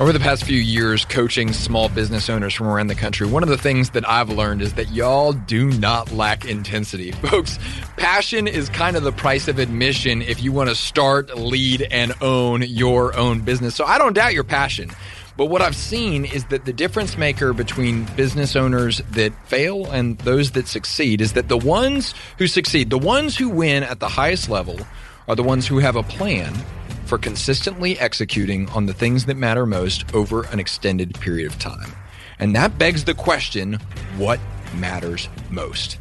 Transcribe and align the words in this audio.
Over 0.00 0.14
the 0.14 0.18
past 0.18 0.44
few 0.44 0.56
years, 0.56 1.04
coaching 1.04 1.52
small 1.52 1.90
business 1.90 2.30
owners 2.30 2.54
from 2.54 2.68
around 2.68 2.86
the 2.86 2.94
country, 2.94 3.26
one 3.26 3.42
of 3.42 3.50
the 3.50 3.58
things 3.58 3.90
that 3.90 4.08
I've 4.08 4.30
learned 4.30 4.62
is 4.62 4.72
that 4.72 4.90
y'all 4.90 5.34
do 5.34 5.70
not 5.72 6.10
lack 6.10 6.46
intensity. 6.46 7.12
Folks, 7.28 7.58
passion 7.98 8.48
is 8.48 8.70
kind 8.70 8.96
of 8.96 9.02
the 9.02 9.12
price 9.12 9.46
of 9.46 9.58
admission 9.58 10.22
if 10.22 10.42
you 10.42 10.52
want 10.52 10.70
to 10.70 10.74
start, 10.74 11.36
lead, 11.36 11.82
and 11.90 12.14
own 12.22 12.62
your 12.62 13.14
own 13.14 13.40
business. 13.40 13.74
So 13.74 13.84
I 13.84 13.98
don't 13.98 14.14
doubt 14.14 14.32
your 14.32 14.42
passion. 14.42 14.90
But 15.36 15.46
what 15.46 15.60
I've 15.60 15.76
seen 15.76 16.24
is 16.24 16.46
that 16.46 16.64
the 16.64 16.72
difference 16.72 17.18
maker 17.18 17.52
between 17.52 18.06
business 18.16 18.56
owners 18.56 19.02
that 19.10 19.34
fail 19.48 19.84
and 19.84 20.16
those 20.20 20.52
that 20.52 20.66
succeed 20.66 21.20
is 21.20 21.34
that 21.34 21.48
the 21.48 21.58
ones 21.58 22.14
who 22.38 22.46
succeed, 22.46 22.88
the 22.88 22.96
ones 22.96 23.36
who 23.36 23.50
win 23.50 23.82
at 23.82 24.00
the 24.00 24.08
highest 24.08 24.48
level, 24.48 24.78
are 25.28 25.36
the 25.36 25.42
ones 25.42 25.66
who 25.66 25.78
have 25.78 25.96
a 25.96 26.02
plan 26.02 26.54
for 27.10 27.18
consistently 27.18 27.98
executing 27.98 28.68
on 28.68 28.86
the 28.86 28.94
things 28.94 29.24
that 29.26 29.36
matter 29.36 29.66
most 29.66 30.14
over 30.14 30.44
an 30.52 30.60
extended 30.60 31.12
period 31.18 31.50
of 31.50 31.58
time. 31.58 31.92
And 32.38 32.54
that 32.54 32.78
begs 32.78 33.02
the 33.02 33.14
question 33.14 33.80
what 34.16 34.38
matters 34.76 35.28
most? 35.50 35.98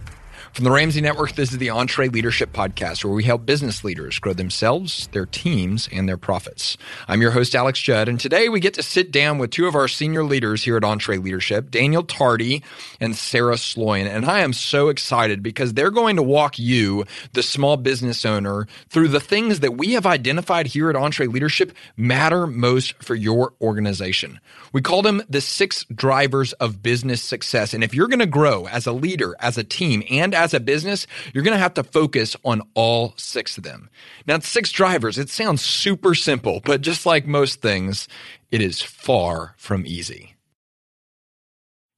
From 0.53 0.63
the 0.63 0.71
Ramsey 0.71 0.99
Network, 0.99 1.35
this 1.35 1.51
is 1.51 1.59
the 1.59 1.67
EntreLeadership 1.67 2.47
Podcast, 2.47 3.05
where 3.05 3.13
we 3.13 3.23
help 3.23 3.45
business 3.45 3.83
leaders 3.83 4.17
grow 4.17 4.33
themselves, 4.33 5.07
their 5.11 5.27
teams, 5.27 5.87
and 5.91 6.09
their 6.09 6.17
profits. 6.17 6.75
I'm 7.07 7.21
your 7.21 7.31
host, 7.31 7.55
Alex 7.55 7.79
Judd, 7.79 8.09
and 8.09 8.19
today 8.19 8.49
we 8.49 8.59
get 8.59 8.73
to 8.73 8.83
sit 8.83 9.11
down 9.11 9.37
with 9.37 9.51
two 9.51 9.67
of 9.67 9.75
our 9.75 9.87
senior 9.87 10.23
leaders 10.23 10.63
here 10.63 10.75
at 10.75 10.83
EntreLeadership, 10.83 11.69
Daniel 11.69 12.03
Tardy 12.03 12.63
and 12.99 13.15
Sarah 13.15 13.55
Sloyan. 13.55 14.07
And 14.07 14.25
I 14.25 14.39
am 14.39 14.51
so 14.51 14.89
excited 14.89 15.43
because 15.43 15.75
they're 15.75 15.91
going 15.91 16.15
to 16.15 16.23
walk 16.23 16.57
you, 16.57 17.05
the 17.33 17.43
small 17.43 17.77
business 17.77 18.25
owner, 18.25 18.67
through 18.89 19.09
the 19.09 19.21
things 19.21 19.59
that 19.61 19.77
we 19.77 19.93
have 19.93 20.07
identified 20.07 20.67
here 20.67 20.89
at 20.89 20.95
EntreLeadership 20.95 21.71
matter 21.95 22.47
most 22.47 23.01
for 23.01 23.13
your 23.15 23.53
organization. 23.61 24.39
We 24.73 24.81
call 24.81 25.03
them 25.03 25.21
the 25.29 25.41
six 25.41 25.85
drivers 25.85 26.53
of 26.53 26.81
business 26.83 27.21
success. 27.21 27.73
And 27.73 27.83
if 27.83 27.93
you're 27.93 28.07
going 28.07 28.19
to 28.19 28.25
grow 28.25 28.65
as 28.65 28.87
a 28.87 28.91
leader, 28.91 29.35
as 29.39 29.57
a 29.57 29.63
team, 29.63 30.03
and 30.09 30.35
as 30.39 30.53
a 30.53 30.59
business, 30.59 31.05
you're 31.33 31.43
going 31.43 31.55
to 31.55 31.61
have 31.61 31.73
to 31.75 31.83
focus 31.83 32.35
on 32.45 32.61
all 32.73 33.13
six 33.17 33.57
of 33.57 33.63
them. 33.63 33.89
Now, 34.25 34.39
six 34.39 34.71
drivers, 34.71 35.17
it 35.17 35.29
sounds 35.29 35.61
super 35.61 36.15
simple, 36.15 36.61
but 36.63 36.81
just 36.81 37.05
like 37.05 37.27
most 37.27 37.61
things, 37.61 38.07
it 38.51 38.61
is 38.61 38.81
far 38.81 39.55
from 39.57 39.85
easy. 39.85 40.35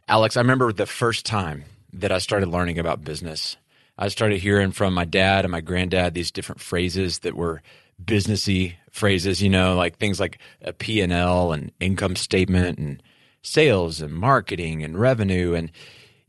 Alex, 0.08 0.36
I 0.36 0.42
remember 0.42 0.74
the 0.74 0.86
first 0.86 1.26
time 1.26 1.66
that 1.94 2.12
I 2.12 2.18
started 2.18 2.50
learning 2.50 2.80
about 2.80 3.04
business. 3.04 3.58
I 3.98 4.08
started 4.08 4.40
hearing 4.40 4.72
from 4.72 4.94
my 4.94 5.06
dad 5.06 5.46
and 5.46 5.52
my 5.52 5.62
granddad 5.62 6.14
these 6.14 6.32
different 6.32 6.62
phrases 6.62 7.20
that 7.20 7.36
were 7.36 7.62
businessy 8.04 8.76
phrases, 8.90 9.42
you 9.42 9.50
know, 9.50 9.76
like 9.76 9.98
things 9.98 10.20
like 10.20 10.40
a 10.62 10.74
P&L 10.74 11.54
and 11.54 11.72
income 11.80 12.16
statement 12.16 12.80
and 12.80 13.04
sales 13.44 14.02
and 14.02 14.14
marketing 14.14 14.84
and 14.84 15.00
revenue 15.00 15.54
and 15.54 15.72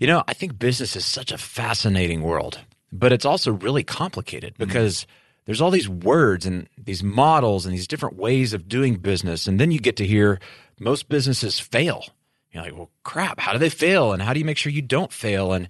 you 0.02 0.08
know, 0.08 0.24
I 0.26 0.34
think 0.34 0.58
business 0.58 0.96
is 0.96 1.06
such 1.06 1.30
a 1.30 1.38
fascinating 1.38 2.22
world, 2.22 2.58
but 2.90 3.12
it's 3.12 3.24
also 3.24 3.52
really 3.52 3.84
complicated 3.84 4.54
mm-hmm. 4.54 4.64
because 4.64 5.02
mm-hmm. 5.02 5.42
there's 5.44 5.60
all 5.60 5.70
these 5.70 5.88
words 5.88 6.44
and 6.44 6.68
these 6.76 7.04
models 7.04 7.64
and 7.64 7.72
these 7.72 7.86
different 7.86 8.16
ways 8.16 8.52
of 8.52 8.66
doing 8.66 8.96
business. 8.96 9.46
And 9.46 9.60
then 9.60 9.70
you 9.70 9.78
get 9.78 9.94
to 9.98 10.06
hear 10.06 10.40
most 10.80 11.08
businesses 11.08 11.60
fail. 11.60 12.04
You're 12.50 12.64
like, 12.64 12.74
well, 12.74 12.90
crap, 13.04 13.38
how 13.38 13.52
do 13.52 13.60
they 13.60 13.68
fail? 13.68 14.12
And 14.12 14.20
how 14.20 14.32
do 14.32 14.40
you 14.40 14.44
make 14.44 14.56
sure 14.56 14.72
you 14.72 14.82
don't 14.82 15.12
fail? 15.12 15.52
And, 15.52 15.68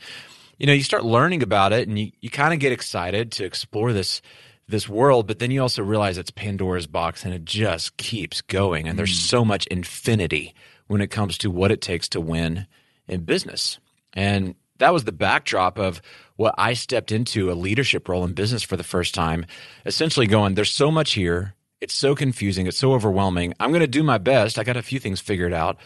you 0.56 0.66
know, 0.66 0.72
you 0.72 0.82
start 0.82 1.04
learning 1.04 1.42
about 1.42 1.74
it 1.74 1.86
and 1.86 1.98
you, 1.98 2.12
you 2.22 2.30
kind 2.30 2.54
of 2.54 2.58
get 2.58 2.72
excited 2.72 3.32
to 3.32 3.44
explore 3.44 3.92
this 3.92 4.22
this 4.66 4.88
world, 4.88 5.26
but 5.26 5.40
then 5.40 5.50
you 5.50 5.60
also 5.60 5.82
realize 5.82 6.16
it's 6.16 6.30
Pandora's 6.30 6.86
box 6.86 7.26
and 7.26 7.34
it 7.34 7.44
just 7.44 7.98
keeps 7.98 8.40
going. 8.40 8.88
And 8.88 8.98
there's 8.98 9.12
mm. 9.12 9.28
so 9.28 9.44
much 9.44 9.66
infinity 9.66 10.54
when 10.86 11.02
it 11.02 11.10
comes 11.10 11.36
to 11.38 11.50
what 11.50 11.70
it 11.70 11.82
takes 11.82 12.08
to 12.10 12.20
win 12.20 12.66
in 13.06 13.24
business. 13.24 13.78
And 14.14 14.54
that 14.78 14.92
was 14.92 15.04
the 15.04 15.12
backdrop 15.12 15.78
of 15.78 16.02
what 16.36 16.54
I 16.58 16.74
stepped 16.74 17.12
into 17.12 17.50
a 17.50 17.54
leadership 17.54 18.08
role 18.08 18.24
in 18.24 18.32
business 18.32 18.62
for 18.62 18.76
the 18.76 18.84
first 18.84 19.14
time, 19.14 19.46
essentially 19.86 20.26
going, 20.26 20.54
there's 20.54 20.72
so 20.72 20.90
much 20.90 21.12
here. 21.12 21.54
It's 21.80 21.94
so 21.94 22.14
confusing. 22.14 22.66
It's 22.66 22.78
so 22.78 22.92
overwhelming. 22.92 23.54
I'm 23.60 23.70
going 23.70 23.80
to 23.80 23.86
do 23.86 24.02
my 24.02 24.18
best. 24.18 24.58
I 24.58 24.64
got 24.64 24.76
a 24.76 24.82
few 24.82 24.98
things 24.98 25.20
figured 25.20 25.52
out, 25.52 25.78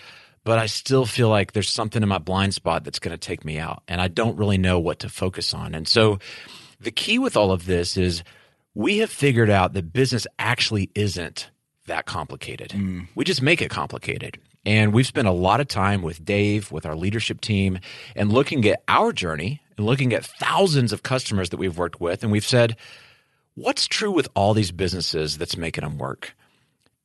but 0.44 0.58
I 0.58 0.66
still 0.66 1.06
feel 1.06 1.28
like 1.28 1.52
there's 1.52 1.68
something 1.68 2.02
in 2.02 2.08
my 2.08 2.18
blind 2.18 2.54
spot 2.54 2.84
that's 2.84 2.98
going 2.98 3.12
to 3.12 3.18
take 3.18 3.44
me 3.44 3.58
out. 3.58 3.82
And 3.88 4.00
I 4.00 4.08
don't 4.08 4.36
really 4.36 4.58
know 4.58 4.78
what 4.78 4.98
to 5.00 5.08
focus 5.08 5.54
on. 5.54 5.74
And 5.74 5.88
so 5.88 6.18
the 6.80 6.90
key 6.90 7.18
with 7.18 7.36
all 7.36 7.50
of 7.50 7.66
this 7.66 7.96
is 7.96 8.22
we 8.74 8.98
have 8.98 9.10
figured 9.10 9.50
out 9.50 9.72
that 9.72 9.92
business 9.92 10.26
actually 10.38 10.90
isn't 10.94 11.50
that 11.86 12.06
complicated. 12.06 12.70
Mm. 12.70 13.08
We 13.14 13.24
just 13.24 13.42
make 13.42 13.62
it 13.62 13.70
complicated. 13.70 14.38
And 14.64 14.92
we've 14.92 15.06
spent 15.06 15.28
a 15.28 15.32
lot 15.32 15.60
of 15.60 15.68
time 15.68 16.02
with 16.02 16.24
Dave, 16.24 16.72
with 16.72 16.84
our 16.84 16.96
leadership 16.96 17.40
team, 17.40 17.78
and 18.16 18.32
looking 18.32 18.66
at 18.66 18.82
our 18.88 19.12
journey 19.12 19.60
and 19.76 19.86
looking 19.86 20.12
at 20.12 20.24
thousands 20.24 20.92
of 20.92 21.02
customers 21.02 21.50
that 21.50 21.58
we've 21.58 21.78
worked 21.78 22.00
with. 22.00 22.22
And 22.22 22.32
we've 22.32 22.46
said, 22.46 22.76
what's 23.54 23.86
true 23.86 24.10
with 24.10 24.28
all 24.34 24.54
these 24.54 24.72
businesses 24.72 25.38
that's 25.38 25.56
making 25.56 25.84
them 25.84 25.98
work? 25.98 26.34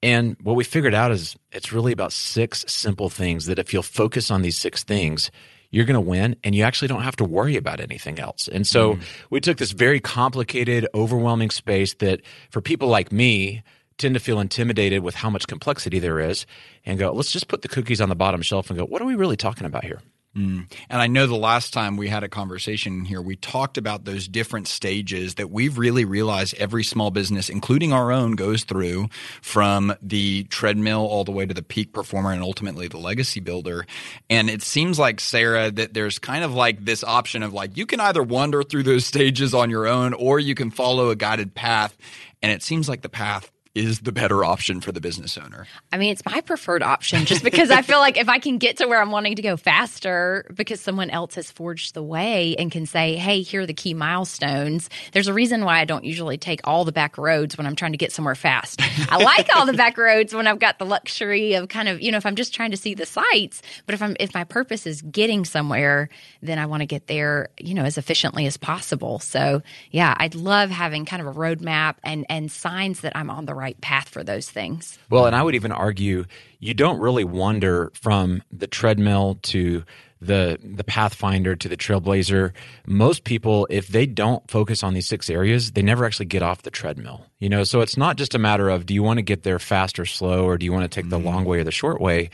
And 0.04 0.36
what 0.42 0.56
we 0.56 0.64
figured 0.64 0.96
out 0.96 1.12
is 1.12 1.36
it's 1.52 1.72
really 1.72 1.92
about 1.92 2.12
six 2.12 2.66
simple 2.68 3.10
things 3.10 3.46
that 3.46 3.60
if 3.60 3.72
you'll 3.72 3.84
focus 3.84 4.32
on 4.32 4.42
these 4.42 4.58
six 4.58 4.84
things, 4.84 5.30
you're 5.70 5.86
going 5.86 5.94
to 5.94 6.02
win 6.02 6.36
and 6.44 6.56
you 6.56 6.64
actually 6.64 6.88
don't 6.88 7.04
have 7.04 7.16
to 7.18 7.24
worry 7.24 7.56
about 7.56 7.80
anything 7.80 8.20
else. 8.20 8.48
And 8.48 8.66
so 8.66 8.96
mm. 8.96 9.04
we 9.30 9.40
took 9.40 9.58
this 9.58 9.72
very 9.72 10.00
complicated, 10.00 10.88
overwhelming 10.94 11.52
space 11.52 11.94
that 11.96 12.22
for 12.50 12.62
people 12.62 12.88
like 12.88 13.12
me, 13.12 13.62
tend 14.02 14.16
to 14.16 14.20
feel 14.20 14.40
intimidated 14.40 15.04
with 15.04 15.16
how 15.16 15.30
much 15.30 15.48
complexity 15.48 16.00
there 16.00 16.20
is 16.20 16.46
and 16.86 17.00
go, 17.00 17.12
let's 17.12 17.32
just 17.32 17.48
put 17.48 17.62
the 17.62 17.68
cookies 17.68 18.02
on 18.02 18.10
the 18.10 18.16
bottom 18.16 18.42
shelf 18.42 18.70
and 18.70 18.78
go, 18.78 18.86
what 18.86 19.02
are 19.02 19.06
we 19.06 19.16
really 19.16 19.38
talking 19.38 19.66
about 19.66 19.84
here? 19.84 20.02
Mm. 20.36 20.72
And 20.90 21.02
I 21.02 21.08
know 21.08 21.28
the 21.28 21.36
last 21.36 21.74
time 21.74 21.98
we 21.98 22.08
had 22.08 22.24
a 22.24 22.30
conversation 22.30 23.04
here, 23.04 23.22
we 23.22 23.36
talked 23.36 23.78
about 23.78 24.06
those 24.06 24.30
different 24.30 24.70
stages 24.70 25.36
that 25.36 25.52
we've 25.52 25.78
really 25.78 26.06
realized 26.06 26.56
every 26.58 26.86
small 26.86 27.12
business, 27.12 27.50
including 27.50 27.92
our 27.92 28.14
own, 28.14 28.34
goes 28.38 28.64
through 28.64 29.10
from 29.42 29.94
the 30.02 30.46
treadmill 30.46 31.06
all 31.06 31.26
the 31.26 31.34
way 31.34 31.46
to 31.46 31.54
the 31.54 31.62
peak 31.62 31.92
performer 31.92 32.32
and 32.32 32.42
ultimately 32.42 32.88
the 32.88 32.98
legacy 32.98 33.42
builder. 33.42 33.86
And 34.30 34.50
it 34.50 34.62
seems 34.62 34.98
like, 34.98 35.20
Sarah, 35.20 35.70
that 35.70 35.94
there's 35.94 36.18
kind 36.18 36.46
of 36.46 36.54
like 36.54 36.86
this 36.86 37.04
option 37.04 37.44
of 37.44 37.54
like 37.54 37.76
you 37.76 37.86
can 37.86 38.00
either 38.00 38.24
wander 38.24 38.64
through 38.64 38.84
those 38.84 39.06
stages 39.06 39.54
on 39.54 39.70
your 39.70 39.86
own 39.86 40.14
or 40.14 40.40
you 40.40 40.56
can 40.56 40.72
follow 40.72 41.10
a 41.10 41.16
guided 41.16 41.54
path. 41.56 41.98
And 42.42 42.54
it 42.54 42.64
seems 42.64 42.88
like 42.88 43.02
the 43.02 43.10
path 43.10 43.52
is 43.74 44.02
the 44.02 44.12
better 44.12 44.44
option 44.44 44.82
for 44.82 44.92
the 44.92 45.00
business 45.00 45.38
owner? 45.38 45.66
I 45.94 45.98
mean, 45.98 46.12
it's 46.12 46.26
my 46.26 46.42
preferred 46.42 46.84
option 46.84 47.26
just 47.26 47.42
because 47.44 47.72
I 47.72 47.82
feel 47.82 48.00
like 48.00 48.18
if 48.18 48.28
I 48.28 48.38
can 48.40 48.58
get 48.58 48.78
to 48.78 48.88
where 48.88 49.02
I'm 49.02 49.12
wanting 49.12 49.36
to 49.38 49.42
go 49.42 49.56
faster 49.56 50.46
because 50.54 50.82
someone 50.82 51.10
else 51.10 51.36
has 51.36 51.50
forged 51.50 51.94
the 51.94 52.04
way 52.04 52.56
and 52.58 52.70
can 52.70 52.86
say, 52.86 53.16
hey, 53.16 53.42
here 53.42 53.62
are 53.62 53.66
the 53.66 53.74
key 53.74 53.94
milestones. 53.94 54.90
There's 55.14 55.30
a 55.30 55.34
reason 55.34 55.64
why 55.64 55.80
I 55.80 55.86
don't 55.86 56.04
usually 56.04 56.38
take 56.38 56.60
all 56.66 56.84
the 56.84 56.92
back 56.92 57.18
roads 57.18 57.58
when 57.58 57.66
I'm 57.66 57.78
trying 57.78 57.94
to 57.94 57.98
get 57.98 58.12
somewhere 58.12 58.36
fast. 58.36 58.82
I 59.10 59.24
like 59.24 59.48
all 59.56 59.66
the 59.66 59.74
back 59.74 59.98
roads 59.98 60.34
when 60.34 60.48
I've 60.48 60.60
got 60.60 60.78
the 60.78 60.86
luxury 60.86 61.54
of 61.54 61.70
kind 61.70 61.88
of, 61.88 62.02
you 62.02 62.12
know, 62.12 62.18
if 62.18 62.26
I'm 62.26 62.36
just 62.36 62.54
trying 62.54 62.72
to 62.72 62.78
see 62.78 62.94
the 62.94 63.06
sights, 63.06 63.62
but 63.86 63.96
if 63.96 64.02
I'm 64.02 64.18
if 64.20 64.34
my 64.34 64.44
purpose 64.44 64.86
is 64.86 65.02
getting 65.02 65.46
somewhere, 65.46 66.10
then 66.42 66.60
I 66.60 66.66
want 66.66 66.82
to 66.82 66.86
get 66.88 67.08
there, 67.08 67.50
you 67.58 67.74
know, 67.74 67.84
as 67.84 67.98
efficiently 67.98 68.46
as 68.48 68.58
possible. 68.58 69.20
So, 69.20 69.62
yeah, 69.92 70.14
I'd 70.18 70.36
love 70.36 70.70
having 70.70 71.06
kind 71.06 71.22
of 71.22 71.28
a 71.30 71.40
roadmap 71.40 71.96
and 72.04 72.26
and 72.28 72.52
signs 72.52 73.00
that 73.02 73.16
I'm 73.16 73.30
on 73.30 73.46
the 73.46 73.61
right 73.62 73.80
path 73.80 74.10
for 74.10 74.24
those 74.24 74.50
things. 74.50 74.98
Well, 75.10 75.28
and 75.28 75.36
I 75.36 75.44
would 75.44 75.56
even 75.56 75.72
argue 75.72 76.26
you 76.60 76.74
don't 76.74 77.00
really 77.00 77.24
wander 77.24 77.92
from 77.94 78.42
the 78.52 78.68
treadmill 78.68 79.40
to 79.44 79.84
the 80.22 80.60
the 80.64 80.84
pathfinder 80.84 81.56
to 81.56 81.68
the 81.68 81.78
trailblazer. 81.78 82.52
Most 82.86 83.24
people 83.24 83.68
if 83.70 83.88
they 83.88 84.06
don't 84.06 84.50
focus 84.50 84.84
on 84.84 84.94
these 84.94 85.08
six 85.08 85.30
areas 85.30 85.72
they 85.72 85.82
never 85.82 86.06
actually 86.06 86.28
get 86.28 86.44
off 86.44 86.62
the 86.62 86.70
treadmill 86.70 87.26
you 87.40 87.50
know? 87.50 87.64
So 87.64 87.82
it's 87.82 87.98
not 87.98 88.18
just 88.18 88.36
a 88.36 88.40
matter 88.40 88.70
of 88.70 88.86
do 88.86 88.94
you 88.94 89.02
want 89.02 89.18
to 89.18 89.24
get 89.24 89.42
there 89.44 89.58
fast 89.58 90.00
or 90.00 90.06
slow 90.06 90.46
or 90.46 90.58
do 90.58 90.66
you 90.66 90.72
want 90.72 90.90
to 90.90 91.02
take 91.02 91.10
the 91.10 91.18
long 91.18 91.44
way 91.44 91.60
or 91.60 91.64
the 91.64 91.72
short 91.72 92.00
way? 92.00 92.30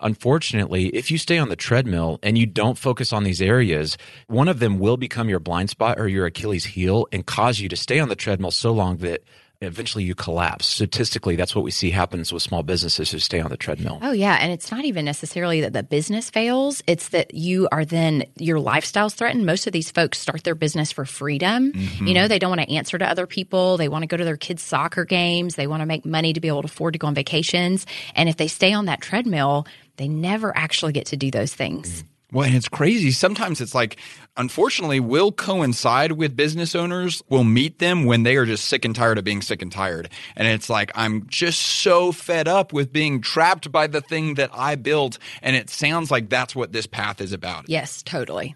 Unfortunately 0.00 0.88
if 0.88 1.10
you 1.10 1.16
stay 1.16 1.38
on 1.38 1.48
the 1.48 1.56
treadmill 1.56 2.18
and 2.22 2.36
you 2.36 2.44
don't 2.44 2.76
focus 2.76 3.10
on 3.10 3.24
these 3.24 3.40
areas 3.40 3.96
one 4.26 4.48
of 4.48 4.58
them 4.58 4.78
will 4.78 4.98
become 4.98 5.30
your 5.30 5.40
blind 5.40 5.70
spot 5.70 5.98
or 5.98 6.08
your 6.08 6.26
achilles 6.26 6.64
heel 6.64 7.06
and 7.10 7.24
cause 7.24 7.58
you 7.58 7.70
to 7.70 7.76
stay 7.76 7.98
on 7.98 8.10
the 8.10 8.16
treadmill 8.16 8.50
so 8.50 8.70
long 8.70 8.98
that 8.98 9.22
eventually 9.60 10.04
you 10.04 10.14
collapse. 10.14 10.66
Statistically, 10.66 11.36
that's 11.36 11.54
what 11.54 11.64
we 11.64 11.70
see 11.70 11.90
happens 11.90 12.32
with 12.32 12.42
small 12.42 12.62
businesses 12.62 13.10
who 13.10 13.18
stay 13.18 13.40
on 13.40 13.50
the 13.50 13.56
treadmill. 13.56 13.98
Oh, 14.00 14.12
yeah. 14.12 14.38
And 14.40 14.52
it's 14.52 14.70
not 14.70 14.84
even 14.84 15.04
necessarily 15.04 15.60
that 15.60 15.74
the 15.74 15.82
business 15.82 16.30
fails, 16.30 16.82
it's 16.86 17.10
that 17.10 17.34
you 17.34 17.68
are 17.70 17.84
then, 17.84 18.24
your 18.36 18.58
lifestyle's 18.58 19.14
threatened. 19.14 19.44
Most 19.44 19.66
of 19.66 19.72
these 19.72 19.90
folks 19.90 20.18
start 20.18 20.44
their 20.44 20.54
business 20.54 20.92
for 20.92 21.04
freedom. 21.04 21.72
Mm-hmm. 21.72 22.06
You 22.06 22.14
know, 22.14 22.26
they 22.26 22.38
don't 22.38 22.50
want 22.50 22.62
to 22.62 22.74
answer 22.74 22.96
to 22.96 23.06
other 23.06 23.26
people, 23.26 23.76
they 23.76 23.88
want 23.88 24.02
to 24.02 24.06
go 24.06 24.16
to 24.16 24.24
their 24.24 24.38
kids' 24.38 24.62
soccer 24.62 25.04
games, 25.04 25.56
they 25.56 25.66
want 25.66 25.80
to 25.80 25.86
make 25.86 26.06
money 26.06 26.32
to 26.32 26.40
be 26.40 26.48
able 26.48 26.62
to 26.62 26.66
afford 26.66 26.94
to 26.94 26.98
go 26.98 27.08
on 27.08 27.14
vacations. 27.14 27.84
And 28.14 28.28
if 28.28 28.36
they 28.36 28.48
stay 28.48 28.72
on 28.72 28.86
that 28.86 29.02
treadmill, 29.02 29.66
they 29.96 30.08
never 30.08 30.56
actually 30.56 30.92
get 30.92 31.06
to 31.06 31.16
do 31.16 31.30
those 31.30 31.54
things. 31.54 32.02
Mm-hmm. 32.02 32.06
Well, 32.32 32.46
and 32.46 32.54
it's 32.54 32.68
crazy. 32.68 33.10
Sometimes 33.10 33.60
it's 33.60 33.74
like, 33.74 33.96
unfortunately, 34.36 35.00
we'll 35.00 35.32
coincide 35.32 36.12
with 36.12 36.36
business 36.36 36.74
owners. 36.74 37.22
We'll 37.28 37.44
meet 37.44 37.80
them 37.80 38.04
when 38.04 38.22
they 38.22 38.36
are 38.36 38.46
just 38.46 38.66
sick 38.66 38.84
and 38.84 38.94
tired 38.94 39.18
of 39.18 39.24
being 39.24 39.42
sick 39.42 39.62
and 39.62 39.72
tired. 39.72 40.08
And 40.36 40.46
it's 40.46 40.70
like, 40.70 40.92
I'm 40.94 41.26
just 41.26 41.60
so 41.60 42.12
fed 42.12 42.46
up 42.46 42.72
with 42.72 42.92
being 42.92 43.20
trapped 43.20 43.72
by 43.72 43.88
the 43.88 44.00
thing 44.00 44.34
that 44.34 44.50
I 44.52 44.76
built. 44.76 45.18
And 45.42 45.56
it 45.56 45.70
sounds 45.70 46.10
like 46.10 46.28
that's 46.28 46.54
what 46.54 46.72
this 46.72 46.86
path 46.86 47.20
is 47.20 47.32
about. 47.32 47.68
Yes, 47.68 48.02
totally. 48.02 48.54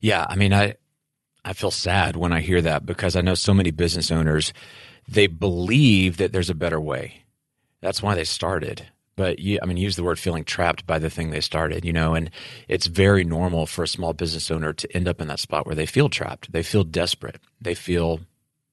Yeah. 0.00 0.26
I 0.28 0.34
mean, 0.34 0.52
I, 0.52 0.74
I 1.44 1.52
feel 1.52 1.70
sad 1.70 2.16
when 2.16 2.32
I 2.32 2.40
hear 2.40 2.60
that 2.62 2.84
because 2.84 3.14
I 3.14 3.20
know 3.20 3.34
so 3.34 3.54
many 3.54 3.70
business 3.70 4.10
owners, 4.10 4.52
they 5.08 5.28
believe 5.28 6.16
that 6.16 6.32
there's 6.32 6.50
a 6.50 6.54
better 6.54 6.80
way. 6.80 7.22
That's 7.80 8.02
why 8.02 8.14
they 8.14 8.24
started 8.24 8.88
but 9.16 9.38
you, 9.38 9.58
I 9.62 9.66
mean, 9.66 9.76
use 9.76 9.96
the 9.96 10.02
word 10.02 10.18
feeling 10.18 10.44
trapped 10.44 10.86
by 10.86 10.98
the 10.98 11.10
thing 11.10 11.30
they 11.30 11.40
started, 11.40 11.84
you 11.84 11.92
know, 11.92 12.14
and 12.14 12.30
it's 12.68 12.86
very 12.86 13.24
normal 13.24 13.66
for 13.66 13.82
a 13.82 13.88
small 13.88 14.12
business 14.12 14.50
owner 14.50 14.72
to 14.72 14.96
end 14.96 15.08
up 15.08 15.20
in 15.20 15.28
that 15.28 15.40
spot 15.40 15.66
where 15.66 15.74
they 15.74 15.86
feel 15.86 16.08
trapped, 16.08 16.52
they 16.52 16.62
feel 16.62 16.84
desperate, 16.84 17.40
they 17.60 17.74
feel 17.74 18.20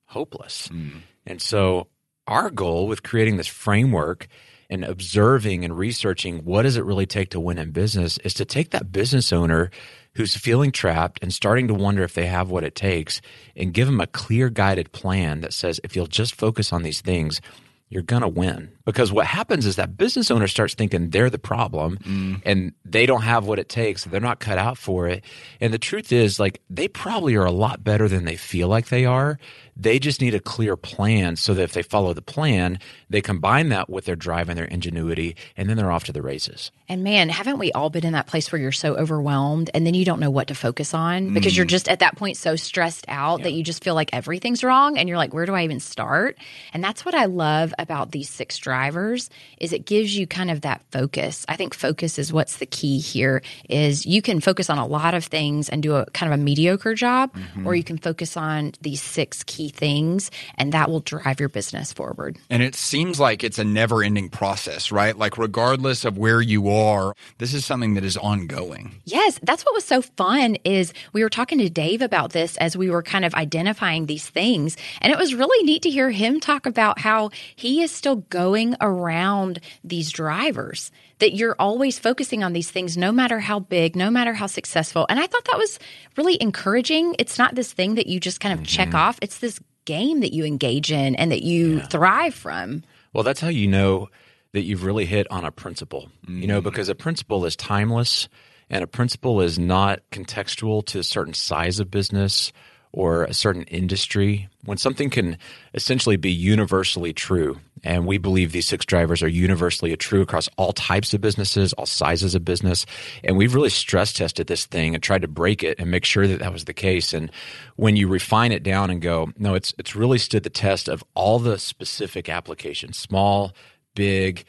hopeless. 0.05 0.69
Mm. 0.69 1.01
And 1.25 1.41
so, 1.41 1.87
our 2.27 2.49
goal 2.49 2.87
with 2.87 3.03
creating 3.03 3.37
this 3.37 3.47
framework 3.47 4.27
and 4.69 4.85
observing 4.85 5.65
and 5.65 5.77
researching 5.77 6.45
what 6.45 6.61
does 6.61 6.77
it 6.77 6.85
really 6.85 7.07
take 7.07 7.31
to 7.31 7.39
win 7.39 7.57
in 7.57 7.71
business 7.71 8.19
is 8.19 8.35
to 8.35 8.45
take 8.45 8.69
that 8.69 8.91
business 8.91 9.33
owner 9.33 9.71
who's 10.15 10.35
feeling 10.35 10.71
trapped 10.71 11.19
and 11.21 11.33
starting 11.33 11.67
to 11.67 11.73
wonder 11.73 12.03
if 12.03 12.13
they 12.13 12.27
have 12.27 12.49
what 12.49 12.63
it 12.63 12.75
takes 12.75 13.19
and 13.55 13.73
give 13.73 13.87
them 13.87 14.01
a 14.01 14.07
clear 14.07 14.49
guided 14.49 14.91
plan 14.91 15.41
that 15.41 15.53
says 15.53 15.79
if 15.83 15.95
you'll 15.95 16.07
just 16.07 16.35
focus 16.35 16.71
on 16.71 16.83
these 16.83 17.01
things 17.01 17.41
you're 17.89 18.03
going 18.03 18.21
to 18.21 18.27
win. 18.27 18.71
Because 18.85 19.11
what 19.11 19.25
happens 19.25 19.65
is 19.65 19.75
that 19.77 19.97
business 19.97 20.29
owner 20.29 20.47
starts 20.47 20.75
thinking 20.75 21.09
they're 21.09 21.29
the 21.29 21.39
problem 21.39 21.97
mm. 21.97 22.41
and 22.45 22.73
they 22.85 23.05
don't 23.05 23.23
have 23.23 23.45
what 23.45 23.59
it 23.59 23.67
takes. 23.67 24.03
They're 24.03 24.19
not 24.19 24.39
cut 24.39 24.57
out 24.57 24.77
for 24.77 25.07
it. 25.07 25.23
And 25.59 25.73
the 25.73 25.79
truth 25.79 26.11
is, 26.11 26.39
like, 26.39 26.61
they 26.69 26.87
probably 26.87 27.35
are 27.35 27.45
a 27.45 27.51
lot 27.51 27.83
better 27.83 28.07
than 28.07 28.25
they 28.25 28.35
feel 28.35 28.67
like 28.67 28.89
they 28.89 29.05
are. 29.05 29.39
They 29.79 29.97
just 29.97 30.19
need 30.19 30.35
a 30.35 30.41
clear 30.41 30.75
plan 30.75 31.37
so 31.37 31.53
that 31.53 31.63
if 31.63 31.73
they 31.73 31.81
follow 31.81 32.13
the 32.13 32.21
plan, 32.21 32.79
they 33.09 33.21
combine 33.21 33.69
that 33.69 33.89
with 33.89 34.03
their 34.03 34.17
drive 34.17 34.49
and 34.49 34.57
their 34.57 34.65
ingenuity, 34.65 35.37
and 35.55 35.69
then 35.69 35.77
they're 35.77 35.91
off 35.91 36.03
to 36.05 36.11
the 36.11 36.21
races. 36.21 36.71
And 36.89 37.03
man, 37.03 37.29
haven't 37.29 37.59
we 37.59 37.71
all 37.71 37.89
been 37.89 38.05
in 38.05 38.13
that 38.13 38.27
place 38.27 38.51
where 38.51 38.59
you're 38.59 38.73
so 38.73 38.95
overwhelmed 38.95 39.69
and 39.73 39.85
then 39.85 39.93
you 39.93 40.03
don't 40.03 40.19
know 40.19 40.31
what 40.31 40.47
to 40.47 40.55
focus 40.55 40.93
on 40.93 41.33
because 41.33 41.53
mm. 41.53 41.57
you're 41.57 41.65
just 41.65 41.87
at 41.87 41.99
that 41.99 42.17
point 42.17 42.35
so 42.35 42.55
stressed 42.55 43.05
out 43.07 43.39
yeah. 43.39 43.43
that 43.45 43.53
you 43.53 43.63
just 43.63 43.83
feel 43.83 43.95
like 43.95 44.09
everything's 44.11 44.63
wrong 44.63 44.97
and 44.97 45.07
you're 45.07 45.17
like, 45.17 45.33
where 45.33 45.45
do 45.45 45.53
I 45.53 45.63
even 45.63 45.79
start? 45.79 46.37
And 46.73 46.83
that's 46.83 47.05
what 47.05 47.15
I 47.15 47.25
love 47.25 47.73
about 47.79 48.11
these 48.11 48.29
six 48.29 48.57
drivers 48.57 49.29
is 49.59 49.71
it 49.71 49.85
gives 49.85 50.17
you 50.17 50.27
kind 50.27 50.51
of 50.51 50.61
that 50.61 50.81
focus. 50.91 51.45
I 51.47 51.55
think 51.55 51.73
focus 51.73 52.19
is 52.19 52.33
what's 52.33 52.57
the 52.57 52.65
key 52.65 52.99
here 52.99 53.41
is 53.69 54.05
you 54.05 54.21
can 54.21 54.39
focus 54.39 54.69
on 54.69 54.77
a 54.77 54.85
lot 54.85 55.13
of 55.13 55.25
things 55.25 55.69
and 55.69 55.81
do 55.83 55.95
a 55.95 56.05
kind 56.07 56.33
of 56.33 56.39
a 56.39 56.43
mediocre 56.43 56.95
job, 56.95 57.33
mm-hmm. 57.33 57.67
or 57.67 57.75
you 57.75 57.83
can 57.83 57.97
focus 57.97 58.35
on 58.35 58.73
these 58.81 59.01
six 59.01 59.43
key 59.43 59.68
things 59.69 60.31
and 60.55 60.71
that 60.73 60.89
will 60.89 60.99
drive 60.99 61.39
your 61.39 61.49
business 61.49 61.93
forward. 61.93 62.37
And 62.49 62.61
it 62.61 62.75
seems 62.75 63.19
like 63.19 63.43
it's 63.43 63.59
a 63.59 63.63
never 63.63 64.03
ending 64.03 64.29
process, 64.29 64.91
right? 64.91 65.17
Like, 65.17 65.37
regardless 65.37 66.05
of 66.05 66.17
where 66.17 66.41
you 66.41 66.69
are, 66.69 67.15
this 67.37 67.53
is 67.53 67.65
something 67.65 67.93
that 67.93 68.03
is 68.03 68.17
ongoing. 68.17 68.95
Yes. 69.05 69.39
That's 69.43 69.65
what 69.65 69.73
was 69.73 69.85
so 69.85 70.01
fun 70.01 70.55
is 70.63 70.93
we 71.13 71.23
were 71.23 71.29
talking 71.29 71.59
to 71.59 71.69
Dave 71.69 72.01
about 72.01 72.31
this 72.33 72.57
as 72.57 72.75
we 72.75 72.89
were 72.89 73.03
kind 73.03 73.25
of 73.25 73.33
identifying 73.35 74.05
these 74.05 74.27
things. 74.27 74.77
And 75.01 75.11
it 75.13 75.19
was 75.19 75.33
really 75.33 75.63
neat 75.65 75.83
to 75.83 75.89
hear 75.89 76.11
him 76.11 76.39
talk 76.39 76.65
about 76.65 76.99
how 76.99 77.29
he 77.55 77.81
is 77.81 77.91
still 77.91 78.17
going 78.17 78.75
around 78.81 79.59
these 79.83 80.11
drivers 80.11 80.91
that 81.19 81.35
you're 81.35 81.55
always 81.59 81.99
focusing 81.99 82.43
on 82.43 82.53
these 82.53 82.71
things, 82.71 82.97
no 82.97 83.11
matter 83.11 83.39
how 83.39 83.59
big, 83.59 83.95
no 83.95 84.09
matter 84.09 84.33
how 84.33 84.47
successful. 84.47 85.05
And 85.09 85.19
I 85.19 85.27
thought 85.27 85.45
that 85.45 85.57
was 85.57 85.79
really 86.17 86.41
encouraging. 86.41 87.15
It's 87.19 87.37
not 87.37 87.55
this 87.55 87.71
thing 87.71 87.95
that 87.95 88.07
you 88.07 88.19
just 88.19 88.39
kind 88.39 88.53
of 88.53 88.59
mm-hmm. 88.59 88.65
check 88.65 88.93
off, 88.93 89.19
it's 89.21 89.39
this 89.39 89.59
game 89.85 90.19
that 90.21 90.33
you 90.33 90.45
engage 90.45 90.91
in 90.91 91.15
and 91.15 91.31
that 91.31 91.43
you 91.43 91.77
yeah. 91.77 91.87
thrive 91.87 92.33
from. 92.33 92.83
Well, 93.13 93.23
that's 93.23 93.41
how 93.41 93.47
you 93.47 93.67
know 93.67 94.09
that 94.53 94.61
you've 94.61 94.83
really 94.83 95.05
hit 95.05 95.27
on 95.31 95.45
a 95.45 95.51
principle, 95.51 96.09
mm-hmm. 96.25 96.41
you 96.41 96.47
know, 96.47 96.59
mm-hmm. 96.59 96.69
because 96.69 96.89
a 96.89 96.95
principle 96.95 97.45
is 97.45 97.55
timeless 97.55 98.29
and 98.69 98.83
a 98.83 98.87
principle 98.87 99.41
is 99.41 99.57
not 99.57 100.01
contextual 100.11 100.85
to 100.85 100.99
a 100.99 101.03
certain 101.03 101.33
size 101.33 101.79
of 101.79 101.89
business 101.89 102.51
or 102.91 103.23
a 103.25 103.33
certain 103.33 103.63
industry, 103.63 104.49
when 104.65 104.77
something 104.77 105.09
can 105.09 105.37
essentially 105.73 106.17
be 106.17 106.31
universally 106.31 107.13
true, 107.13 107.59
and 107.83 108.05
we 108.05 108.17
believe 108.17 108.51
these 108.51 108.67
six 108.67 108.83
drivers 108.85 109.21
are 109.21 109.27
universally 109.27 109.95
true 109.95 110.21
across 110.21 110.49
all 110.57 110.73
types 110.73 111.13
of 111.13 111.21
businesses, 111.21 111.71
all 111.73 111.85
sizes 111.85 112.33
of 112.33 112.43
business, 112.43 112.87
and 113.23 113.37
we've 113.37 113.53
really 113.53 113.69
stress 113.69 114.11
tested 114.11 114.47
this 114.47 114.65
thing 114.65 114.95
and 114.95 115.03
tried 115.03 115.21
to 115.21 115.27
break 115.27 115.63
it 115.63 115.79
and 115.79 115.91
make 115.91 116.03
sure 116.03 116.27
that 116.27 116.39
that 116.39 116.51
was 116.51 116.65
the 116.65 116.73
case. 116.73 117.13
And 117.13 117.31
when 117.75 117.95
you 117.95 118.07
refine 118.07 118.51
it 118.51 118.63
down 118.63 118.89
and 118.89 119.01
go, 119.01 119.31
no, 119.37 119.53
it's 119.53 119.73
it's 119.77 119.95
really 119.95 120.17
stood 120.17 120.43
the 120.43 120.49
test 120.49 120.87
of 120.89 121.03
all 121.13 121.37
the 121.37 121.59
specific 121.59 122.27
applications, 122.27 122.97
small, 122.97 123.53
big, 123.93 124.45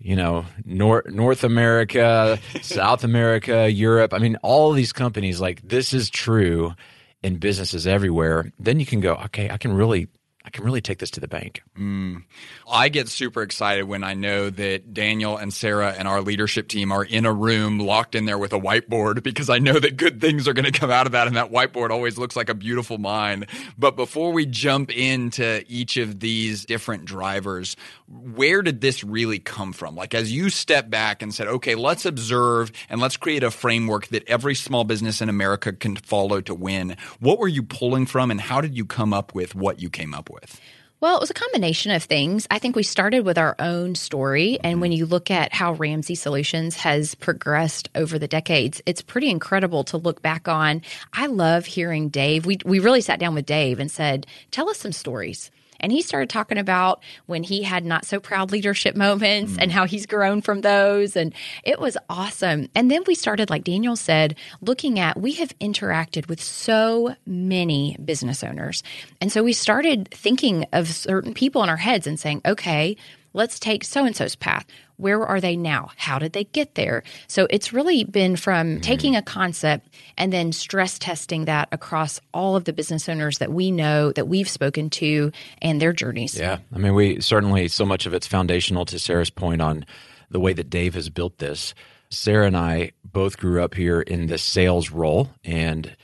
you 0.00 0.16
know, 0.16 0.44
North 0.64 1.06
North 1.06 1.44
America, 1.44 2.38
South 2.62 3.04
America, 3.04 3.70
Europe. 3.70 4.12
I 4.12 4.18
mean, 4.18 4.36
all 4.42 4.72
these 4.72 4.92
companies 4.92 5.40
like 5.40 5.62
this 5.62 5.92
is 5.92 6.10
true 6.10 6.74
in 7.22 7.36
businesses 7.36 7.86
everywhere, 7.86 8.52
then 8.58 8.80
you 8.80 8.86
can 8.86 9.00
go, 9.00 9.14
okay, 9.26 9.50
I 9.50 9.58
can 9.58 9.72
really 9.72 10.08
I 10.46 10.50
can 10.50 10.64
really 10.64 10.80
take 10.80 11.00
this 11.00 11.10
to 11.10 11.20
the 11.20 11.26
bank. 11.26 11.62
Mm. 11.76 12.22
I 12.70 12.88
get 12.88 13.08
super 13.08 13.42
excited 13.42 13.82
when 13.82 14.04
I 14.04 14.14
know 14.14 14.48
that 14.48 14.94
Daniel 14.94 15.36
and 15.36 15.52
Sarah 15.52 15.92
and 15.98 16.06
our 16.06 16.22
leadership 16.22 16.68
team 16.68 16.92
are 16.92 17.04
in 17.04 17.26
a 17.26 17.32
room 17.32 17.80
locked 17.80 18.14
in 18.14 18.26
there 18.26 18.38
with 18.38 18.52
a 18.52 18.60
whiteboard 18.60 19.24
because 19.24 19.50
I 19.50 19.58
know 19.58 19.80
that 19.80 19.96
good 19.96 20.20
things 20.20 20.46
are 20.46 20.52
going 20.52 20.64
to 20.64 20.70
come 20.70 20.88
out 20.88 21.06
of 21.06 21.12
that. 21.12 21.26
And 21.26 21.36
that 21.36 21.50
whiteboard 21.50 21.90
always 21.90 22.16
looks 22.16 22.36
like 22.36 22.48
a 22.48 22.54
beautiful 22.54 22.96
mind. 22.96 23.46
But 23.76 23.96
before 23.96 24.32
we 24.32 24.46
jump 24.46 24.96
into 24.96 25.64
each 25.66 25.96
of 25.96 26.20
these 26.20 26.64
different 26.64 27.06
drivers, 27.06 27.76
where 28.08 28.62
did 28.62 28.80
this 28.80 29.02
really 29.02 29.40
come 29.40 29.72
from? 29.72 29.96
Like, 29.96 30.14
as 30.14 30.30
you 30.30 30.48
step 30.48 30.88
back 30.88 31.22
and 31.22 31.34
said, 31.34 31.48
okay, 31.48 31.74
let's 31.74 32.06
observe 32.06 32.70
and 32.88 33.00
let's 33.00 33.16
create 33.16 33.42
a 33.42 33.50
framework 33.50 34.06
that 34.08 34.22
every 34.28 34.54
small 34.54 34.84
business 34.84 35.20
in 35.20 35.28
America 35.28 35.72
can 35.72 35.96
follow 35.96 36.40
to 36.42 36.54
win, 36.54 36.96
what 37.18 37.40
were 37.40 37.48
you 37.48 37.64
pulling 37.64 38.06
from 38.06 38.30
and 38.30 38.40
how 38.40 38.60
did 38.60 38.76
you 38.76 38.84
come 38.84 39.12
up 39.12 39.34
with 39.34 39.56
what 39.56 39.80
you 39.82 39.90
came 39.90 40.14
up 40.14 40.30
with? 40.30 40.35
With? 40.40 40.60
Well, 40.98 41.18
it 41.18 41.20
was 41.20 41.30
a 41.30 41.34
combination 41.34 41.92
of 41.92 42.02
things. 42.02 42.46
I 42.50 42.58
think 42.58 42.74
we 42.74 42.82
started 42.82 43.26
with 43.26 43.36
our 43.36 43.54
own 43.58 43.94
story. 43.96 44.58
And 44.64 44.80
when 44.80 44.92
you 44.92 45.04
look 45.04 45.30
at 45.30 45.52
how 45.52 45.74
Ramsey 45.74 46.14
Solutions 46.14 46.76
has 46.76 47.14
progressed 47.14 47.90
over 47.94 48.18
the 48.18 48.26
decades, 48.26 48.80
it's 48.86 49.02
pretty 49.02 49.28
incredible 49.28 49.84
to 49.84 49.98
look 49.98 50.22
back 50.22 50.48
on. 50.48 50.80
I 51.12 51.26
love 51.26 51.66
hearing 51.66 52.08
Dave. 52.08 52.46
We, 52.46 52.58
we 52.64 52.78
really 52.78 53.02
sat 53.02 53.20
down 53.20 53.34
with 53.34 53.44
Dave 53.44 53.78
and 53.78 53.90
said, 53.90 54.26
Tell 54.50 54.70
us 54.70 54.78
some 54.78 54.92
stories. 54.92 55.50
And 55.80 55.92
he 55.92 56.02
started 56.02 56.30
talking 56.30 56.58
about 56.58 57.02
when 57.26 57.42
he 57.42 57.62
had 57.62 57.84
not 57.84 58.04
so 58.04 58.20
proud 58.20 58.52
leadership 58.52 58.96
moments 58.96 59.54
mm. 59.54 59.58
and 59.60 59.72
how 59.72 59.86
he's 59.86 60.06
grown 60.06 60.42
from 60.42 60.60
those. 60.60 61.16
And 61.16 61.34
it 61.64 61.78
was 61.78 61.96
awesome. 62.08 62.68
And 62.74 62.90
then 62.90 63.02
we 63.06 63.14
started, 63.14 63.50
like 63.50 63.64
Daniel 63.64 63.96
said, 63.96 64.36
looking 64.60 64.98
at 64.98 65.20
we 65.20 65.32
have 65.32 65.56
interacted 65.58 66.28
with 66.28 66.42
so 66.42 67.14
many 67.26 67.96
business 68.04 68.42
owners. 68.42 68.82
And 69.20 69.30
so 69.32 69.42
we 69.42 69.52
started 69.52 70.08
thinking 70.10 70.66
of 70.72 70.88
certain 70.88 71.34
people 71.34 71.62
in 71.62 71.68
our 71.68 71.76
heads 71.76 72.06
and 72.06 72.18
saying, 72.18 72.42
okay, 72.44 72.96
let's 73.32 73.58
take 73.58 73.84
so 73.84 74.04
and 74.04 74.16
so's 74.16 74.34
path. 74.34 74.64
Where 74.96 75.26
are 75.26 75.40
they 75.40 75.56
now? 75.56 75.90
How 75.96 76.18
did 76.18 76.32
they 76.32 76.44
get 76.44 76.74
there? 76.74 77.02
So 77.26 77.46
it's 77.50 77.72
really 77.72 78.04
been 78.04 78.36
from 78.36 78.66
mm-hmm. 78.66 78.80
taking 78.80 79.16
a 79.16 79.22
concept 79.22 79.88
and 80.16 80.32
then 80.32 80.52
stress 80.52 80.98
testing 80.98 81.44
that 81.44 81.68
across 81.72 82.20
all 82.32 82.56
of 82.56 82.64
the 82.64 82.72
business 82.72 83.08
owners 83.08 83.38
that 83.38 83.52
we 83.52 83.70
know 83.70 84.12
that 84.12 84.28
we've 84.28 84.48
spoken 84.48 84.90
to 84.90 85.32
and 85.60 85.80
their 85.80 85.92
journeys. 85.92 86.38
Yeah. 86.38 86.58
I 86.74 86.78
mean, 86.78 86.94
we 86.94 87.20
certainly, 87.20 87.68
so 87.68 87.84
much 87.84 88.06
of 88.06 88.14
it's 88.14 88.26
foundational 88.26 88.84
to 88.86 88.98
Sarah's 88.98 89.30
point 89.30 89.60
on 89.60 89.84
the 90.30 90.40
way 90.40 90.52
that 90.52 90.70
Dave 90.70 90.94
has 90.94 91.10
built 91.10 91.38
this. 91.38 91.74
Sarah 92.08 92.46
and 92.46 92.56
I 92.56 92.92
both 93.04 93.38
grew 93.38 93.62
up 93.62 93.74
here 93.74 94.00
in 94.00 94.26
the 94.26 94.38
sales 94.38 94.90
role 94.90 95.30
and 95.44 95.96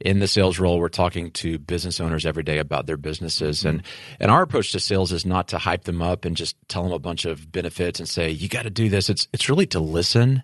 in 0.00 0.18
the 0.18 0.28
sales 0.28 0.58
role, 0.58 0.78
we're 0.78 0.88
talking 0.88 1.30
to 1.32 1.58
business 1.58 2.00
owners 2.00 2.26
every 2.26 2.42
day 2.42 2.58
about 2.58 2.86
their 2.86 2.98
businesses. 2.98 3.64
And, 3.64 3.82
and 4.20 4.30
our 4.30 4.42
approach 4.42 4.72
to 4.72 4.80
sales 4.80 5.10
is 5.10 5.24
not 5.24 5.48
to 5.48 5.58
hype 5.58 5.84
them 5.84 6.02
up 6.02 6.24
and 6.24 6.36
just 6.36 6.56
tell 6.68 6.82
them 6.82 6.92
a 6.92 6.98
bunch 6.98 7.24
of 7.24 7.50
benefits 7.50 7.98
and 7.98 8.08
say, 8.08 8.30
you 8.30 8.48
got 8.48 8.62
to 8.62 8.70
do 8.70 8.88
this. 8.88 9.08
It's, 9.08 9.26
it's 9.32 9.48
really 9.48 9.66
to 9.68 9.80
listen 9.80 10.42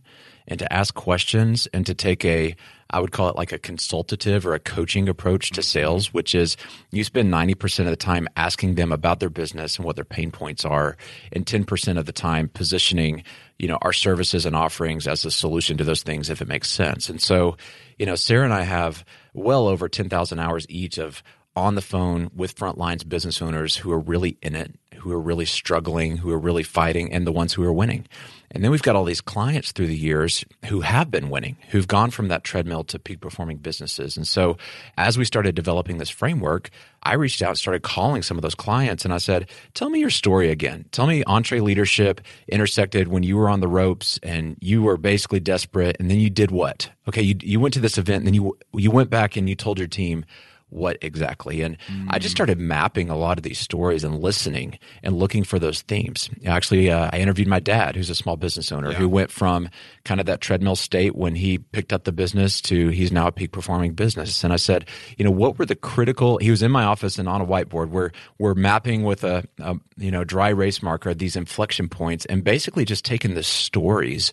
and 0.49 0.59
to 0.59 0.73
ask 0.73 0.95
questions 0.95 1.69
and 1.73 1.87
to 1.87 1.95
take 1.95 2.25
a, 2.25 2.57
I 2.91 3.01
would 3.01 3.13
call 3.13 3.29
it 3.29 3.37
like 3.37 3.53
a 3.53 3.59
consultative 3.59 4.47
or 4.47 4.55
a 4.55 4.59
coaching 4.59 5.09
approach 5.09 5.51
to 5.53 5.63
sales, 5.63 6.13
which 6.13 6.35
is 6.35 6.57
you 6.91 7.05
spend 7.05 7.33
90% 7.33 7.81
of 7.81 7.87
the 7.87 7.97
time 7.97 8.29
asking 8.37 8.75
them 8.75 8.91
about 8.91 9.21
their 9.21 9.31
business 9.31 9.77
and 9.77 9.85
what 9.85 9.97
their 9.97 10.05
pain 10.05 10.31
points 10.31 10.65
are, 10.65 10.97
and 11.33 11.47
10% 11.47 11.99
of 11.99 12.07
the 12.07 12.13
time 12.13 12.49
positioning, 12.49 13.23
you 13.59 13.69
know, 13.69 13.79
our 13.83 13.93
services 13.93 14.45
and 14.45 14.57
offerings 14.57 15.07
as 15.07 15.25
a 15.25 15.31
solution 15.31 15.77
to 15.77 15.85
those 15.85 16.03
things 16.03 16.29
if 16.29 16.43
it 16.43 16.49
makes 16.49 16.71
sense. 16.71 17.09
And 17.09 17.21
so, 17.21 17.57
you 17.99 18.07
know, 18.07 18.17
Sarah 18.17 18.45
and 18.45 18.55
I 18.55 18.63
have 18.63 19.05
well 19.33 19.67
over 19.67 19.89
10,000 19.89 20.39
hours 20.39 20.67
each 20.69 20.99
of 20.99 21.23
on 21.55 21.75
the 21.75 21.83
phone 21.83 22.31
with 22.35 22.57
frontlines 22.57 23.07
business 23.07 23.43
owners 23.43 23.77
who 23.77 23.93
are 23.93 23.99
really 23.99 24.39
in 24.41 24.55
it, 24.55 24.75
who 24.97 25.13
are 25.13 25.21
really 25.21 25.45
struggling, 25.45 26.17
who 26.17 26.31
are 26.31 26.39
really 26.39 26.63
fighting, 26.63 27.13
and 27.13 27.27
the 27.27 27.33
ones 27.33 27.53
who 27.53 27.63
are 27.63 27.73
winning. 27.73 28.07
And 28.51 28.63
then 28.63 28.71
we've 28.71 28.83
got 28.83 28.97
all 28.97 29.05
these 29.05 29.21
clients 29.21 29.73
through 29.73 29.89
the 29.89 29.97
years 29.97 30.45
who 30.67 30.81
have 30.81 31.11
been 31.11 31.31
winning, 31.31 31.57
who've 31.71 31.89
gone 31.89 32.11
from 32.11 32.29
that 32.29 32.45
treadmill 32.45 32.85
to 32.85 32.99
peak 32.99 33.21
performing 33.21 33.59
businesses. 33.59 34.17
And 34.17 34.27
so 34.27 34.57
as 34.97 35.19
we 35.19 35.25
started 35.25 35.55
developing 35.55 35.99
this 35.99 36.11
framework, 36.11 36.71
I 37.05 37.15
reached 37.15 37.43
out, 37.43 37.59
started 37.59 37.83
calling 37.83 38.23
some 38.23 38.39
of 38.39 38.43
those 38.43 38.55
clients, 38.55 39.05
and 39.05 39.13
I 39.13 39.19
said, 39.19 39.49
Tell 39.75 39.91
me 39.91 39.99
your 39.99 40.11
story 40.11 40.51
again. 40.51 40.85
Tell 40.93 41.07
me 41.07 41.25
EntreLeadership 41.25 42.21
intersected 42.49 43.09
when 43.09 43.23
you 43.23 43.37
were 43.37 43.49
on 43.49 43.61
the 43.61 43.69
ropes 43.69 44.21
and 44.23 44.57
you 44.61 44.83
were 44.83 44.97
basically 44.97 45.41
desperate, 45.41 45.97
and 45.99 46.11
then 46.11 46.21
you 46.21 46.31
did 46.31 46.51
what? 46.51 46.91
Okay, 47.09 47.23
you, 47.23 47.35
you 47.43 47.59
went 47.59 47.75
to 47.75 47.81
this 47.81 47.99
event, 47.99 48.19
and 48.19 48.27
then 48.29 48.35
you, 48.35 48.57
you 48.75 48.91
went 48.91 49.11
back 49.11 49.37
and 49.37 49.49
you 49.49 49.57
told 49.57 49.79
your 49.79 49.89
team, 49.89 50.25
what 50.73 50.97
exactly. 51.03 51.63
And 51.63 51.79
mm. 51.87 52.07
I 52.09 52.19
just 52.19 52.35
started 52.35 52.59
mapping 52.59 53.11
a 53.11 53.17
lot 53.17 53.39
of 53.39 53.45
these 53.45 53.59
stories 53.59 54.05
and 54.05 54.21
listening 54.21 54.79
and 55.03 55.17
looking 55.17 55.45
for 55.45 55.59
those 55.59 55.83
themes. 55.83 56.31
Actually, 56.47 56.91
uh, 56.91 57.11
I 57.13 57.19
interviewed 57.19 57.49
my 57.49 57.61
dad, 57.61 57.95
who's 57.95 58.11
a 58.11 58.15
small 58.15 58.37
business 58.37 58.73
owner, 58.73 58.91
yeah. 58.91 58.97
who 58.97 59.09
went 59.09 59.31
from 59.31 59.69
kind 60.05 60.21
of 60.21 60.27
that 60.27 60.41
treadmill 60.41 60.77
state 60.77 61.15
when 61.15 61.35
he 61.35 61.59
picked 61.59 61.93
up 61.93 62.05
the 62.05 62.13
business 62.13 62.61
to 62.63 62.89
he's 62.89 63.13
now 63.13 63.27
a 63.27 63.33
peak 63.33 63.53
performing 63.53 63.93
business. 63.93 64.43
And 64.45 64.53
I 64.53 64.57
said, 64.57 64.89
you 65.17 65.25
know, 65.25 65.31
what 65.31 65.59
were 65.59 65.67
the 65.67 65.77
critical? 65.77 66.39
He 66.39 66.51
was 66.51 66.63
in 66.63 66.71
my 66.71 66.85
office 66.85 67.19
and 67.19 67.29
on 67.29 67.41
a 67.41 67.47
whiteboard 67.47 67.91
where 67.91 68.13
we're 68.39 68.55
mapping 68.55 69.03
with 69.03 69.25
a, 69.25 69.45
a 69.59 69.77
you 69.97 70.11
know 70.11 70.25
dry 70.25 70.51
erase 70.51 70.83
marker 70.83 71.15
these 71.15 71.37
inflection 71.37 71.89
points 71.89 72.25
and 72.27 72.43
basically 72.45 72.85
just 72.85 73.05
taking 73.05 73.35
the 73.35 73.43
stories 73.43 74.33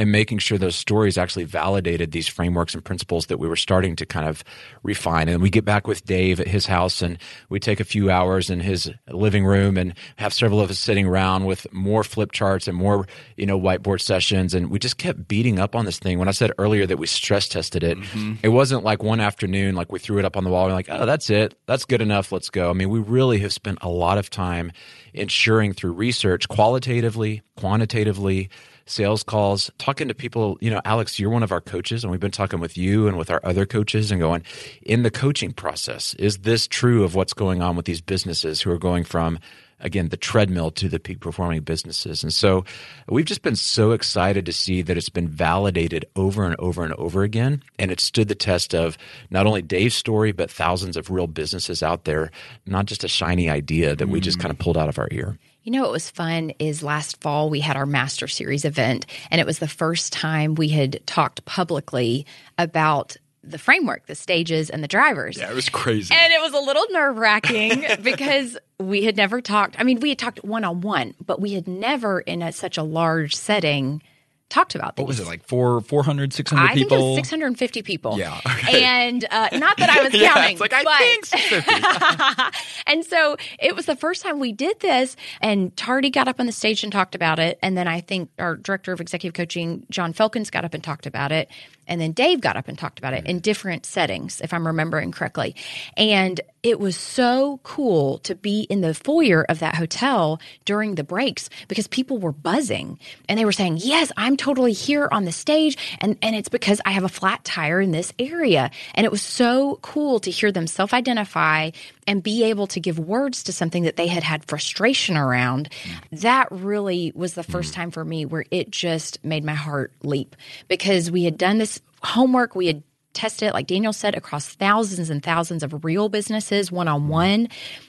and 0.00 0.10
making 0.10 0.38
sure 0.38 0.56
those 0.56 0.76
stories 0.76 1.18
actually 1.18 1.44
validated 1.44 2.10
these 2.10 2.26
frameworks 2.26 2.72
and 2.72 2.82
principles 2.82 3.26
that 3.26 3.36
we 3.36 3.46
were 3.46 3.54
starting 3.54 3.94
to 3.96 4.06
kind 4.06 4.26
of 4.26 4.42
refine. 4.82 5.28
And 5.28 5.42
we 5.42 5.50
get 5.50 5.66
back 5.66 5.86
with 5.86 6.06
Dave 6.06 6.40
at 6.40 6.48
his 6.48 6.64
house 6.64 7.02
and 7.02 7.18
we 7.50 7.60
take 7.60 7.80
a 7.80 7.84
few 7.84 8.10
hours 8.10 8.48
in 8.48 8.60
his 8.60 8.90
living 9.08 9.44
room 9.44 9.76
and 9.76 9.92
have 10.16 10.32
several 10.32 10.58
of 10.58 10.70
us 10.70 10.78
sitting 10.78 11.06
around 11.06 11.44
with 11.44 11.70
more 11.70 12.02
flip 12.02 12.32
charts 12.32 12.66
and 12.66 12.78
more, 12.78 13.06
you 13.36 13.44
know, 13.44 13.60
whiteboard 13.60 14.00
sessions. 14.00 14.54
And 14.54 14.70
we 14.70 14.78
just 14.78 14.96
kept 14.96 15.28
beating 15.28 15.58
up 15.58 15.76
on 15.76 15.84
this 15.84 15.98
thing. 15.98 16.18
When 16.18 16.28
I 16.28 16.32
said 16.32 16.50
earlier 16.56 16.86
that 16.86 16.96
we 16.96 17.06
stress 17.06 17.46
tested 17.46 17.84
it, 17.84 17.98
mm-hmm. 17.98 18.36
it 18.42 18.48
wasn't 18.48 18.82
like 18.82 19.02
one 19.02 19.20
afternoon, 19.20 19.74
like 19.74 19.92
we 19.92 19.98
threw 19.98 20.18
it 20.18 20.24
up 20.24 20.34
on 20.34 20.44
the 20.44 20.50
wall 20.50 20.64
and 20.64 20.72
like, 20.72 20.88
oh, 20.88 21.04
that's 21.04 21.28
it. 21.28 21.58
That's 21.66 21.84
good 21.84 22.00
enough. 22.00 22.32
Let's 22.32 22.48
go. 22.48 22.70
I 22.70 22.72
mean, 22.72 22.88
we 22.88 23.00
really 23.00 23.38
have 23.40 23.52
spent 23.52 23.80
a 23.82 23.90
lot 23.90 24.16
of 24.16 24.30
time 24.30 24.72
ensuring 25.12 25.74
through 25.74 25.92
research, 25.92 26.48
qualitatively, 26.48 27.42
quantitatively, 27.58 28.48
sales 28.90 29.22
calls, 29.22 29.70
talking 29.78 30.08
to 30.08 30.14
people. 30.14 30.58
You 30.60 30.70
know, 30.70 30.80
Alex, 30.84 31.18
you're 31.18 31.30
one 31.30 31.42
of 31.42 31.52
our 31.52 31.60
coaches, 31.60 32.04
and 32.04 32.10
we've 32.10 32.20
been 32.20 32.30
talking 32.30 32.60
with 32.60 32.76
you 32.76 33.06
and 33.08 33.16
with 33.16 33.30
our 33.30 33.40
other 33.44 33.66
coaches 33.66 34.10
and 34.10 34.20
going 34.20 34.42
in 34.82 35.02
the 35.02 35.10
coaching 35.10 35.52
process. 35.52 36.14
Is 36.14 36.38
this 36.38 36.66
true 36.66 37.04
of 37.04 37.14
what's 37.14 37.32
going 37.32 37.62
on 37.62 37.76
with 37.76 37.86
these 37.86 38.00
businesses 38.00 38.60
who 38.60 38.70
are 38.70 38.78
going 38.78 39.04
from 39.04 39.38
again 39.80 40.08
the 40.08 40.16
treadmill 40.16 40.70
to 40.70 40.88
the 40.88 41.00
peak 41.00 41.20
performing 41.20 41.62
businesses 41.62 42.22
and 42.22 42.32
so 42.32 42.64
we've 43.08 43.24
just 43.24 43.42
been 43.42 43.56
so 43.56 43.92
excited 43.92 44.44
to 44.46 44.52
see 44.52 44.82
that 44.82 44.96
it's 44.96 45.08
been 45.08 45.28
validated 45.28 46.04
over 46.16 46.44
and 46.44 46.54
over 46.58 46.84
and 46.84 46.92
over 46.94 47.22
again 47.22 47.62
and 47.78 47.90
it 47.90 47.98
stood 47.98 48.28
the 48.28 48.34
test 48.34 48.74
of 48.74 48.98
not 49.30 49.46
only 49.46 49.62
dave's 49.62 49.94
story 49.94 50.32
but 50.32 50.50
thousands 50.50 50.96
of 50.96 51.10
real 51.10 51.26
businesses 51.26 51.82
out 51.82 52.04
there 52.04 52.30
not 52.66 52.86
just 52.86 53.04
a 53.04 53.08
shiny 53.08 53.48
idea 53.48 53.96
that 53.96 54.08
we 54.08 54.20
just 54.20 54.38
mm. 54.38 54.42
kind 54.42 54.52
of 54.52 54.58
pulled 54.58 54.76
out 54.76 54.88
of 54.88 54.98
our 54.98 55.08
ear 55.10 55.38
you 55.62 55.72
know 55.72 55.82
what 55.82 55.92
was 55.92 56.10
fun 56.10 56.52
is 56.58 56.82
last 56.82 57.20
fall 57.20 57.50
we 57.50 57.60
had 57.60 57.76
our 57.76 57.86
Master 57.86 58.28
Series 58.28 58.64
event, 58.64 59.06
and 59.30 59.40
it 59.40 59.46
was 59.46 59.58
the 59.58 59.68
first 59.68 60.12
time 60.12 60.54
we 60.54 60.68
had 60.68 61.04
talked 61.06 61.44
publicly 61.44 62.26
about 62.58 63.16
the 63.42 63.58
framework, 63.58 64.06
the 64.06 64.14
stages, 64.14 64.70
and 64.70 64.82
the 64.82 64.88
drivers. 64.88 65.38
Yeah, 65.38 65.50
it 65.50 65.54
was 65.54 65.68
crazy. 65.68 66.14
And 66.14 66.32
it 66.32 66.40
was 66.40 66.52
a 66.52 66.58
little 66.58 66.84
nerve 66.90 67.16
wracking 67.16 67.84
because 68.02 68.58
we 68.78 69.04
had 69.04 69.16
never 69.16 69.40
talked. 69.40 69.78
I 69.78 69.82
mean, 69.82 70.00
we 70.00 70.10
had 70.10 70.18
talked 70.18 70.44
one 70.44 70.64
on 70.64 70.80
one, 70.82 71.14
but 71.24 71.40
we 71.40 71.52
had 71.52 71.66
never 71.66 72.20
in 72.20 72.42
a, 72.42 72.52
such 72.52 72.76
a 72.76 72.82
large 72.82 73.34
setting 73.34 74.02
talked 74.50 74.74
about 74.74 74.96
these. 74.96 75.02
What 75.02 75.08
was 75.08 75.20
it 75.20 75.26
like 75.26 75.42
four, 75.44 75.80
400, 75.80 76.32
600 76.32 76.60
I 76.60 76.74
people? 76.74 76.86
I 76.86 76.90
think 76.90 76.92
it 76.92 77.04
was 77.04 77.16
650 77.16 77.82
people. 77.82 78.18
Yeah. 78.18 78.40
Okay. 78.44 78.84
And 78.84 79.24
uh, 79.30 79.48
not 79.52 79.76
that 79.78 79.88
I 79.88 80.02
was 80.04 80.12
yeah, 80.12 80.34
counting. 80.34 80.52
It's 80.52 80.60
like, 80.60 80.72
I 80.74 80.98
think 80.98 81.26
650. 81.26 82.58
and 82.86 83.04
so 83.04 83.36
it 83.58 83.74
was 83.74 83.86
the 83.86 83.96
first 83.96 84.22
time 84.22 84.38
we 84.38 84.52
did 84.52 84.80
this. 84.80 85.16
And 85.40 85.74
Tardy 85.76 86.10
got 86.10 86.28
up 86.28 86.40
on 86.40 86.46
the 86.46 86.52
stage 86.52 86.82
and 86.82 86.92
talked 86.92 87.14
about 87.14 87.38
it. 87.38 87.58
And 87.62 87.76
then 87.76 87.88
I 87.88 88.00
think 88.00 88.30
our 88.38 88.56
director 88.56 88.92
of 88.92 89.00
executive 89.00 89.34
coaching, 89.34 89.86
John 89.90 90.12
Felkins, 90.12 90.50
got 90.50 90.64
up 90.64 90.74
and 90.74 90.84
talked 90.84 91.06
about 91.06 91.32
it. 91.32 91.50
And 91.90 92.00
then 92.00 92.12
Dave 92.12 92.40
got 92.40 92.56
up 92.56 92.68
and 92.68 92.78
talked 92.78 92.98
about 92.98 93.12
it 93.12 93.26
in 93.26 93.40
different 93.40 93.84
settings, 93.84 94.40
if 94.40 94.54
I'm 94.54 94.66
remembering 94.66 95.12
correctly. 95.12 95.56
And 95.96 96.40
it 96.62 96.78
was 96.78 96.96
so 96.96 97.60
cool 97.62 98.18
to 98.18 98.34
be 98.34 98.62
in 98.62 98.80
the 98.80 98.94
foyer 98.94 99.44
of 99.48 99.58
that 99.60 99.74
hotel 99.74 100.40
during 100.64 100.94
the 100.94 101.04
breaks 101.04 101.50
because 101.68 101.86
people 101.86 102.18
were 102.18 102.32
buzzing 102.32 102.98
and 103.28 103.38
they 103.38 103.44
were 103.44 103.52
saying, 103.52 103.78
Yes, 103.82 104.12
I'm 104.16 104.36
totally 104.36 104.72
here 104.72 105.08
on 105.10 105.24
the 105.24 105.32
stage. 105.32 105.76
And, 106.00 106.16
and 106.22 106.36
it's 106.36 106.48
because 106.48 106.80
I 106.84 106.92
have 106.92 107.04
a 107.04 107.08
flat 107.08 107.44
tire 107.44 107.80
in 107.80 107.90
this 107.92 108.12
area. 108.18 108.70
And 108.94 109.04
it 109.04 109.10
was 109.10 109.22
so 109.22 109.78
cool 109.82 110.20
to 110.20 110.30
hear 110.30 110.52
them 110.52 110.66
self 110.66 110.94
identify 110.94 111.70
and 112.10 112.24
be 112.24 112.42
able 112.42 112.66
to 112.66 112.80
give 112.80 112.98
words 112.98 113.44
to 113.44 113.52
something 113.52 113.84
that 113.84 113.94
they 113.94 114.08
had 114.08 114.24
had 114.24 114.44
frustration 114.44 115.16
around. 115.16 115.68
That 116.10 116.48
really 116.50 117.12
was 117.14 117.34
the 117.34 117.44
first 117.44 117.70
mm. 117.70 117.76
time 117.76 117.90
for 117.92 118.04
me 118.04 118.24
where 118.24 118.44
it 118.50 118.72
just 118.72 119.24
made 119.24 119.44
my 119.44 119.54
heart 119.54 119.92
leap 120.02 120.34
because 120.66 121.08
we 121.08 121.22
had 121.22 121.38
done 121.38 121.58
this 121.58 121.80
homework. 122.02 122.56
We 122.56 122.66
had 122.66 122.82
tested 123.12 123.50
it, 123.50 123.54
like 123.54 123.68
Daniel 123.68 123.92
said, 123.92 124.16
across 124.16 124.48
thousands 124.56 125.08
and 125.08 125.22
thousands 125.22 125.62
of 125.62 125.84
real 125.84 126.08
businesses 126.08 126.72
one 126.72 126.88
on 126.88 127.06
one. 127.06 127.46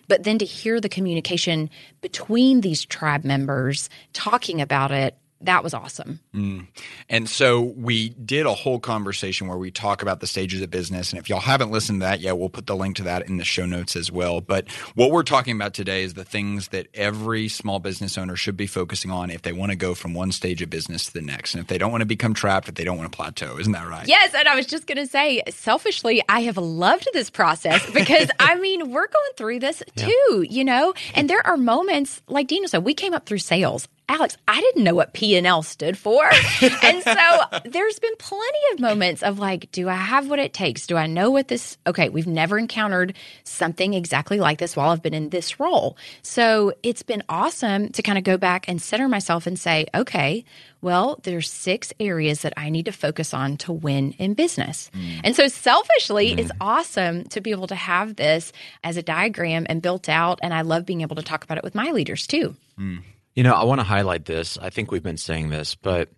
But 0.08 0.22
then 0.22 0.38
to 0.38 0.46
hear 0.46 0.80
the 0.80 0.88
communication 0.88 1.72
between 2.01 2.62
these 2.62 2.86
tribe 2.86 3.24
members 3.24 3.90
talking 4.13 4.62
about 4.62 4.92
it 4.92 5.18
that 5.43 5.63
was 5.63 5.74
awesome. 5.74 6.19
Mm. 6.33 6.67
And 7.10 7.29
so 7.29 7.62
we 7.62 8.10
did 8.10 8.45
a 8.45 8.53
whole 8.53 8.79
conversation 8.79 9.48
where 9.48 9.57
we 9.57 9.71
talk 9.71 10.01
about 10.01 10.19
the 10.19 10.27
stages 10.27 10.62
of 10.62 10.69
business. 10.69 11.12
And 11.12 11.19
if 11.19 11.29
y'all 11.29 11.39
haven't 11.39 11.71
listened 11.71 12.01
to 12.01 12.05
that 12.05 12.19
yet, 12.19 12.38
we'll 12.38 12.50
put 12.50 12.67
the 12.67 12.75
link 12.75 12.95
to 12.98 13.03
that 13.03 13.27
in 13.27 13.38
the 13.38 13.43
show 13.43 13.65
notes 13.65 13.95
as 13.95 14.12
well. 14.12 14.41
But 14.41 14.69
what 14.95 15.12
we're 15.12 15.24
talking 15.24 15.55
about 15.55 15.74
today 15.74 16.03
is 16.03 16.13
the 16.13 16.24
things 16.24 16.69
that 16.69 16.88
every 16.93 17.48
small 17.48 17.79
business 17.79 18.17
owner 18.17 18.36
should 18.36 18.57
be 18.57 18.67
focusing 18.67 19.12
on 19.12 19.29
if 19.29 19.41
they 19.41 19.53
want 19.53 19.71
to 19.71 19.75
go 19.75 19.95
from 19.95 20.13
one 20.13 20.31
stage 20.31 20.62
of 20.62 20.69
business 20.69 21.05
to 21.07 21.13
the 21.13 21.21
next. 21.21 21.53
And 21.53 21.62
if 21.62 21.67
they 21.67 21.77
don't 21.77 21.91
want 21.91 22.01
to 22.01 22.07
become 22.07 22.33
trapped, 22.33 22.69
if 22.69 22.75
they 22.75 22.83
don't 22.83 22.98
want 22.98 23.12
to 23.12 23.15
plateau. 23.15 23.57
Isn't 23.57 23.74
that 23.74 23.88
right? 23.88 24.07
Yes. 24.07 24.33
And 24.33 24.48
I 24.48 24.55
was 24.55 24.65
just 24.65 24.88
going 24.88 24.98
to 24.98 25.07
say, 25.07 25.41
selfishly, 25.50 26.21
I 26.29 26.41
have 26.41 26.57
loved 26.57 27.07
this 27.13 27.29
process 27.29 27.89
because 27.93 28.29
I 28.39 28.55
mean, 28.55 28.91
we're 28.91 29.07
going 29.07 29.31
through 29.38 29.60
this 29.60 29.83
too, 29.95 30.45
you 30.50 30.63
know? 30.63 30.93
And 31.13 31.29
there 31.29 31.45
are 31.45 31.57
moments, 31.57 32.21
like 32.27 32.48
Dino 32.48 32.67
said, 32.67 32.83
we 32.83 32.93
came 32.93 33.13
up 33.13 33.25
through 33.25 33.39
sales. 33.39 33.88
Alex, 34.12 34.36
I 34.46 34.60
didn't 34.60 34.84
know 34.84 34.94
what 34.94 35.13
P&L 35.13 35.63
stood 35.63 35.98
for. 35.98 36.22
and 36.84 37.01
so 37.01 37.39
there's 37.63 37.98
been 37.98 38.15
plenty 38.18 38.60
of 38.74 38.82
moments 38.82 39.24
of 39.24 39.39
like, 39.39 39.72
do 39.72 39.88
I 39.88 39.96
have 39.96 40.30
what 40.30 40.38
it 40.38 40.53
takes? 40.53 40.86
Do 40.86 40.98
I 40.98 41.08
know 41.08 41.32
what 41.32 41.48
this 41.48 41.77
Okay, 41.88 42.10
we've 42.10 42.27
never 42.27 42.58
encountered 42.58 43.15
something 43.46 43.94
exactly 43.94 44.38
like 44.38 44.60
this 44.60 44.75
while 44.75 44.89
I've 44.89 45.01
been 45.01 45.13
in 45.13 45.30
this 45.30 45.62
role. 45.62 45.96
So 46.24 46.74
it's 46.84 47.03
been 47.03 47.24
awesome 47.30 47.88
to 47.94 48.01
kind 48.01 48.18
of 48.18 48.25
go 48.25 48.36
back 48.36 48.68
and 48.68 48.82
center 48.82 49.08
myself 49.08 49.48
and 49.48 49.58
say, 49.58 49.88
okay, 49.96 50.44
well, 50.82 51.22
there's 51.24 51.50
six 51.50 51.94
areas 51.98 52.41
that 52.41 52.53
I 52.58 52.70
need 52.70 52.88
to 52.88 52.91
focus 52.91 53.34
on 53.34 53.56
to 53.60 53.72
win 53.72 54.12
in 54.18 54.34
business. 54.34 54.91
Mm. 54.94 55.22
And 55.24 55.36
so 55.38 55.48
selfishly, 55.48 56.36
mm. 56.36 56.39
it's 56.39 56.51
awesome 56.60 57.24
to 57.30 57.39
be 57.39 57.51
able 57.51 57.68
to 57.68 57.75
have 57.75 58.18
this 58.18 58.51
as 58.84 58.98
a 58.98 59.03
diagram 59.03 59.65
and 59.70 59.82
built 59.82 60.10
out. 60.10 60.39
And 60.44 60.53
I 60.53 60.63
love 60.63 60.86
being 60.86 61.00
able 61.00 61.15
to 61.15 61.24
talk 61.24 61.46
about 61.46 61.58
it 61.58 61.63
with 61.63 61.75
my 61.75 61.91
leaders 61.91 62.27
too. 62.27 62.58
Mm. 62.77 63.03
You 63.36 63.44
know, 63.44 63.54
I 63.54 63.64
want 63.64 63.80
to 63.80 63.86
highlight 63.86 64.26
this. 64.26 64.58
I 64.58 64.70
think 64.70 64.92
we've 64.92 65.04
been 65.04 65.18
saying 65.18 65.50
this, 65.50 65.76
but 65.76 66.10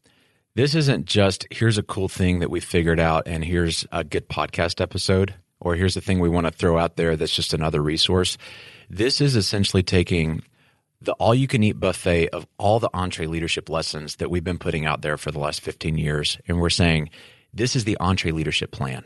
this 0.55 0.75
isn't 0.75 1.05
just 1.05 1.47
here's 1.51 1.77
a 1.77 1.83
cool 1.83 2.09
thing 2.09 2.39
that 2.39 2.49
we 2.49 2.59
figured 2.59 2.99
out 2.99 3.27
and 3.27 3.43
here's 3.43 3.85
a 3.91 4.03
good 4.03 4.27
podcast 4.29 4.81
episode 4.81 5.35
or 5.59 5.75
here's 5.75 5.93
the 5.93 6.01
thing 6.01 6.19
we 6.19 6.29
want 6.29 6.47
to 6.47 6.51
throw 6.51 6.77
out 6.77 6.95
there 6.95 7.15
that's 7.15 7.35
just 7.35 7.53
another 7.53 7.81
resource. 7.81 8.37
This 8.89 9.21
is 9.21 9.35
essentially 9.35 9.83
taking 9.83 10.43
the 11.01 11.13
all 11.13 11.35
you 11.35 11.47
can 11.47 11.63
eat 11.63 11.79
buffet 11.79 12.29
of 12.29 12.47
all 12.57 12.79
the 12.79 12.89
EntreLeadership 12.89 13.69
lessons 13.69 14.17
that 14.17 14.29
we've 14.29 14.43
been 14.43 14.57
putting 14.57 14.85
out 14.85 15.01
there 15.01 15.17
for 15.17 15.31
the 15.31 15.39
last 15.39 15.61
15 15.61 15.97
years. 15.97 16.37
And 16.47 16.59
we're 16.59 16.69
saying, 16.69 17.09
this 17.53 17.75
is 17.75 17.83
the 17.83 17.97
EntreLeadership 17.99 18.71
plan 18.71 19.03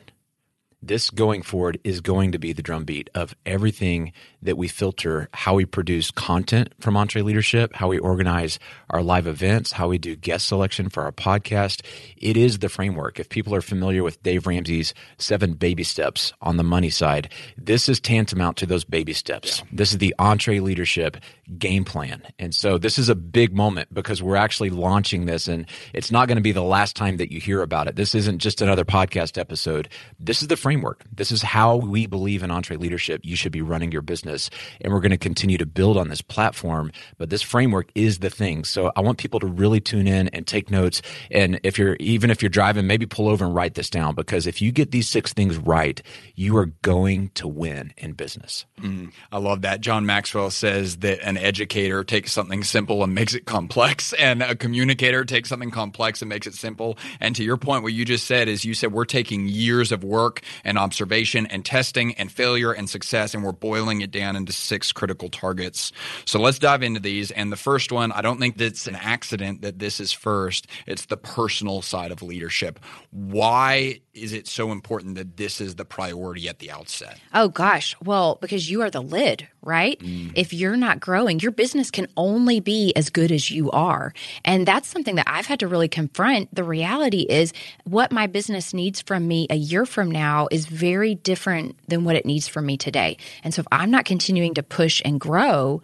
this 0.87 1.09
going 1.09 1.41
forward 1.41 1.79
is 1.83 2.01
going 2.01 2.31
to 2.31 2.39
be 2.39 2.53
the 2.53 2.61
drumbeat 2.61 3.09
of 3.13 3.35
everything 3.45 4.13
that 4.41 4.57
we 4.57 4.67
filter, 4.67 5.29
how 5.33 5.55
we 5.55 5.65
produce 5.65 6.11
content 6.11 6.73
from 6.79 6.95
EntreLeadership, 6.95 7.73
how 7.73 7.89
we 7.89 7.99
organize 7.99 8.59
our 8.89 9.01
live 9.01 9.27
events, 9.27 9.73
how 9.73 9.89
we 9.89 9.97
do 9.97 10.15
guest 10.15 10.47
selection 10.47 10.89
for 10.89 11.03
our 11.03 11.11
podcast. 11.11 11.81
It 12.15 12.37
is 12.37 12.59
the 12.59 12.69
framework. 12.69 13.19
If 13.19 13.29
people 13.29 13.53
are 13.53 13.61
familiar 13.61 14.03
with 14.03 14.21
Dave 14.23 14.47
Ramsey's 14.47 14.93
seven 15.17 15.53
baby 15.53 15.83
steps 15.83 16.33
on 16.41 16.57
the 16.57 16.63
money 16.63 16.89
side, 16.89 17.29
this 17.57 17.89
is 17.89 17.99
tantamount 17.99 18.57
to 18.57 18.65
those 18.65 18.85
baby 18.85 19.13
steps. 19.13 19.59
Yeah. 19.59 19.65
This 19.73 19.91
is 19.91 19.97
the 19.97 20.15
EntreLeadership 20.19 21.21
game 21.57 21.83
plan. 21.83 22.23
And 22.39 22.53
so 22.55 22.77
this 22.77 22.97
is 22.97 23.09
a 23.09 23.15
big 23.15 23.53
moment 23.53 23.93
because 23.93 24.23
we're 24.23 24.35
actually 24.35 24.69
launching 24.69 25.25
this 25.25 25.47
and 25.47 25.65
it's 25.93 26.11
not 26.11 26.27
going 26.27 26.37
to 26.37 26.41
be 26.41 26.51
the 26.51 26.63
last 26.63 26.95
time 26.95 27.17
that 27.17 27.31
you 27.31 27.39
hear 27.39 27.61
about 27.61 27.87
it. 27.87 27.95
This 27.95 28.15
isn't 28.15 28.39
just 28.39 28.61
another 28.61 28.85
podcast 28.85 29.37
episode. 29.37 29.89
This 30.19 30.41
is 30.41 30.47
the 30.47 30.57
framework 30.57 30.76
framework. 30.77 31.03
This 31.11 31.31
is 31.31 31.41
how 31.41 31.77
we 31.77 32.05
believe 32.05 32.43
in 32.43 32.51
EntreLeadership. 32.51 33.21
You 33.23 33.35
should 33.35 33.51
be 33.51 33.63
running 33.63 33.91
your 33.91 34.03
business. 34.03 34.51
And 34.81 34.93
we're 34.93 34.99
going 34.99 35.09
to 35.09 35.17
continue 35.17 35.57
to 35.57 35.65
build 35.65 35.97
on 35.97 36.09
this 36.09 36.21
platform. 36.21 36.91
But 37.17 37.31
this 37.31 37.41
framework 37.41 37.89
is 37.95 38.19
the 38.19 38.29
thing. 38.29 38.63
So 38.63 38.91
I 38.95 39.01
want 39.01 39.17
people 39.17 39.39
to 39.39 39.47
really 39.47 39.79
tune 39.79 40.07
in 40.07 40.27
and 40.29 40.45
take 40.45 40.69
notes. 40.69 41.01
And 41.31 41.59
if 41.63 41.79
you're, 41.79 41.97
even 41.99 42.29
if 42.29 42.43
you're 42.43 42.49
driving, 42.49 42.85
maybe 42.85 43.07
pull 43.07 43.27
over 43.27 43.43
and 43.43 43.55
write 43.55 43.73
this 43.73 43.89
down 43.89 44.13
because 44.13 44.45
if 44.45 44.61
you 44.61 44.71
get 44.71 44.91
these 44.91 45.07
six 45.07 45.33
things 45.33 45.57
right, 45.57 45.99
you 46.35 46.55
are 46.57 46.67
going 46.83 47.29
to 47.29 47.47
win 47.47 47.91
in 47.97 48.13
business. 48.13 48.65
Mm, 48.79 49.11
I 49.31 49.39
love 49.39 49.61
that. 49.61 49.81
John 49.81 50.05
Maxwell 50.05 50.51
says 50.51 50.97
that 50.97 51.21
an 51.27 51.37
educator 51.37 52.03
takes 52.03 52.31
something 52.31 52.63
simple 52.63 53.03
and 53.03 53.15
makes 53.15 53.33
it 53.33 53.45
complex, 53.45 54.13
and 54.19 54.43
a 54.43 54.55
communicator 54.55 55.25
takes 55.25 55.49
something 55.49 55.71
complex 55.71 56.21
and 56.21 56.29
makes 56.29 56.45
it 56.45 56.53
simple. 56.53 56.97
And 57.19 57.35
to 57.35 57.43
your 57.43 57.57
point, 57.57 57.81
what 57.81 57.93
you 57.93 58.05
just 58.05 58.27
said 58.27 58.47
is 58.47 58.63
you 58.63 58.75
said 58.75 58.91
we're 58.91 59.05
taking 59.05 59.47
years 59.47 59.91
of 59.91 60.03
work 60.03 60.43
and 60.63 60.77
observation 60.77 61.45
and 61.47 61.65
testing 61.65 62.13
and 62.15 62.31
failure 62.31 62.71
and 62.71 62.89
success, 62.89 63.33
and 63.33 63.43
we're 63.43 63.51
boiling 63.51 64.01
it 64.01 64.11
down 64.11 64.35
into 64.35 64.51
six 64.51 64.91
critical 64.91 65.29
targets. 65.29 65.91
So 66.25 66.39
let's 66.39 66.59
dive 66.59 66.83
into 66.83 66.99
these. 66.99 67.31
And 67.31 67.51
the 67.51 67.57
first 67.57 67.91
one, 67.91 68.11
I 68.11 68.21
don't 68.21 68.39
think 68.39 68.57
that's 68.57 68.87
an 68.87 68.95
accident 68.95 69.61
that 69.61 69.79
this 69.79 69.99
is 69.99 70.11
first. 70.11 70.67
It's 70.85 71.05
the 71.05 71.17
personal 71.17 71.81
side 71.81 72.11
of 72.11 72.21
leadership. 72.21 72.79
Why 73.11 74.01
is 74.13 74.33
it 74.33 74.47
so 74.47 74.71
important 74.71 75.15
that 75.15 75.37
this 75.37 75.61
is 75.61 75.75
the 75.75 75.85
priority 75.85 76.47
at 76.49 76.59
the 76.59 76.71
outset? 76.71 77.19
Oh, 77.33 77.49
gosh. 77.49 77.95
Well, 78.03 78.37
because 78.41 78.69
you 78.69 78.81
are 78.81 78.89
the 78.89 79.01
lid, 79.01 79.47
right? 79.67 79.99
Mm. 79.99 80.31
If 80.33 80.53
you're 80.53 80.77
not 80.77 80.99
growing, 80.99 81.39
your 81.39 81.51
business 81.51 81.91
can 81.91 82.07
only 82.15 82.61
be 82.61 82.93
as 82.95 83.09
good 83.09 83.31
as 83.31 83.51
you 83.51 83.69
are. 83.71 84.13
And 84.45 84.65
that's 84.65 84.87
something 84.87 85.15
that 85.15 85.27
I've 85.27 85.45
had 85.45 85.59
to 85.59 85.67
really 85.67 85.89
confront. 85.89 86.53
The 86.55 86.63
reality 86.63 87.25
is, 87.29 87.53
what 87.83 88.11
my 88.11 88.27
business 88.27 88.73
needs 88.73 89.01
from 89.01 89.27
me 89.27 89.45
a 89.49 89.55
year 89.55 89.85
from 89.85 90.09
now 90.09 90.47
is 90.49 90.65
very 90.65 91.15
different 91.15 91.77
than 91.87 92.05
what 92.05 92.15
it 92.15 92.25
needs 92.25 92.47
from 92.47 92.65
me 92.65 92.77
today. 92.77 93.17
And 93.43 93.53
so 93.53 93.59
if 93.59 93.67
I'm 93.71 93.91
not 93.91 94.05
continuing 94.05 94.53
to 94.53 94.63
push 94.63 95.01
and 95.03 95.19
grow, 95.19 95.81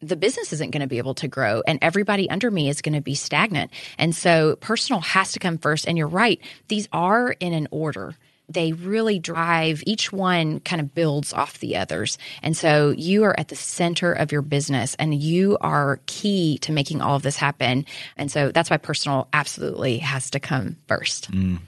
the 0.00 0.16
business 0.16 0.52
isn't 0.52 0.70
going 0.70 0.82
to 0.82 0.86
be 0.86 0.98
able 0.98 1.14
to 1.14 1.28
grow 1.28 1.62
and 1.66 1.78
everybody 1.82 2.28
under 2.30 2.50
me 2.50 2.68
is 2.68 2.82
going 2.82 2.94
to 2.94 3.00
be 3.00 3.14
stagnant. 3.14 3.70
And 3.98 4.14
so 4.14 4.56
personal 4.56 5.00
has 5.00 5.32
to 5.32 5.38
come 5.38 5.58
first. 5.58 5.88
And 5.88 5.98
you're 5.98 6.06
right, 6.06 6.40
these 6.68 6.88
are 6.92 7.32
in 7.40 7.52
an 7.52 7.68
order. 7.70 8.14
They 8.48 8.72
really 8.72 9.18
drive, 9.18 9.82
each 9.86 10.12
one 10.12 10.60
kind 10.60 10.80
of 10.80 10.94
builds 10.94 11.32
off 11.32 11.58
the 11.60 11.76
others. 11.76 12.18
And 12.42 12.56
so 12.56 12.90
you 12.90 13.24
are 13.24 13.38
at 13.38 13.48
the 13.48 13.56
center 13.56 14.12
of 14.12 14.32
your 14.32 14.42
business 14.42 14.94
and 14.98 15.14
you 15.14 15.56
are 15.60 16.00
key 16.06 16.58
to 16.58 16.72
making 16.72 17.00
all 17.00 17.16
of 17.16 17.22
this 17.22 17.36
happen. 17.36 17.86
And 18.16 18.30
so 18.30 18.52
that's 18.52 18.70
why 18.70 18.76
personal 18.76 19.28
absolutely 19.32 19.98
has 19.98 20.30
to 20.30 20.40
come 20.40 20.76
first. 20.88 21.30
Mm. 21.32 21.60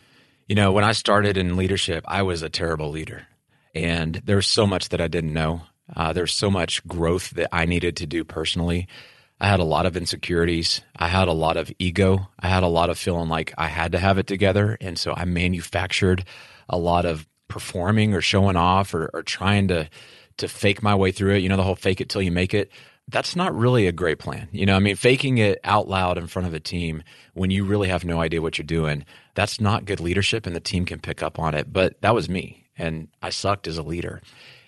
You 0.49 0.55
know, 0.55 0.71
when 0.71 0.85
I 0.85 0.93
started 0.93 1.37
in 1.37 1.57
leadership, 1.57 2.05
I 2.07 2.23
was 2.23 2.43
a 2.43 2.49
terrible 2.49 2.91
leader. 2.91 3.27
And 3.75 4.23
there 4.25 4.37
was 4.37 4.47
so 4.47 4.67
much 4.67 4.91
that 4.91 5.01
I 5.01 5.09
didn't 5.09 5.33
know. 5.33 5.63
Uh, 5.95 6.13
there's 6.13 6.33
so 6.33 6.51
much 6.51 6.87
growth 6.87 7.31
that 7.31 7.49
I 7.53 7.65
needed 7.65 7.97
to 7.97 8.07
do 8.07 8.25
personally. 8.25 8.87
I 9.41 9.49
had 9.49 9.61
a 9.61 9.65
lot 9.65 9.87
of 9.87 9.97
insecurities. 9.97 10.81
I 10.97 11.09
had 11.09 11.29
a 11.29 11.33
lot 11.33 11.57
of 11.57 11.71
ego. 11.79 12.29
I 12.41 12.49
had 12.49 12.63
a 12.63 12.69
lot 12.69 12.91
of 12.91 12.99
feeling 12.99 13.29
like 13.29 13.53
I 13.59 13.67
had 13.67 13.93
to 13.93 13.99
have 13.99 14.19
it 14.19 14.27
together. 14.27 14.79
And 14.81 14.99
so 14.99 15.13
I 15.15 15.25
manufactured 15.27 16.25
a 16.69 16.79
lot 16.79 17.05
of 17.05 17.27
performing 17.49 18.15
or 18.15 18.21
showing 18.21 18.57
off 18.57 18.95
or, 18.95 19.11
or 19.15 19.23
trying 19.23 19.69
to 19.69 19.89
to 20.39 20.49
fake 20.49 20.83
my 20.83 20.95
way 20.95 21.13
through 21.13 21.35
it. 21.35 21.43
You 21.43 21.49
know, 21.49 21.57
the 21.57 21.63
whole 21.63 21.77
fake 21.77 22.01
it 22.01 22.09
till 22.09 22.23
you 22.23 22.31
make 22.31 22.53
it. 22.53 22.71
That's 23.09 23.37
not 23.37 23.55
really 23.55 23.87
a 23.87 23.93
great 23.93 24.19
plan. 24.19 24.49
You 24.51 24.67
know, 24.67 24.75
I 24.75 24.81
mean, 24.81 24.97
faking 24.97 25.39
it 25.39 25.61
out 25.65 25.89
loud 25.89 26.19
in 26.19 26.27
front 26.27 26.49
of 26.49 26.55
a 26.55 26.61
team 26.61 27.03
when 27.35 27.51
you 27.51 27.65
really 27.65 27.89
have 27.89 28.05
no 28.05 28.21
idea 28.21 28.43
what 28.43 28.59
you're 28.59 28.67
doing, 28.67 29.05
that's 29.35 29.61
not 29.61 29.85
good 29.85 30.01
leadership 30.01 30.45
and 30.45 30.57
the 30.57 30.61
team 30.61 30.85
can 30.85 30.99
pick 30.99 31.23
up 31.23 31.39
on 31.39 31.55
it. 31.55 31.73
But 31.73 32.01
that 32.03 32.15
was 32.15 32.29
me 32.29 32.67
and 32.77 33.09
I 33.23 33.31
sucked 33.31 33.69
as 33.69 33.79
a 33.79 33.83
leader. 33.83 34.21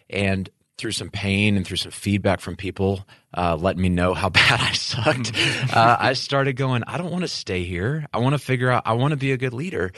And 0.09 0.49
through 0.79 0.93
some 0.93 1.11
pain 1.11 1.57
and 1.57 1.67
through 1.67 1.77
some 1.77 1.91
feedback 1.91 2.41
from 2.41 2.57
people 2.57 3.07
uh, 3.37 3.57
letting 3.57 3.83
me 3.83 3.89
know 3.89 4.15
how 4.15 4.29
bad 4.31 4.61
I 4.61 4.73
sucked, 4.73 5.33
uh, 5.75 5.97
I 5.99 6.13
started 6.15 6.55
going, 6.55 6.85
I 6.87 6.97
don't 6.97 7.11
want 7.11 7.23
to 7.23 7.29
stay 7.29 7.65
here. 7.65 8.07
I 8.15 8.19
want 8.19 8.35
to 8.35 8.39
figure 8.39 8.71
out, 8.71 8.85
I 8.87 8.95
want 8.95 9.11
to 9.11 9.17
be 9.17 9.33
a 9.33 9.37
good 9.37 9.53
leader. 9.53 9.93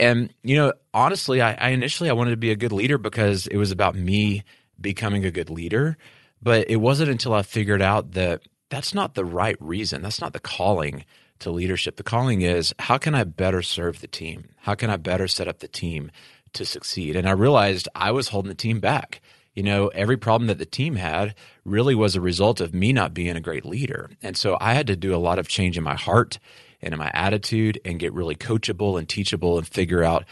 And, 0.00 0.32
you 0.42 0.56
know, 0.56 0.72
honestly, 0.92 1.40
I, 1.40 1.52
I, 1.52 1.68
initially 1.68 2.10
I 2.10 2.14
wanted 2.14 2.30
to 2.32 2.36
be 2.38 2.50
a 2.50 2.56
good 2.56 2.72
leader 2.72 2.98
because 2.98 3.46
it 3.46 3.58
was 3.58 3.70
about 3.70 3.94
me 3.94 4.42
becoming 4.80 5.24
a 5.24 5.30
good 5.30 5.50
leader. 5.50 5.96
But 6.42 6.68
it 6.68 6.76
wasn't 6.76 7.10
until 7.10 7.34
I 7.34 7.42
figured 7.42 7.82
out 7.82 8.12
that 8.12 8.42
that's 8.68 8.94
not 8.94 9.14
the 9.14 9.24
right 9.24 9.56
reason. 9.60 10.02
That's 10.02 10.20
not 10.20 10.32
the 10.32 10.40
calling 10.40 11.04
to 11.40 11.50
leadership. 11.50 11.96
The 11.96 12.02
calling 12.02 12.40
is 12.40 12.74
how 12.78 12.98
can 12.98 13.14
I 13.14 13.24
better 13.24 13.62
serve 13.62 14.00
the 14.00 14.08
team? 14.08 14.48
How 14.56 14.74
can 14.74 14.90
I 14.90 14.96
better 14.96 15.28
set 15.28 15.46
up 15.46 15.60
the 15.60 15.68
team 15.68 16.10
to 16.54 16.64
succeed? 16.64 17.14
And 17.14 17.28
I 17.28 17.32
realized 17.32 17.88
I 17.94 18.10
was 18.10 18.28
holding 18.28 18.48
the 18.48 18.56
team 18.56 18.80
back 18.80 19.20
you 19.54 19.62
know, 19.62 19.88
every 19.88 20.16
problem 20.16 20.48
that 20.48 20.58
the 20.58 20.66
team 20.66 20.96
had 20.96 21.34
really 21.64 21.94
was 21.94 22.16
a 22.16 22.20
result 22.20 22.60
of 22.60 22.74
me 22.74 22.92
not 22.92 23.14
being 23.14 23.36
a 23.36 23.40
great 23.40 23.64
leader. 23.64 24.10
And 24.22 24.36
so 24.36 24.56
I 24.60 24.74
had 24.74 24.86
to 24.86 24.96
do 24.96 25.14
a 25.14 25.18
lot 25.18 25.38
of 25.38 25.48
change 25.48 25.76
in 25.76 25.84
my 25.84 25.94
heart 25.94 26.38
and 26.80 26.92
in 26.92 26.98
my 26.98 27.10
attitude 27.14 27.80
and 27.84 27.98
get 27.98 28.12
really 28.12 28.34
coachable 28.34 28.98
and 28.98 29.08
teachable 29.08 29.58
and 29.58 29.66
figure 29.66 30.02
out 30.02 30.24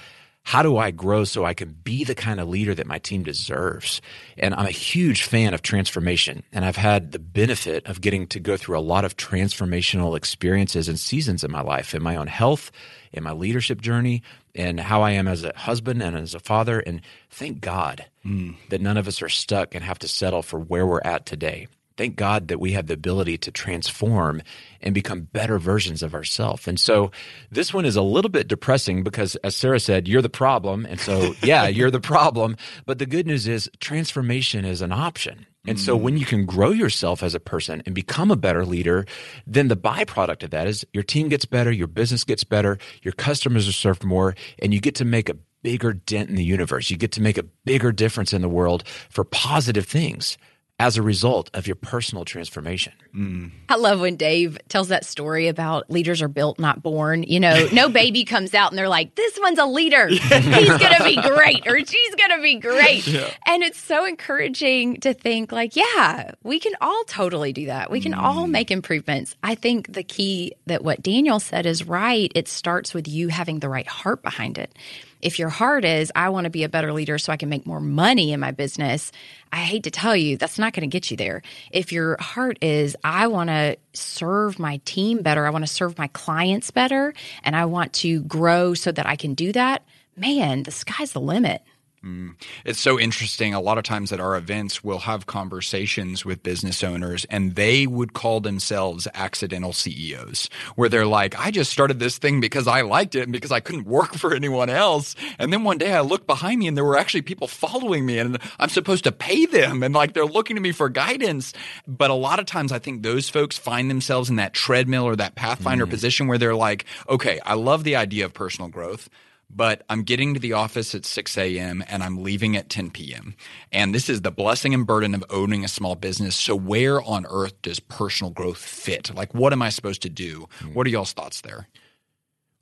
how 0.43 0.63
do 0.63 0.79
I 0.79 0.91
grow 0.91 1.25
so 1.25 1.45
I 1.45 1.53
can 1.53 1.77
be 1.85 2.03
the 2.03 2.15
kind 2.15 2.41
of 2.41 2.49
leader 2.49 2.75
that 2.75 2.87
my 2.87 2.99
team 2.99 3.23
deserves? 3.23 4.01
And 4.39 4.55
I'm 4.55 4.67
a 4.67 4.71
huge 4.71 5.23
fan 5.23 5.53
of 5.53 5.61
transformation. 5.61 6.43
And 6.51 6.65
I've 6.65 6.77
had 6.77 7.13
the 7.13 7.19
benefit 7.19 7.87
of 7.87 8.01
getting 8.01 8.27
to 8.29 8.41
go 8.41 8.57
through 8.57 8.79
a 8.79 8.81
lot 8.81 9.05
of 9.05 9.17
transformational 9.17 10.17
experiences 10.17 10.89
and 10.89 10.99
seasons 10.99 11.45
in 11.45 11.51
my 11.51 11.61
life, 11.61 11.95
in 11.95 12.03
my 12.03 12.17
own 12.17 12.27
health, 12.27 12.71
in 13.13 13.23
my 13.23 13.33
leadership 13.33 13.81
journey, 13.81 14.23
and 14.55 14.81
how 14.81 15.03
I 15.03 15.13
am 15.13 15.29
as 15.29 15.45
a 15.45 15.53
husband 15.57 16.03
and 16.03 16.17
as 16.17 16.35
a 16.35 16.41
father. 16.41 16.81
And 16.81 17.01
thank 17.31 17.61
God 17.61 18.07
mm. 18.25 18.57
that 18.69 18.81
none 18.81 18.97
of 18.97 19.09
us 19.09 19.23
are 19.23 19.29
stuck 19.29 19.75
and 19.75 19.85
have 19.85 19.99
to 20.01 20.09
settle 20.09 20.43
for 20.43 20.59
where 20.59 20.87
we're 20.87 21.03
at 21.05 21.27
today. 21.27 21.69
Thank 21.97 22.17
God 22.17 22.49
that 22.49 22.59
we 22.59 22.73
have 22.73 22.87
the 22.87 22.95
ability 22.95 23.37
to 23.39 23.51
transform 23.51 24.41
and 24.81 24.95
become 24.95 25.29
better 25.33 25.59
versions 25.59 26.03
of 26.03 26.15
ourselves. 26.15 26.67
And 26.67 26.81
so 26.81 27.11
this 27.51 27.75
one 27.75 27.85
is 27.85 27.95
a 27.95 28.01
little 28.01 28.31
bit 28.31 28.49
depressing 28.49 29.03
because, 29.03 29.37
as 29.37 29.55
Sarah 29.55 29.79
said, 29.79 30.09
you're 30.09 30.23
the 30.23 30.31
problem. 30.31 30.87
And 30.87 30.99
so, 30.99 31.35
yeah, 31.43 31.67
you're 31.69 31.91
the 31.91 32.01
problem. 32.01 32.57
But 32.87 33.01
the 33.01 33.07
good 33.07 33.27
news 33.27 33.47
is 33.47 33.71
transformation 33.81 34.65
is 34.65 34.81
an 34.81 34.93
option. 34.93 35.45
And 35.67 35.79
so 35.79 35.95
when 35.95 36.17
you 36.17 36.25
can 36.25 36.47
grow 36.47 36.71
yourself 36.71 37.23
as 37.23 37.35
a 37.35 37.41
person 37.41 37.83
and 37.85 37.95
become 37.95 38.31
a 38.31 38.37
better 38.37 38.65
leader, 38.65 39.05
then 39.47 39.69
the 39.69 39.77
byproduct 39.77 40.43
of 40.43 40.51
that 40.51 40.67
is 40.67 40.87
your 40.93 41.03
team 41.03 41.29
gets 41.29 41.45
better, 41.45 41.71
your 41.71 41.87
business 41.87 42.25
gets 42.25 42.45
better, 42.45 42.79
your 43.03 43.13
customers 43.13 43.69
are 43.69 43.73
served 43.73 44.03
more, 44.03 44.35
and 44.61 44.73
you 44.73 44.81
get 44.81 44.95
to 44.97 45.05
make 45.05 45.29
a 45.29 45.37
bigger 45.63 45.93
dent 45.93 46.31
in 46.31 46.37
the 46.37 46.45
universe. 46.45 46.91
You 46.91 46.97
get 46.97 47.13
to 47.13 47.23
make 47.23 47.37
a 47.37 47.43
bigger 47.43 47.93
difference 47.93 48.33
in 48.33 48.41
the 48.41 48.49
world 48.49 48.85
for 49.11 49.25
positive 49.25 49.85
things 49.85 50.39
as 50.81 50.97
a 50.97 51.03
result 51.03 51.51
of 51.53 51.67
your 51.67 51.77
personal 51.77 52.25
transformation. 52.25 52.95
Mm. 53.15 53.51
I 53.69 53.77
love 53.77 54.01
when 54.01 54.17
Dave 54.17 54.59
tells 54.69 54.89
that 54.89 55.05
story 55.05 55.47
about 55.47 55.91
leaders 55.91 56.23
are 56.23 56.29
built, 56.29 56.59
not 56.59 56.83
born. 56.83 57.23
You 57.23 57.39
know, 57.39 57.69
no 57.71 57.89
baby 57.91 58.25
comes 58.25 58.55
out 58.55 58.73
and 58.73 58.79
they're 58.79 58.89
like, 58.89 59.15
this 59.15 59.39
one's 59.43 59.59
a 59.59 59.67
leader. 59.67 60.09
He's 60.09 60.27
going 60.31 60.95
to 60.97 61.05
be 61.05 61.21
great 61.21 61.67
or 61.67 61.79
she's 61.85 62.15
going 62.15 62.31
to 62.35 62.43
be 62.43 62.55
great. 62.55 63.07
Yeah. 63.07 63.31
And 63.45 63.63
it's 63.63 63.79
so 63.79 64.07
encouraging 64.07 65.01
to 65.01 65.13
think, 65.13 65.53
like, 65.53 65.77
yeah, 65.77 66.33
we 66.45 66.59
can 66.59 66.73
all 66.81 67.05
totally 67.05 67.53
do 67.53 67.67
that. 67.67 67.91
We 67.91 68.01
can 68.01 68.15
mm. 68.15 68.23
all 68.23 68.47
make 68.47 68.71
improvements. 68.71 69.37
I 69.43 69.57
think 69.57 69.93
the 69.93 70.03
key 70.03 70.55
that 70.65 70.83
what 70.83 71.03
Daniel 71.03 71.41
said 71.41 71.67
is 71.67 71.87
right. 71.87 72.33
It 72.35 72.49
starts 72.49 72.95
with 72.95 73.07
you 73.07 73.29
having 73.29 73.59
the 73.59 73.69
right 73.69 73.87
heart 73.87 74.23
behind 74.23 74.57
it. 74.57 74.75
If 75.23 75.39
your 75.39 75.49
heart 75.49 75.85
is, 75.85 76.11
I 76.15 76.29
want 76.31 76.45
to 76.45 76.51
be 76.51 76.65
a 76.65 76.69
better 76.69 76.93
leader 76.93 77.19
so 77.19 77.33
I 77.33 77.37
can 77.37 77.49
make 77.49 77.67
more 77.67 77.81
money 77.81 78.33
in 78.33 78.41
my 78.41 78.51
business, 78.51 79.13
I 79.53 79.59
hate 79.59 79.85
to 79.85 79.91
tell 79.91 80.17
you, 80.17 80.37
that's 80.37 80.59
not 80.59 80.73
going 80.73 80.89
to 80.89 80.93
get 80.93 81.11
you 81.11 81.17
there. 81.17 81.43
If 81.71 81.93
your 81.93 82.17
heart 82.21 82.59
is, 82.63 82.97
I 83.05 83.27
want 83.27 83.51
to 83.51 83.77
serve 83.93 84.59
my 84.59 84.81
team 84.85 85.23
better, 85.23 85.47
I 85.47 85.51
want 85.51 85.67
to 85.67 85.73
serve 85.73 85.99
my 85.99 86.09
clients 86.09 86.71
better, 86.71 87.15
and 87.43 87.55
I 87.55 87.65
want 87.67 87.93
to 87.95 88.23
grow 88.23 88.75
so 88.75 88.93
that 88.93 89.07
I 89.07 89.17
can 89.17 89.35
do 89.35 89.53
that, 89.53 89.85
man, 90.17 90.63
the 90.63 90.71
sky's 90.71 91.13
the 91.13 91.21
limit. 91.21 91.63
Mm. 92.05 92.35
It's 92.65 92.81
so 92.81 92.99
interesting. 92.99 93.53
A 93.53 93.61
lot 93.61 93.77
of 93.77 93.85
times 93.85 94.11
at 94.11 94.21
our 94.21 94.35
events, 94.35 94.83
we'll 94.83 95.01
have 95.01 95.27
conversations 95.27 96.25
with 96.25 96.43
business 96.43 96.83
owners, 96.83 97.27
and 97.27 97.57
they 97.57 97.87
would 97.87 98.15
call 98.15 98.41
themselves 98.41 99.07
accidental 99.13 99.75
CEOs, 99.75 100.49
where 100.77 100.89
they're 100.89 101.05
like, 101.05 101.39
I 101.39 101.51
just 101.51 101.71
started 101.71 101.99
this 101.99 102.17
thing 102.17 102.41
because 102.41 102.67
I 102.67 102.81
liked 102.81 103.17
it 103.17 103.25
and 103.25 103.33
because 103.33 103.53
I 103.53 103.61
couldn't 103.61 103.85
work 103.85 104.15
for 104.15 104.35
anyone 104.35 104.71
else. 104.71 105.15
And 105.39 105.53
then 105.53 105.63
one 105.63 105.77
day 105.77 105.93
I 105.93 106.01
looked 106.01 106.27
behind 106.27 106.61
me 106.61 106.69
and 106.69 106.77
there 106.77 106.87
were 106.87 106.97
actually 106.97 107.23
people 107.23 107.47
following 107.47 108.07
me, 108.07 108.19
and 108.19 108.39
I'm 108.59 108.71
supposed 108.71 109.05
to 109.05 109.13
pay 109.13 109.45
them, 109.45 109.83
and 109.83 109.95
like 109.95 110.15
they're 110.15 110.25
looking 110.25 110.57
to 110.57 110.63
me 110.63 110.73
for 110.73 110.89
guidance. 110.89 111.53
But 111.87 112.11
a 112.11 112.15
lot 112.15 112.39
of 112.39 112.47
times 112.47 112.73
I 112.73 112.79
think 112.79 113.03
those 113.03 113.29
folks 113.29 113.59
find 113.59 113.91
themselves 113.91 114.31
in 114.31 114.37
that 114.37 114.55
treadmill 114.55 115.05
or 115.05 115.17
that 115.17 115.35
pathfinder 115.35 115.87
mm. 115.87 115.91
position 115.91 116.29
where 116.29 116.39
they're 116.39 116.55
like, 116.55 116.87
okay, 117.11 117.41
I 117.45 117.55
love 117.55 117.85
the 117.85 117.97
idea 117.97 118.25
of 118.25 118.33
personal 118.33 118.71
growth 118.71 119.11
but 119.55 119.83
I'm 119.89 120.03
getting 120.03 120.35
to 120.35 120.41
the 120.41 120.53
office 120.53 120.95
at 120.95 121.05
6 121.05 121.37
a.m. 121.37 121.83
and 121.89 122.03
I'm 122.03 122.23
leaving 122.23 122.57
at 122.57 122.69
10 122.69 122.91
p.m. 122.91 123.35
And 123.73 123.95
this 123.95 124.09
is 124.09 124.23
the 124.23 124.31
blessing 124.31 124.75
and 124.75 124.87
burden 124.87 125.15
of 125.15 125.25
owning 125.31 125.65
a 125.65 125.69
small 125.69 125.97
business. 125.97 126.37
So, 126.37 126.55
where 126.55 127.03
on 127.03 127.27
earth 127.29 127.61
does 127.63 127.81
personal 127.81 128.31
growth 128.31 128.59
fit? 128.59 129.15
Like, 129.15 129.35
what 129.35 129.53
am 129.53 129.63
I 129.63 129.71
supposed 129.71 130.03
to 130.03 130.09
do? 130.09 130.49
Hmm. 130.61 130.75
What 130.75 130.87
are 130.87 130.91
y'all's 130.91 131.13
thoughts 131.13 131.41
there? 131.41 131.69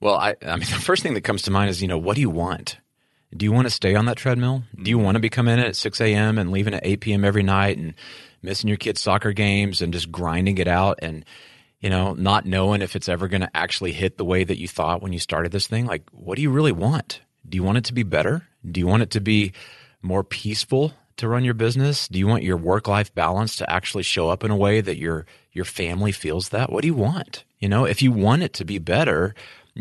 Well, 0.01 0.15
I, 0.15 0.37
I 0.45 0.53
mean, 0.57 0.61
the 0.71 0.81
first 0.81 1.03
thing 1.03 1.15
that 1.15 1.25
comes 1.25 1.43
to 1.43 1.51
mind 1.51 1.71
is, 1.71 1.83
you 1.83 1.89
know, 1.89 1.99
what 1.99 2.15
do 2.15 2.21
you 2.21 2.31
want? 2.31 2.79
Do 3.37 3.45
you 3.45 3.53
want 3.53 3.67
to 3.67 3.71
stay 3.71 3.95
on 3.95 4.07
that 4.07 4.17
treadmill? 4.17 4.63
Do 4.83 4.91
you 4.91 4.99
want 4.99 5.17
to 5.17 5.21
be 5.21 5.29
coming 5.29 5.59
in 5.59 5.61
at 5.61 5.77
6 5.77 6.01
a.m. 6.01 6.39
and 6.39 6.51
leaving 6.51 6.73
at 6.73 6.87
8 6.87 7.01
p.m. 7.01 7.25
every 7.25 7.43
night 7.43 7.77
and 7.77 7.93
missing 8.41 8.69
your 8.69 8.79
kids' 8.79 9.03
soccer 9.03 9.33
games 9.33 9.83
and 9.83 9.93
just 9.93 10.11
grinding 10.11 10.57
it 10.57 10.69
out 10.69 10.99
and, 11.03 11.27
you 11.81 11.91
know, 11.91 12.13
not 12.15 12.47
knowing 12.47 12.83
if 12.83 12.97
it's 12.97 13.09
ever 13.09 13.29
going 13.29 13.41
to 13.43 13.57
actually 13.57 13.93
hit 13.93 14.19
the 14.19 14.25
way 14.25 14.45
that 14.45 14.59
you 14.59 14.69
thought 14.69 15.03
when 15.03 15.13
you 15.13 15.19
started 15.19 15.53
this 15.53 15.67
thing? 15.67 15.87
Like, 15.87 16.03
what 16.11 16.37
do 16.37 16.43
you 16.43 16.51
really 16.51 16.73
want? 16.73 17.21
Do 17.49 17.57
you 17.57 17.63
want 17.63 17.79
it 17.79 17.85
to 17.85 17.95
be 17.95 18.03
better? 18.03 18.47
Do 18.69 18.81
you 18.81 18.87
want 18.87 19.03
it 19.03 19.11
to 19.11 19.21
be 19.21 19.53
more 20.03 20.25
peaceful 20.25 20.93
to 21.17 21.29
run 21.29 21.45
your 21.45 21.55
business? 21.55 22.09
Do 22.09 22.19
you 22.19 22.27
want 22.27 22.43
your 22.43 22.57
work 22.57 22.89
life 22.89 23.15
balance 23.15 23.57
to 23.57 23.71
actually 23.71 24.03
show 24.03 24.29
up 24.29 24.45
in 24.45 24.51
a 24.51 24.57
way 24.57 24.81
that 24.81 24.97
your 24.97 25.27
your 25.53 25.65
family 25.65 26.13
feels 26.13 26.51
that? 26.51 26.71
What 26.71 26.83
do 26.83 26.89
you 26.89 26.95
want? 26.95 27.45
You 27.59 27.69
know, 27.69 27.85
if 27.85 28.03
you 28.03 28.13
want 28.13 28.43
it 28.43 28.53
to 28.55 28.65
be 28.65 28.79
better, 28.79 29.35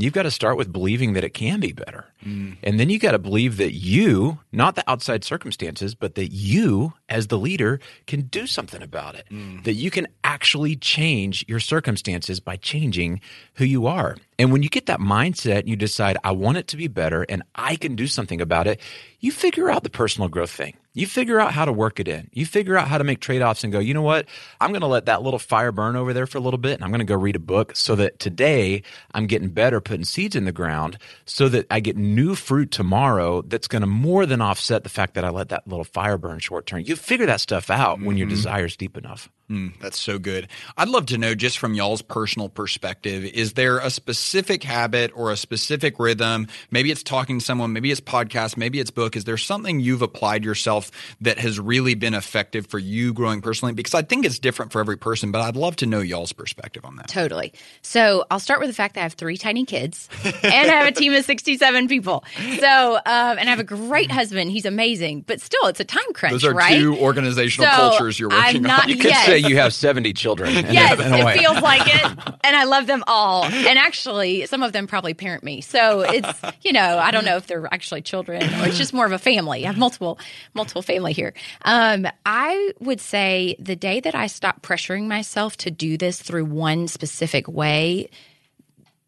you've 0.03 0.13
got 0.13 0.23
to 0.23 0.31
start 0.31 0.57
with 0.57 0.71
believing 0.71 1.13
that 1.13 1.23
it 1.23 1.33
can 1.33 1.59
be 1.59 1.71
better. 1.71 2.05
Mm. 2.25 2.57
And 2.63 2.79
then 2.79 2.89
you 2.89 2.99
got 2.99 3.11
to 3.11 3.19
believe 3.19 3.57
that 3.57 3.73
you, 3.73 4.39
not 4.51 4.75
the 4.75 4.89
outside 4.89 5.23
circumstances, 5.23 5.95
but 5.95 6.15
that 6.15 6.29
you 6.29 6.93
as 7.09 7.27
the 7.27 7.37
leader 7.37 7.79
can 8.05 8.21
do 8.21 8.47
something 8.47 8.81
about 8.81 9.15
it. 9.15 9.25
Mm. 9.31 9.63
That 9.63 9.73
you 9.73 9.91
can 9.91 10.07
actually 10.23 10.75
change 10.75 11.45
your 11.47 11.59
circumstances 11.59 12.39
by 12.39 12.57
changing 12.57 13.21
who 13.55 13.65
you 13.65 13.87
are. 13.87 14.17
And 14.39 14.51
when 14.51 14.63
you 14.63 14.69
get 14.69 14.85
that 14.85 14.99
mindset, 14.99 15.59
and 15.59 15.69
you 15.69 15.75
decide, 15.75 16.17
I 16.23 16.31
want 16.31 16.57
it 16.57 16.67
to 16.69 16.77
be 16.77 16.87
better 16.87 17.25
and 17.27 17.43
I 17.55 17.75
can 17.75 17.95
do 17.95 18.07
something 18.07 18.41
about 18.41 18.67
it, 18.67 18.79
you 19.19 19.31
figure 19.31 19.69
out 19.69 19.83
the 19.83 19.89
personal 19.89 20.29
growth 20.29 20.51
thing. 20.51 20.77
You 20.97 21.05
figure 21.05 21.39
out 21.39 21.53
how 21.53 21.65
to 21.65 21.71
work 21.71 21.99
it 21.99 22.07
in. 22.07 22.27
You 22.33 22.43
figure 22.45 22.75
out 22.75 22.87
how 22.87 22.97
to 22.97 23.03
make 23.03 23.19
trade 23.19 23.43
offs 23.43 23.63
and 23.63 23.71
go, 23.71 23.77
you 23.77 23.93
know 23.93 24.01
what? 24.01 24.25
I'm 24.59 24.71
going 24.71 24.81
to 24.81 24.87
let 24.87 25.05
that 25.05 25.21
little 25.21 25.37
fire 25.37 25.71
burn 25.71 25.95
over 25.95 26.11
there 26.11 26.25
for 26.25 26.39
a 26.39 26.41
little 26.41 26.57
bit 26.57 26.73
and 26.73 26.83
I'm 26.83 26.89
going 26.89 26.99
to 26.99 27.05
go 27.05 27.15
read 27.15 27.35
a 27.35 27.39
book 27.39 27.75
so 27.75 27.95
that 27.95 28.17
today 28.17 28.81
I'm 29.13 29.27
getting 29.27 29.49
better 29.49 29.79
putting 29.79 30.05
seeds 30.05 30.35
in 30.35 30.45
the 30.45 30.51
ground 30.51 30.97
so 31.25 31.49
that 31.49 31.67
I 31.69 31.81
get 31.81 31.97
new 31.97 32.33
fruit 32.33 32.71
tomorrow 32.71 33.43
that's 33.43 33.67
going 33.67 33.81
to 33.81 33.87
more 33.87 34.25
than 34.25 34.41
offset 34.41 34.81
the 34.81 34.89
fact 34.89 35.13
that 35.13 35.23
I 35.23 35.29
let 35.29 35.49
that 35.49 35.67
little 35.67 35.83
fire 35.83 36.17
burn 36.17 36.39
short 36.39 36.65
term. 36.65 36.81
You 36.83 36.95
figure 36.95 37.27
that 37.27 37.41
stuff 37.41 37.69
out 37.69 37.97
mm-hmm. 37.97 38.07
when 38.07 38.17
your 38.17 38.27
desire 38.27 38.65
is 38.65 38.75
deep 38.75 38.97
enough. 38.97 39.29
Mm, 39.49 39.79
that's 39.79 39.97
so 39.97 40.19
good. 40.19 40.49
I'd 40.77 40.89
love 40.89 41.05
to 41.07 41.17
know 41.17 41.33
just 41.33 41.57
from 41.57 41.73
y'all's 41.73 42.01
personal 42.01 42.49
perspective, 42.49 43.23
is 43.23 43.53
there 43.53 43.77
a 43.77 43.89
specific 43.89 44.61
habit 44.61 45.11
or 45.15 45.31
a 45.31 45.37
specific 45.37 45.99
rhythm? 45.99 46.47
Maybe 46.69 46.91
it's 46.91 47.01
talking 47.01 47.39
to 47.39 47.45
someone, 47.45 47.71
maybe 47.71 47.89
it's 47.89 48.01
podcast, 48.01 48.57
maybe 48.57 48.81
it's 48.81 48.91
book. 48.91 49.15
Is 49.15 49.23
there 49.23 49.37
something 49.37 49.79
you've 49.79 50.01
applied 50.01 50.43
yourself 50.43 50.91
that 51.21 51.39
has 51.39 51.61
really 51.61 51.95
been 51.95 52.13
effective 52.13 52.67
for 52.67 52.77
you 52.77 53.13
growing 53.13 53.41
personally? 53.41 53.73
Because 53.73 53.93
I 53.93 54.01
think 54.01 54.25
it's 54.25 54.37
different 54.37 54.73
for 54.73 54.81
every 54.81 54.97
person, 54.97 55.31
but 55.31 55.39
I'd 55.39 55.55
love 55.55 55.77
to 55.77 55.85
know 55.85 56.01
y'all's 56.01 56.33
perspective 56.33 56.83
on 56.83 56.97
that. 56.97 57.07
Totally. 57.07 57.53
So 57.81 58.25
I'll 58.29 58.41
start 58.41 58.59
with 58.59 58.67
the 58.67 58.75
fact 58.75 58.95
that 58.95 58.99
I 59.01 59.03
have 59.03 59.13
three 59.13 59.37
tiny 59.37 59.63
kids 59.63 60.09
and 60.25 60.35
I 60.43 60.75
have 60.75 60.87
a 60.87 60.91
team 60.91 61.13
of 61.13 61.23
67 61.23 61.87
people. 61.87 62.25
So, 62.59 62.95
um, 62.95 63.01
and 63.05 63.41
I 63.41 63.45
have 63.45 63.59
a 63.59 63.63
great 63.63 64.11
husband. 64.11 64.51
He's 64.51 64.65
amazing, 64.65 65.21
but 65.21 65.39
still 65.39 65.67
it's 65.67 65.79
a 65.79 65.85
time 65.85 66.11
crunch, 66.13 66.33
Those 66.33 66.43
are 66.43 66.53
right? 66.53 66.77
two 66.77 66.97
organizational 66.97 67.71
so 67.71 67.77
cultures 67.77 68.19
you're 68.19 68.27
working 68.27 68.57
I'm 68.57 68.61
not, 68.63 68.83
on. 68.83 68.89
You 68.97 68.97
could 68.97 69.36
say 69.41 69.49
you 69.49 69.57
have 69.57 69.73
70 69.73 70.13
children. 70.13 70.53
yes, 70.53 70.97
it 70.99 71.39
feels 71.39 71.61
like 71.61 71.81
it. 71.85 72.17
And 72.47 72.55
I 72.55 72.63
love 72.63 72.87
them 72.87 73.03
all. 73.07 73.43
And 73.43 73.77
actually, 73.77 74.45
some 74.45 74.63
of 74.63 74.71
them 74.71 74.87
probably 74.87 75.13
parent 75.13 75.43
me. 75.43 75.59
So 75.59 75.99
it's, 76.01 76.39
you 76.61 76.71
know, 76.71 76.97
I 76.97 77.11
don't 77.11 77.25
know 77.25 77.35
if 77.35 77.47
they're 77.47 77.67
actually 77.73 78.01
children 78.03 78.41
or 78.41 78.67
it's 78.67 78.77
just 78.77 78.93
more 78.93 79.05
of 79.05 79.11
a 79.11 79.19
family. 79.19 79.65
I 79.65 79.67
have 79.67 79.77
multiple, 79.77 80.17
multiple 80.53 80.81
family 80.81 81.11
here. 81.11 81.33
Um, 81.63 82.07
I 82.25 82.71
would 82.79 83.01
say 83.01 83.57
the 83.59 83.75
day 83.75 83.99
that 83.99 84.15
I 84.15 84.27
stopped 84.27 84.61
pressuring 84.61 85.07
myself 85.07 85.57
to 85.57 85.71
do 85.71 85.97
this 85.97 86.21
through 86.21 86.45
one 86.45 86.87
specific 86.87 87.49
way, 87.49 88.09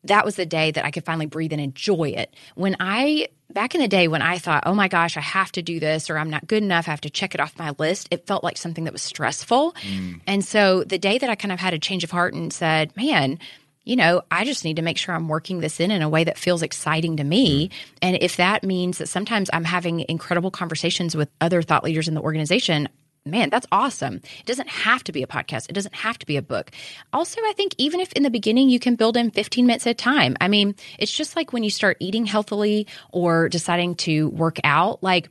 that 0.03 0.25
was 0.25 0.35
the 0.35 0.45
day 0.45 0.71
that 0.71 0.83
I 0.83 0.91
could 0.91 1.05
finally 1.05 1.27
breathe 1.27 1.53
and 1.53 1.61
enjoy 1.61 2.09
it. 2.09 2.33
When 2.55 2.75
I 2.81 3.29
back 3.51 3.75
in 3.75 3.81
the 3.81 3.87
day 3.87 4.07
when 4.07 4.21
I 4.21 4.37
thought, 4.37 4.63
oh 4.65 4.73
my 4.73 4.87
gosh, 4.87 5.17
I 5.17 5.21
have 5.21 5.51
to 5.53 5.61
do 5.61 5.79
this 5.79 6.09
or 6.09 6.17
I'm 6.17 6.29
not 6.29 6.47
good 6.47 6.63
enough, 6.63 6.87
I 6.87 6.91
have 6.91 7.01
to 7.01 7.09
check 7.09 7.33
it 7.33 7.41
off 7.41 7.57
my 7.57 7.73
list, 7.77 8.07
it 8.11 8.27
felt 8.27 8.43
like 8.43 8.57
something 8.57 8.83
that 8.83 8.93
was 8.93 9.01
stressful. 9.01 9.73
Mm. 9.81 10.21
And 10.27 10.45
so 10.45 10.83
the 10.83 10.97
day 10.97 11.17
that 11.17 11.29
I 11.29 11.35
kind 11.35 11.51
of 11.51 11.59
had 11.59 11.73
a 11.73 11.79
change 11.79 12.03
of 12.03 12.11
heart 12.11 12.33
and 12.33 12.53
said, 12.53 12.95
man, 12.95 13.39
you 13.85 13.95
know, 13.95 14.21
I 14.29 14.45
just 14.45 14.65
need 14.65 14.75
to 14.75 14.83
make 14.83 14.97
sure 14.97 15.15
I'm 15.15 15.27
working 15.27 15.61
this 15.61 15.79
in 15.79 15.89
in 15.89 16.03
a 16.03 16.09
way 16.09 16.23
that 16.23 16.37
feels 16.37 16.61
exciting 16.61 17.17
to 17.17 17.23
me. 17.23 17.69
Mm. 17.69 17.71
And 18.03 18.17
if 18.21 18.37
that 18.37 18.63
means 18.63 18.99
that 18.99 19.09
sometimes 19.09 19.49
I'm 19.51 19.63
having 19.63 20.05
incredible 20.07 20.51
conversations 20.51 21.15
with 21.15 21.29
other 21.41 21.61
thought 21.61 21.83
leaders 21.83 22.07
in 22.07 22.13
the 22.13 22.21
organization, 22.21 22.87
man, 23.25 23.49
that's 23.49 23.67
awesome. 23.71 24.15
It 24.15 24.45
doesn't 24.45 24.69
have 24.69 25.03
to 25.05 25.11
be 25.11 25.23
a 25.23 25.27
podcast. 25.27 25.69
It 25.69 25.73
doesn't 25.73 25.95
have 25.95 26.17
to 26.19 26.25
be 26.25 26.37
a 26.37 26.41
book. 26.41 26.71
Also, 27.13 27.39
I 27.41 27.53
think 27.55 27.73
even 27.77 27.99
if 27.99 28.11
in 28.13 28.23
the 28.23 28.29
beginning 28.29 28.69
you 28.69 28.79
can 28.79 28.95
build 28.95 29.17
in 29.17 29.31
15 29.31 29.65
minutes 29.65 29.87
at 29.87 29.91
a 29.91 29.93
time, 29.93 30.35
I 30.41 30.47
mean, 30.47 30.75
it's 30.97 31.11
just 31.11 31.35
like 31.35 31.53
when 31.53 31.63
you 31.63 31.69
start 31.69 31.97
eating 31.99 32.25
healthily 32.25 32.87
or 33.11 33.49
deciding 33.49 33.95
to 33.95 34.29
work 34.29 34.57
out, 34.63 35.03
like, 35.03 35.29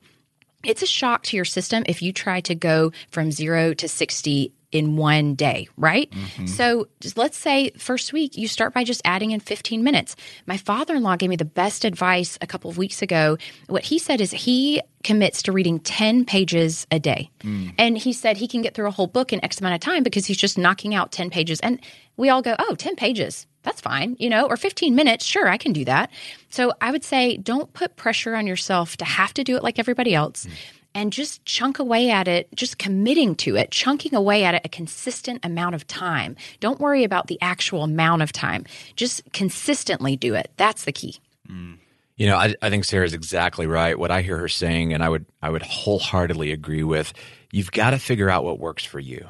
it's 0.64 0.82
a 0.82 0.86
shock 0.86 1.22
to 1.24 1.36
your 1.36 1.44
system 1.44 1.84
if 1.86 2.02
you 2.02 2.12
try 2.12 2.40
to 2.42 2.54
go 2.54 2.92
from 3.10 3.30
zero 3.30 3.74
to 3.74 3.88
60 3.88 4.52
in 4.70 4.96
one 4.96 5.34
day, 5.34 5.68
right? 5.76 6.10
Mm-hmm. 6.10 6.46
So 6.46 6.88
let's 7.16 7.38
say 7.38 7.70
first 7.78 8.12
week 8.12 8.36
you 8.36 8.48
start 8.48 8.74
by 8.74 8.84
just 8.84 9.00
adding 9.04 9.30
in 9.30 9.40
15 9.40 9.82
minutes. 9.82 10.14
My 10.46 10.56
father-in-law 10.56 11.16
gave 11.16 11.30
me 11.30 11.36
the 11.36 11.44
best 11.44 11.84
advice 11.84 12.36
a 12.40 12.46
couple 12.46 12.70
of 12.70 12.76
weeks 12.76 13.00
ago. 13.00 13.38
What 13.68 13.84
he 13.84 13.98
said 13.98 14.20
is 14.20 14.30
he 14.30 14.82
commits 15.04 15.42
to 15.42 15.52
reading 15.52 15.80
10 15.80 16.24
pages 16.24 16.86
a 16.90 16.98
day. 16.98 17.30
Mm. 17.40 17.72
And 17.78 17.96
he 17.96 18.12
said 18.12 18.36
he 18.36 18.48
can 18.48 18.62
get 18.62 18.74
through 18.74 18.88
a 18.88 18.90
whole 18.90 19.06
book 19.06 19.32
in 19.32 19.42
X 19.42 19.60
amount 19.60 19.74
of 19.74 19.80
time 19.80 20.02
because 20.02 20.26
he's 20.26 20.36
just 20.36 20.58
knocking 20.58 20.94
out 20.94 21.12
10 21.12 21.30
pages. 21.30 21.60
And 21.60 21.80
we 22.16 22.28
all 22.28 22.42
go, 22.42 22.56
"Oh, 22.58 22.74
10 22.74 22.96
pages. 22.96 23.46
That's 23.62 23.80
fine." 23.80 24.16
You 24.18 24.28
know, 24.28 24.46
or 24.46 24.56
15 24.56 24.94
minutes, 24.94 25.24
sure, 25.24 25.48
I 25.48 25.56
can 25.56 25.72
do 25.72 25.84
that. 25.84 26.10
So 26.50 26.72
I 26.80 26.90
would 26.90 27.04
say 27.04 27.36
don't 27.36 27.72
put 27.72 27.96
pressure 27.96 28.34
on 28.34 28.46
yourself 28.46 28.96
to 28.98 29.04
have 29.04 29.32
to 29.34 29.44
do 29.44 29.56
it 29.56 29.62
like 29.62 29.78
everybody 29.78 30.14
else. 30.14 30.46
Mm 30.46 30.52
and 30.94 31.12
just 31.12 31.44
chunk 31.44 31.78
away 31.78 32.10
at 32.10 32.28
it, 32.28 32.48
just 32.54 32.78
committing 32.78 33.34
to 33.36 33.56
it, 33.56 33.70
chunking 33.70 34.14
away 34.14 34.44
at 34.44 34.54
it 34.54 34.62
a 34.64 34.68
consistent 34.68 35.44
amount 35.44 35.74
of 35.74 35.86
time. 35.86 36.36
Don't 36.60 36.80
worry 36.80 37.04
about 37.04 37.26
the 37.26 37.38
actual 37.40 37.82
amount 37.84 38.22
of 38.22 38.32
time. 38.32 38.64
Just 38.96 39.22
consistently 39.32 40.16
do 40.16 40.34
it. 40.34 40.50
That's 40.56 40.84
the 40.84 40.92
key. 40.92 41.16
Mm. 41.48 41.78
You 42.16 42.26
know, 42.26 42.36
I, 42.36 42.54
I 42.60 42.68
think 42.68 42.84
Sarah's 42.84 43.14
exactly 43.14 43.66
right. 43.66 43.96
What 43.98 44.10
I 44.10 44.22
hear 44.22 44.38
her 44.38 44.48
saying, 44.48 44.92
and 44.92 45.04
I 45.04 45.08
would 45.08 45.26
I 45.40 45.50
would 45.50 45.62
wholeheartedly 45.62 46.50
agree 46.50 46.82
with, 46.82 47.12
you've 47.52 47.70
got 47.70 47.90
to 47.90 47.98
figure 47.98 48.28
out 48.28 48.44
what 48.44 48.58
works 48.58 48.84
for 48.84 48.98
you. 48.98 49.28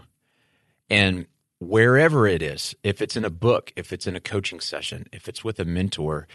And 0.88 1.26
wherever 1.60 2.26
it 2.26 2.40
is, 2.40 2.74
if 2.82 3.02
it's 3.02 3.16
in 3.16 3.26
a 3.26 3.30
book, 3.30 3.72
if 3.76 3.92
it's 3.92 4.06
in 4.06 4.16
a 4.16 4.20
coaching 4.20 4.60
session, 4.60 5.06
if 5.12 5.28
it's 5.28 5.44
with 5.44 5.60
a 5.60 5.64
mentor, 5.66 6.26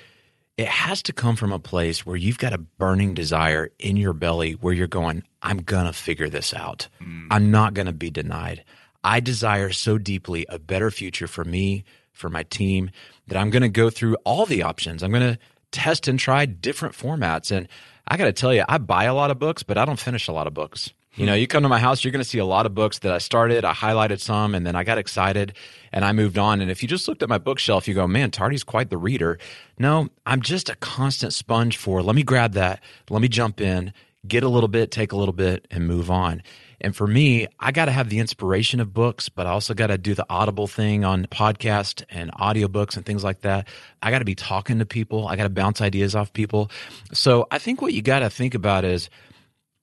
it 0.57 0.67
has 0.67 1.01
to 1.03 1.13
come 1.13 1.35
from 1.35 1.51
a 1.51 1.59
place 1.59 2.05
where 2.05 2.15
you've 2.15 2.37
got 2.37 2.53
a 2.53 2.59
burning 2.59 3.13
desire 3.13 3.71
in 3.79 3.97
your 3.97 4.13
belly 4.13 4.53
where 4.53 4.73
you're 4.73 4.87
going, 4.87 5.23
I'm 5.41 5.57
going 5.57 5.85
to 5.85 5.93
figure 5.93 6.29
this 6.29 6.53
out. 6.53 6.87
Mm. 7.01 7.27
I'm 7.31 7.51
not 7.51 7.73
going 7.73 7.87
to 7.87 7.93
be 7.93 8.11
denied. 8.11 8.63
I 9.03 9.19
desire 9.19 9.71
so 9.71 9.97
deeply 9.97 10.45
a 10.47 10.59
better 10.59 10.91
future 10.91 11.27
for 11.27 11.43
me, 11.43 11.83
for 12.11 12.29
my 12.29 12.43
team, 12.43 12.91
that 13.27 13.37
I'm 13.37 13.49
going 13.49 13.63
to 13.63 13.69
go 13.69 13.89
through 13.89 14.15
all 14.23 14.45
the 14.45 14.63
options. 14.63 15.01
I'm 15.01 15.11
going 15.11 15.33
to 15.33 15.39
test 15.71 16.07
and 16.07 16.19
try 16.19 16.45
different 16.45 16.95
formats. 16.95 17.51
And 17.51 17.67
I 18.07 18.15
got 18.17 18.25
to 18.25 18.33
tell 18.33 18.53
you, 18.53 18.63
I 18.69 18.77
buy 18.77 19.05
a 19.05 19.13
lot 19.13 19.31
of 19.31 19.39
books, 19.39 19.63
but 19.63 19.77
I 19.77 19.85
don't 19.85 19.99
finish 19.99 20.27
a 20.27 20.33
lot 20.33 20.47
of 20.47 20.53
books. 20.53 20.93
You 21.15 21.28
know, 21.28 21.36
you 21.36 21.45
come 21.45 21.62
to 21.62 21.69
my 21.69 21.80
house, 21.80 22.04
you're 22.04 22.12
going 22.12 22.23
to 22.23 22.30
see 22.30 22.39
a 22.39 22.45
lot 22.45 22.65
of 22.65 22.73
books 22.73 22.99
that 22.99 23.13
I 23.13 23.19
started, 23.19 23.63
I 23.63 23.73
highlighted 23.73 24.19
some, 24.19 24.56
and 24.56 24.65
then 24.65 24.76
I 24.76 24.84
got 24.84 24.97
excited 24.97 25.54
and 25.91 26.04
I 26.04 26.12
moved 26.12 26.39
on. 26.39 26.60
And 26.60 26.71
if 26.71 26.82
you 26.82 26.89
just 26.89 27.08
looked 27.08 27.21
at 27.21 27.30
my 27.30 27.38
bookshelf, 27.38 27.88
you 27.88 27.93
go, 27.93 28.08
man, 28.08 28.32
Tardy's 28.32 28.63
quite 28.63 28.89
the 28.89 28.97
reader. 28.97 29.38
No, 29.78 30.10
I'm 30.26 30.41
just 30.41 30.69
a 30.69 30.76
constant 30.78 31.34
sponge 31.34 31.78
for 31.78 32.02
let 32.02 32.15
me 32.15 32.23
grab 32.23 32.54
that, 32.54 32.82
let 33.12 33.21
me 33.21 33.28
jump 33.28 33.62
in, 33.62 33.93
get 34.28 34.43
a 34.43 34.49
little 34.49 34.67
bit, 34.67 34.89
take 34.89 35.12
a 35.12 35.15
little 35.15 35.34
bit, 35.34 35.67
and 35.69 35.88
move 35.88 36.10
on. 36.10 36.41
And 36.82 36.95
for 36.95 37.08
me, 37.08 37.47
I 37.60 37.71
got 37.71 37.86
to 37.86 37.91
have 37.91 38.10
the 38.10 38.19
inspiration 38.19 38.80
of 38.80 38.93
books, 38.93 39.30
but 39.30 39.45
I 39.45 39.52
also 39.52 39.73
got 39.73 39.88
to 39.88 39.97
do 39.97 40.15
the 40.15 40.26
audible 40.30 40.67
thing 40.67 41.06
on 41.06 41.26
podcast 41.28 42.04
and 42.10 42.32
audiobooks 42.34 42.97
and 42.97 43.06
things 43.06 43.23
like 43.23 43.41
that. 43.41 43.67
I 44.02 44.12
got 44.12 44.19
to 44.19 44.26
be 44.26 44.36
talking 44.36 44.80
to 44.80 44.86
people. 44.86 45.28
I 45.28 45.36
got 45.36 45.43
to 45.43 45.49
bounce 45.49 45.80
ideas 45.80 46.15
off 46.15 46.34
people. 46.34 46.71
So 47.13 47.47
I 47.52 47.60
think 47.60 47.82
what 47.82 47.93
you 47.93 48.02
got 48.02 48.19
to 48.19 48.30
think 48.30 48.54
about 48.54 48.84
is 48.84 49.10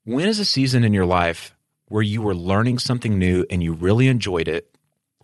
when 0.04 0.28
is 0.28 0.38
a 0.38 0.44
season 0.44 0.84
in 0.84 0.92
your 0.92 1.06
life 1.06 1.54
where 1.86 2.02
you 2.02 2.22
were 2.22 2.34
learning 2.34 2.78
something 2.78 3.18
new 3.18 3.44
and 3.50 3.62
you 3.62 3.72
really 3.72 4.08
enjoyed 4.08 4.48
it 4.48 4.76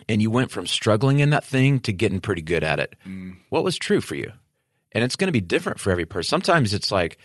and 0.08 0.20
you 0.20 0.30
went 0.30 0.50
from 0.50 0.66
struggling 0.66 1.20
in 1.20 1.30
that 1.30 1.44
thing 1.44 1.80
to 1.80 1.92
getting 1.92 2.20
pretty 2.20 2.42
good 2.42 2.64
at 2.64 2.80
it? 2.80 2.96
Mm. 3.06 3.36
What 3.48 3.64
was 3.64 3.78
true 3.78 4.00
for 4.00 4.14
you? 4.14 4.32
And 4.92 5.04
it's 5.04 5.16
going 5.16 5.28
to 5.28 5.32
be 5.32 5.40
different 5.40 5.80
for 5.80 5.90
every 5.90 6.06
person. 6.06 6.28
Sometimes 6.28 6.74
it's 6.74 6.90
like, 6.90 7.18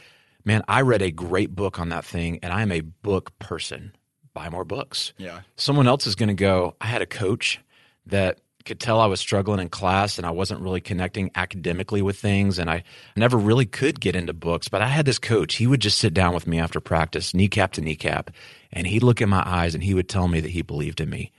man, 0.44 0.64
I 0.68 0.82
read 0.82 1.02
a 1.02 1.12
great 1.12 1.56
book 1.56 1.80
on 1.80 1.90
that 1.90 2.06
thing 2.06 2.40
and 2.44 2.52
I 2.54 2.62
am 2.62 2.72
a 2.72 2.82
book 2.82 3.38
person. 3.40 3.96
Buy 4.34 4.50
more 4.50 4.66
books. 4.66 5.14
Yeah. 5.18 5.42
Someone 5.58 5.88
else 5.88 6.08
is 6.08 6.16
going 6.16 6.30
to 6.30 6.34
go, 6.34 6.76
I 6.80 6.88
had 6.88 7.02
a 7.02 7.06
coach 7.06 7.60
that 8.06 8.40
could 8.62 8.80
tell 8.80 9.00
I 9.00 9.06
was 9.06 9.20
struggling 9.20 9.60
in 9.60 9.70
class 9.70 10.18
and 10.18 10.26
I 10.26 10.32
wasn't 10.32 10.62
really 10.62 10.82
connecting 10.82 11.32
academically 11.36 12.02
with 12.02 12.18
things. 12.18 12.60
And 12.60 12.70
I 12.70 12.84
never 13.16 13.38
really 13.38 13.66
could 13.66 14.00
get 14.00 14.16
into 14.16 14.34
books. 14.34 14.68
But 14.68 14.82
I 14.82 14.88
had 14.88 15.06
this 15.06 15.20
coach. 15.20 15.56
He 15.56 15.68
would 15.68 15.82
just 15.82 15.98
sit 15.98 16.14
down 16.14 16.34
with 16.34 16.48
me 16.48 16.60
after 16.60 16.80
practice, 16.80 17.34
kneecap 17.34 17.74
to 17.74 17.82
kneecap, 17.82 18.32
and 18.72 18.88
he'd 18.88 19.04
look 19.04 19.22
in 19.22 19.30
my 19.30 19.44
eyes 19.46 19.74
and 19.74 19.84
he 19.84 19.94
would 19.94 20.10
tell 20.10 20.28
me 20.28 20.40
that 20.40 20.52
he 20.52 20.62
believed 20.62 21.02
in 21.02 21.10
me. 21.10 21.32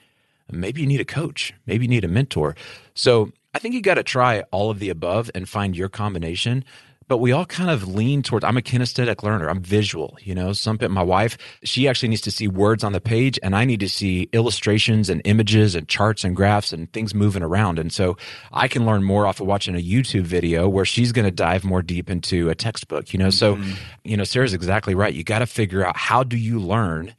Maybe 0.50 0.82
you 0.82 0.86
need 0.86 1.00
a 1.00 1.04
coach. 1.04 1.54
Maybe 1.66 1.84
you 1.84 1.88
need 1.88 2.04
a 2.04 2.08
mentor. 2.08 2.56
So 2.94 3.32
I 3.54 3.58
think 3.58 3.74
you 3.74 3.80
got 3.80 3.94
to 3.94 4.02
try 4.02 4.42
all 4.50 4.70
of 4.70 4.78
the 4.78 4.90
above 4.90 5.30
and 5.34 5.48
find 5.48 5.76
your 5.76 5.88
combination. 5.88 6.64
But 7.12 7.18
we 7.18 7.30
all 7.30 7.44
kind 7.44 7.68
of 7.68 7.86
lean 7.86 8.22
towards 8.22 8.42
I'm 8.42 8.56
a 8.56 8.62
kinesthetic 8.62 9.22
learner. 9.22 9.50
I'm 9.50 9.60
visual, 9.60 10.16
you 10.22 10.34
know. 10.34 10.54
Some 10.54 10.78
my 10.88 11.02
wife, 11.02 11.36
she 11.62 11.86
actually 11.86 12.08
needs 12.08 12.22
to 12.22 12.30
see 12.30 12.48
words 12.48 12.82
on 12.82 12.92
the 12.92 13.02
page 13.02 13.38
and 13.42 13.54
I 13.54 13.66
need 13.66 13.80
to 13.80 13.88
see 13.90 14.30
illustrations 14.32 15.10
and 15.10 15.20
images 15.26 15.74
and 15.74 15.86
charts 15.86 16.24
and 16.24 16.34
graphs 16.34 16.72
and 16.72 16.90
things 16.94 17.14
moving 17.14 17.42
around. 17.42 17.78
And 17.78 17.92
so 17.92 18.16
I 18.50 18.66
can 18.66 18.86
learn 18.86 19.04
more 19.04 19.26
off 19.26 19.42
of 19.42 19.46
watching 19.46 19.74
a 19.74 19.78
YouTube 19.78 20.22
video 20.22 20.70
where 20.70 20.86
she's 20.86 21.12
going 21.12 21.26
to 21.26 21.30
dive 21.30 21.64
more 21.64 21.82
deep 21.82 22.08
into 22.08 22.48
a 22.48 22.54
textbook, 22.54 23.12
you 23.12 23.18
know. 23.18 23.28
So, 23.28 23.56
mm-hmm. 23.56 23.72
you 24.04 24.16
know, 24.16 24.24
Sarah's 24.24 24.54
exactly 24.54 24.94
right. 24.94 25.12
You 25.12 25.22
got 25.22 25.40
to 25.40 25.46
figure 25.46 25.84
out 25.84 25.98
how 25.98 26.22
do 26.22 26.38
you 26.38 26.60
learn, 26.60 27.14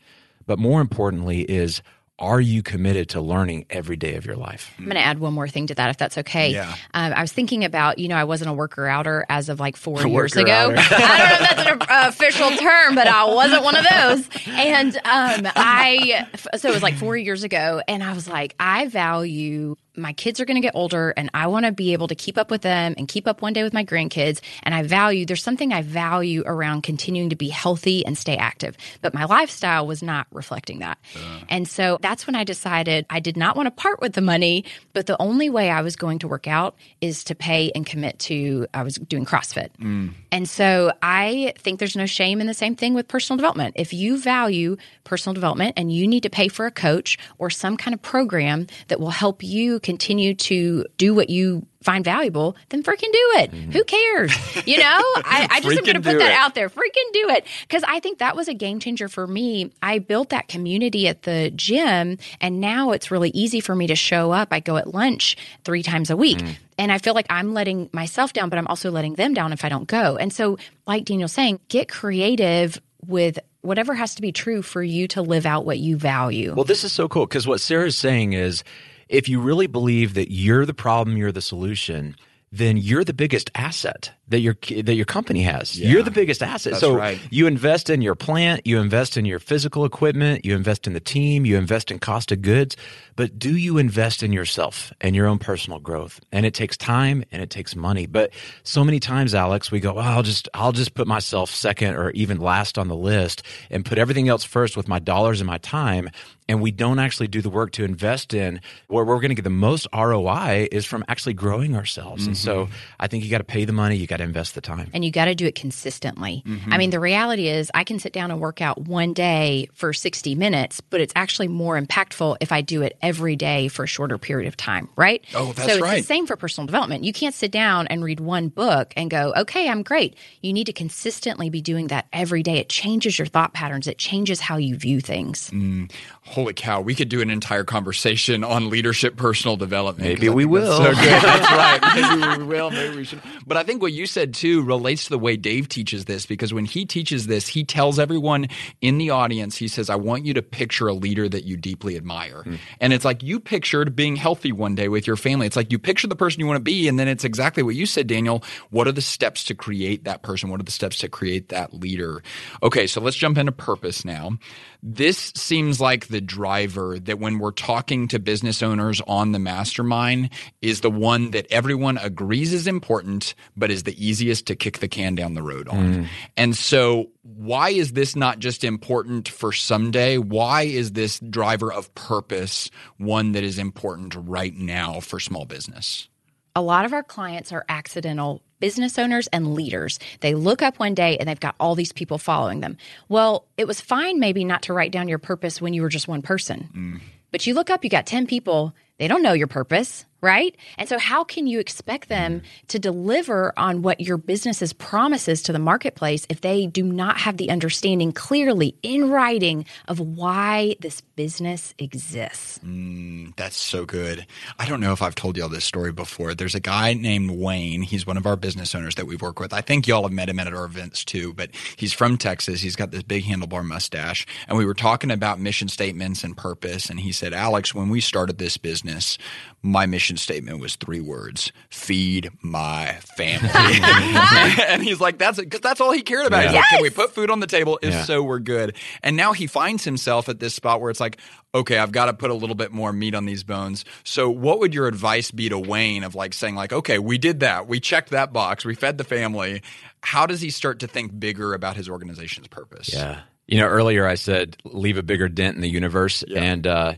but 0.48 0.58
more 0.58 0.82
importantly 0.82 1.42
is 1.42 1.84
are 2.20 2.40
you 2.40 2.62
committed 2.62 3.10
to 3.10 3.22
learning 3.22 3.66
every 3.70 3.96
day 3.96 4.16
of 4.16 4.26
your 4.26 4.36
life? 4.36 4.74
I'm 4.78 4.86
going 4.86 4.96
to 4.96 5.02
add 5.02 5.20
one 5.20 5.34
more 5.34 5.48
thing 5.48 5.68
to 5.68 5.76
that, 5.76 5.90
if 5.90 5.98
that's 5.98 6.18
okay. 6.20 6.52
Yeah. 6.52 6.76
Um, 6.94 7.12
I 7.14 7.22
was 7.22 7.32
thinking 7.32 7.66
about, 7.66 7.98
you 7.98 8.08
know, 8.08 8.16
I 8.16 8.24
wasn't 8.24 8.52
a 8.52 8.54
worker 8.54 8.88
outer 8.88 9.26
as 9.30 9.50
of 9.50 9.60
like 9.60 9.76
four 9.76 10.06
years 10.08 10.36
ago. 10.36 10.52
I 10.52 10.66
don't 10.68 10.76
know 10.76 10.82
if 10.82 10.90
that's 10.90 11.70
an 11.70 11.82
uh, 11.82 12.10
official 12.10 12.50
term, 12.52 12.96
but 12.96 13.08
I 13.08 13.26
wasn't 13.26 13.64
one 13.64 13.76
of 13.76 13.86
those. 13.90 14.30
And 14.48 14.96
um, 14.98 15.52
I, 15.56 16.28
so 16.56 16.70
it 16.70 16.74
was 16.74 16.84
like 16.84 16.96
four 16.96 17.18
years 17.18 17.44
ago, 17.44 17.82
and 17.88 18.04
I 18.04 18.14
was 18.14 18.28
like, 18.28 18.56
I 18.60 18.88
value 18.88 19.76
my 19.96 20.14
kids 20.14 20.40
are 20.40 20.46
going 20.46 20.56
to 20.56 20.62
get 20.62 20.76
older 20.76 21.14
and 21.16 21.30
I 21.34 21.48
want 21.48 21.66
to 21.66 21.72
be 21.72 21.94
able 21.94 22.08
to 22.08 22.16
keep 22.16 22.38
up 22.38 22.50
with 22.50 22.62
them 22.62 22.96
and 22.98 23.08
keep 23.08 23.28
up 23.28 23.42
one 23.42 23.54
day 23.54 23.64
with 23.64 23.74
my 23.74 23.86
grandkids. 23.86 24.42
And 24.64 24.74
I 24.74 24.84
value, 24.84 25.26
there's 25.26 25.44
something 25.44 25.72
I 25.72 25.82
value 25.82 26.44
around 26.46 26.82
continuing 26.82 27.30
to 27.30 27.36
be 27.36 27.50
healthy 27.50 28.06
and 28.06 28.18
stay 28.18 28.36
active. 28.36 28.76
But 29.02 29.14
my 29.14 29.26
lifestyle 29.26 29.86
was 29.86 30.02
not 30.02 30.28
reflecting 30.32 30.80
that. 30.80 30.98
Uh. 31.16 31.40
And 31.50 31.68
so 31.68 31.98
that's 32.02 32.26
when 32.26 32.36
I 32.36 32.44
decided 32.44 33.06
I 33.10 33.20
did 33.20 33.38
not 33.38 33.56
want 33.56 33.68
to 33.68 33.72
part 33.72 34.02
with 34.02 34.14
the 34.14 34.22
money, 34.22 34.66
but 34.94 35.06
the 35.06 35.22
only 35.22 35.50
way 35.50 35.70
I 35.70 35.82
was 35.82 35.96
going 35.96 36.20
to 36.20 36.28
work 36.28 36.48
out 36.48 36.76
is 37.02 37.24
to 37.26 37.36
pay 37.36 37.72
and 37.76 37.86
commit 37.86 38.20
to, 38.20 38.68
I 38.74 38.84
was 38.84 38.96
doing 38.96 39.26
CrossFit. 39.26 39.70
Mm. 39.80 40.14
And 40.32 40.50
so 40.50 40.92
I 41.04 41.54
think 41.60 41.80
there's 41.80 41.96
no 41.96 42.06
shame 42.08 42.42
in 42.42 42.48
the 42.48 42.54
same 42.54 42.76
thing 42.76 42.94
with 42.94 43.08
personal 43.08 43.38
development. 43.38 43.76
If 43.78 43.94
you 43.94 44.18
value 44.18 44.78
personal 45.04 45.34
development 45.34 45.74
and 45.78 45.92
you 45.92 46.08
need 46.08 46.24
to 46.24 46.30
pay 46.30 46.48
for 46.48 46.66
a 46.66 46.72
coach 46.72 47.18
or 47.38 47.50
some 47.50 47.78
kind 47.78 47.94
of 47.94 48.02
program 48.02 48.68
that 48.88 49.00
will 49.00 49.12
help 49.12 49.44
you 49.44 49.80
continue 49.84 50.34
to 50.34 50.86
do 50.98 51.14
what 51.14 51.30
you 51.30 51.66
find 51.84 52.04
valuable, 52.04 52.56
then 52.70 52.82
freaking 52.82 53.12
do 53.12 53.32
it. 53.36 53.52
Mm-hmm. 53.52 53.72
Who 53.72 53.84
cares? 53.84 54.66
You 54.66 54.78
know, 54.78 55.02
I, 55.26 55.48
I 55.52 55.60
just 55.60 55.78
am 55.78 55.84
going 55.84 55.96
to 55.96 56.02
put 56.02 56.18
that 56.20 56.32
it. 56.32 56.38
out 56.38 56.56
there. 56.56 56.70
Freaking 56.70 57.12
do 57.12 57.30
it. 57.30 57.46
Because 57.64 57.84
I 57.86 58.00
think 58.00 58.20
that 58.20 58.36
was 58.36 58.48
a 58.48 58.54
game 58.54 58.80
changer 58.80 59.10
for 59.10 59.28
me. 59.28 59.72
I 59.82 60.00
built 60.00 60.30
that 60.30 60.48
community 60.48 61.08
at 61.08 61.24
the 61.24 61.52
gym, 61.54 62.18
and 62.40 62.62
now 62.62 62.92
it's 62.92 63.12
really 63.12 63.30
easy 63.32 63.60
for 63.60 63.76
me 63.76 63.88
to 63.88 63.96
show 63.96 64.32
up. 64.32 64.50
I 64.52 64.62
go 64.62 64.78
at 64.78 64.94
lunch 64.94 65.36
three 65.66 65.84
times 65.84 66.10
a 66.10 66.16
week. 66.16 66.38
Mm. 66.38 66.56
And 66.78 66.92
I 66.92 66.98
feel 66.98 67.14
like 67.14 67.28
I'm 67.30 67.54
letting 67.54 67.90
myself 67.92 68.34
down, 68.34 68.50
but 68.50 68.58
I'm 68.58 68.68
also 68.68 68.90
letting 68.90 69.14
them 69.14 69.34
down 69.34 69.54
if 69.54 69.64
I 69.66 69.70
don't 69.70 69.88
go. 69.88 70.18
And 70.18 70.34
so, 70.34 70.58
like 70.88 71.06
Daniel's 71.06 71.34
saying, 71.34 71.60
get 71.68 71.88
creative 71.88 72.82
with 73.06 73.38
whatever 73.62 73.94
has 73.94 74.16
to 74.16 74.22
be 74.22 74.32
true 74.32 74.62
for 74.62 74.82
you 74.82 75.08
to 75.10 75.22
live 75.22 75.46
out 75.46 75.66
what 75.66 75.80
you 75.80 75.98
value. 75.98 76.54
Well, 76.54 76.66
this 76.66 76.84
is 76.84 76.92
so 76.92 77.08
cool 77.08 77.26
because 77.26 77.46
what 77.46 77.62
Sarah's 77.62 77.98
saying 77.98 78.34
is 78.34 78.64
if 79.10 79.30
you 79.30 79.40
really 79.40 79.68
believe 79.68 80.14
that 80.14 80.32
you're 80.32 80.66
the 80.66 80.74
problem, 80.74 81.18
you're 81.18 81.32
the 81.32 81.42
solution, 81.42 82.16
then 82.52 82.78
you're 82.78 83.04
the 83.04 83.14
biggest 83.14 83.50
asset 83.56 84.12
that 84.34 84.40
your 84.40 84.56
that 84.84 84.96
your 84.96 85.06
company 85.06 85.44
has. 85.44 85.80
Yeah, 85.80 85.90
you're 85.90 86.04
the 86.04 86.12
biggest 86.12 86.42
asset. 86.42 86.78
so 86.78 86.96
right. 86.96 87.20
you 87.30 87.46
invest 87.46 87.90
in 87.90 88.02
your 88.02 88.16
plant, 88.16 88.66
you 88.66 88.80
invest 88.80 89.16
in 89.16 89.26
your 89.26 89.38
physical 89.38 89.86
equipment, 89.86 90.44
you 90.44 90.56
invest 90.56 90.88
in 90.88 90.94
the 90.94 91.00
team, 91.00 91.46
you 91.46 91.56
invest 91.56 91.92
in 91.92 92.00
cost 92.00 92.32
of 92.32 92.42
goods, 92.42 92.76
but 93.16 93.38
do 93.38 93.56
you 93.56 93.78
invest 93.78 94.24
in 94.24 94.34
yourself 94.34 94.92
and 95.00 95.16
your 95.16 95.28
own 95.28 95.38
personal 95.38 95.80
growth? 95.80 96.20
And 96.32 96.48
it 96.48 96.56
takes 96.56 96.76
time 96.76 97.24
and 97.32 97.44
it 97.44 97.52
takes 97.52 97.76
money. 97.76 98.08
But 98.08 98.32
so 98.64 98.84
many 98.84 99.00
times 99.00 99.36
Alex, 99.36 99.72
we 99.72 99.80
go, 99.80 99.98
oh, 99.98 100.00
I'll 100.00 100.24
just 100.24 100.50
I'll 100.56 100.72
just 100.72 100.96
put 100.96 101.08
myself 101.08 101.52
second 101.52 101.96
or 101.96 102.10
even 102.12 102.40
last 102.40 102.80
on 102.80 102.88
the 102.88 102.96
list 102.96 103.44
and 103.70 103.86
put 103.86 104.00
everything 104.00 104.30
else 104.30 104.44
first 104.44 104.76
with 104.76 104.88
my 104.88 104.98
dollars 104.98 105.42
and 105.42 105.48
my 105.48 105.60
time 105.60 106.10
and 106.48 106.62
we 106.62 106.72
don't 106.72 107.00
actually 107.00 107.28
do 107.28 107.42
the 107.42 107.50
work 107.50 107.72
to 107.72 107.84
invest 107.84 108.34
in 108.34 108.60
where 108.88 109.04
we're 109.06 109.20
going 109.20 109.30
to 109.30 109.36
get 109.36 109.44
the 109.44 109.50
most 109.50 109.88
ROI 109.94 110.68
is 110.72 110.86
from 110.86 111.04
actually 111.08 111.34
growing 111.34 111.76
ourselves. 111.76 112.24
Mm-hmm. 112.24 112.30
And 112.32 112.38
so 112.38 112.66
mm-hmm. 112.66 112.74
I 113.00 113.08
think 113.08 113.24
you 113.24 113.32
got 113.32 113.38
to 113.40 113.44
pay 113.44 113.66
the 113.66 113.74
money, 113.74 113.96
you 113.96 114.08
got 114.08 114.22
to 114.24 114.30
invest 114.30 114.56
the 114.56 114.62
time. 114.62 114.90
And 114.94 115.04
you 115.04 115.12
got 115.12 115.26
to 115.26 115.36
do 115.36 115.46
it 115.46 115.56
consistently. 115.56 116.44
Mm-hmm. 116.46 116.74
I 116.74 116.78
mean, 116.78 116.90
the 116.90 117.00
reality 117.00 117.48
is 117.48 117.70
I 117.74 117.84
can 117.84 118.00
sit 118.00 118.14
down 118.14 118.32
and 118.32 118.40
work 118.40 118.62
out 118.62 118.82
one 118.82 119.14
day 119.14 119.70
for 119.74 119.94
60 119.94 120.36
minutes, 120.36 120.82
but 120.82 121.02
it's 121.02 121.14
actually 121.16 121.48
more 121.48 121.80
impactful 121.80 122.38
if 122.40 122.52
I 122.52 122.62
do 122.62 122.82
it 122.82 122.98
every 123.02 123.36
day 123.36 123.68
for 123.68 123.84
a 123.84 123.88
shorter 123.88 124.18
period 124.18 124.48
of 124.48 124.58
time, 124.58 124.90
right? 124.96 125.24
Oh, 125.36 125.54
that's 125.54 125.68
so 125.68 125.74
it's 125.76 125.82
right. 125.82 125.98
the 125.98 126.04
same 126.04 126.26
for 126.26 126.36
personal 126.36 126.66
development. 126.66 127.04
You 127.04 127.14
can't 127.14 127.36
sit 127.36 127.52
down 127.52 127.88
and 127.88 128.04
read 128.04 128.20
one 128.20 128.50
book 128.50 128.94
and 128.96 129.10
go, 129.10 129.34
okay, 129.38 129.70
I'm 129.70 129.84
great. 129.84 130.16
You 130.42 130.54
need 130.54 130.66
to 130.66 130.74
consistently 130.74 131.50
be 131.50 131.62
doing 131.62 131.88
that 131.88 132.08
every 132.14 132.44
day. 132.44 132.58
It 132.58 132.70
changes 132.70 133.18
your 133.20 133.28
thought 133.28 133.54
patterns, 133.54 133.88
it 133.88 133.98
changes 133.98 134.40
how 134.40 134.58
you 134.58 134.76
view 134.76 135.00
things. 135.00 135.50
Mm 135.52 135.90
holy 136.26 136.54
cow, 136.54 136.80
we 136.82 136.96
could 136.96 137.10
do 137.10 137.22
an 137.22 137.30
entire 137.30 137.64
conversation 137.64 138.44
on 138.54 138.70
leadership 138.70 139.16
personal 139.16 139.58
development. 139.58 140.08
Maybe 140.08 140.30
we 140.30 140.46
will. 140.46 140.78
So 140.78 140.84
good. 140.84 140.96
That's 141.22 141.52
right. 141.52 141.96
Maybe 141.96 142.44
we 142.44 142.48
will. 142.48 142.72
Maybe 142.72 142.96
we 142.96 143.04
should. 143.04 143.22
But 143.46 143.58
I 143.58 143.64
think 143.64 143.82
what 143.82 143.94
you 143.94 144.03
said 144.06 144.34
too 144.34 144.62
relates 144.62 145.06
to 145.06 145.10
the 145.12 145.20
way 145.20 145.38
Dave 145.38 145.70
teaches 145.70 146.06
this 146.06 146.26
because 146.26 146.54
when 146.54 146.66
he 146.66 146.86
teaches 146.86 147.28
this, 147.28 147.48
he 147.48 147.64
tells 147.64 148.00
everyone 148.00 148.48
in 148.82 148.98
the 148.98 149.10
audience, 149.10 149.58
he 149.58 149.68
says, 149.68 149.90
I 149.90 149.96
want 149.96 150.26
you 150.26 150.34
to 150.36 150.42
picture 150.42 150.88
a 150.88 150.94
leader 150.94 151.28
that 151.30 151.44
you 151.44 151.58
deeply 151.58 151.96
admire. 151.96 152.44
Mm. 152.46 152.60
And 152.80 152.94
it's 152.94 153.06
like 153.06 153.24
you 153.24 153.40
pictured 153.40 153.96
being 153.96 154.16
healthy 154.16 154.52
one 154.52 154.76
day 154.76 154.88
with 154.88 155.08
your 155.08 155.16
family. 155.16 155.48
It's 155.48 155.56
like 155.56 155.72
you 155.72 155.80
picture 155.80 156.08
the 156.08 156.16
person 156.16 156.40
you 156.40 156.48
want 156.48 156.58
to 156.58 156.64
be. 156.64 156.88
And 156.88 157.00
then 157.00 157.08
it's 157.08 157.24
exactly 157.24 157.64
what 157.64 157.76
you 157.76 157.86
said, 157.86 158.08
Daniel. 158.08 158.44
What 158.70 158.88
are 158.88 158.92
the 158.92 159.02
steps 159.02 159.44
to 159.46 159.56
create 159.56 160.04
that 160.06 160.22
person? 160.22 160.50
What 160.50 160.60
are 160.60 160.64
the 160.64 160.72
steps 160.72 161.00
to 161.00 161.10
create 161.10 161.50
that 161.50 161.74
leader? 161.74 162.24
Okay, 162.62 162.88
so 162.88 163.02
let's 163.02 163.18
jump 163.18 163.38
into 163.38 163.52
purpose 163.52 164.06
now. 164.06 164.38
This 164.82 165.32
seems 165.36 165.80
like 165.80 166.08
the 166.08 166.20
driver 166.20 167.00
that 167.00 167.20
when 167.20 167.40
we're 167.40 167.52
talking 167.52 168.08
to 168.10 168.20
business 168.20 168.62
owners 168.62 169.02
on 169.08 169.32
the 169.32 169.40
mastermind 169.40 170.30
is 170.62 170.82
the 170.82 170.92
one 170.92 171.32
that 171.32 171.48
everyone 171.50 171.98
agrees 171.98 172.54
is 172.54 172.68
important, 172.68 173.34
but 173.56 173.72
is 173.72 173.84
the 173.84 173.93
easiest 173.98 174.48
to 174.48 174.56
kick 174.56 174.80
the 174.80 174.88
can 174.88 175.16
down 175.16 175.34
the 175.34 175.44
road 175.44 175.68
on. 175.68 175.94
Mm. 175.94 176.08
And 176.38 176.56
so, 176.56 177.10
why 177.24 177.70
is 177.70 177.94
this 177.94 178.16
not 178.16 178.40
just 178.40 178.64
important 178.64 179.30
for 179.30 179.52
someday? 179.52 180.18
Why 180.18 180.64
is 180.64 180.92
this 180.94 181.20
driver 181.20 181.72
of 181.72 181.94
purpose 181.96 182.70
one 182.98 183.34
that 183.34 183.44
is 183.44 183.58
important 183.58 184.16
right 184.16 184.56
now 184.56 185.00
for 185.00 185.20
small 185.20 185.46
business? 185.46 186.08
a 186.56 186.62
lot 186.62 186.86
of 186.86 186.94
our 186.94 187.04
clients 187.04 187.52
are 187.52 187.66
accidental 187.68 188.42
business 188.60 188.98
owners 188.98 189.28
and 189.28 189.54
leaders. 189.54 190.00
They 190.22 190.36
look 190.36 190.62
up 190.62 190.80
one 190.80 190.94
day 190.94 191.18
and 191.18 191.28
they've 191.28 191.40
got 191.40 191.56
all 191.60 191.76
these 191.76 191.92
people 191.92 192.18
following 192.18 192.62
them. 192.62 192.78
Well, 193.10 193.46
it 193.58 193.68
was 193.68 193.82
fine 193.82 194.20
maybe 194.20 194.44
not 194.44 194.62
to 194.64 194.74
write 194.74 194.92
down 194.92 195.08
your 195.08 195.20
purpose 195.20 195.62
when 195.62 195.74
you 195.74 195.82
were 195.82 195.90
just 195.90 196.08
one 196.08 196.22
person. 196.22 196.70
Mm. 196.74 197.02
But 197.32 197.48
you 197.48 197.56
look 197.56 197.70
up, 197.70 197.84
you 197.84 197.90
got 197.90 198.06
10 198.06 198.28
people, 198.28 198.74
they 198.98 199.08
don't 199.08 199.24
know 199.24 199.34
your 199.34 199.48
purpose 199.48 200.06
right? 200.24 200.56
And 200.78 200.88
so, 200.88 200.98
how 200.98 201.24
can 201.26 201.46
you 201.46 201.60
expect 201.60 202.08
them 202.08 202.40
mm. 202.40 202.68
to 202.70 202.80
deliver 202.80 203.54
on 203.58 203.82
what 203.82 204.00
your 204.00 204.18
business's 204.18 204.72
promises 204.72 205.44
to 205.44 205.54
the 205.54 205.60
marketplace 205.60 206.26
if 206.30 206.42
they 206.42 206.66
do 206.66 206.84
not 206.84 207.18
have 207.18 207.38
the 207.38 207.50
understanding 207.52 208.14
clearly 208.14 208.76
in 208.82 209.12
writing 209.12 209.66
of 209.90 210.00
why 210.00 210.78
this 210.80 211.02
business 211.02 211.76
exists? 211.78 212.60
Mm, 212.60 213.36
that's 213.36 213.58
so 213.58 213.86
good. 213.86 214.26
I 214.58 214.66
don't 214.66 214.80
know 214.80 214.94
if 214.94 215.02
I've 215.02 215.14
told 215.14 215.36
y'all 215.36 215.50
this 215.50 215.66
story 215.66 215.92
before. 215.92 216.34
There's 216.34 216.56
a 216.56 216.62
guy 216.62 216.94
named 216.94 217.32
Wayne. 217.32 217.82
He's 217.82 218.08
one 218.08 218.18
of 218.18 218.26
our 218.26 218.38
business 218.38 218.74
owners 218.74 218.96
that 218.96 219.06
we 219.06 219.18
work 219.18 219.42
with. 219.42 219.52
I 219.52 219.60
think 219.60 219.88
y'all 219.88 220.04
have 220.04 220.14
met 220.14 220.30
him 220.30 220.40
at 220.40 220.48
our 220.48 220.64
events 220.64 221.04
too, 221.04 221.34
but 221.34 221.50
he's 221.76 221.92
from 221.92 222.18
Texas. 222.18 222.62
He's 222.62 222.78
got 222.78 222.92
this 222.92 223.04
big 223.04 223.26
handlebar 223.26 223.66
mustache. 223.66 224.26
And 224.48 224.58
we 224.58 224.66
were 224.66 224.74
talking 224.74 225.12
about 225.12 225.42
mission 225.42 225.68
statements 225.68 226.24
and 226.24 226.38
purpose. 226.38 226.90
And 226.90 227.02
he 227.02 227.12
said, 227.12 227.34
Alex, 227.34 227.76
when 227.76 227.90
we 227.90 228.00
started 228.00 228.38
this 228.38 228.56
business, 228.56 229.18
my 229.66 229.86
mission 229.86 230.18
statement 230.18 230.60
was 230.60 230.76
three 230.76 231.00
words 231.00 231.54
feed 231.70 232.30
my 232.42 232.92
family. 233.16 233.50
And 234.74 234.84
he's 234.84 235.00
like 235.00 235.18
that's 235.18 235.40
because 235.40 235.62
that's 235.62 235.80
all 235.80 235.92
he 235.92 236.02
cared 236.02 236.26
about. 236.26 236.44
Yeah. 236.44 236.48
he's 236.48 236.54
yes! 236.54 236.62
like 236.64 236.70
can 236.70 236.82
we 236.82 236.90
put 236.90 237.12
food 237.16 237.32
on 237.32 237.40
the 237.40 237.48
table? 237.48 237.80
If 237.82 237.94
yeah. 237.94 238.04
so 238.04 238.22
we're 238.22 238.40
good. 238.40 238.76
And 239.02 239.16
now 239.16 239.32
he 239.34 239.48
finds 239.48 239.84
himself 239.84 240.28
at 240.28 240.40
this 240.40 240.54
spot 240.54 240.82
where 240.82 240.92
it's 240.92 241.00
like 241.00 241.18
okay 241.56 241.78
i've 241.78 241.92
got 241.92 242.06
to 242.06 242.14
put 242.14 242.30
a 242.30 242.34
little 242.34 242.56
bit 242.56 242.72
more 242.72 242.92
meat 242.92 243.16
on 243.16 243.26
these 243.26 243.44
bones. 243.44 243.86
So 244.04 244.30
what 244.30 244.60
would 244.60 244.74
your 244.74 244.88
advice 244.88 245.32
be 245.32 245.48
to 245.50 245.58
wayne 245.58 246.04
of 246.04 246.14
like 246.14 246.34
saying 246.34 246.56
like 246.56 246.74
okay 246.74 247.00
we 247.00 247.18
did 247.18 247.40
that. 247.40 247.68
We 247.68 247.80
checked 247.80 248.10
that 248.10 248.34
box. 248.34 248.66
We 248.66 248.76
fed 248.76 248.98
the 248.98 249.06
family. 249.06 249.62
How 250.02 250.26
does 250.26 250.42
he 250.42 250.50
start 250.50 250.80
to 250.80 250.88
think 250.88 251.18
bigger 251.18 251.54
about 251.54 251.78
his 251.78 251.88
organization's 251.88 252.48
purpose? 252.48 252.94
Yeah. 252.94 253.22
You 253.48 253.60
know 253.60 253.68
earlier 253.68 254.06
i 254.06 254.16
said 254.16 254.58
leave 254.66 254.98
a 254.98 255.04
bigger 255.04 255.30
dent 255.30 255.56
in 255.56 255.62
the 255.62 255.70
universe. 255.70 256.24
Yeah. 256.28 256.42
and 256.42 256.68
uh 256.68 256.94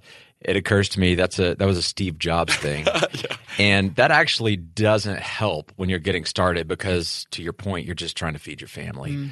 it 0.48 0.56
occurs 0.56 0.90
to 0.90 1.00
me 1.00 1.16
that's 1.16 1.40
a 1.40 1.56
that 1.56 1.66
was 1.66 1.78
a 1.78 1.82
Steve 1.82 2.20
Jobs 2.20 2.56
thing. 2.56 2.86
yeah. 3.14 3.38
And 3.58 3.96
that 3.96 4.12
actually 4.12 4.56
doesn't 4.56 5.20
help 5.20 5.72
when 5.76 5.90
you're 5.90 6.00
getting 6.00 6.26
started 6.26 6.68
because 6.68 7.26
to 7.32 7.42
your 7.42 7.54
point 7.54 7.86
you're 7.86 7.96
just 7.96 8.16
trying 8.16 8.34
to 8.34 8.40
feed 8.40 8.62
your 8.62 8.68
family. 8.68 9.12
Mm. 9.12 9.30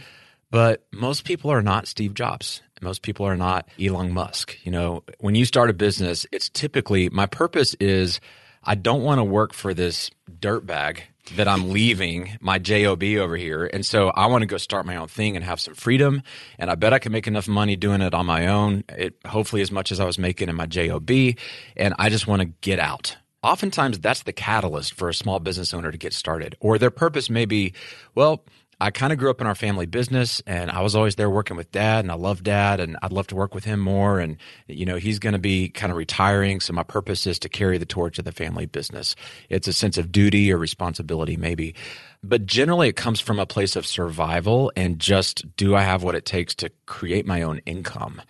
But 0.50 0.86
most 0.92 1.26
people 1.26 1.52
are 1.52 1.64
not 1.64 1.88
Steve 1.88 2.14
Jobs. 2.14 2.62
Most 2.82 3.02
people 3.02 3.26
are 3.26 3.38
not 3.38 3.68
Elon 3.82 4.12
Musk. 4.12 4.58
You 4.64 4.72
know, 4.72 5.04
when 5.20 5.36
you 5.36 5.46
start 5.46 5.70
a 5.70 5.74
business, 5.74 6.26
it's 6.32 6.50
typically 6.50 7.10
my 7.10 7.26
purpose 7.26 7.74
is 7.76 8.20
I 8.64 8.76
don't 8.76 9.04
want 9.04 9.20
to 9.20 9.24
work 9.24 9.54
for 9.54 9.74
this 9.74 10.12
dirtbag 10.40 11.02
that 11.36 11.48
I'm 11.48 11.70
leaving 11.70 12.38
my 12.42 12.60
job 12.60 13.04
over 13.04 13.38
here, 13.38 13.70
and 13.72 13.86
so 13.86 14.10
I 14.10 14.28
want 14.28 14.42
to 14.42 14.46
go 14.46 14.58
start 14.58 14.86
my 14.86 14.98
own 14.98 15.08
thing 15.08 15.36
and 15.36 15.44
have 15.44 15.60
some 15.60 15.74
freedom. 15.74 16.22
And 16.60 16.70
I 16.70 16.76
bet 16.76 16.94
I 16.94 17.00
can 17.00 17.12
make 17.12 17.28
enough 17.28 17.48
money 17.48 17.76
doing 17.76 18.02
it 18.02 18.14
on 18.14 18.26
my 18.26 18.48
own. 18.48 18.84
It 18.90 19.16
hopefully 19.26 19.62
as 19.62 19.72
much 19.72 19.92
as 19.92 20.00
I 20.00 20.06
was 20.06 20.20
making 20.20 20.50
in 20.50 20.56
my 20.56 20.66
job, 20.66 21.10
and 21.10 21.94
I 21.98 22.10
just 22.10 22.28
want 22.28 22.42
to 22.42 22.48
get 22.62 22.80
out. 22.80 23.18
Oftentimes, 23.42 24.00
that's 24.00 24.24
the 24.24 24.34
catalyst 24.34 24.94
for 24.94 25.10
a 25.10 25.14
small 25.14 25.40
business 25.40 25.74
owner 25.74 25.92
to 25.92 25.98
get 25.98 26.14
started, 26.14 26.56
or 26.60 26.78
their 26.78 26.92
purpose 26.92 27.30
may 27.30 27.46
be, 27.46 27.74
well. 28.16 28.44
I 28.84 28.92
kind 28.92 29.14
of 29.14 29.18
grew 29.18 29.30
up 29.30 29.40
in 29.40 29.48
our 29.48 29.56
family 29.56 29.86
business 29.86 30.42
and 30.46 30.70
I 30.70 30.82
was 30.82 30.94
always 30.94 31.16
there 31.16 31.30
working 31.30 31.56
with 31.56 31.72
dad 31.72 32.04
and 32.04 32.12
I 32.12 32.16
love 32.16 32.44
dad 32.44 32.82
and 32.82 32.98
I'd 33.02 33.14
love 33.14 33.28
to 33.28 33.36
work 33.36 33.56
with 33.56 33.64
him 33.64 33.80
more. 33.80 34.20
And, 34.20 34.36
you 34.68 34.86
know, 34.86 34.98
he's 34.98 35.20
going 35.20 35.32
to 35.32 35.40
be 35.40 35.70
kind 35.70 35.90
of 35.90 35.96
retiring. 35.96 36.60
So 36.60 36.74
my 36.74 36.84
purpose 36.84 37.26
is 37.26 37.40
to 37.40 37.50
carry 37.50 37.78
the 37.78 37.86
torch 37.86 38.20
of 38.20 38.26
the 38.26 38.34
family 38.34 38.66
business. 38.66 39.16
It's 39.48 39.70
a 39.70 39.74
sense 39.74 39.98
of 39.98 40.12
duty 40.12 40.52
or 40.52 40.58
responsibility, 40.58 41.38
maybe. 41.38 41.76
But 42.22 42.46
generally, 42.46 42.90
it 42.90 42.98
comes 42.98 43.22
from 43.22 43.40
a 43.40 43.46
place 43.46 43.78
of 43.78 43.86
survival 43.86 44.70
and 44.76 45.00
just 45.00 45.56
do 45.56 45.78
I 45.78 45.82
have 45.84 46.04
what 46.04 46.16
it 46.16 46.26
takes 46.26 46.54
to 46.56 46.70
create 46.86 47.26
my 47.26 47.42
own 47.42 47.60
income? 47.60 48.22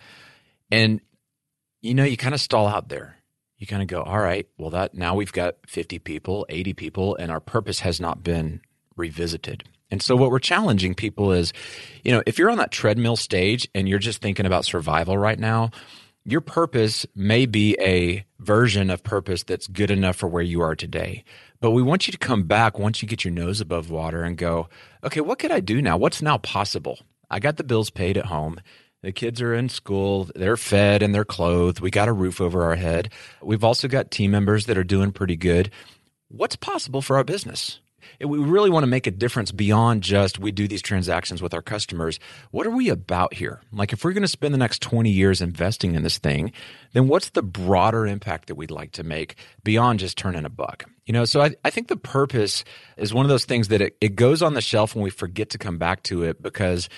And, 0.70 1.00
you 1.82 1.94
know, 1.94 2.04
you 2.04 2.16
kind 2.16 2.32
of 2.32 2.40
stall 2.40 2.68
out 2.68 2.90
there 2.90 3.16
you 3.56 3.68
kind 3.68 3.82
of 3.82 3.88
go, 3.88 4.02
all 4.02 4.18
right, 4.18 4.46
well, 4.58 4.70
that 4.70 4.94
now 4.94 5.14
we've 5.14 5.32
got 5.32 5.54
50 5.66 5.98
people, 6.00 6.44
80 6.50 6.74
people, 6.74 7.16
and 7.16 7.30
our 7.30 7.40
purpose 7.40 7.80
has 7.80 7.98
not 7.98 8.22
been 8.22 8.60
revisited. 8.96 9.64
And 9.90 10.02
so 10.02 10.16
what 10.16 10.30
we're 10.30 10.38
challenging 10.38 10.94
people 10.94 11.32
is, 11.32 11.52
you 12.02 12.12
know, 12.12 12.22
if 12.26 12.38
you're 12.38 12.50
on 12.50 12.58
that 12.58 12.72
treadmill 12.72 13.16
stage 13.16 13.68
and 13.74 13.88
you're 13.88 13.98
just 13.98 14.20
thinking 14.20 14.46
about 14.46 14.64
survival 14.64 15.16
right 15.16 15.38
now, 15.38 15.70
your 16.24 16.40
purpose 16.40 17.04
may 17.14 17.44
be 17.44 17.76
a 17.80 18.24
version 18.38 18.88
of 18.88 19.02
purpose 19.02 19.42
that's 19.42 19.66
good 19.66 19.90
enough 19.90 20.16
for 20.16 20.26
where 20.26 20.42
you 20.42 20.62
are 20.62 20.74
today. 20.74 21.22
But 21.60 21.72
we 21.72 21.82
want 21.82 22.06
you 22.06 22.12
to 22.12 22.18
come 22.18 22.44
back 22.44 22.78
once 22.78 23.02
you 23.02 23.08
get 23.08 23.24
your 23.24 23.32
nose 23.32 23.60
above 23.60 23.90
water 23.90 24.22
and 24.22 24.36
go, 24.36 24.68
okay, 25.02 25.20
what 25.20 25.38
could 25.38 25.52
I 25.52 25.60
do 25.60 25.82
now? 25.82 25.96
What's 25.96 26.22
now 26.22 26.38
possible? 26.38 26.98
I 27.30 27.40
got 27.40 27.56
the 27.56 27.64
bills 27.64 27.90
paid 27.90 28.16
at 28.16 28.26
home. 28.26 28.58
The 29.02 29.12
kids 29.12 29.42
are 29.42 29.54
in 29.54 29.68
school, 29.68 30.30
they're 30.34 30.56
fed 30.56 31.02
and 31.02 31.14
they're 31.14 31.26
clothed. 31.26 31.80
We 31.80 31.90
got 31.90 32.08
a 32.08 32.12
roof 32.12 32.40
over 32.40 32.64
our 32.64 32.76
head. 32.76 33.12
We've 33.42 33.64
also 33.64 33.86
got 33.86 34.10
team 34.10 34.30
members 34.30 34.64
that 34.64 34.78
are 34.78 34.84
doing 34.84 35.12
pretty 35.12 35.36
good. 35.36 35.70
What's 36.28 36.56
possible 36.56 37.02
for 37.02 37.18
our 37.18 37.24
business? 37.24 37.80
We 38.20 38.38
really 38.38 38.70
want 38.70 38.84
to 38.84 38.88
make 38.88 39.06
a 39.06 39.10
difference 39.10 39.52
beyond 39.52 40.02
just 40.02 40.38
we 40.38 40.52
do 40.52 40.68
these 40.68 40.82
transactions 40.82 41.42
with 41.42 41.54
our 41.54 41.62
customers. 41.62 42.18
What 42.50 42.66
are 42.66 42.70
we 42.70 42.88
about 42.88 43.34
here? 43.34 43.60
Like, 43.72 43.92
if 43.92 44.04
we're 44.04 44.12
going 44.12 44.22
to 44.22 44.28
spend 44.28 44.54
the 44.54 44.58
next 44.58 44.82
20 44.82 45.10
years 45.10 45.40
investing 45.40 45.94
in 45.94 46.02
this 46.02 46.18
thing, 46.18 46.52
then 46.92 47.08
what's 47.08 47.30
the 47.30 47.42
broader 47.42 48.06
impact 48.06 48.48
that 48.48 48.54
we'd 48.54 48.70
like 48.70 48.92
to 48.92 49.02
make 49.04 49.36
beyond 49.62 49.98
just 50.00 50.16
turning 50.16 50.44
a 50.44 50.50
buck? 50.50 50.84
You 51.06 51.12
know, 51.12 51.24
so 51.24 51.42
I, 51.42 51.54
I 51.64 51.70
think 51.70 51.88
the 51.88 51.96
purpose 51.96 52.64
is 52.96 53.12
one 53.12 53.24
of 53.24 53.28
those 53.28 53.44
things 53.44 53.68
that 53.68 53.80
it, 53.80 53.96
it 54.00 54.16
goes 54.16 54.42
on 54.42 54.54
the 54.54 54.60
shelf 54.60 54.94
when 54.94 55.04
we 55.04 55.10
forget 55.10 55.50
to 55.50 55.58
come 55.58 55.78
back 55.78 56.02
to 56.04 56.22
it 56.22 56.40
because, 56.42 56.88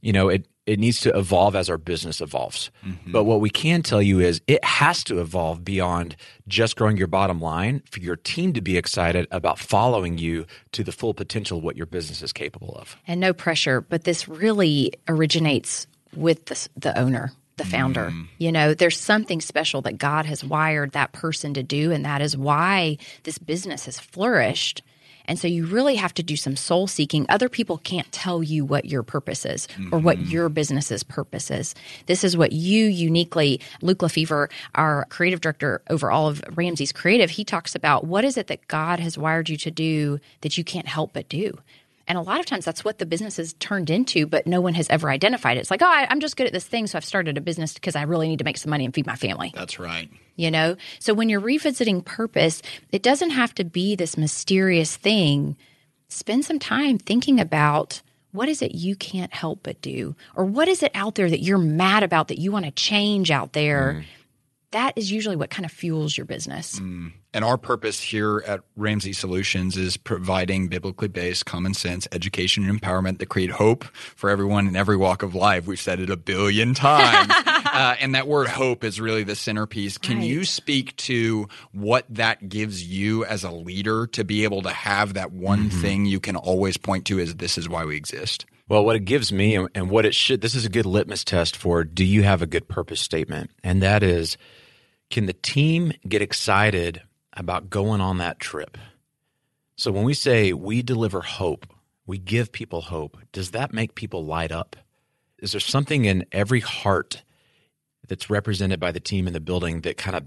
you 0.00 0.12
know, 0.12 0.28
it, 0.28 0.46
it 0.66 0.80
needs 0.80 1.00
to 1.00 1.16
evolve 1.16 1.54
as 1.54 1.70
our 1.70 1.78
business 1.78 2.20
evolves. 2.20 2.70
Mm-hmm. 2.84 3.12
But 3.12 3.24
what 3.24 3.40
we 3.40 3.50
can 3.50 3.82
tell 3.82 4.02
you 4.02 4.20
is 4.20 4.40
it 4.46 4.64
has 4.64 5.04
to 5.04 5.20
evolve 5.20 5.64
beyond 5.64 6.16
just 6.48 6.76
growing 6.76 6.96
your 6.96 7.06
bottom 7.06 7.40
line 7.40 7.82
for 7.90 8.00
your 8.00 8.16
team 8.16 8.52
to 8.54 8.60
be 8.60 8.76
excited 8.76 9.28
about 9.30 9.58
following 9.58 10.18
you 10.18 10.46
to 10.72 10.82
the 10.82 10.92
full 10.92 11.14
potential 11.14 11.58
of 11.58 11.64
what 11.64 11.76
your 11.76 11.86
business 11.86 12.20
is 12.20 12.32
capable 12.32 12.74
of. 12.76 12.96
And 13.06 13.20
no 13.20 13.32
pressure, 13.32 13.80
but 13.80 14.04
this 14.04 14.28
really 14.28 14.92
originates 15.08 15.86
with 16.14 16.46
the, 16.46 16.68
the 16.76 16.98
owner 16.98 17.32
the 17.56 17.64
founder. 17.64 18.10
Mm. 18.10 18.28
You 18.38 18.52
know, 18.52 18.74
there's 18.74 18.98
something 18.98 19.40
special 19.40 19.80
that 19.82 19.96
God 19.96 20.26
has 20.26 20.44
wired 20.44 20.92
that 20.92 21.12
person 21.12 21.54
to 21.54 21.62
do, 21.62 21.90
and 21.90 22.04
that 22.04 22.20
is 22.20 22.36
why 22.36 22.98
this 23.22 23.38
business 23.38 23.86
has 23.86 23.98
flourished 23.98 24.82
and 25.28 25.38
so 25.38 25.48
you 25.48 25.66
really 25.66 25.96
have 25.96 26.14
to 26.14 26.22
do 26.22 26.36
some 26.36 26.56
soul 26.56 26.86
seeking. 26.86 27.26
Other 27.28 27.48
people 27.48 27.78
can't 27.78 28.10
tell 28.12 28.42
you 28.42 28.64
what 28.64 28.84
your 28.86 29.02
purpose 29.02 29.44
is 29.44 29.66
mm-hmm. 29.68 29.94
or 29.94 29.98
what 29.98 30.18
mm-hmm. 30.18 30.30
your 30.30 30.48
business's 30.48 31.02
purpose 31.02 31.50
is. 31.50 31.74
This 32.06 32.24
is 32.24 32.36
what 32.36 32.52
you 32.52 32.86
uniquely, 32.86 33.60
Luke 33.82 34.02
Lefevre, 34.02 34.48
our 34.74 35.06
creative 35.10 35.40
director 35.40 35.82
over 35.90 36.10
all 36.10 36.28
of 36.28 36.42
Ramsey's 36.54 36.92
Creative, 36.92 37.30
he 37.30 37.44
talks 37.44 37.74
about 37.74 38.04
what 38.04 38.24
is 38.24 38.36
it 38.36 38.46
that 38.48 38.66
God 38.68 39.00
has 39.00 39.18
wired 39.18 39.48
you 39.48 39.56
to 39.58 39.70
do 39.70 40.20
that 40.40 40.56
you 40.56 40.64
can't 40.64 40.88
help 40.88 41.12
but 41.12 41.28
do. 41.28 41.58
And 42.08 42.16
a 42.16 42.20
lot 42.20 42.38
of 42.40 42.46
times 42.46 42.64
that's 42.64 42.84
what 42.84 42.98
the 42.98 43.06
business 43.06 43.36
has 43.38 43.54
turned 43.54 43.90
into, 43.90 44.26
but 44.26 44.46
no 44.46 44.60
one 44.60 44.74
has 44.74 44.88
ever 44.90 45.10
identified 45.10 45.56
it. 45.56 45.60
It's 45.60 45.70
like, 45.70 45.82
oh, 45.82 45.88
I, 45.88 46.06
am 46.10 46.20
just 46.20 46.36
good 46.36 46.46
at 46.46 46.52
this 46.52 46.66
thing, 46.66 46.86
so 46.86 46.96
I've 46.96 47.04
started 47.04 47.36
a 47.36 47.40
business 47.40 47.74
because 47.74 47.96
I 47.96 48.02
really 48.02 48.28
need 48.28 48.38
to 48.38 48.44
make 48.44 48.58
some 48.58 48.70
money 48.70 48.84
and 48.84 48.94
feed 48.94 49.06
my 49.06 49.16
family. 49.16 49.52
That's 49.54 49.78
right. 49.78 50.08
You 50.36 50.50
know? 50.50 50.76
So 51.00 51.14
when 51.14 51.28
you're 51.28 51.40
revisiting 51.40 52.02
purpose, 52.02 52.62
it 52.92 53.02
doesn't 53.02 53.30
have 53.30 53.54
to 53.56 53.64
be 53.64 53.96
this 53.96 54.16
mysterious 54.16 54.96
thing. 54.96 55.56
Spend 56.08 56.44
some 56.44 56.58
time 56.58 56.98
thinking 56.98 57.40
about 57.40 58.02
what 58.32 58.48
is 58.48 58.62
it 58.62 58.74
you 58.74 58.94
can't 58.94 59.32
help 59.32 59.60
but 59.62 59.80
do? 59.80 60.14
Or 60.36 60.44
what 60.44 60.68
is 60.68 60.82
it 60.82 60.92
out 60.94 61.14
there 61.16 61.28
that 61.28 61.42
you're 61.42 61.58
mad 61.58 62.02
about 62.02 62.28
that 62.28 62.38
you 62.38 62.52
want 62.52 62.66
to 62.66 62.70
change 62.70 63.30
out 63.30 63.52
there? 63.52 63.94
Mm 63.98 64.04
that 64.76 64.92
is 64.96 65.10
usually 65.10 65.36
what 65.36 65.48
kind 65.48 65.64
of 65.64 65.72
fuels 65.72 66.16
your 66.16 66.26
business. 66.26 66.78
Mm. 66.78 67.12
And 67.36 67.44
our 67.44 67.58
purpose 67.58 68.00
here 68.00 68.42
at 68.46 68.62
Ramsey 68.76 69.12
Solutions 69.12 69.76
is 69.76 69.98
providing 69.98 70.68
biblically 70.68 71.08
based 71.08 71.44
common 71.44 71.74
sense 71.74 72.08
education 72.10 72.66
and 72.66 72.80
empowerment 72.80 73.18
that 73.18 73.26
create 73.26 73.50
hope 73.50 73.84
for 73.84 74.30
everyone 74.30 74.66
in 74.66 74.74
every 74.74 74.96
walk 74.96 75.22
of 75.22 75.34
life. 75.34 75.66
We've 75.66 75.78
said 75.78 76.00
it 76.00 76.08
a 76.08 76.16
billion 76.16 76.72
times. 76.74 77.30
uh, 77.30 77.96
and 78.00 78.14
that 78.14 78.26
word 78.26 78.48
hope 78.48 78.84
is 78.84 79.02
really 79.02 79.22
the 79.22 79.36
centerpiece. 79.36 79.98
Can 79.98 80.16
right. 80.16 80.26
you 80.26 80.46
speak 80.46 80.96
to 80.96 81.46
what 81.72 82.06
that 82.08 82.48
gives 82.48 82.82
you 82.82 83.26
as 83.26 83.44
a 83.44 83.50
leader 83.50 84.06
to 84.06 84.24
be 84.24 84.44
able 84.44 84.62
to 84.62 84.70
have 84.70 85.12
that 85.12 85.30
one 85.30 85.68
mm-hmm. 85.68 85.80
thing 85.82 86.06
you 86.06 86.20
can 86.20 86.36
always 86.36 86.78
point 86.78 87.04
to 87.08 87.20
as 87.20 87.34
this 87.34 87.58
is 87.58 87.68
why 87.68 87.84
we 87.84 87.96
exist? 87.96 88.46
Well, 88.66 88.82
what 88.82 88.96
it 88.96 89.04
gives 89.04 89.30
me 89.30 89.56
and 89.56 89.90
what 89.90 90.06
it 90.06 90.14
should, 90.14 90.40
this 90.40 90.54
is 90.54 90.64
a 90.64 90.70
good 90.70 90.86
litmus 90.86 91.22
test 91.22 91.54
for 91.54 91.84
do 91.84 92.02
you 92.02 92.22
have 92.22 92.40
a 92.40 92.46
good 92.46 92.66
purpose 92.66 93.02
statement? 93.02 93.50
And 93.62 93.82
that 93.82 94.02
is, 94.02 94.38
can 95.10 95.26
the 95.26 95.34
team 95.34 95.92
get 96.08 96.22
excited 96.22 97.02
about 97.36 97.70
going 97.70 98.00
on 98.00 98.18
that 98.18 98.40
trip? 98.40 98.78
So 99.76 99.92
when 99.92 100.04
we 100.04 100.14
say 100.14 100.52
we 100.52 100.82
deliver 100.82 101.20
hope, 101.20 101.66
we 102.06 102.18
give 102.18 102.52
people 102.52 102.82
hope, 102.82 103.18
does 103.32 103.50
that 103.50 103.72
make 103.72 103.94
people 103.94 104.24
light 104.24 104.52
up? 104.52 104.76
Is 105.38 105.52
there 105.52 105.60
something 105.60 106.04
in 106.06 106.24
every 106.32 106.60
heart 106.60 107.22
that's 108.08 108.30
represented 108.30 108.80
by 108.80 108.92
the 108.92 109.00
team 109.00 109.26
in 109.26 109.32
the 109.32 109.40
building 109.40 109.82
that 109.82 109.98
kind 109.98 110.16
of 110.16 110.24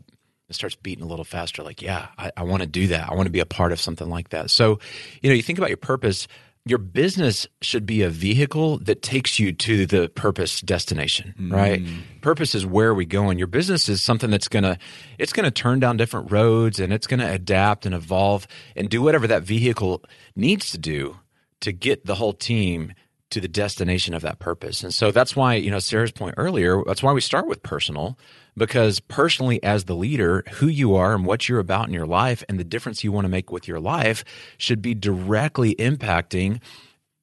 starts 0.52 0.76
beating 0.76 1.04
a 1.04 1.08
little 1.08 1.26
faster? 1.26 1.63
Like, 1.63 1.82
yeah, 1.82 2.10
I, 2.17 2.32
I 2.38 2.43
want 2.43 2.62
to 2.62 2.67
do 2.67 2.88
that. 2.88 3.10
I 3.10 3.15
want 3.15 3.26
to 3.26 3.32
be 3.32 3.39
a 3.39 3.45
part 3.45 3.72
of 3.72 3.82
something 3.82 4.10
like 4.10 4.30
that. 4.30 4.52
So, 4.52 4.80
you 5.22 5.30
know, 5.30 5.36
you 5.36 5.41
think 5.41 5.58
about 5.58 5.69
your 5.69 5.78
purpose 5.78 6.28
your 6.70 6.78
business 6.78 7.48
should 7.62 7.86
be 7.86 8.02
a 8.02 8.10
vehicle 8.10 8.78
that 8.80 9.02
takes 9.02 9.40
you 9.40 9.52
to 9.52 9.86
the 9.86 10.10
purpose 10.10 10.62
destination 10.62 11.34
mm. 11.40 11.52
right 11.52 11.82
purpose 12.22 12.54
is 12.54 12.66
where 12.66 12.94
we 12.94 13.06
go 13.06 13.30
and 13.30 13.40
your 13.40 13.48
business 13.48 13.90
is 13.90 14.02
something 14.02 14.30
that's 14.30 14.48
going 14.48 14.64
to 14.64 14.78
it's 15.18 15.34
going 15.34 15.46
to 15.46 15.52
turn 15.52 15.80
down 15.80 15.98
different 15.98 16.32
roads 16.32 16.80
and 16.80 16.94
it's 16.94 17.08
going 17.08 17.20
to 17.20 17.30
adapt 17.30 17.86
and 17.86 17.96
evolve 17.96 18.48
and 18.76 18.90
do 18.90 19.02
whatever 19.02 19.28
that 19.28 19.44
vehicle 19.44 20.04
needs 20.36 20.72
to 20.72 20.78
do 20.78 21.18
to 21.62 21.72
get 21.72 22.06
the 22.06 22.16
whole 22.16 22.34
team 22.34 22.94
to 23.30 23.40
the 23.40 23.48
destination 23.48 24.14
of 24.14 24.24
that 24.24 24.40
purpose. 24.40 24.84
And 24.84 24.94
so 24.94 25.12
that's 25.12 25.36
why 25.36 25.56
you 25.56 25.72
know 25.72 25.80
sarah's 25.80 26.12
point 26.12 26.36
earlier 26.38 26.84
that's 26.86 27.04
why 27.04 27.14
we 27.14 27.22
start 27.22 27.48
with 27.48 27.62
personal 27.64 28.18
because 28.58 29.00
personally 29.00 29.62
as 29.64 29.86
the 29.86 29.96
leader 29.96 30.44
who 30.54 30.68
you 30.68 30.96
are 30.96 31.14
and 31.14 31.26
what 31.26 31.48
you're 31.48 31.60
about 31.60 31.88
in 31.88 31.94
your 31.94 32.06
life 32.06 32.44
and 32.50 32.60
the 32.60 32.64
difference 32.64 33.04
you 33.04 33.12
want 33.12 33.26
to 33.26 33.30
make 33.30 33.52
with 33.52 33.68
your 33.68 33.80
life 33.80 34.24
should 34.58 34.82
be 34.82 34.94
directly 34.94 35.76
impacting 35.76 36.62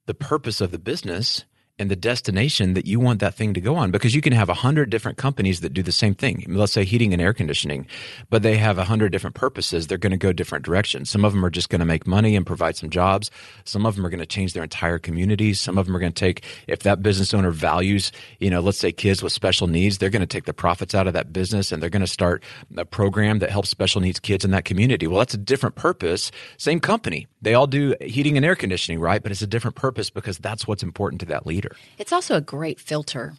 the 0.07 0.15
purpose 0.15 0.61
of 0.61 0.71
the 0.71 0.79
business 0.79 1.45
and 1.79 1.91
the 1.91 1.97
destination 1.97 2.73
that 2.75 2.87
you 2.87 2.99
want 2.99 3.21
that 3.21 3.35
thing 3.35 3.53
to 3.53 3.61
go 3.61 3.77
on 3.77 3.91
because 3.91 4.15
you 4.15 4.23
can 4.23 4.33
have 4.33 4.49
a 4.49 4.55
hundred 4.55 4.89
different 4.89 5.19
companies 5.19 5.61
that 5.61 5.75
do 5.75 5.83
the 5.83 5.93
same 5.93 6.15
thing. 6.15 6.45
Let's 6.49 6.73
say 6.73 6.85
heating 6.85 7.13
and 7.13 7.21
air 7.21 7.35
conditioning, 7.35 7.87
but 8.31 8.43
they 8.43 8.57
have 8.57 8.79
a 8.79 8.85
hundred 8.85 9.13
different 9.13 9.37
purposes. 9.37 9.87
They're 9.87 9.99
going 9.99 10.13
to 10.13 10.17
go 10.17 10.33
different 10.33 10.65
directions. 10.65 11.11
Some 11.11 11.25
of 11.25 11.33
them 11.33 11.45
are 11.45 11.51
just 11.51 11.69
going 11.69 11.81
to 11.81 11.85
make 11.85 12.07
money 12.07 12.35
and 12.35 12.47
provide 12.47 12.77
some 12.77 12.89
jobs. 12.89 13.31
Some 13.65 13.85
of 13.85 13.95
them 13.95 14.07
are 14.07 14.09
going 14.09 14.21
to 14.21 14.27
change 14.27 14.55
their 14.55 14.63
entire 14.63 14.99
communities. 14.99 15.61
Some 15.61 15.77
of 15.77 15.87
them 15.87 15.95
are 15.95 15.99
going 15.99 16.13
to 16.13 16.19
take, 16.19 16.45
if 16.67 16.81
that 16.81 17.03
business 17.03 17.35
owner 17.35 17.51
values, 17.51 18.11
you 18.41 18.49
know, 18.49 18.61
let's 18.61 18.79
say 18.79 18.91
kids 18.91 19.23
with 19.23 19.33
special 19.33 19.67
needs, 19.67 19.99
they're 19.99 20.11
going 20.11 20.21
to 20.21 20.27
take 20.27 20.47
the 20.47 20.55
profits 20.55 20.95
out 20.95 21.07
of 21.07 21.13
that 21.13 21.33
business 21.33 21.73
and 21.73 21.83
they're 21.83 21.91
going 21.91 22.01
to 22.01 22.07
start 22.07 22.43
a 22.79 22.87
program 22.87 23.39
that 23.41 23.51
helps 23.51 23.69
special 23.69 24.01
needs 24.01 24.19
kids 24.19 24.47
in 24.47 24.51
that 24.53 24.65
community. 24.65 25.07
Well, 25.07 25.19
that's 25.19 25.35
a 25.35 25.39
different 25.39 25.75
purpose. 25.75 26.33
Same 26.57 26.81
company. 26.81 27.27
They 27.43 27.53
all 27.53 27.67
do 27.67 27.95
heating 28.01 28.37
and 28.39 28.47
air 28.47 28.57
conditioning, 28.57 28.99
right? 28.99 29.23
But 29.23 29.31
it's 29.31 29.43
a 29.43 29.47
different 29.47 29.77
purpose 29.77 30.09
because 30.09 30.39
that's 30.39 30.67
what's 30.67 30.83
important 30.83 31.21
to 31.21 31.27
that 31.27 31.47
leader 31.47 31.66
leader. 31.67 31.77
It's 31.99 32.13
also 32.13 32.37
a 32.37 32.41
great 32.41 32.81
filter. 32.81 33.35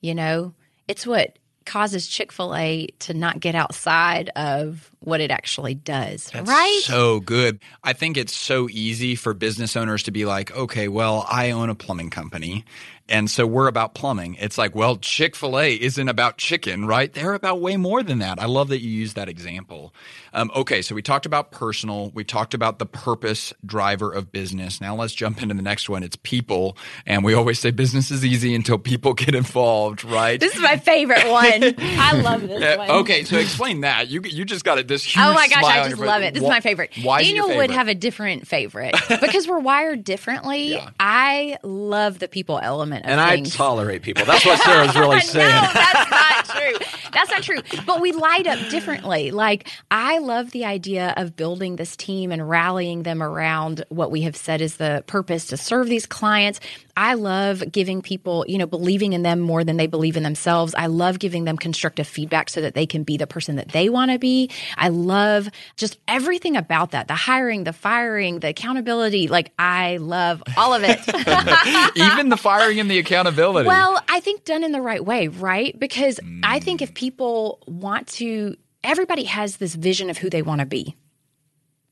You 0.00 0.14
know, 0.14 0.54
it's 0.88 1.06
what 1.06 1.38
causes 1.64 2.06
Chick 2.06 2.32
fil 2.32 2.54
A 2.54 2.86
to 3.00 3.14
not 3.14 3.40
get 3.40 3.54
outside 3.54 4.30
of 4.36 4.90
what 5.06 5.20
it 5.20 5.30
actually 5.30 5.74
does, 5.74 6.26
That's 6.32 6.48
right? 6.48 6.80
So 6.82 7.20
good. 7.20 7.60
I 7.84 7.92
think 7.92 8.16
it's 8.16 8.34
so 8.34 8.68
easy 8.68 9.14
for 9.14 9.34
business 9.34 9.76
owners 9.76 10.02
to 10.04 10.10
be 10.10 10.24
like, 10.24 10.54
okay, 10.54 10.88
well, 10.88 11.24
I 11.30 11.52
own 11.52 11.70
a 11.70 11.74
plumbing 11.74 12.10
company. 12.10 12.64
And 13.08 13.30
so 13.30 13.46
we're 13.46 13.68
about 13.68 13.94
plumbing. 13.94 14.34
It's 14.40 14.58
like, 14.58 14.74
well, 14.74 14.96
Chick 14.96 15.36
fil 15.36 15.58
A 15.60 15.74
isn't 15.74 16.08
about 16.08 16.38
chicken, 16.38 16.86
right? 16.86 17.12
They're 17.12 17.34
about 17.34 17.60
way 17.60 17.76
more 17.76 18.02
than 18.02 18.18
that. 18.18 18.40
I 18.40 18.46
love 18.46 18.68
that 18.68 18.80
you 18.80 18.90
use 18.90 19.14
that 19.14 19.28
example. 19.28 19.94
Um, 20.32 20.50
okay, 20.56 20.82
so 20.82 20.94
we 20.94 21.02
talked 21.02 21.24
about 21.24 21.52
personal, 21.52 22.10
we 22.10 22.24
talked 22.24 22.52
about 22.52 22.78
the 22.78 22.86
purpose 22.86 23.52
driver 23.64 24.12
of 24.12 24.32
business. 24.32 24.80
Now 24.80 24.96
let's 24.96 25.14
jump 25.14 25.40
into 25.40 25.54
the 25.54 25.62
next 25.62 25.88
one. 25.88 26.02
It's 26.02 26.16
people. 26.16 26.76
And 27.06 27.22
we 27.22 27.32
always 27.32 27.60
say 27.60 27.70
business 27.70 28.10
is 28.10 28.24
easy 28.24 28.54
until 28.54 28.76
people 28.76 29.14
get 29.14 29.34
involved, 29.36 30.04
right? 30.04 30.40
This 30.40 30.56
is 30.56 30.62
my 30.62 30.76
favorite 30.76 31.28
one. 31.30 31.74
I 31.78 32.20
love 32.20 32.42
this 32.48 32.76
one. 32.76 32.90
okay, 32.90 33.22
so 33.22 33.38
explain 33.38 33.82
that. 33.82 34.08
You 34.08 34.20
you 34.24 34.44
just 34.44 34.64
got 34.64 34.78
it. 34.78 34.88
This 34.96 35.04
huge. 35.04 35.24
Oh 35.24 35.34
my 35.34 35.48
gosh, 35.48 35.60
smile 35.60 35.84
I 35.84 35.88
just 35.88 36.00
love 36.00 36.22
it. 36.22 36.34
This 36.34 36.42
Wh- 36.42 36.46
is 36.46 36.50
my 36.50 36.60
favorite. 36.60 36.90
Why 37.02 37.22
Daniel 37.22 37.48
your 37.48 37.56
would 37.58 37.70
have 37.70 37.88
a 37.88 37.94
different 37.94 38.46
favorite 38.46 38.94
because 39.20 39.46
we're 39.46 39.58
wired 39.58 40.04
differently. 40.04 40.72
Yeah. 40.72 40.90
I 40.98 41.58
love 41.62 42.18
the 42.18 42.28
people 42.28 42.58
element 42.62 43.04
of 43.04 43.10
And 43.10 43.20
I 43.20 43.40
tolerate 43.42 44.02
people. 44.02 44.24
That's 44.24 44.44
what 44.46 44.58
Sarah's 44.60 44.96
really 44.98 45.20
saying. 45.20 45.48
no, 45.48 45.68
that's 45.72 46.10
not 46.48 46.56
true. 46.56 46.78
That's 47.12 47.30
not 47.30 47.42
true. 47.42 47.58
But 47.86 48.00
we 48.00 48.12
light 48.12 48.46
up 48.46 48.58
differently. 48.70 49.30
Like 49.30 49.68
I 49.90 50.18
love 50.18 50.50
the 50.50 50.64
idea 50.64 51.14
of 51.16 51.36
building 51.36 51.76
this 51.76 51.96
team 51.96 52.32
and 52.32 52.48
rallying 52.48 53.02
them 53.02 53.22
around 53.22 53.84
what 53.88 54.10
we 54.10 54.22
have 54.22 54.36
said 54.36 54.60
is 54.60 54.76
the 54.76 55.04
purpose 55.06 55.46
to 55.48 55.56
serve 55.56 55.88
these 55.88 56.06
clients. 56.06 56.60
I 56.96 57.14
love 57.14 57.62
giving 57.70 58.00
people, 58.00 58.44
you 58.48 58.56
know, 58.56 58.66
believing 58.66 59.12
in 59.12 59.22
them 59.22 59.40
more 59.40 59.64
than 59.64 59.76
they 59.76 59.86
believe 59.86 60.16
in 60.16 60.22
themselves. 60.22 60.74
I 60.74 60.86
love 60.86 61.18
giving 61.18 61.44
them 61.44 61.58
constructive 61.58 62.06
feedback 62.06 62.48
so 62.48 62.62
that 62.62 62.74
they 62.74 62.86
can 62.86 63.02
be 63.02 63.18
the 63.18 63.26
person 63.26 63.56
that 63.56 63.68
they 63.68 63.90
want 63.90 64.12
to 64.12 64.18
be. 64.18 64.50
I 64.78 64.88
love 64.88 65.50
just 65.76 65.98
everything 66.08 66.56
about 66.56 66.92
that. 66.92 67.06
The 67.06 67.14
hiring, 67.14 67.64
the 67.64 67.74
firing, 67.74 68.40
the 68.40 68.48
accountability. 68.48 69.28
Like 69.28 69.52
I 69.58 69.98
love 69.98 70.42
all 70.56 70.72
of 70.72 70.82
it. 70.84 71.00
Even 71.96 72.30
the 72.30 72.38
firing 72.38 72.80
and 72.80 72.90
the 72.90 72.98
accountability. 72.98 73.66
Well, 73.66 74.02
I 74.08 74.20
think 74.20 74.44
done 74.44 74.64
in 74.64 74.72
the 74.72 74.80
right 74.80 75.04
way, 75.04 75.28
right? 75.28 75.78
Because 75.78 76.18
I 76.42 76.58
think 76.60 76.82
if 76.82 76.94
people 76.94 77.60
want 77.66 78.06
to, 78.08 78.56
everybody 78.84 79.24
has 79.24 79.56
this 79.56 79.74
vision 79.74 80.10
of 80.10 80.18
who 80.18 80.30
they 80.30 80.42
want 80.42 80.60
to 80.60 80.66
be, 80.66 80.96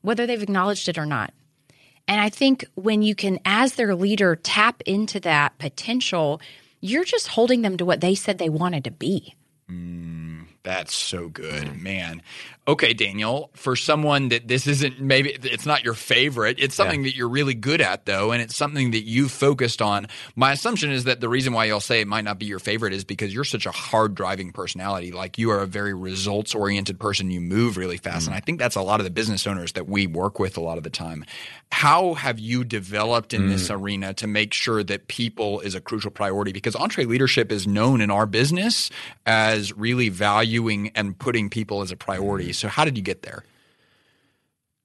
whether 0.01 0.25
they've 0.25 0.41
acknowledged 0.41 0.89
it 0.89 0.97
or 0.97 1.05
not. 1.05 1.33
And 2.07 2.21
I 2.21 2.29
think 2.29 2.65
when 2.75 3.01
you 3.01 3.15
can, 3.15 3.39
as 3.45 3.75
their 3.75 3.95
leader, 3.95 4.35
tap 4.35 4.81
into 4.85 5.19
that 5.21 5.57
potential, 5.57 6.39
you're 6.79 7.03
just 7.03 7.29
holding 7.29 7.61
them 7.63 7.77
to 7.77 7.85
what 7.85 8.01
they 8.01 8.13
said 8.13 8.37
they 8.37 8.49
wanted 8.49 8.83
to 8.83 8.91
be. 8.91 9.33
Mm. 9.69 10.14
That's 10.65 10.95
so 10.95 11.29
good, 11.29 11.63
mm. 11.63 11.81
man. 11.81 12.23
Okay, 12.67 12.95
Daniel, 12.95 13.51
for 13.53 13.75
someone 13.75 14.29
that 14.29 14.47
this 14.47 14.65
isn't 14.65 14.99
maybe 14.99 15.29
it's 15.43 15.67
not 15.67 15.83
your 15.83 15.93
favorite, 15.93 16.57
it's 16.59 16.73
something 16.73 17.03
that 17.03 17.15
you're 17.15 17.29
really 17.29 17.53
good 17.53 17.79
at 17.79 18.07
though, 18.07 18.31
and 18.31 18.41
it's 18.41 18.55
something 18.55 18.89
that 18.91 19.03
you 19.03 19.29
focused 19.29 19.83
on. 19.83 20.07
My 20.35 20.53
assumption 20.53 20.91
is 20.91 21.03
that 21.03 21.21
the 21.21 21.29
reason 21.29 21.53
why 21.53 21.65
you'll 21.65 21.79
say 21.79 22.01
it 22.01 22.07
might 22.07 22.23
not 22.23 22.39
be 22.39 22.47
your 22.47 22.57
favorite 22.57 22.91
is 22.91 23.03
because 23.03 23.31
you're 23.31 23.43
such 23.43 23.67
a 23.67 23.71
hard 23.71 24.15
driving 24.15 24.51
personality. 24.51 25.11
Like 25.11 25.37
you 25.37 25.51
are 25.51 25.61
a 25.61 25.67
very 25.67 25.93
results 25.93 26.55
oriented 26.55 26.99
person, 26.99 27.29
you 27.29 27.39
move 27.39 27.77
really 27.77 27.97
fast. 27.97 28.25
And 28.25 28.33
mm. 28.33 28.37
I 28.37 28.39
think 28.39 28.57
that's 28.57 28.75
a 28.75 28.81
lot 28.81 28.99
of 28.99 29.03
the 29.03 29.11
business 29.11 29.45
owners 29.45 29.73
that 29.73 29.87
we 29.87 30.07
work 30.07 30.39
with 30.39 30.57
a 30.57 30.61
lot 30.61 30.79
of 30.79 30.83
the 30.83 30.89
time. 30.89 31.23
How 31.71 32.15
have 32.15 32.39
you 32.39 32.63
developed 32.63 33.33
in 33.33 33.47
this 33.47 33.69
mm. 33.69 33.79
arena 33.79 34.15
to 34.15 34.25
make 34.25 34.53
sure 34.53 34.83
that 34.83 35.07
people 35.07 35.59
is 35.59 35.75
a 35.75 35.81
crucial 35.81 36.09
priority? 36.09 36.51
Because 36.51 36.73
EntreLeadership 36.73 37.51
is 37.51 37.67
known 37.67 38.01
in 38.01 38.09
our 38.09 38.25
business 38.25 38.89
as 39.27 39.71
really 39.77 40.09
and 40.95 41.17
putting 41.17 41.49
people 41.49 41.81
as 41.81 41.91
a 41.91 41.97
priority. 41.97 42.53
So, 42.53 42.67
how 42.67 42.85
did 42.85 42.97
you 42.97 43.03
get 43.03 43.21
there? 43.21 43.43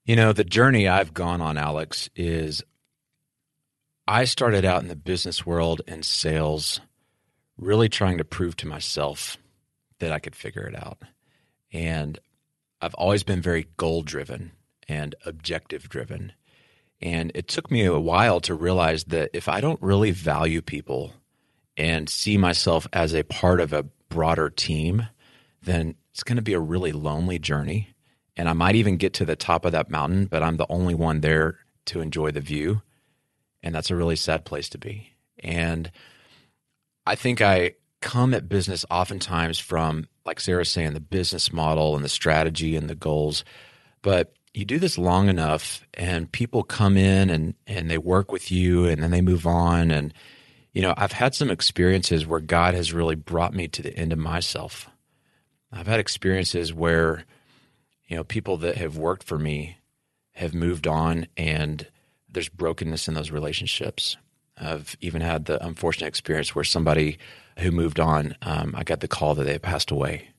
You 0.05 0.15
know, 0.15 0.33
the 0.33 0.43
journey 0.43 0.87
I've 0.87 1.13
gone 1.13 1.41
on, 1.41 1.57
Alex, 1.57 2.09
is 2.15 2.63
I 4.07 4.25
started 4.25 4.65
out 4.65 4.81
in 4.81 4.87
the 4.87 4.95
business 4.95 5.45
world 5.45 5.81
and 5.87 6.03
sales, 6.03 6.81
really 7.57 7.87
trying 7.87 8.17
to 8.17 8.25
prove 8.25 8.55
to 8.57 8.67
myself 8.67 9.37
that 9.99 10.11
I 10.11 10.19
could 10.19 10.35
figure 10.35 10.63
it 10.63 10.75
out. 10.75 10.97
And 11.71 12.19
I've 12.81 12.95
always 12.95 13.23
been 13.23 13.41
very 13.41 13.67
goal 13.77 14.01
driven 14.01 14.51
and 14.87 15.15
objective 15.25 15.87
driven. 15.87 16.33
And 16.99 17.31
it 17.35 17.47
took 17.47 17.71
me 17.71 17.85
a 17.85 17.99
while 17.99 18.41
to 18.41 18.55
realize 18.55 19.05
that 19.05 19.29
if 19.33 19.47
I 19.47 19.61
don't 19.61 19.81
really 19.81 20.11
value 20.11 20.61
people 20.61 21.13
and 21.77 22.09
see 22.09 22.37
myself 22.37 22.87
as 22.91 23.13
a 23.13 23.23
part 23.23 23.61
of 23.61 23.71
a 23.71 23.83
broader 24.09 24.49
team, 24.49 25.07
then 25.61 25.95
it's 26.11 26.23
going 26.23 26.37
to 26.37 26.41
be 26.41 26.53
a 26.53 26.59
really 26.59 26.91
lonely 26.91 27.39
journey. 27.39 27.89
And 28.35 28.49
I 28.49 28.53
might 28.53 28.75
even 28.75 28.97
get 28.97 29.13
to 29.15 29.25
the 29.25 29.35
top 29.35 29.65
of 29.65 29.71
that 29.73 29.89
mountain, 29.89 30.25
but 30.25 30.43
I'm 30.43 30.57
the 30.57 30.65
only 30.69 30.95
one 30.95 31.21
there 31.21 31.59
to 31.85 32.01
enjoy 32.01 32.31
the 32.31 32.41
view. 32.41 32.81
And 33.61 33.75
that's 33.75 33.91
a 33.91 33.95
really 33.95 34.15
sad 34.15 34.45
place 34.45 34.69
to 34.69 34.77
be. 34.77 35.13
And 35.39 35.91
I 37.05 37.15
think 37.15 37.41
I 37.41 37.73
come 38.01 38.33
at 38.33 38.49
business 38.49 38.85
oftentimes 38.89 39.59
from, 39.59 40.07
like 40.25 40.39
Sarah's 40.39 40.69
saying, 40.69 40.93
the 40.93 40.99
business 40.99 41.53
model 41.53 41.95
and 41.95 42.03
the 42.03 42.09
strategy 42.09 42.75
and 42.75 42.89
the 42.89 42.95
goals. 42.95 43.43
But 44.01 44.33
you 44.53 44.65
do 44.65 44.79
this 44.79 44.97
long 44.97 45.29
enough 45.29 45.85
and 45.93 46.31
people 46.31 46.63
come 46.63 46.97
in 46.97 47.29
and, 47.29 47.53
and 47.67 47.89
they 47.89 47.97
work 47.97 48.31
with 48.31 48.51
you 48.51 48.85
and 48.85 49.01
then 49.01 49.11
they 49.11 49.21
move 49.21 49.45
on. 49.47 49.91
And, 49.91 50.13
you 50.73 50.81
know, 50.81 50.93
I've 50.97 51.11
had 51.11 51.35
some 51.35 51.49
experiences 51.49 52.25
where 52.25 52.39
God 52.39 52.73
has 52.73 52.93
really 52.93 53.15
brought 53.15 53.53
me 53.53 53.67
to 53.69 53.81
the 53.81 53.95
end 53.95 54.11
of 54.11 54.19
myself. 54.19 54.89
I've 55.71 55.87
had 55.87 55.99
experiences 55.99 56.73
where, 56.73 57.25
you 58.07 58.17
know, 58.17 58.23
people 58.23 58.57
that 58.57 58.77
have 58.77 58.97
worked 58.97 59.23
for 59.23 59.37
me 59.37 59.77
have 60.33 60.53
moved 60.53 60.87
on 60.87 61.27
and 61.37 61.87
there's 62.29 62.49
brokenness 62.49 63.07
in 63.07 63.13
those 63.13 63.31
relationships. 63.31 64.17
I've 64.57 64.95
even 65.01 65.21
had 65.21 65.45
the 65.45 65.63
unfortunate 65.65 66.07
experience 66.07 66.53
where 66.53 66.63
somebody 66.63 67.17
who 67.59 67.71
moved 67.71 67.99
on, 67.99 68.35
um, 68.41 68.73
I 68.77 68.83
got 68.83 68.99
the 68.99 69.07
call 69.07 69.35
that 69.35 69.45
they 69.45 69.59
passed 69.59 69.91
away. 69.91 70.29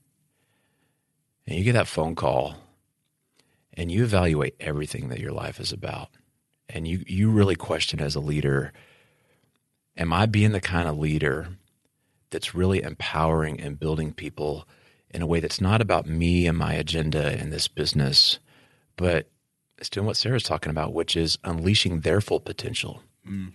And 1.47 1.59
you 1.59 1.65
get 1.65 1.73
that 1.73 1.89
phone 1.89 2.15
call 2.15 2.57
and 3.75 3.91
you 3.91 4.05
evaluate 4.05 4.55
everything 4.61 5.09
that 5.09 5.21
your 5.21 5.33
life 5.33 5.59
is 5.59 5.73
about. 5.73 6.09
And 6.69 6.87
you, 6.87 7.05
you 7.07 7.31
really 7.31 7.57
question 7.57 8.01
as 8.01 8.15
a 8.15 8.21
leader 8.21 8.73
Am 9.95 10.11
I 10.11 10.25
being 10.25 10.53
the 10.53 10.61
kind 10.61 10.89
of 10.89 10.97
leader 10.97 11.49
that's 12.31 12.55
really 12.55 12.83
empowering 12.83 13.61
and 13.61 13.79
building 13.79 14.15
people 14.15 14.67
in 15.13 15.23
a 15.23 15.27
way 15.27 15.41
that's 15.41 15.61
not 15.61 15.81
about 15.81 16.07
me 16.07 16.47
and 16.47 16.57
my 16.57 16.73
agenda 16.75 17.39
in 17.39 17.51
this 17.51 17.69
business, 17.69 18.39
but 18.97 19.29
it's 19.79 19.91
doing 19.91 20.07
what 20.07 20.17
Sarah's 20.17 20.43
talking 20.43 20.71
about, 20.71 20.95
which 20.95 21.17
is 21.17 21.39
unleashing 21.45 22.01
their 22.01 22.21
full 22.21 22.41
potential, 22.41 23.03
mm. 23.29 23.53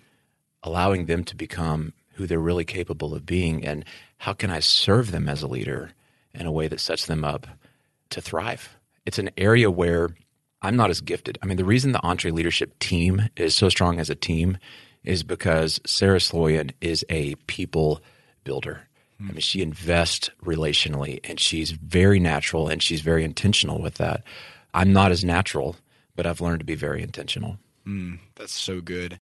allowing 0.64 1.06
them 1.06 1.24
to 1.24 1.36
become 1.36 1.94
who 2.14 2.28
they're 2.28 2.40
really 2.40 2.66
capable 2.66 3.14
of 3.14 3.26
being. 3.26 3.66
And 3.66 3.86
how 4.18 4.34
can 4.34 4.50
I 4.50 4.60
serve 4.60 5.12
them 5.12 5.30
as 5.30 5.42
a 5.42 5.48
leader 5.48 5.92
in 6.34 6.46
a 6.46 6.52
way 6.52 6.68
that 6.68 6.80
sets 6.80 7.06
them 7.06 7.24
up 7.24 7.48
to 8.10 8.22
thrive? 8.22 8.78
It's 9.06 9.20
an 9.20 9.30
area 9.38 9.72
where 9.72 10.10
I'm 10.62 10.76
not 10.76 10.90
as 10.90 11.02
gifted. 11.02 11.38
I 11.42 11.46
mean, 11.46 11.58
the 11.58 11.66
reason 11.66 11.92
the 11.92 12.00
EntreLeadership 12.00 12.72
team 12.80 13.30
is 13.38 13.56
so 13.56 13.70
strong 13.70 14.00
as 14.00 14.10
a 14.10 14.16
team 14.16 14.58
is 15.04 15.24
because 15.24 15.80
Sarah 15.86 16.20
Sloyan 16.20 16.72
is 16.82 17.06
a 17.10 17.36
people 17.48 18.02
builder. 18.44 18.82
I 19.20 19.32
mean, 19.32 19.40
she 19.40 19.62
invests 19.62 20.30
relationally 20.44 21.20
and 21.24 21.40
she's 21.40 21.72
very 21.72 22.20
natural 22.20 22.68
and 22.68 22.82
she's 22.84 23.02
very 23.02 23.24
intentional 23.24 23.82
with 23.82 23.96
that. 23.96 24.24
I'm 24.74 24.94
not 24.94 25.12
as 25.12 25.24
natural, 25.24 25.76
but 26.16 26.28
I've 26.28 26.40
learned 26.40 26.60
to 26.60 26.66
be 26.66 26.76
very 26.76 27.02
intentional. 27.02 27.58
Hmm, 27.84 28.16
that's 28.36 28.54
so 28.54 28.80
good. 28.80 29.20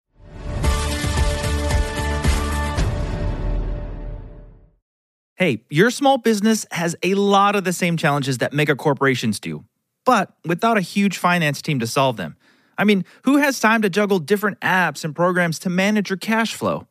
Hey, 5.38 5.64
your 5.70 5.92
small 5.92 6.18
business 6.18 6.66
has 6.72 6.96
a 7.04 7.14
lot 7.14 7.56
of 7.56 7.66
the 7.66 7.74
same 7.74 7.98
challenges 7.98 8.38
that 8.38 8.54
mega 8.54 8.76
corporations 8.76 9.40
do, 9.40 9.66
but 10.06 10.34
without 10.46 10.78
a 10.78 10.82
huge 10.82 11.18
finance 11.18 11.62
team 11.62 11.80
to 11.80 11.88
solve 11.88 12.18
them. 12.18 12.38
I 12.78 12.84
mean, 12.84 13.06
who 13.24 13.38
has 13.38 13.60
time 13.60 13.82
to 13.82 13.90
juggle 13.90 14.20
different 14.20 14.60
apps 14.62 15.06
and 15.06 15.16
programs 15.16 15.60
to 15.60 15.70
manage 15.70 16.10
your 16.10 16.18
cash 16.18 16.54
flow? 16.54 16.88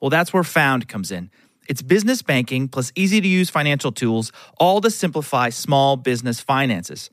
Well, 0.00 0.10
that's 0.10 0.32
where 0.32 0.44
Found 0.44 0.88
comes 0.88 1.10
in. 1.10 1.30
It's 1.68 1.82
business 1.82 2.22
banking 2.22 2.68
plus 2.68 2.92
easy 2.94 3.20
to 3.20 3.28
use 3.28 3.50
financial 3.50 3.92
tools, 3.92 4.32
all 4.58 4.80
to 4.80 4.90
simplify 4.90 5.48
small 5.48 5.96
business 5.96 6.40
finances. 6.40 7.10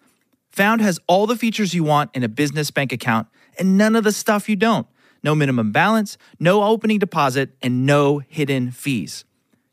Found 0.51 0.81
has 0.81 0.99
all 1.07 1.27
the 1.27 1.37
features 1.37 1.73
you 1.73 1.83
want 1.83 2.11
in 2.13 2.23
a 2.23 2.27
business 2.27 2.71
bank 2.71 2.91
account 2.91 3.27
and 3.57 3.77
none 3.77 3.95
of 3.95 4.03
the 4.03 4.11
stuff 4.11 4.49
you 4.49 4.55
don't. 4.55 4.87
No 5.23 5.35
minimum 5.35 5.71
balance, 5.71 6.17
no 6.39 6.63
opening 6.63 6.99
deposit, 6.99 7.51
and 7.61 7.85
no 7.85 8.19
hidden 8.27 8.71
fees. 8.71 9.23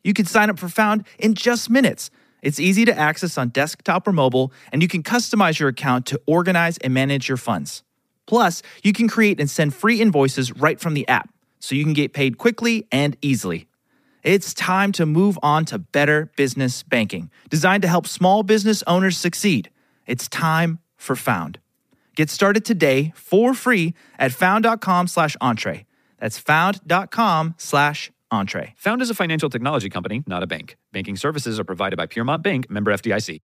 You 0.04 0.12
can 0.12 0.26
sign 0.26 0.50
up 0.50 0.58
for 0.58 0.68
Found 0.68 1.04
in 1.18 1.34
just 1.34 1.70
minutes. 1.70 2.10
It's 2.42 2.60
easy 2.60 2.84
to 2.84 2.96
access 2.96 3.36
on 3.36 3.48
desktop 3.48 4.06
or 4.06 4.12
mobile, 4.12 4.52
and 4.72 4.82
you 4.82 4.88
can 4.88 5.02
customize 5.02 5.58
your 5.58 5.70
account 5.70 6.06
to 6.06 6.20
organize 6.26 6.78
and 6.78 6.94
manage 6.94 7.28
your 7.28 7.36
funds. 7.36 7.82
Plus, 8.26 8.62
you 8.82 8.92
can 8.92 9.08
create 9.08 9.40
and 9.40 9.50
send 9.50 9.74
free 9.74 10.00
invoices 10.00 10.52
right 10.52 10.78
from 10.78 10.94
the 10.94 11.08
app, 11.08 11.30
so 11.58 11.74
you 11.74 11.82
can 11.82 11.94
get 11.94 12.12
paid 12.12 12.38
quickly 12.38 12.86
and 12.92 13.16
easily. 13.22 13.66
It's 14.22 14.52
time 14.54 14.92
to 14.92 15.06
move 15.06 15.38
on 15.42 15.64
to 15.66 15.78
better 15.78 16.30
business 16.36 16.82
banking, 16.82 17.30
designed 17.50 17.82
to 17.82 17.88
help 17.88 18.06
small 18.06 18.42
business 18.42 18.82
owners 18.86 19.16
succeed. 19.16 19.70
It's 20.06 20.28
time 20.28 20.80
for 20.96 21.16
Found. 21.16 21.60
Get 22.16 22.30
started 22.30 22.64
today 22.64 23.12
for 23.14 23.54
free 23.54 23.94
at 24.18 24.32
found.com 24.32 25.06
slash 25.06 25.36
entree. 25.40 25.86
That's 26.18 26.36
found.com 26.38 27.54
slash 27.58 28.10
entree. 28.30 28.74
Found 28.78 29.02
is 29.02 29.10
a 29.10 29.14
financial 29.14 29.48
technology 29.48 29.88
company, 29.88 30.24
not 30.26 30.42
a 30.42 30.46
bank. 30.46 30.76
Banking 30.92 31.16
services 31.16 31.60
are 31.60 31.64
provided 31.64 31.96
by 31.96 32.06
Piermont 32.06 32.42
Bank, 32.42 32.68
member 32.68 32.92
FDIC. 32.92 33.38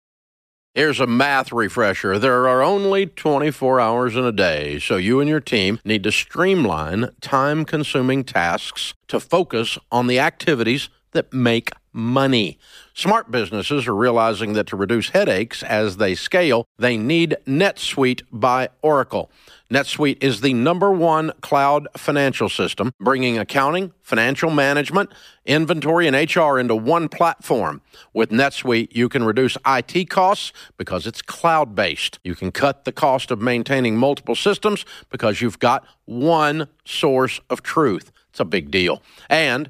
Here's 0.73 1.01
a 1.01 1.07
math 1.07 1.51
refresher. 1.51 2.17
There 2.17 2.47
are 2.47 2.61
only 2.61 3.05
24 3.05 3.81
hours 3.81 4.15
in 4.15 4.23
a 4.23 4.31
day, 4.31 4.79
so 4.79 4.95
you 4.95 5.19
and 5.19 5.27
your 5.27 5.41
team 5.41 5.81
need 5.83 6.01
to 6.03 6.13
streamline 6.13 7.09
time 7.19 7.65
consuming 7.65 8.23
tasks 8.23 8.93
to 9.09 9.19
focus 9.19 9.77
on 9.91 10.07
the 10.07 10.17
activities 10.17 10.87
that 11.11 11.33
make 11.33 11.71
money. 11.91 12.57
Smart 12.93 13.29
businesses 13.29 13.85
are 13.85 13.93
realizing 13.93 14.53
that 14.53 14.67
to 14.67 14.77
reduce 14.77 15.09
headaches 15.09 15.61
as 15.61 15.97
they 15.97 16.15
scale, 16.15 16.65
they 16.79 16.95
need 16.95 17.35
NetSuite 17.45 18.21
by 18.31 18.69
Oracle. 18.81 19.29
NetSuite 19.71 20.21
is 20.21 20.41
the 20.41 20.53
number 20.53 20.91
one 20.91 21.31
cloud 21.39 21.87
financial 21.95 22.49
system, 22.49 22.93
bringing 22.99 23.37
accounting, 23.37 23.93
financial 24.01 24.51
management, 24.51 25.09
inventory, 25.45 26.07
and 26.07 26.15
HR 26.15 26.59
into 26.59 26.75
one 26.75 27.07
platform. 27.07 27.81
With 28.13 28.31
NetSuite, 28.31 28.89
you 28.91 29.07
can 29.07 29.23
reduce 29.23 29.57
IT 29.65 30.09
costs 30.09 30.51
because 30.77 31.07
it's 31.07 31.21
cloud 31.21 31.73
based. 31.73 32.19
You 32.21 32.35
can 32.35 32.51
cut 32.51 32.83
the 32.83 32.91
cost 32.91 33.31
of 33.31 33.39
maintaining 33.39 33.95
multiple 33.95 34.35
systems 34.35 34.83
because 35.09 35.39
you've 35.39 35.59
got 35.59 35.85
one 36.03 36.67
source 36.83 37.39
of 37.49 37.63
truth. 37.63 38.11
It's 38.29 38.41
a 38.41 38.45
big 38.45 38.71
deal. 38.71 39.01
And 39.29 39.69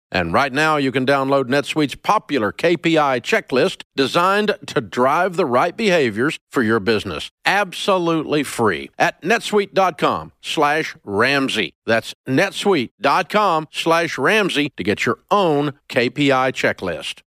And 0.11 0.33
right 0.33 0.51
now, 0.51 0.75
you 0.77 0.91
can 0.91 1.05
download 1.05 1.45
NetSuite's 1.45 1.95
popular 1.95 2.51
KPI 2.51 3.21
checklist 3.21 3.83
designed 3.95 4.55
to 4.67 4.81
drive 4.81 5.37
the 5.37 5.45
right 5.45 5.75
behaviors 5.75 6.37
for 6.49 6.63
your 6.63 6.79
business. 6.81 7.31
Absolutely 7.45 8.43
free 8.43 8.89
at 8.99 9.21
netsuite.com 9.21 10.33
slash 10.41 10.95
Ramsey. 11.05 11.73
That's 11.85 12.13
netsuite.com 12.27 13.67
slash 13.71 14.17
Ramsey 14.17 14.69
to 14.75 14.83
get 14.83 15.05
your 15.05 15.19
own 15.31 15.73
KPI 15.89 16.51
checklist. 16.53 17.21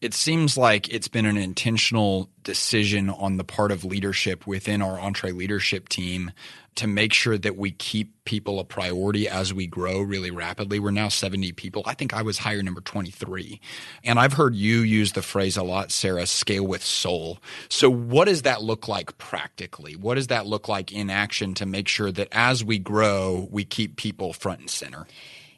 It 0.00 0.14
seems 0.14 0.56
like 0.56 0.88
it's 0.88 1.08
been 1.08 1.26
an 1.26 1.36
intentional 1.36 2.30
decision 2.42 3.10
on 3.10 3.36
the 3.36 3.44
part 3.44 3.70
of 3.70 3.84
leadership 3.84 4.46
within 4.46 4.80
our 4.80 4.98
EntreLeadership 4.98 5.90
team 5.90 6.30
to 6.76 6.86
make 6.86 7.12
sure 7.12 7.36
that 7.36 7.58
we 7.58 7.70
keep 7.72 8.24
people 8.24 8.58
a 8.58 8.64
priority 8.64 9.28
as 9.28 9.52
we 9.52 9.66
grow 9.66 10.00
really 10.00 10.30
rapidly. 10.30 10.78
We're 10.78 10.90
now 10.90 11.08
70 11.08 11.52
people. 11.52 11.82
I 11.84 11.92
think 11.92 12.14
I 12.14 12.22
was 12.22 12.38
hire 12.38 12.62
number 12.62 12.80
23. 12.80 13.60
And 14.02 14.18
I've 14.18 14.32
heard 14.32 14.54
you 14.54 14.78
use 14.78 15.12
the 15.12 15.20
phrase 15.20 15.58
a 15.58 15.62
lot, 15.62 15.92
Sarah, 15.92 16.24
scale 16.24 16.66
with 16.66 16.82
soul. 16.82 17.38
So, 17.68 17.90
what 17.90 18.24
does 18.24 18.42
that 18.42 18.62
look 18.62 18.88
like 18.88 19.18
practically? 19.18 19.96
What 19.96 20.14
does 20.14 20.28
that 20.28 20.46
look 20.46 20.66
like 20.66 20.92
in 20.92 21.10
action 21.10 21.52
to 21.54 21.66
make 21.66 21.88
sure 21.88 22.10
that 22.10 22.28
as 22.32 22.64
we 22.64 22.78
grow, 22.78 23.48
we 23.50 23.66
keep 23.66 23.96
people 23.96 24.32
front 24.32 24.60
and 24.60 24.70
center? 24.70 25.06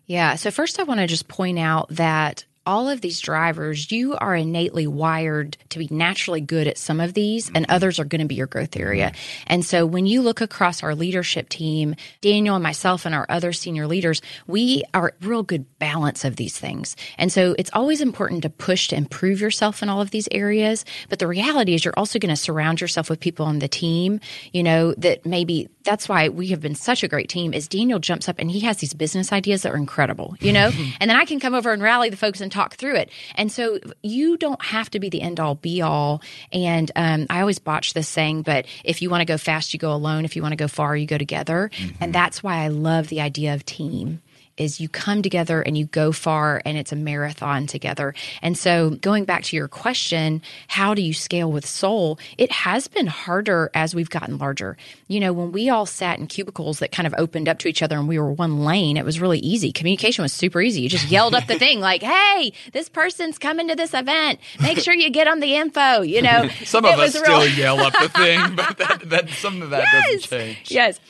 Yeah. 0.06 0.34
So, 0.34 0.50
first, 0.50 0.80
I 0.80 0.82
want 0.82 0.98
to 0.98 1.06
just 1.06 1.28
point 1.28 1.60
out 1.60 1.88
that 1.90 2.44
all 2.66 2.88
of 2.88 3.00
these 3.00 3.20
drivers, 3.20 3.90
you 3.90 4.14
are 4.14 4.34
innately 4.34 4.86
wired 4.86 5.56
to 5.70 5.78
be 5.78 5.88
naturally 5.90 6.40
good 6.40 6.66
at 6.66 6.78
some 6.78 7.00
of 7.00 7.14
these, 7.14 7.50
and 7.54 7.66
others 7.68 7.98
are 7.98 8.04
going 8.04 8.20
to 8.20 8.26
be 8.26 8.34
your 8.34 8.46
growth 8.46 8.76
area. 8.76 9.08
Mm-hmm. 9.08 9.44
And 9.48 9.64
so 9.64 9.84
when 9.86 10.06
you 10.06 10.22
look 10.22 10.40
across 10.40 10.82
our 10.82 10.94
leadership 10.94 11.48
team, 11.48 11.96
Daniel 12.20 12.56
and 12.56 12.62
myself 12.62 13.04
and 13.04 13.14
our 13.14 13.26
other 13.28 13.52
senior 13.52 13.86
leaders, 13.86 14.22
we 14.46 14.82
are 14.94 15.12
real 15.20 15.42
good 15.42 15.66
balance 15.78 16.24
of 16.24 16.36
these 16.36 16.56
things. 16.56 16.96
And 17.18 17.32
so 17.32 17.54
it's 17.58 17.70
always 17.72 18.00
important 18.00 18.42
to 18.42 18.50
push 18.50 18.88
to 18.88 18.96
improve 18.96 19.40
yourself 19.40 19.82
in 19.82 19.88
all 19.88 20.00
of 20.00 20.10
these 20.10 20.28
areas. 20.30 20.84
But 21.08 21.18
the 21.18 21.26
reality 21.26 21.74
is 21.74 21.84
you're 21.84 21.94
also 21.96 22.18
going 22.18 22.34
to 22.34 22.36
surround 22.36 22.80
yourself 22.80 23.10
with 23.10 23.20
people 23.20 23.46
on 23.46 23.58
the 23.58 23.68
team, 23.68 24.20
you 24.52 24.62
know, 24.62 24.94
that 24.94 25.26
maybe 25.26 25.68
that's 25.84 26.08
why 26.08 26.28
we 26.28 26.48
have 26.48 26.60
been 26.60 26.74
such 26.74 27.02
a 27.02 27.08
great 27.08 27.28
team 27.28 27.52
is 27.52 27.68
Daniel 27.68 27.98
jumps 27.98 28.28
up 28.28 28.38
and 28.38 28.50
he 28.50 28.60
has 28.60 28.78
these 28.78 28.94
business 28.94 29.32
ideas 29.32 29.62
that 29.62 29.72
are 29.72 29.76
incredible, 29.76 30.36
you 30.40 30.52
know, 30.52 30.70
and 31.00 31.10
then 31.10 31.16
I 31.16 31.24
can 31.24 31.40
come 31.40 31.54
over 31.54 31.72
and 31.72 31.82
rally 31.82 32.10
the 32.10 32.16
folks 32.16 32.40
and 32.40 32.50
talk 32.50 32.74
through 32.74 32.96
it. 32.96 33.10
And 33.34 33.50
so 33.50 33.78
you 34.02 34.36
don't 34.36 34.62
have 34.62 34.90
to 34.90 35.00
be 35.00 35.08
the 35.08 35.22
end 35.22 35.40
all 35.40 35.54
be 35.54 35.82
all. 35.82 36.22
And 36.52 36.90
um, 36.96 37.26
I 37.30 37.40
always 37.40 37.58
botch 37.58 37.94
this 37.94 38.08
saying, 38.08 38.42
but 38.42 38.66
if 38.84 39.02
you 39.02 39.10
want 39.10 39.20
to 39.20 39.26
go 39.26 39.38
fast, 39.38 39.72
you 39.72 39.78
go 39.78 39.92
alone. 39.92 40.24
If 40.24 40.36
you 40.36 40.42
want 40.42 40.52
to 40.52 40.56
go 40.56 40.68
far, 40.68 40.96
you 40.96 41.06
go 41.06 41.18
together. 41.18 41.70
Mm-hmm. 41.74 42.02
And 42.02 42.14
that's 42.14 42.42
why 42.42 42.58
I 42.58 42.68
love 42.68 43.08
the 43.08 43.20
idea 43.20 43.54
of 43.54 43.64
team 43.64 44.22
is 44.56 44.80
you 44.80 44.88
come 44.88 45.22
together 45.22 45.62
and 45.62 45.76
you 45.76 45.86
go 45.86 46.12
far 46.12 46.62
and 46.64 46.76
it's 46.76 46.92
a 46.92 46.96
marathon 46.96 47.66
together. 47.66 48.14
And 48.42 48.56
so 48.56 48.90
going 48.90 49.24
back 49.24 49.44
to 49.44 49.56
your 49.56 49.68
question, 49.68 50.42
how 50.68 50.94
do 50.94 51.02
you 51.02 51.14
scale 51.14 51.50
with 51.50 51.66
soul? 51.66 52.18
It 52.38 52.52
has 52.52 52.88
been 52.88 53.06
harder 53.06 53.70
as 53.74 53.94
we've 53.94 54.10
gotten 54.10 54.38
larger. 54.38 54.76
You 55.08 55.20
know, 55.20 55.32
when 55.32 55.52
we 55.52 55.68
all 55.70 55.86
sat 55.86 56.18
in 56.18 56.26
cubicles 56.26 56.78
that 56.80 56.92
kind 56.92 57.06
of 57.06 57.14
opened 57.18 57.48
up 57.48 57.58
to 57.60 57.68
each 57.68 57.82
other 57.82 57.98
and 57.98 58.08
we 58.08 58.18
were 58.18 58.32
one 58.32 58.64
lane, 58.64 58.96
it 58.96 59.04
was 59.04 59.20
really 59.20 59.38
easy. 59.38 59.72
Communication 59.72 60.22
was 60.22 60.32
super 60.32 60.60
easy. 60.60 60.82
You 60.82 60.88
just 60.88 61.08
yelled 61.08 61.34
up 61.34 61.46
the 61.46 61.58
thing 61.58 61.80
like, 61.80 62.02
"Hey, 62.02 62.52
this 62.72 62.88
person's 62.88 63.38
coming 63.38 63.68
to 63.68 63.76
this 63.76 63.94
event. 63.94 64.40
Make 64.60 64.78
sure 64.78 64.94
you 64.94 65.10
get 65.10 65.28
on 65.28 65.40
the 65.40 65.56
info." 65.56 66.02
You 66.02 66.22
know, 66.22 66.48
some 66.64 66.84
of 66.84 66.98
us 66.98 67.14
still 67.16 67.46
yell 67.48 67.80
up 67.80 67.92
the 67.92 68.08
thing, 68.08 68.56
but 68.56 68.78
that, 68.78 69.02
that 69.10 69.28
some 69.30 69.62
of 69.62 69.70
that 69.70 69.84
yes, 69.92 70.04
doesn't 70.04 70.22
change. 70.22 70.70
Yes. 70.70 71.00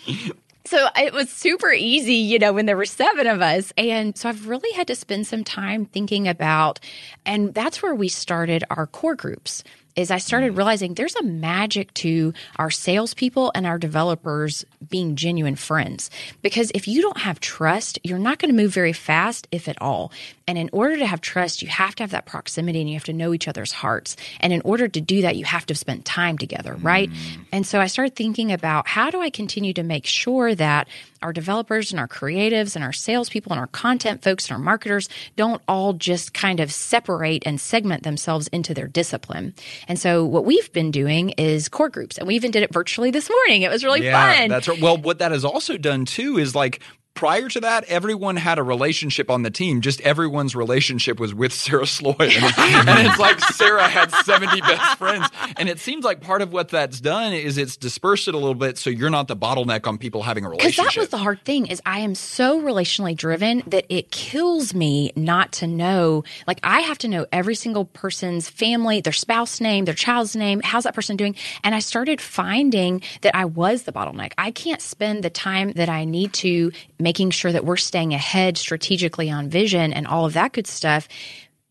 So 0.65 0.89
it 0.97 1.13
was 1.13 1.29
super 1.29 1.73
easy, 1.73 2.15
you 2.15 2.39
know, 2.39 2.53
when 2.53 2.67
there 2.67 2.77
were 2.77 2.85
seven 2.85 3.27
of 3.27 3.43
us. 3.43 3.73
And 3.77 4.17
so 4.17 4.29
I've 4.29 4.49
really 4.49 4.73
had 4.73 4.87
to 4.89 4.95
spend 4.95 5.27
some 5.27 5.45
time 5.45 5.87
thinking 5.87 6.29
about, 6.29 6.79
and 7.27 7.53
that's 7.53 7.83
where 7.83 7.95
we 7.95 8.09
started 8.09 8.65
our 8.71 8.87
core 8.87 9.17
groups 9.17 9.65
is 9.97 10.11
I 10.11 10.19
started 10.19 10.49
mm-hmm. 10.49 10.59
realizing 10.59 10.95
there's 10.95 11.17
a 11.17 11.23
magic 11.23 11.93
to 11.95 12.33
our 12.57 12.71
salespeople 12.71 13.53
and 13.55 13.67
our 13.67 13.79
developers 13.79 14.65
being 14.89 15.17
genuine 15.17 15.57
friends. 15.57 16.11
Because 16.41 16.71
if 16.75 16.89
you 16.89 17.03
don't 17.03 17.19
have 17.19 17.41
trust, 17.41 17.99
you're 18.03 18.19
not 18.19 18.39
going 18.39 18.55
to 18.55 18.63
move 18.63 18.73
very 18.73 18.93
fast, 18.93 19.49
if 19.53 19.69
at 19.69 19.81
all. 19.81 20.13
And 20.47 20.59
in 20.59 20.71
order 20.73 20.97
to 20.97 21.07
have 21.07 21.21
trust, 21.21 21.63
you 21.63 21.69
have 21.69 21.95
to 21.97 22.03
have 22.03 22.11
that 22.11 22.27
proximity 22.27 22.81
and 22.81 22.89
you 22.89 22.97
have 22.97 23.05
to 23.05 23.13
know 23.13 23.33
each 23.33 23.49
other's 23.49 23.73
hearts. 23.73 24.17
And 24.41 24.53
in 24.53 24.63
order 24.63 24.89
to 24.89 25.01
do 25.01 25.23
that, 25.23 25.37
you 25.37 25.45
have 25.45 25.67
to 25.67 25.75
spend 25.75 26.05
time 26.05 26.39
together, 26.39 26.75
right? 26.75 27.11
Mm. 27.11 27.45
And 27.53 27.67
so 27.67 27.81
I 27.81 27.87
started 27.87 28.17
thinking 28.17 28.53
about 28.53 28.89
how 28.89 29.11
do 29.11 29.21
I 29.21 29.31
continue 29.31 29.73
to 29.75 29.83
make 29.83 30.07
sure 30.07 30.55
that 30.55 30.89
our 31.23 31.33
developers 31.33 31.93
and 31.93 32.01
our 32.01 32.09
creatives 32.09 32.75
and 32.75 32.85
our 32.85 32.93
salespeople 32.93 33.53
and 33.53 33.61
our 33.61 33.69
content 33.69 34.23
folks 34.23 34.49
and 34.49 34.53
our 34.53 34.59
marketers 34.59 35.09
don't 35.37 35.63
all 35.69 35.93
just 35.93 36.35
kind 36.35 36.61
of 36.61 36.73
separate 36.73 37.45
and 37.47 37.61
segment 37.61 38.03
themselves 38.03 38.49
into 38.49 38.75
their 38.75 38.89
discipline. 38.89 39.55
And 39.89 39.99
so 39.99 40.25
what 40.25 40.45
we've 40.45 40.73
been 40.73 40.91
doing 40.91 41.31
is 41.31 41.69
core 41.69 41.89
groups, 41.89 42.19
and 42.19 42.27
we 42.27 42.35
even 42.35 42.51
did 42.51 42.63
it 42.63 42.73
virtually 42.73 43.11
this 43.11 43.31
morning. 43.31 43.63
It 43.63 43.71
was 43.71 43.85
really 43.85 44.05
yeah, 44.05 44.37
fun. 44.37 44.49
That's 44.49 44.69
right. 44.69 44.81
Well, 44.81 44.97
what 44.97 45.21
that 45.21 45.33
has 45.33 45.45
also 45.45 45.77
done 45.77 46.05
too 46.05 46.39
is 46.39 46.55
like 46.55 46.81
prior 47.15 47.49
to 47.49 47.61
that, 47.61 47.85
everyone 47.85 48.37
had 48.37 48.59
a 48.59 48.63
relationship 48.63 49.31
on 49.31 49.43
the 49.43 49.51
team. 49.51 49.81
Just 49.81 50.01
everyone's 50.01 50.57
relationship 50.57 51.21
was 51.21 51.35
with 51.35 51.53
Sarah 51.53 51.87
Sloy. 51.87 52.15
And, 52.19 52.33
and, 52.89 53.07
it's 53.07 53.19
like 53.19 53.41
Sarah 53.41 53.89
had 53.89 54.11
70 54.11 54.61
best 54.63 54.99
friends. 54.99 55.29
And 55.57 55.69
it 55.69 55.79
seems 55.79 56.05
like 56.05 56.21
part 56.21 56.43
of 56.43 56.53
what 56.53 56.69
that's 56.69 57.01
done 57.01 57.33
is 57.33 57.59
it's 57.59 57.77
dispersed 57.77 58.29
it 58.29 58.35
a 58.35 58.39
little 58.39 58.55
bit 58.55 58.79
so 58.79 58.91
you're 58.91 59.11
not 59.11 59.29
the 59.29 59.37
bottleneck 59.37 59.87
on 59.87 59.99
people 59.99 60.23
having 60.23 60.45
a 60.45 60.49
relationship. 60.49 60.85
Because 60.85 60.95
that 60.95 61.01
was 61.01 61.09
the 61.11 61.19
hard 61.19 61.45
thing 61.45 61.67
is 61.67 61.81
I 61.85 62.01
am 62.01 62.15
so 62.15 62.61
relationally 62.61 63.17
driven 63.17 63.63
that 63.67 63.85
it 63.89 64.11
kills 64.11 64.75
me 64.75 65.13
not 65.17 65.53
to 65.53 65.67
know. 65.67 66.25
Like 66.47 66.61
I 66.63 66.81
have 66.81 66.99
to 66.99 67.09
know 67.09 67.27
every 67.33 67.55
single 67.55 67.85
person's 67.85 68.49
family, 68.49 69.01
their 69.01 69.13
spouse 69.13 69.61
name, 69.61 69.85
their 69.85 69.95
child's 69.95 70.35
name, 70.35 70.61
how's 70.65 70.85
that 70.85 70.95
person 70.95 71.17
doing? 71.17 71.37
And 71.63 71.75
I 71.75 71.81
started 71.81 72.21
finding 72.21 73.03
that 73.21 73.35
I 73.35 73.45
was 73.45 73.83
the 73.83 73.93
bottleneck. 73.93 74.33
I 74.39 74.51
can't 74.51 74.81
spend 74.81 75.23
the 75.23 75.31
time 75.31 75.73
that 75.73 75.89
I 75.89 76.05
need 76.05 76.33
to 76.35 76.73
making 77.03 77.31
sure 77.31 77.53
that 77.53 77.65
we're 77.65 77.77
staying 77.77 78.15
ahead 78.15 78.57
strategically 78.57 79.31
on 79.31 79.49
vision 79.49 79.93
and 79.93 80.07
all 80.07 80.25
of 80.25 80.33
that 80.35 80.53
good 80.53 80.67
stuff 80.67 81.09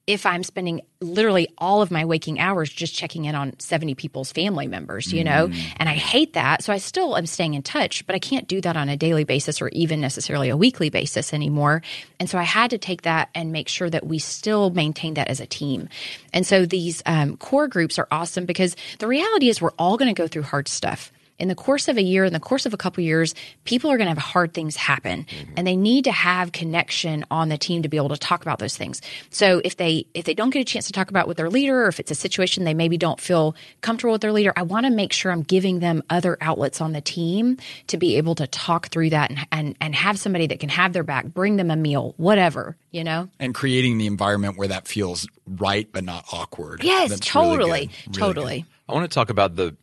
if 0.07 0.25
I'm 0.25 0.43
spending 0.43 0.81
literally 0.99 1.47
all 1.57 1.81
of 1.81 1.91
my 1.91 2.05
waking 2.05 2.39
hours 2.39 2.69
just 2.69 2.93
checking 2.95 3.25
in 3.25 3.35
on 3.35 3.57
70 3.59 3.95
people's 3.95 4.31
family 4.31 4.67
members, 4.67 5.13
you 5.13 5.23
know? 5.23 5.47
Mm. 5.47 5.73
And 5.77 5.87
I 5.87 5.93
hate 5.93 6.33
that. 6.33 6.63
So 6.63 6.73
I 6.73 6.79
still 6.79 7.15
am 7.15 7.27
staying 7.27 7.53
in 7.53 7.61
touch, 7.61 8.05
but 8.07 8.15
I 8.15 8.19
can't 8.19 8.47
do 8.47 8.61
that 8.61 8.75
on 8.75 8.89
a 8.89 8.97
daily 8.97 9.23
basis 9.23 9.61
or 9.61 9.69
even 9.69 10.01
necessarily 10.01 10.49
a 10.49 10.57
weekly 10.57 10.89
basis 10.89 11.33
anymore. 11.33 11.83
And 12.19 12.29
so 12.29 12.39
I 12.39 12.43
had 12.43 12.71
to 12.71 12.77
take 12.77 13.03
that 13.03 13.29
and 13.35 13.51
make 13.51 13.67
sure 13.67 13.89
that 13.89 14.05
we 14.05 14.17
still 14.17 14.71
maintain 14.71 15.13
that 15.13 15.27
as 15.27 15.39
a 15.39 15.45
team. 15.45 15.87
And 16.33 16.45
so 16.47 16.65
these 16.65 17.03
um, 17.05 17.37
core 17.37 17.67
groups 17.67 17.99
are 17.99 18.07
awesome 18.11 18.45
because 18.45 18.75
the 18.99 19.07
reality 19.07 19.49
is 19.49 19.61
we're 19.61 19.69
all 19.77 19.97
going 19.97 20.13
to 20.13 20.19
go 20.19 20.27
through 20.27 20.43
hard 20.43 20.67
stuff 20.67 21.11
in 21.41 21.47
the 21.49 21.55
course 21.55 21.87
of 21.87 21.97
a 21.97 22.01
year, 22.01 22.23
in 22.23 22.33
the 22.33 22.39
course 22.39 22.65
of 22.65 22.73
a 22.73 22.77
couple 22.77 23.03
years, 23.03 23.35
people 23.65 23.91
are 23.91 23.97
going 23.97 24.07
to 24.07 24.13
have 24.13 24.23
hard 24.23 24.53
things 24.53 24.75
happen 24.77 25.25
Mm-hmm. 25.25 25.53
and 25.57 25.67
they 25.67 25.75
need 25.75 26.03
to 26.05 26.11
have 26.11 26.51
connection 26.51 27.25
on 27.31 27.49
the 27.49 27.57
team 27.57 27.81
to 27.81 27.89
be 27.89 27.97
able 27.97 28.09
to 28.09 28.17
talk 28.17 28.41
about 28.43 28.59
those 28.59 28.77
things. 28.77 29.01
So 29.29 29.61
if 29.65 29.75
they 29.77 30.05
if 30.13 30.25
they 30.25 30.33
don't 30.33 30.51
get 30.51 30.61
a 30.61 30.65
chance 30.65 30.85
to 30.87 30.93
talk 30.93 31.09
about 31.09 31.27
with 31.27 31.37
their 31.37 31.49
leader 31.49 31.83
or 31.83 31.87
if 31.87 31.99
it's 31.99 32.11
a 32.11 32.15
situation 32.15 32.63
they 32.63 32.73
maybe 32.73 32.97
don't 32.97 33.19
feel 33.19 33.55
comfortable 33.81 34.11
with 34.13 34.21
their 34.21 34.31
leader, 34.31 34.53
I 34.55 34.61
want 34.63 34.85
to 34.85 34.91
make 34.91 35.11
sure 35.11 35.31
I'm 35.31 35.41
giving 35.41 35.79
them 35.79 36.03
other 36.09 36.37
outlets 36.39 36.79
on 36.81 36.93
the 36.93 37.01
team 37.01 37.57
to 37.87 37.97
be 37.97 38.17
able 38.17 38.35
to 38.35 38.47
talk 38.47 38.87
through 38.89 39.09
that 39.09 39.31
and 39.31 39.47
and, 39.51 39.75
and 39.81 39.95
have 39.95 40.17
somebody 40.19 40.47
that 40.47 40.59
can 40.59 40.69
have 40.69 40.93
their 40.93 41.03
back, 41.03 41.25
bring 41.25 41.57
them 41.57 41.71
a 41.71 41.75
meal, 41.75 42.13
whatever, 42.17 42.77
you 42.91 43.03
know? 43.03 43.27
and 43.39 43.53
creating 43.55 43.97
the 43.97 44.05
environment 44.07 44.57
where 44.57 44.67
that 44.69 44.87
feels 44.87 45.27
right 45.47 45.87
but 45.91 46.03
not 46.03 46.25
awkward. 46.31 46.83
Yes, 46.83 47.09
That's 47.09 47.27
totally. 47.27 47.87
good. 47.87 48.17
Really 48.17 48.19
totally. 48.19 48.59
good. 48.61 48.67
I 48.89 48.93
want 48.93 49.09
to 49.09 49.13
talk 49.13 49.29
about 49.29 49.55
the 49.55 49.75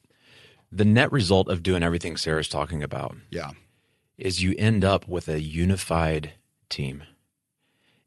the 0.71 0.85
net 0.85 1.11
result 1.13 1.49
of 1.49 1.63
doing 1.63 1.83
everything 1.83 2.17
Sarah's 2.17 2.49
talking 2.49 2.83
about 2.83 3.17
Yeah. 3.31 3.51
is 4.17 4.43
you 4.43 4.55
end 4.59 4.85
up 4.85 5.09
with 5.09 5.29
a 5.29 5.41
unified 5.41 6.33
team. 6.69 7.05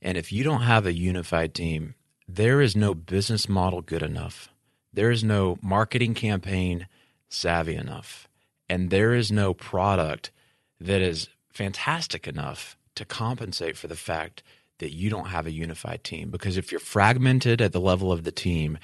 And 0.01 0.17
if 0.17 0.31
you 0.31 0.43
don't 0.43 0.61
have 0.63 0.85
a 0.85 0.93
unified 0.93 1.53
team, 1.53 1.95
there 2.27 2.61
is 2.61 2.75
no 2.75 2.93
business 2.93 3.47
model 3.49 3.81
good 3.81 4.01
enough. 4.03 4.49
There 4.93 5.11
is 5.11 5.23
no 5.23 5.57
marketing 5.61 6.13
campaign 6.13 6.87
savvy 7.29 7.75
enough. 7.75 8.27
And 8.69 8.89
there 8.89 9.13
is 9.13 9.31
no 9.31 9.53
product 9.53 10.31
that 10.79 11.01
is 11.01 11.29
fantastic 11.49 12.27
enough 12.27 12.77
to 12.95 13.05
compensate 13.05 13.77
for 13.77 13.87
the 13.87 13.95
fact 13.95 14.43
that 14.79 14.91
you 14.93 15.09
don't 15.09 15.27
have 15.27 15.45
a 15.45 15.51
unified 15.51 16.03
team. 16.03 16.29
Because 16.31 16.57
if 16.57 16.71
you're 16.71 16.79
fragmented 16.79 17.61
at 17.61 17.71
the 17.71 17.79
level 17.79 18.11
of 18.11 18.23
the 18.23 18.31
team, 18.31 18.77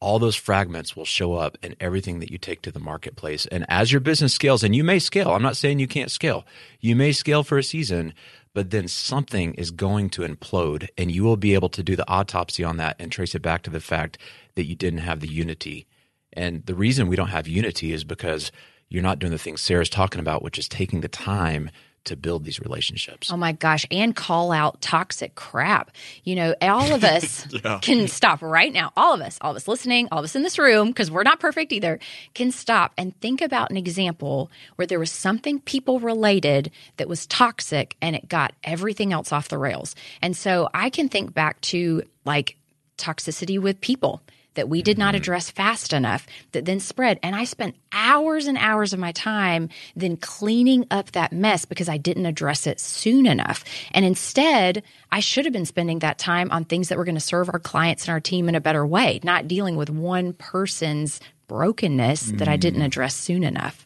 all 0.00 0.18
those 0.18 0.36
fragments 0.36 0.94
will 0.94 1.04
show 1.04 1.34
up 1.34 1.56
in 1.62 1.74
everything 1.80 2.20
that 2.20 2.30
you 2.30 2.38
take 2.38 2.62
to 2.62 2.70
the 2.70 2.78
marketplace. 2.78 3.46
And 3.46 3.64
as 3.68 3.92
your 3.92 4.00
business 4.00 4.34
scales, 4.34 4.62
and 4.62 4.76
you 4.76 4.84
may 4.84 4.98
scale, 4.98 5.30
I'm 5.30 5.42
not 5.42 5.56
saying 5.56 5.78
you 5.78 5.88
can't 5.88 6.10
scale, 6.10 6.44
you 6.80 6.94
may 6.94 7.12
scale 7.12 7.42
for 7.42 7.56
a 7.56 7.62
season, 7.62 8.12
but 8.52 8.70
then 8.70 8.88
something 8.88 9.54
is 9.54 9.70
going 9.70 10.10
to 10.10 10.22
implode, 10.22 10.88
and 10.98 11.10
you 11.10 11.24
will 11.24 11.36
be 11.36 11.54
able 11.54 11.68
to 11.70 11.82
do 11.82 11.96
the 11.96 12.08
autopsy 12.08 12.62
on 12.62 12.76
that 12.76 12.96
and 12.98 13.10
trace 13.10 13.34
it 13.34 13.42
back 13.42 13.62
to 13.62 13.70
the 13.70 13.80
fact 13.80 14.18
that 14.54 14.66
you 14.66 14.74
didn't 14.74 15.00
have 15.00 15.20
the 15.20 15.28
unity. 15.28 15.86
And 16.32 16.64
the 16.66 16.74
reason 16.74 17.08
we 17.08 17.16
don't 17.16 17.28
have 17.28 17.48
unity 17.48 17.92
is 17.92 18.04
because 18.04 18.52
you're 18.88 19.02
not 19.02 19.18
doing 19.18 19.32
the 19.32 19.38
things 19.38 19.60
Sarah's 19.60 19.88
talking 19.88 20.20
about, 20.20 20.42
which 20.42 20.58
is 20.58 20.68
taking 20.68 21.00
the 21.00 21.08
time 21.08 21.70
to 22.06 22.16
build 22.16 22.44
these 22.44 22.60
relationships. 22.60 23.30
Oh 23.30 23.36
my 23.36 23.52
gosh, 23.52 23.86
and 23.90 24.14
call 24.14 24.52
out 24.52 24.80
toxic 24.80 25.34
crap. 25.34 25.90
You 26.24 26.36
know, 26.36 26.54
all 26.62 26.94
of 26.94 27.04
us 27.04 27.46
can 27.82 28.08
stop 28.08 28.42
right 28.42 28.72
now. 28.72 28.92
All 28.96 29.14
of 29.14 29.20
us, 29.20 29.38
all 29.40 29.52
of 29.52 29.56
us 29.56 29.68
listening, 29.68 30.08
all 30.10 30.18
of 30.20 30.24
us 30.24 30.34
in 30.34 30.42
this 30.42 30.58
room, 30.58 30.88
because 30.88 31.10
we're 31.10 31.22
not 31.22 31.40
perfect 31.40 31.72
either, 31.72 31.98
can 32.34 32.50
stop 32.50 32.92
and 32.96 33.18
think 33.20 33.40
about 33.40 33.70
an 33.70 33.76
example 33.76 34.50
where 34.76 34.86
there 34.86 34.98
was 34.98 35.10
something 35.10 35.60
people 35.60 36.00
related 36.00 36.70
that 36.96 37.08
was 37.08 37.26
toxic 37.26 37.96
and 38.00 38.16
it 38.16 38.28
got 38.28 38.54
everything 38.64 39.12
else 39.12 39.32
off 39.32 39.48
the 39.48 39.58
rails. 39.58 39.94
And 40.22 40.36
so 40.36 40.68
I 40.74 40.90
can 40.90 41.08
think 41.08 41.34
back 41.34 41.60
to 41.62 42.02
like 42.24 42.56
toxicity 42.98 43.58
with 43.58 43.80
people 43.80 44.22
that 44.56 44.68
we 44.68 44.82
did 44.82 44.98
not 44.98 45.14
mm-hmm. 45.14 45.22
address 45.22 45.50
fast 45.50 45.92
enough 45.92 46.26
that 46.52 46.64
then 46.64 46.80
spread. 46.80 47.18
And 47.22 47.34
I 47.34 47.44
spent 47.44 47.76
hours 47.92 48.46
and 48.46 48.58
hours 48.58 48.92
of 48.92 48.98
my 48.98 49.12
time 49.12 49.68
then 49.94 50.16
cleaning 50.16 50.86
up 50.90 51.12
that 51.12 51.32
mess 51.32 51.64
because 51.64 51.88
I 51.88 51.96
didn't 51.96 52.26
address 52.26 52.66
it 52.66 52.80
soon 52.80 53.26
enough. 53.26 53.64
And 53.92 54.04
instead, 54.04 54.82
I 55.10 55.20
should 55.20 55.44
have 55.44 55.52
been 55.52 55.64
spending 55.64 56.00
that 56.00 56.18
time 56.18 56.50
on 56.50 56.64
things 56.64 56.88
that 56.88 56.98
were 56.98 57.04
going 57.04 57.14
to 57.14 57.20
serve 57.20 57.48
our 57.48 57.60
clients 57.60 58.04
and 58.04 58.12
our 58.12 58.20
team 58.20 58.48
in 58.48 58.54
a 58.54 58.60
better 58.60 58.86
way, 58.86 59.20
not 59.22 59.48
dealing 59.48 59.76
with 59.76 59.88
one 59.88 60.32
person's 60.32 61.20
brokenness 61.48 62.32
that 62.32 62.48
I 62.48 62.56
didn't 62.56 62.80
mm. 62.80 62.86
address 62.86 63.14
soon 63.14 63.44
enough. 63.44 63.85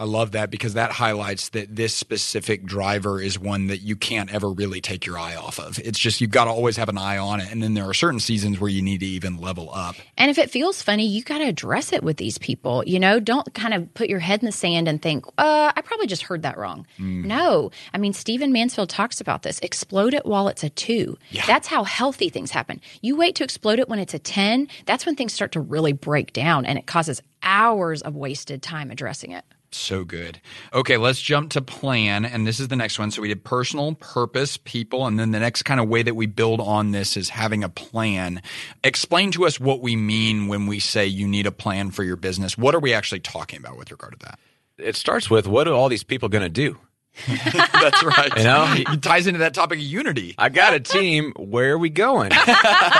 I 0.00 0.04
love 0.04 0.32
that 0.32 0.50
because 0.50 0.72
that 0.74 0.92
highlights 0.92 1.50
that 1.50 1.76
this 1.76 1.94
specific 1.94 2.64
driver 2.64 3.20
is 3.20 3.38
one 3.38 3.66
that 3.66 3.82
you 3.82 3.96
can't 3.96 4.32
ever 4.32 4.48
really 4.48 4.80
take 4.80 5.04
your 5.04 5.18
eye 5.18 5.36
off 5.36 5.60
of. 5.60 5.78
It's 5.78 5.98
just 5.98 6.22
you've 6.22 6.30
got 6.30 6.46
to 6.46 6.50
always 6.50 6.78
have 6.78 6.88
an 6.88 6.96
eye 6.96 7.18
on 7.18 7.38
it. 7.38 7.52
And 7.52 7.62
then 7.62 7.74
there 7.74 7.84
are 7.84 7.92
certain 7.92 8.18
seasons 8.18 8.58
where 8.58 8.70
you 8.70 8.80
need 8.80 9.00
to 9.00 9.06
even 9.06 9.36
level 9.36 9.68
up. 9.74 9.96
And 10.16 10.30
if 10.30 10.38
it 10.38 10.50
feels 10.50 10.80
funny, 10.80 11.06
you 11.06 11.22
got 11.22 11.38
to 11.38 11.44
address 11.44 11.92
it 11.92 12.02
with 12.02 12.16
these 12.16 12.38
people. 12.38 12.82
You 12.86 12.98
know, 12.98 13.20
don't 13.20 13.52
kind 13.52 13.74
of 13.74 13.92
put 13.92 14.08
your 14.08 14.20
head 14.20 14.40
in 14.40 14.46
the 14.46 14.52
sand 14.52 14.88
and 14.88 15.02
think, 15.02 15.26
uh, 15.36 15.70
I 15.76 15.82
probably 15.82 16.06
just 16.06 16.22
heard 16.22 16.40
that 16.44 16.56
wrong. 16.56 16.86
No. 17.26 17.70
I 17.92 17.98
mean, 17.98 18.14
Stephen 18.14 18.52
Mansfield 18.52 18.88
talks 18.88 19.20
about 19.20 19.42
this. 19.42 19.58
Explode 19.60 20.14
it 20.14 20.24
while 20.24 20.48
it's 20.48 20.64
a 20.64 20.70
two. 20.70 21.18
That's 21.46 21.68
how 21.68 21.84
healthy 21.84 22.30
things 22.30 22.50
happen. 22.50 22.80
You 23.02 23.16
wait 23.16 23.34
to 23.34 23.44
explode 23.44 23.78
it 23.78 23.90
when 23.90 23.98
it's 23.98 24.14
a 24.14 24.18
10, 24.18 24.66
that's 24.86 25.04
when 25.04 25.14
things 25.14 25.34
start 25.34 25.52
to 25.52 25.60
really 25.60 25.92
break 25.92 26.32
down 26.32 26.64
and 26.64 26.78
it 26.78 26.86
causes 26.86 27.20
hours 27.42 28.00
of 28.00 28.16
wasted 28.16 28.62
time 28.62 28.90
addressing 28.90 29.32
it. 29.32 29.44
So 29.72 30.04
good. 30.04 30.40
Okay, 30.72 30.96
let's 30.96 31.20
jump 31.20 31.50
to 31.52 31.62
plan. 31.62 32.24
And 32.24 32.46
this 32.46 32.58
is 32.58 32.68
the 32.68 32.76
next 32.76 32.98
one. 32.98 33.10
So 33.10 33.22
we 33.22 33.28
did 33.28 33.44
personal, 33.44 33.94
purpose, 33.94 34.56
people. 34.56 35.06
And 35.06 35.18
then 35.18 35.30
the 35.30 35.38
next 35.38 35.62
kind 35.62 35.78
of 35.78 35.88
way 35.88 36.02
that 36.02 36.14
we 36.14 36.26
build 36.26 36.60
on 36.60 36.90
this 36.90 37.16
is 37.16 37.28
having 37.28 37.62
a 37.62 37.68
plan. 37.68 38.42
Explain 38.82 39.30
to 39.32 39.46
us 39.46 39.60
what 39.60 39.80
we 39.80 39.94
mean 39.94 40.48
when 40.48 40.66
we 40.66 40.80
say 40.80 41.06
you 41.06 41.28
need 41.28 41.46
a 41.46 41.52
plan 41.52 41.92
for 41.92 42.02
your 42.02 42.16
business. 42.16 42.58
What 42.58 42.74
are 42.74 42.80
we 42.80 42.92
actually 42.92 43.20
talking 43.20 43.60
about 43.60 43.78
with 43.78 43.90
regard 43.92 44.18
to 44.18 44.26
that? 44.26 44.40
It 44.76 44.96
starts 44.96 45.30
with 45.30 45.46
what 45.46 45.68
are 45.68 45.74
all 45.74 45.88
these 45.88 46.04
people 46.04 46.28
going 46.28 46.42
to 46.42 46.48
do? 46.48 46.78
That's 47.26 48.02
right. 48.02 48.36
You 48.36 48.44
know? 48.44 48.74
it 48.76 49.02
ties 49.02 49.26
into 49.26 49.38
that 49.40 49.54
topic 49.54 49.78
of 49.78 49.84
unity. 49.84 50.34
I 50.38 50.48
got 50.48 50.74
a 50.74 50.80
team. 50.80 51.32
Where 51.36 51.72
are 51.72 51.78
we 51.78 51.90
going? 51.90 52.32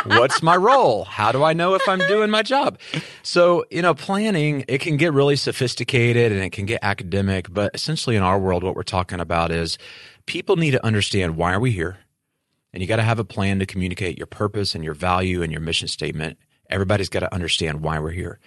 What's 0.06 0.42
my 0.42 0.56
role? 0.56 1.04
How 1.04 1.32
do 1.32 1.42
I 1.42 1.52
know 1.52 1.74
if 1.74 1.88
I'm 1.88 2.00
doing 2.00 2.30
my 2.30 2.42
job? 2.42 2.78
So, 3.22 3.64
you 3.70 3.82
know, 3.82 3.94
planning, 3.94 4.64
it 4.68 4.80
can 4.80 4.96
get 4.96 5.12
really 5.12 5.36
sophisticated 5.36 6.32
and 6.32 6.42
it 6.42 6.50
can 6.50 6.66
get 6.66 6.80
academic, 6.82 7.52
but 7.52 7.70
essentially 7.74 8.16
in 8.16 8.22
our 8.22 8.38
world, 8.38 8.62
what 8.62 8.76
we're 8.76 8.82
talking 8.82 9.20
about 9.20 9.50
is 9.50 9.78
people 10.26 10.56
need 10.56 10.72
to 10.72 10.84
understand 10.84 11.36
why 11.36 11.52
are 11.52 11.60
we 11.60 11.70
here? 11.70 11.98
And 12.72 12.82
you 12.82 12.86
got 12.86 12.96
to 12.96 13.02
have 13.02 13.18
a 13.18 13.24
plan 13.24 13.58
to 13.58 13.66
communicate 13.66 14.16
your 14.18 14.26
purpose 14.26 14.74
and 14.74 14.84
your 14.84 14.94
value 14.94 15.42
and 15.42 15.50
your 15.50 15.60
mission 15.60 15.88
statement. 15.88 16.38
Everybody's 16.68 17.08
got 17.08 17.20
to 17.20 17.34
understand 17.34 17.80
why 17.80 17.98
we're 17.98 18.10
here. 18.10 18.38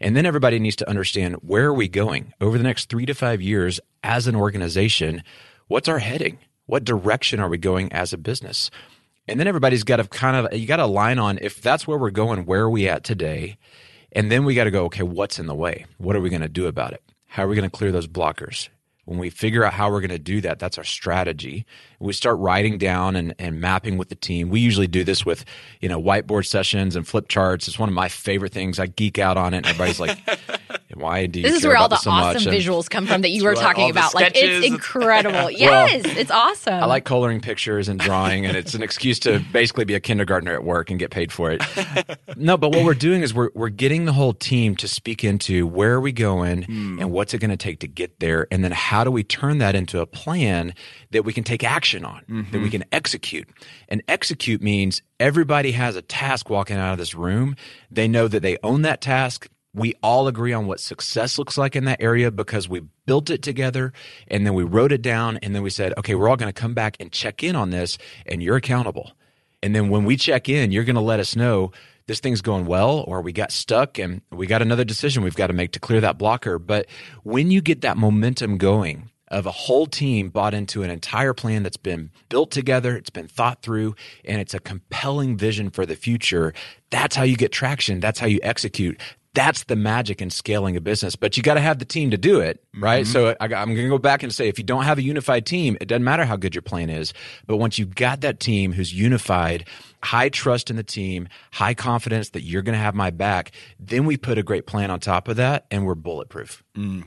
And 0.00 0.16
then 0.16 0.26
everybody 0.26 0.58
needs 0.58 0.76
to 0.76 0.88
understand 0.88 1.36
where 1.36 1.66
are 1.66 1.74
we 1.74 1.88
going 1.88 2.32
over 2.40 2.56
the 2.56 2.64
next 2.64 2.88
three 2.88 3.06
to 3.06 3.14
five 3.14 3.42
years 3.42 3.80
as 4.02 4.26
an 4.26 4.36
organization? 4.36 5.22
What's 5.66 5.88
our 5.88 5.98
heading? 5.98 6.38
What 6.66 6.84
direction 6.84 7.40
are 7.40 7.48
we 7.48 7.58
going 7.58 7.92
as 7.92 8.12
a 8.12 8.18
business? 8.18 8.70
And 9.26 9.40
then 9.40 9.46
everybody's 9.46 9.84
got 9.84 9.96
to 9.96 10.04
kind 10.04 10.36
of, 10.36 10.56
you 10.56 10.66
got 10.66 10.76
to 10.76 10.84
align 10.84 11.18
on 11.18 11.38
if 11.42 11.60
that's 11.60 11.86
where 11.86 11.98
we're 11.98 12.10
going, 12.10 12.46
where 12.46 12.62
are 12.62 12.70
we 12.70 12.88
at 12.88 13.04
today? 13.04 13.58
And 14.12 14.30
then 14.30 14.44
we 14.44 14.54
got 14.54 14.64
to 14.64 14.70
go, 14.70 14.84
okay, 14.84 15.02
what's 15.02 15.38
in 15.38 15.46
the 15.46 15.54
way? 15.54 15.84
What 15.98 16.16
are 16.16 16.20
we 16.20 16.30
going 16.30 16.42
to 16.42 16.48
do 16.48 16.66
about 16.66 16.92
it? 16.92 17.02
How 17.26 17.44
are 17.44 17.48
we 17.48 17.56
going 17.56 17.68
to 17.68 17.76
clear 17.76 17.92
those 17.92 18.06
blockers? 18.06 18.68
When 19.08 19.18
we 19.18 19.30
figure 19.30 19.64
out 19.64 19.72
how 19.72 19.90
we're 19.90 20.02
going 20.02 20.10
to 20.10 20.18
do 20.18 20.42
that, 20.42 20.58
that's 20.58 20.76
our 20.76 20.84
strategy. 20.84 21.64
We 21.98 22.12
start 22.12 22.38
writing 22.38 22.76
down 22.76 23.16
and, 23.16 23.34
and 23.38 23.58
mapping 23.58 23.96
with 23.96 24.10
the 24.10 24.14
team. 24.14 24.50
We 24.50 24.60
usually 24.60 24.86
do 24.86 25.02
this 25.02 25.24
with, 25.24 25.46
you 25.80 25.88
know, 25.88 25.98
whiteboard 25.98 26.46
sessions 26.46 26.94
and 26.94 27.08
flip 27.08 27.26
charts. 27.28 27.68
It's 27.68 27.78
one 27.78 27.88
of 27.88 27.94
my 27.94 28.10
favorite 28.10 28.52
things. 28.52 28.78
I 28.78 28.86
geek 28.86 29.18
out 29.18 29.38
on 29.38 29.54
it. 29.54 29.58
And 29.58 29.66
everybody's 29.66 29.98
like, 29.98 30.18
why 30.94 31.26
do 31.26 31.40
you 31.40 31.46
This 31.46 31.56
is 31.56 31.62
care 31.62 31.70
where 31.70 31.78
all 31.78 31.88
the 31.88 31.96
so 31.96 32.10
awesome? 32.10 32.48
And 32.48 32.56
visuals 32.56 32.88
come 32.88 33.06
from 33.06 33.20
that 33.22 33.30
you 33.30 33.44
were 33.44 33.54
talking 33.54 33.90
about. 33.90 34.14
Like 34.14 34.28
it's 34.28 34.38
sketches. 34.38 34.64
incredible. 34.64 35.50
yes, 35.50 36.02
it's 36.04 36.30
awesome. 36.30 36.74
I 36.74 36.86
like 36.86 37.04
coloring 37.04 37.40
pictures 37.40 37.88
and 37.88 38.00
drawing, 38.00 38.46
and 38.46 38.56
it's 38.56 38.74
an 38.74 38.82
excuse 38.82 39.18
to 39.20 39.40
basically 39.52 39.84
be 39.84 39.94
a 39.94 40.00
kindergartner 40.00 40.54
at 40.54 40.64
work 40.64 40.90
and 40.90 40.98
get 40.98 41.10
paid 41.10 41.30
for 41.30 41.50
it. 41.50 41.62
no, 42.36 42.56
but 42.56 42.70
what 42.70 42.84
we're 42.84 42.94
doing 42.94 43.22
is 43.22 43.34
we're 43.34 43.50
we're 43.54 43.68
getting 43.68 44.06
the 44.06 44.12
whole 44.12 44.32
team 44.32 44.76
to 44.76 44.88
speak 44.88 45.24
into 45.24 45.66
where 45.66 45.94
are 45.94 46.00
we 46.00 46.12
going 46.12 46.64
and 46.68 47.10
what's 47.10 47.34
it 47.34 47.38
going 47.38 47.50
to 47.50 47.56
take 47.56 47.80
to 47.80 47.88
get 47.88 48.20
there, 48.20 48.46
and 48.50 48.64
then 48.64 48.72
how 48.72 49.04
do 49.04 49.10
we 49.10 49.22
turn 49.22 49.58
that 49.58 49.74
into 49.74 50.00
a 50.00 50.06
plan 50.06 50.74
that 51.10 51.24
we 51.24 51.32
can 51.32 51.44
take 51.44 51.64
action 51.64 52.04
on, 52.04 52.46
that 52.52 52.60
we 52.60 52.70
can 52.70 52.84
execute. 52.92 53.48
And 53.88 54.02
execute 54.08 54.62
means 54.62 55.02
everybody 55.20 55.72
has 55.72 55.96
a 55.96 56.02
task 56.02 56.50
walking 56.50 56.76
out 56.76 56.92
of 56.92 56.98
this 56.98 57.14
room. 57.14 57.56
They 57.90 58.08
know 58.08 58.28
that 58.28 58.40
they 58.40 58.58
own 58.62 58.82
that 58.82 59.00
task. 59.00 59.48
We 59.74 59.94
all 60.02 60.28
agree 60.28 60.52
on 60.52 60.66
what 60.66 60.80
success 60.80 61.38
looks 61.38 61.58
like 61.58 61.76
in 61.76 61.84
that 61.84 62.00
area 62.00 62.30
because 62.30 62.68
we 62.68 62.82
built 63.06 63.30
it 63.30 63.42
together 63.42 63.92
and 64.28 64.46
then 64.46 64.54
we 64.54 64.64
wrote 64.64 64.92
it 64.92 65.02
down 65.02 65.38
and 65.42 65.54
then 65.54 65.62
we 65.62 65.70
said, 65.70 65.92
okay, 65.98 66.14
we're 66.14 66.28
all 66.28 66.36
going 66.36 66.52
to 66.52 66.58
come 66.60 66.74
back 66.74 66.96
and 67.00 67.12
check 67.12 67.42
in 67.42 67.54
on 67.54 67.70
this 67.70 67.98
and 68.26 68.42
you're 68.42 68.56
accountable. 68.56 69.12
And 69.62 69.74
then 69.74 69.88
when 69.88 70.04
we 70.04 70.16
check 70.16 70.48
in, 70.48 70.72
you're 70.72 70.84
going 70.84 70.96
to 70.96 71.00
let 71.02 71.20
us 71.20 71.36
know 71.36 71.72
this 72.06 72.20
thing's 72.20 72.40
going 72.40 72.64
well 72.64 73.04
or 73.06 73.20
we 73.20 73.32
got 73.32 73.52
stuck 73.52 73.98
and 73.98 74.22
we 74.30 74.46
got 74.46 74.62
another 74.62 74.84
decision 74.84 75.22
we've 75.22 75.34
got 75.36 75.48
to 75.48 75.52
make 75.52 75.72
to 75.72 75.80
clear 75.80 76.00
that 76.00 76.16
blocker. 76.16 76.58
But 76.58 76.86
when 77.22 77.50
you 77.50 77.60
get 77.60 77.82
that 77.82 77.98
momentum 77.98 78.56
going, 78.56 79.10
of 79.30 79.46
a 79.46 79.50
whole 79.50 79.86
team 79.86 80.30
bought 80.30 80.54
into 80.54 80.82
an 80.82 80.90
entire 80.90 81.34
plan 81.34 81.62
that's 81.62 81.76
been 81.76 82.10
built 82.28 82.50
together, 82.50 82.96
it's 82.96 83.10
been 83.10 83.28
thought 83.28 83.62
through, 83.62 83.94
and 84.24 84.40
it's 84.40 84.54
a 84.54 84.60
compelling 84.60 85.36
vision 85.36 85.70
for 85.70 85.84
the 85.86 85.94
future. 85.94 86.54
That's 86.90 87.14
how 87.14 87.24
you 87.24 87.36
get 87.36 87.52
traction. 87.52 88.00
That's 88.00 88.18
how 88.18 88.26
you 88.26 88.40
execute. 88.42 88.98
That's 89.34 89.64
the 89.64 89.76
magic 89.76 90.20
in 90.20 90.30
scaling 90.30 90.76
a 90.76 90.80
business. 90.80 91.14
But 91.16 91.36
you 91.36 91.42
got 91.42 91.54
to 91.54 91.60
have 91.60 91.78
the 91.78 91.84
team 91.84 92.10
to 92.10 92.18
do 92.18 92.40
it, 92.40 92.62
right? 92.74 93.04
Mm-hmm. 93.04 93.12
So 93.12 93.36
I, 93.40 93.44
I'm 93.44 93.74
going 93.74 93.76
to 93.76 93.88
go 93.88 93.98
back 93.98 94.22
and 94.22 94.34
say 94.34 94.48
if 94.48 94.58
you 94.58 94.64
don't 94.64 94.84
have 94.84 94.98
a 94.98 95.02
unified 95.02 95.46
team, 95.46 95.76
it 95.80 95.86
doesn't 95.86 96.04
matter 96.04 96.24
how 96.24 96.36
good 96.36 96.54
your 96.54 96.62
plan 96.62 96.90
is. 96.90 97.12
But 97.46 97.58
once 97.58 97.78
you've 97.78 97.94
got 97.94 98.22
that 98.22 98.40
team 98.40 98.72
who's 98.72 98.92
unified 98.92 99.66
high 100.02 100.28
trust 100.28 100.70
in 100.70 100.76
the 100.76 100.82
team, 100.82 101.28
high 101.52 101.74
confidence 101.74 102.30
that 102.30 102.42
you're 102.42 102.62
going 102.62 102.74
to 102.74 102.78
have 102.78 102.94
my 102.94 103.10
back. 103.10 103.52
Then 103.78 104.06
we 104.06 104.16
put 104.16 104.38
a 104.38 104.42
great 104.42 104.66
plan 104.66 104.90
on 104.90 105.00
top 105.00 105.28
of 105.28 105.36
that 105.36 105.66
and 105.70 105.86
we're 105.86 105.94
bulletproof. 105.94 106.62
Mm. 106.76 107.04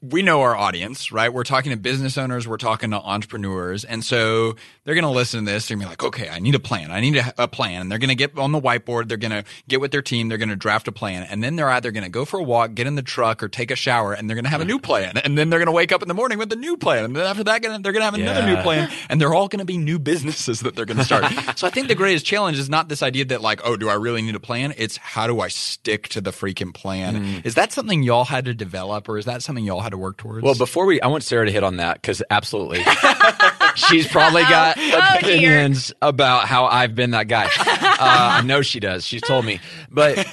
We 0.00 0.22
know 0.22 0.42
our 0.42 0.56
audience, 0.56 1.10
right? 1.10 1.32
We're 1.32 1.42
talking 1.42 1.70
to 1.70 1.76
business 1.76 2.16
owners, 2.16 2.46
we're 2.46 2.56
talking 2.56 2.92
to 2.92 2.98
entrepreneurs. 2.98 3.84
And 3.84 4.04
so 4.04 4.54
they're 4.84 4.94
going 4.94 5.04
to 5.04 5.10
listen 5.10 5.44
to 5.44 5.50
this 5.50 5.70
and 5.70 5.80
be 5.80 5.86
like, 5.86 6.04
okay, 6.04 6.28
I 6.28 6.38
need 6.38 6.54
a 6.54 6.60
plan. 6.60 6.92
I 6.92 7.00
need 7.00 7.16
a, 7.16 7.34
a 7.36 7.48
plan. 7.48 7.82
And 7.82 7.90
they're 7.90 7.98
going 7.98 8.10
to 8.10 8.14
get 8.14 8.38
on 8.38 8.52
the 8.52 8.60
whiteboard. 8.60 9.08
They're 9.08 9.16
going 9.16 9.32
to 9.32 9.44
get 9.66 9.80
with 9.80 9.90
their 9.90 10.02
team. 10.02 10.28
They're 10.28 10.38
going 10.38 10.50
to 10.50 10.56
draft 10.56 10.86
a 10.86 10.92
plan. 10.92 11.24
And 11.24 11.42
then 11.42 11.56
they're 11.56 11.70
either 11.70 11.90
going 11.90 12.04
to 12.04 12.10
go 12.10 12.24
for 12.24 12.38
a 12.38 12.42
walk, 12.42 12.74
get 12.74 12.86
in 12.86 12.94
the 12.94 13.02
truck, 13.02 13.42
or 13.42 13.48
take 13.48 13.72
a 13.72 13.76
shower. 13.76 14.12
And 14.12 14.30
they're 14.30 14.36
going 14.36 14.44
to 14.44 14.50
have 14.50 14.60
a 14.60 14.64
new 14.64 14.78
plan. 14.78 15.16
And 15.18 15.36
then 15.36 15.50
they're 15.50 15.58
going 15.58 15.66
to 15.66 15.72
wake 15.72 15.90
up 15.90 16.00
in 16.02 16.08
the 16.08 16.14
morning 16.14 16.38
with 16.38 16.52
a 16.52 16.56
new 16.56 16.76
plan. 16.76 17.04
And 17.04 17.16
then 17.16 17.26
after 17.26 17.44
that, 17.44 17.60
they're 17.62 17.80
going 17.80 17.94
to 17.96 18.02
have 18.02 18.14
another 18.14 18.40
yeah. 18.40 18.54
new 18.54 18.62
plan. 18.62 18.90
And 19.08 19.20
they're 19.20 19.34
all 19.34 19.48
going 19.48 19.58
to 19.58 19.64
be 19.64 19.78
new 19.78 19.98
businesses 19.98 20.60
that 20.60 20.76
they're 20.76 20.86
going 20.86 20.98
to 20.98 21.04
start. 21.04 21.24
so 21.56 21.66
I 21.66 21.70
think 21.70 21.88
the 21.88 21.94
greatest 21.96 22.24
challenge 22.28 22.58
is 22.58 22.68
not 22.68 22.88
this 22.88 23.02
idea 23.02 23.24
that 23.24 23.40
like, 23.40 23.60
oh, 23.64 23.76
do 23.76 23.88
I 23.88 23.94
really 23.94 24.22
need 24.22 24.34
a 24.34 24.40
plan? 24.40 24.74
It's 24.76 24.96
how 24.98 25.26
do 25.26 25.40
I 25.40 25.48
stick 25.48 26.08
to 26.08 26.20
the 26.20 26.30
freaking 26.30 26.74
plan? 26.74 27.16
Mm. 27.16 27.46
Is 27.46 27.54
that 27.54 27.72
something 27.72 28.02
y'all 28.02 28.24
had 28.24 28.44
to 28.44 28.54
develop 28.54 29.08
or 29.08 29.16
is 29.16 29.24
that 29.24 29.42
something 29.42 29.64
y'all 29.64 29.80
had 29.80 29.90
to 29.90 29.98
work 29.98 30.18
towards? 30.18 30.44
Well, 30.44 30.54
before 30.54 30.84
we, 30.84 31.00
I 31.00 31.06
want 31.06 31.24
Sarah 31.24 31.46
to 31.46 31.52
hit 31.52 31.64
on 31.64 31.78
that 31.78 31.94
because 32.00 32.22
absolutely. 32.30 32.84
She's 33.74 34.06
probably 34.06 34.42
got 34.42 34.76
oh, 34.78 35.16
opinions 35.16 35.92
oh, 36.02 36.08
about 36.08 36.46
how 36.46 36.66
I've 36.66 36.94
been 36.94 37.12
that 37.12 37.28
guy. 37.28 37.48
Uh, 37.58 37.96
I 38.00 38.42
know 38.42 38.62
she 38.62 38.80
does. 38.80 39.06
She's 39.06 39.22
told 39.22 39.44
me. 39.44 39.60
But, 39.90 40.26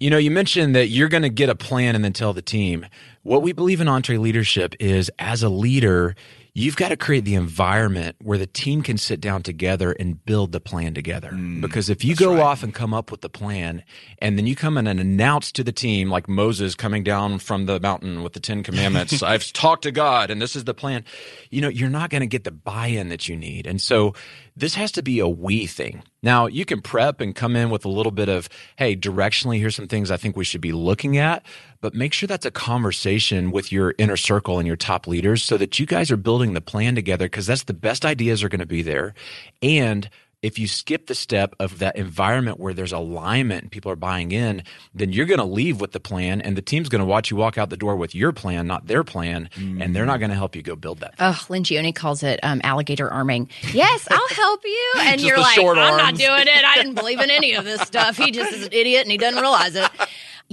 you 0.00 0.08
know, 0.10 0.18
you 0.18 0.30
mentioned 0.30 0.74
that 0.74 0.88
you're 0.88 1.08
going 1.08 1.22
to 1.22 1.28
get 1.28 1.48
a 1.48 1.54
plan 1.54 1.94
and 1.94 2.04
then 2.04 2.12
tell 2.12 2.32
the 2.32 2.42
team. 2.42 2.86
What 3.22 3.42
we 3.42 3.52
believe 3.52 3.80
in 3.80 3.86
EntreLeadership 3.86 4.74
is 4.80 5.10
as 5.18 5.42
a 5.42 5.48
leader, 5.48 6.16
you've 6.54 6.76
got 6.76 6.90
to 6.90 6.96
create 6.96 7.24
the 7.24 7.34
environment 7.34 8.16
where 8.20 8.36
the 8.36 8.46
team 8.46 8.82
can 8.82 8.98
sit 8.98 9.20
down 9.20 9.42
together 9.42 9.92
and 9.92 10.22
build 10.24 10.52
the 10.52 10.60
plan 10.60 10.92
together. 10.92 11.30
Mm, 11.30 11.62
because 11.62 11.88
if 11.88 12.04
you 12.04 12.14
go 12.14 12.34
right. 12.34 12.42
off 12.42 12.62
and 12.62 12.74
come 12.74 12.92
up 12.92 13.10
with 13.10 13.22
the 13.22 13.30
plan 13.30 13.82
and 14.18 14.36
then 14.36 14.46
you 14.46 14.54
come 14.54 14.76
in 14.76 14.86
and 14.86 15.00
announce 15.00 15.50
to 15.52 15.64
the 15.64 15.72
team, 15.72 16.10
like 16.10 16.28
Moses 16.28 16.74
coming 16.74 17.02
down 17.02 17.38
from 17.38 17.64
the 17.64 17.80
mountain 17.80 18.22
with 18.22 18.34
the 18.34 18.40
Ten 18.40 18.62
Commandments, 18.62 19.22
I've 19.22 19.50
talked 19.52 19.84
to 19.84 19.92
God 19.92 20.30
and 20.30 20.42
this 20.42 20.54
is 20.54 20.64
the 20.64 20.74
plan, 20.74 21.04
you 21.50 21.62
know, 21.62 21.68
you're 21.68 21.88
not 21.88 22.10
going 22.10 22.20
to 22.20 22.26
get 22.26 22.44
the 22.44 22.50
buy 22.50 22.88
in 22.88 23.08
that 23.08 23.28
you 23.28 23.36
need. 23.36 23.66
And 23.66 23.80
so 23.80 24.14
this 24.54 24.74
has 24.74 24.92
to 24.92 25.02
be 25.02 25.18
a 25.18 25.28
we 25.28 25.66
thing. 25.66 26.02
Now, 26.22 26.46
you 26.46 26.64
can 26.64 26.80
prep 26.82 27.20
and 27.20 27.34
come 27.34 27.56
in 27.56 27.70
with 27.70 27.84
a 27.84 27.88
little 27.88 28.12
bit 28.12 28.28
of, 28.28 28.48
hey, 28.76 28.94
directionally, 28.94 29.58
here's 29.58 29.74
some 29.74 29.88
things 29.88 30.10
I 30.10 30.16
think 30.16 30.36
we 30.36 30.44
should 30.44 30.60
be 30.60 30.72
looking 30.72 31.18
at, 31.18 31.44
but 31.80 31.94
make 31.94 32.12
sure 32.12 32.26
that's 32.26 32.46
a 32.46 32.50
conversation 32.50 33.50
with 33.50 33.72
your 33.72 33.94
inner 33.98 34.16
circle 34.16 34.58
and 34.58 34.66
your 34.66 34.76
top 34.76 35.06
leaders 35.06 35.42
so 35.42 35.56
that 35.56 35.78
you 35.78 35.86
guys 35.86 36.10
are 36.10 36.16
building 36.16 36.52
the 36.52 36.60
plan 36.60 36.94
together 36.94 37.26
because 37.26 37.46
that's 37.46 37.64
the 37.64 37.74
best 37.74 38.04
ideas 38.04 38.42
are 38.42 38.48
going 38.48 38.60
to 38.60 38.66
be 38.66 38.82
there. 38.82 39.14
And 39.62 40.08
if 40.42 40.58
you 40.58 40.66
skip 40.66 41.06
the 41.06 41.14
step 41.14 41.54
of 41.60 41.78
that 41.78 41.96
environment 41.96 42.58
where 42.58 42.74
there's 42.74 42.92
alignment 42.92 43.62
and 43.62 43.70
people 43.70 43.90
are 43.90 43.96
buying 43.96 44.32
in, 44.32 44.64
then 44.92 45.12
you're 45.12 45.26
going 45.26 45.38
to 45.38 45.44
leave 45.44 45.80
with 45.80 45.92
the 45.92 46.00
plan 46.00 46.40
and 46.40 46.56
the 46.56 46.62
team's 46.62 46.88
going 46.88 47.00
to 47.00 47.06
watch 47.06 47.30
you 47.30 47.36
walk 47.36 47.56
out 47.56 47.70
the 47.70 47.76
door 47.76 47.94
with 47.94 48.14
your 48.14 48.32
plan, 48.32 48.66
not 48.66 48.88
their 48.88 49.04
plan, 49.04 49.48
mm. 49.54 49.82
and 49.82 49.94
they're 49.94 50.04
not 50.04 50.18
going 50.18 50.30
to 50.30 50.36
help 50.36 50.56
you 50.56 50.62
go 50.62 50.74
build 50.74 50.98
that. 50.98 51.14
Oh, 51.20 51.40
Lencioni 51.48 51.94
calls 51.94 52.22
it 52.24 52.40
um, 52.42 52.60
alligator 52.64 53.08
arming. 53.08 53.48
Yes, 53.72 54.08
I'll 54.10 54.28
help 54.28 54.64
you. 54.64 54.92
And 55.02 55.20
you're 55.20 55.38
like, 55.38 55.58
I'm 55.58 55.66
arms. 55.66 55.98
not 55.98 56.14
doing 56.14 56.46
it. 56.46 56.64
I 56.64 56.76
didn't 56.76 56.94
believe 56.94 57.20
in 57.20 57.28
any 57.28 57.54
of 57.54 57.64
this 57.64 57.82
stuff. 57.82 58.16
He 58.16 58.30
just 58.30 58.52
is 58.52 58.66
an 58.66 58.72
idiot 58.72 59.02
and 59.02 59.10
he 59.10 59.18
doesn't 59.18 59.40
realize 59.40 59.74
it. 59.74 59.90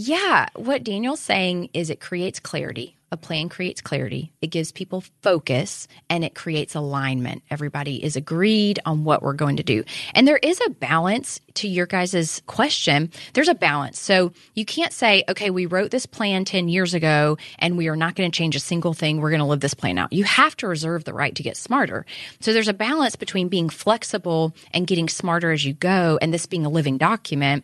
Yeah, 0.01 0.47
what 0.55 0.85
Daniel's 0.85 1.19
saying 1.19 1.71
is 1.73 1.89
it 1.89 1.99
creates 1.99 2.39
clarity 2.39 2.97
a 3.11 3.17
plan 3.17 3.49
creates 3.49 3.81
clarity, 3.81 4.31
it 4.41 4.47
gives 4.47 4.71
people 4.71 5.03
focus, 5.21 5.87
and 6.09 6.23
it 6.23 6.35
creates 6.35 6.75
alignment. 6.75 7.43
Everybody 7.49 8.03
is 8.03 8.15
agreed 8.15 8.79
on 8.85 9.03
what 9.03 9.21
we're 9.21 9.33
going 9.33 9.57
to 9.57 9.63
do. 9.63 9.83
And 10.13 10.27
there 10.27 10.37
is 10.37 10.61
a 10.65 10.69
balance 10.69 11.39
to 11.55 11.67
your 11.67 11.87
guys' 11.87 12.41
question. 12.45 13.11
There's 13.33 13.47
a 13.47 13.55
balance. 13.55 13.99
So 13.99 14.31
you 14.53 14.65
can't 14.65 14.93
say, 14.93 15.23
okay, 15.27 15.49
we 15.49 15.65
wrote 15.65 15.91
this 15.91 16.05
plan 16.05 16.45
10 16.45 16.67
years 16.67 16.93
ago 16.93 17.37
and 17.57 17.77
we 17.77 17.87
are 17.87 17.95
not 17.95 18.15
going 18.15 18.29
to 18.29 18.37
change 18.37 18.55
a 18.55 18.59
single 18.59 18.93
thing. 18.93 19.19
We're 19.19 19.31
going 19.31 19.39
to 19.39 19.45
live 19.45 19.59
this 19.59 19.73
plan 19.73 19.97
out. 19.97 20.13
You 20.13 20.23
have 20.25 20.55
to 20.57 20.67
reserve 20.67 21.03
the 21.03 21.13
right 21.13 21.33
to 21.35 21.43
get 21.43 21.57
smarter. 21.57 22.05
So 22.41 22.53
there's 22.53 22.67
a 22.67 22.73
balance 22.73 23.15
between 23.15 23.47
being 23.47 23.69
flexible 23.69 24.55
and 24.71 24.87
getting 24.87 25.09
smarter 25.09 25.51
as 25.51 25.65
you 25.65 25.73
go, 25.73 26.19
and 26.21 26.33
this 26.33 26.45
being 26.45 26.65
a 26.65 26.69
living 26.69 26.97
document 26.97 27.63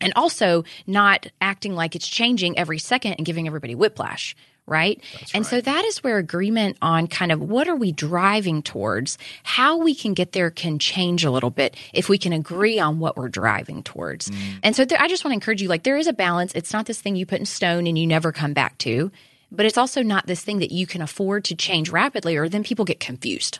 and 0.00 0.12
also 0.16 0.64
not 0.86 1.26
acting 1.40 1.74
like 1.74 1.94
it's 1.94 2.08
changing 2.08 2.58
every 2.58 2.78
second 2.78 3.14
and 3.14 3.26
giving 3.26 3.46
everybody 3.46 3.74
whiplash 3.74 4.34
right? 4.68 5.02
That's 5.14 5.34
and 5.34 5.44
right. 5.44 5.50
so 5.50 5.60
that 5.62 5.84
is 5.86 6.04
where 6.04 6.18
agreement 6.18 6.76
on 6.82 7.06
kind 7.06 7.32
of 7.32 7.40
what 7.40 7.68
are 7.68 7.74
we 7.76 7.90
driving 7.90 8.62
towards, 8.62 9.18
how 9.42 9.78
we 9.78 9.94
can 9.94 10.14
get 10.14 10.32
there 10.32 10.50
can 10.50 10.78
change 10.78 11.24
a 11.24 11.30
little 11.30 11.50
bit 11.50 11.76
if 11.92 12.08
we 12.08 12.18
can 12.18 12.32
agree 12.32 12.78
on 12.78 13.00
what 13.00 13.16
we're 13.16 13.28
driving 13.28 13.82
towards. 13.82 14.30
Mm. 14.30 14.60
And 14.62 14.76
so 14.76 14.84
there, 14.84 15.00
I 15.00 15.08
just 15.08 15.24
want 15.24 15.32
to 15.32 15.36
encourage 15.36 15.62
you 15.62 15.68
like 15.68 15.82
there 15.82 15.96
is 15.96 16.06
a 16.06 16.12
balance. 16.12 16.52
It's 16.54 16.72
not 16.72 16.86
this 16.86 17.00
thing 17.00 17.16
you 17.16 17.26
put 17.26 17.40
in 17.40 17.46
stone 17.46 17.86
and 17.86 17.98
you 17.98 18.06
never 18.06 18.30
come 18.30 18.52
back 18.52 18.78
to, 18.78 19.10
but 19.50 19.66
it's 19.66 19.78
also 19.78 20.02
not 20.02 20.26
this 20.26 20.44
thing 20.44 20.58
that 20.58 20.70
you 20.70 20.86
can 20.86 21.02
afford 21.02 21.44
to 21.46 21.56
change 21.56 21.90
rapidly 21.90 22.36
or 22.36 22.48
then 22.48 22.62
people 22.62 22.84
get 22.84 23.00
confused. 23.00 23.58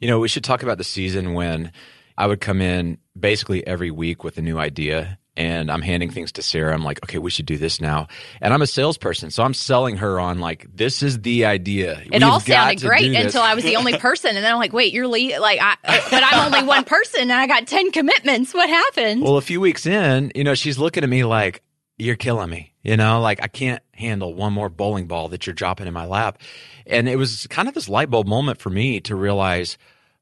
You 0.00 0.08
know, 0.08 0.18
we 0.18 0.28
should 0.28 0.44
talk 0.44 0.62
about 0.62 0.78
the 0.78 0.84
season 0.84 1.34
when 1.34 1.72
I 2.18 2.26
would 2.26 2.40
come 2.40 2.60
in 2.60 2.98
basically 3.18 3.66
every 3.66 3.90
week 3.90 4.24
with 4.24 4.38
a 4.38 4.42
new 4.42 4.58
idea 4.58 5.18
and 5.36 5.70
I'm 5.70 5.82
handing 5.82 6.10
things 6.10 6.32
to 6.32 6.42
Sarah. 6.42 6.74
I'm 6.74 6.84
like, 6.84 7.02
okay, 7.04 7.18
we 7.18 7.30
should 7.30 7.46
do 7.46 7.58
this 7.58 7.80
now. 7.80 8.08
And 8.40 8.54
I'm 8.54 8.62
a 8.62 8.66
salesperson, 8.66 9.30
so 9.30 9.42
I'm 9.42 9.54
selling 9.54 9.96
her 9.98 10.18
on 10.18 10.38
like, 10.38 10.66
this 10.74 11.02
is 11.02 11.20
the 11.20 11.44
idea. 11.44 12.00
It 12.00 12.12
We've 12.12 12.22
all 12.22 12.40
sounded 12.40 12.80
great 12.80 13.14
until 13.14 13.42
I 13.42 13.54
was 13.54 13.64
the 13.64 13.76
only 13.76 13.98
person, 13.98 14.36
and 14.36 14.44
then 14.44 14.52
I'm 14.52 14.58
like, 14.58 14.72
wait, 14.72 14.92
you're 14.92 15.08
lead, 15.08 15.38
like, 15.38 15.60
I, 15.60 15.76
but 16.10 16.22
I'm 16.22 16.46
only 16.46 16.66
one 16.66 16.84
person, 16.84 17.22
and 17.22 17.32
I 17.32 17.46
got 17.46 17.66
ten 17.66 17.90
commitments. 17.92 18.54
What 18.54 18.68
happened? 18.68 19.22
Well, 19.22 19.36
a 19.36 19.42
few 19.42 19.60
weeks 19.60 19.86
in, 19.86 20.32
you 20.34 20.44
know, 20.44 20.54
she's 20.54 20.78
looking 20.78 21.04
at 21.04 21.10
me 21.10 21.24
like, 21.24 21.62
you're 21.98 22.16
killing 22.16 22.50
me. 22.50 22.72
You 22.82 22.96
know, 22.96 23.20
like 23.20 23.42
I 23.42 23.48
can't 23.48 23.82
handle 23.92 24.32
one 24.32 24.52
more 24.52 24.68
bowling 24.68 25.06
ball 25.06 25.28
that 25.30 25.46
you're 25.46 25.54
dropping 25.54 25.88
in 25.88 25.94
my 25.94 26.06
lap. 26.06 26.38
And 26.86 27.08
it 27.08 27.16
was 27.16 27.46
kind 27.48 27.66
of 27.66 27.74
this 27.74 27.88
light 27.88 28.10
bulb 28.10 28.28
moment 28.28 28.60
for 28.60 28.70
me 28.70 29.00
to 29.00 29.16
realize 29.16 29.76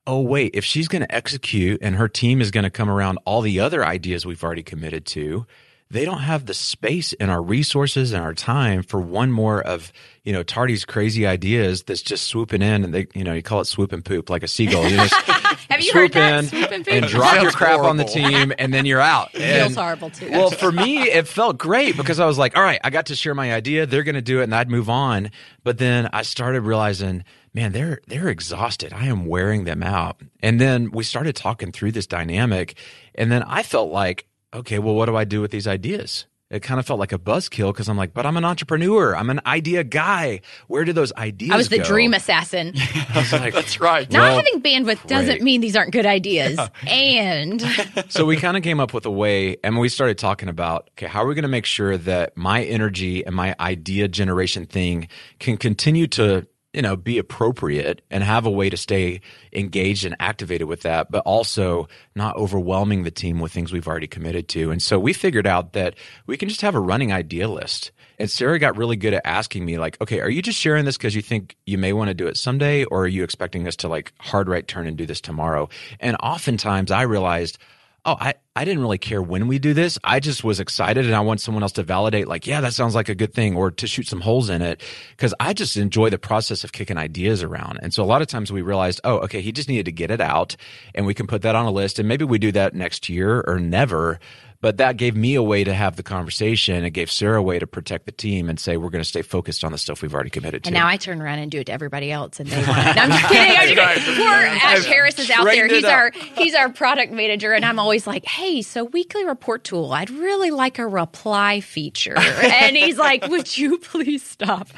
oh, 0.06 0.20
wait, 0.20 0.54
if 0.54 0.64
she's 0.64 0.88
going 0.88 1.02
to 1.02 1.14
execute 1.14 1.80
and 1.82 1.96
her 1.96 2.08
team 2.08 2.40
is 2.40 2.50
going 2.50 2.64
to 2.64 2.70
come 2.70 2.90
around 2.90 3.18
all 3.24 3.40
the 3.40 3.60
other 3.60 3.84
ideas 3.84 4.26
we've 4.26 4.44
already 4.44 4.62
committed 4.62 5.06
to, 5.06 5.46
they 5.90 6.04
don't 6.04 6.20
have 6.20 6.46
the 6.46 6.54
space 6.54 7.12
and 7.14 7.30
our 7.30 7.42
resources 7.42 8.12
and 8.12 8.22
our 8.22 8.34
time 8.34 8.82
for 8.82 9.00
one 9.00 9.30
more 9.30 9.60
of 9.60 9.92
you 10.24 10.32
know 10.32 10.42
Tardy's 10.42 10.84
crazy 10.84 11.26
ideas 11.26 11.82
that's 11.84 12.02
just 12.02 12.24
swooping 12.24 12.62
in 12.62 12.84
and 12.84 12.92
they 12.92 13.06
you 13.14 13.22
know 13.22 13.32
you 13.32 13.42
call 13.42 13.60
it 13.60 13.66
swoop 13.66 13.92
and 13.92 14.04
poop 14.04 14.30
like 14.30 14.42
a 14.42 14.48
seagull. 14.48 14.88
You 14.88 14.96
have 15.70 15.80
you 15.80 15.90
swoop 15.90 16.02
heard 16.02 16.12
that? 16.12 16.52
In 16.52 16.72
and, 16.72 16.88
and 16.88 17.06
drop 17.06 17.42
your 17.42 17.50
crap 17.50 17.72
horrible. 17.72 17.90
on 17.90 17.96
the 17.96 18.04
team 18.04 18.52
and 18.58 18.72
then 18.72 18.86
you're 18.86 19.00
out. 19.00 19.30
It 19.34 19.62
feels 19.62 19.74
horrible 19.74 20.10
too. 20.10 20.30
Well, 20.30 20.50
for 20.50 20.72
me, 20.72 21.02
it 21.02 21.26
felt 21.26 21.58
great 21.58 21.96
because 21.96 22.20
I 22.20 22.26
was 22.26 22.38
like, 22.38 22.56
all 22.56 22.62
right, 22.62 22.80
I 22.82 22.90
got 22.90 23.06
to 23.06 23.16
share 23.16 23.34
my 23.34 23.52
idea. 23.52 23.86
They're 23.86 24.02
going 24.02 24.14
to 24.14 24.22
do 24.22 24.40
it, 24.40 24.44
and 24.44 24.54
I'd 24.54 24.70
move 24.70 24.88
on. 24.90 25.30
But 25.62 25.78
then 25.78 26.08
I 26.12 26.22
started 26.22 26.62
realizing 26.62 27.24
man, 27.54 27.72
they're 27.72 28.00
they're 28.08 28.28
exhausted. 28.28 28.92
I 28.92 29.06
am 29.06 29.26
wearing 29.26 29.64
them 29.64 29.82
out. 29.82 30.20
And 30.42 30.60
then 30.60 30.90
we 30.90 31.04
started 31.04 31.36
talking 31.36 31.72
through 31.72 31.92
this 31.92 32.06
dynamic, 32.06 32.76
and 33.14 33.30
then 33.30 33.42
I 33.44 33.62
felt 33.62 33.90
like 33.90 34.26
okay, 34.52 34.78
well, 34.78 34.94
what 34.94 35.06
do 35.06 35.16
I 35.16 35.24
do 35.24 35.40
with 35.40 35.50
these 35.50 35.66
ideas? 35.66 36.26
It 36.54 36.62
kind 36.62 36.78
of 36.78 36.86
felt 36.86 37.00
like 37.00 37.12
a 37.12 37.18
buzzkill 37.18 37.72
because 37.72 37.88
I'm 37.88 37.96
like, 37.96 38.14
but 38.14 38.24
I'm 38.24 38.36
an 38.36 38.44
entrepreneur. 38.44 39.16
I'm 39.16 39.28
an 39.28 39.40
idea 39.44 39.82
guy. 39.82 40.40
Where 40.68 40.84
do 40.84 40.92
those 40.92 41.12
ideas? 41.14 41.50
I 41.50 41.56
was 41.56 41.68
the 41.68 41.78
go? 41.78 41.84
dream 41.84 42.14
assassin. 42.14 42.74
I 42.78 43.18
was 43.18 43.32
like, 43.32 43.54
that's 43.54 43.80
right. 43.80 44.08
Not 44.08 44.20
well, 44.20 44.36
having 44.36 44.62
bandwidth 44.62 45.00
great. 45.00 45.06
doesn't 45.08 45.42
mean 45.42 45.60
these 45.60 45.74
aren't 45.74 45.90
good 45.90 46.06
ideas. 46.06 46.58
Yeah. 46.84 47.32
And 47.34 47.60
so 48.08 48.24
we 48.24 48.36
kind 48.36 48.56
of 48.56 48.62
came 48.62 48.78
up 48.78 48.92
with 48.92 49.06
a 49.06 49.10
way, 49.10 49.56
and 49.64 49.78
we 49.78 49.88
started 49.88 50.18
talking 50.18 50.48
about, 50.48 50.90
okay, 50.92 51.06
how 51.06 51.24
are 51.24 51.26
we 51.26 51.34
going 51.34 51.42
to 51.42 51.48
make 51.48 51.66
sure 51.66 51.96
that 51.96 52.36
my 52.36 52.62
energy 52.62 53.24
and 53.24 53.34
my 53.34 53.56
idea 53.58 54.06
generation 54.06 54.66
thing 54.66 55.08
can 55.38 55.56
continue 55.56 56.06
to 56.08 56.46
you 56.74 56.82
know, 56.82 56.96
be 56.96 57.18
appropriate 57.18 58.02
and 58.10 58.24
have 58.24 58.46
a 58.46 58.50
way 58.50 58.68
to 58.68 58.76
stay 58.76 59.20
engaged 59.52 60.04
and 60.04 60.16
activated 60.18 60.66
with 60.66 60.82
that, 60.82 61.10
but 61.10 61.22
also 61.24 61.88
not 62.14 62.36
overwhelming 62.36 63.04
the 63.04 63.10
team 63.10 63.38
with 63.38 63.52
things 63.52 63.72
we've 63.72 63.86
already 63.86 64.08
committed 64.08 64.48
to. 64.48 64.70
And 64.70 64.82
so 64.82 64.98
we 64.98 65.12
figured 65.12 65.46
out 65.46 65.72
that 65.74 65.94
we 66.26 66.36
can 66.36 66.48
just 66.48 66.62
have 66.62 66.74
a 66.74 66.80
running 66.80 67.12
idea 67.12 67.48
list. 67.48 67.92
And 68.18 68.30
Sarah 68.30 68.58
got 68.58 68.76
really 68.76 68.96
good 68.96 69.14
at 69.14 69.22
asking 69.24 69.64
me, 69.64 69.78
like, 69.78 70.00
okay, 70.00 70.20
are 70.20 70.30
you 70.30 70.42
just 70.42 70.58
sharing 70.58 70.84
this 70.84 70.96
because 70.96 71.14
you 71.14 71.22
think 71.22 71.56
you 71.66 71.78
may 71.78 71.92
want 71.92 72.08
to 72.08 72.14
do 72.14 72.26
it 72.26 72.36
someday, 72.36 72.84
or 72.84 73.04
are 73.04 73.08
you 73.08 73.24
expecting 73.24 73.66
us 73.66 73.76
to 73.76 73.88
like 73.88 74.12
hard 74.18 74.48
right 74.48 74.66
turn 74.66 74.86
and 74.86 74.96
do 74.96 75.06
this 75.06 75.20
tomorrow? 75.20 75.68
And 76.00 76.16
oftentimes 76.22 76.90
I 76.90 77.02
realized, 77.02 77.58
oh, 78.06 78.16
I, 78.20 78.34
I 78.54 78.64
didn't 78.64 78.82
really 78.82 78.98
care 78.98 79.22
when 79.22 79.48
we 79.48 79.58
do 79.58 79.72
this. 79.72 79.98
I 80.04 80.20
just 80.20 80.44
was 80.44 80.60
excited 80.60 81.06
and 81.06 81.14
I 81.14 81.20
want 81.20 81.40
someone 81.40 81.62
else 81.62 81.72
to 81.72 81.82
validate, 81.82 82.28
like, 82.28 82.46
yeah, 82.46 82.60
that 82.60 82.74
sounds 82.74 82.94
like 82.94 83.08
a 83.08 83.14
good 83.14 83.32
thing 83.32 83.56
or 83.56 83.70
to 83.70 83.86
shoot 83.86 84.06
some 84.06 84.20
holes 84.20 84.50
in 84.50 84.62
it. 84.62 84.82
Cause 85.16 85.34
I 85.40 85.54
just 85.54 85.76
enjoy 85.76 86.10
the 86.10 86.18
process 86.18 86.64
of 86.64 86.72
kicking 86.72 86.98
ideas 86.98 87.42
around. 87.42 87.78
And 87.82 87.94
so 87.94 88.02
a 88.02 88.06
lot 88.06 88.22
of 88.22 88.28
times 88.28 88.52
we 88.52 88.62
realized, 88.62 89.00
oh, 89.04 89.18
okay, 89.20 89.40
he 89.40 89.52
just 89.52 89.68
needed 89.68 89.86
to 89.86 89.92
get 89.92 90.10
it 90.10 90.20
out 90.20 90.56
and 90.94 91.06
we 91.06 91.14
can 91.14 91.26
put 91.26 91.42
that 91.42 91.56
on 91.56 91.64
a 91.66 91.70
list 91.70 91.98
and 91.98 92.06
maybe 92.08 92.24
we 92.24 92.38
do 92.38 92.52
that 92.52 92.74
next 92.74 93.08
year 93.08 93.42
or 93.46 93.58
never. 93.58 94.20
But 94.64 94.78
that 94.78 94.96
gave 94.96 95.14
me 95.14 95.34
a 95.34 95.42
way 95.42 95.62
to 95.62 95.74
have 95.74 95.96
the 95.96 96.02
conversation. 96.02 96.86
It 96.86 96.92
gave 96.92 97.12
Sarah 97.12 97.38
a 97.38 97.42
way 97.42 97.58
to 97.58 97.66
protect 97.66 98.06
the 98.06 98.12
team 98.12 98.48
and 98.48 98.58
say, 98.58 98.78
we're 98.78 98.88
going 98.88 99.04
to 99.04 99.06
stay 99.06 99.20
focused 99.20 99.62
on 99.62 99.72
the 99.72 99.76
stuff 99.76 100.00
we've 100.00 100.14
already 100.14 100.30
committed 100.30 100.64
to. 100.64 100.68
And 100.68 100.74
now 100.74 100.88
I 100.88 100.96
turn 100.96 101.20
around 101.20 101.40
and 101.40 101.50
do 101.50 101.60
it 101.60 101.66
to 101.66 101.72
everybody 101.74 102.10
else, 102.10 102.40
and 102.40 102.48
they 102.48 102.66
want 102.66 102.78
it. 102.78 102.96
I'm 102.96 103.10
just 103.10 103.24
kidding. 103.28 103.58
I'm 103.58 103.68
just 103.68 104.06
kidding. 104.06 104.24
Poor 104.24 104.32
Ash 104.32 104.86
Harris 104.86 105.18
is 105.18 105.28
out 105.28 105.44
there. 105.44 105.68
He's 105.68 105.84
our 105.84 106.12
he's 106.12 106.54
our 106.54 106.70
product 106.70 107.12
manager, 107.12 107.52
and 107.52 107.62
I'm 107.62 107.78
always 107.78 108.06
like, 108.06 108.24
"Hey, 108.24 108.62
so 108.62 108.84
weekly 108.84 109.26
report 109.26 109.64
tool. 109.64 109.92
I'd 109.92 110.08
really 110.08 110.50
like 110.50 110.78
a 110.78 110.86
reply 110.86 111.60
feature." 111.60 112.16
And 112.44 112.74
he's 112.74 112.96
like, 112.96 113.28
"Would 113.28 113.58
you 113.58 113.76
please 113.76 114.22
stop?" 114.22 114.68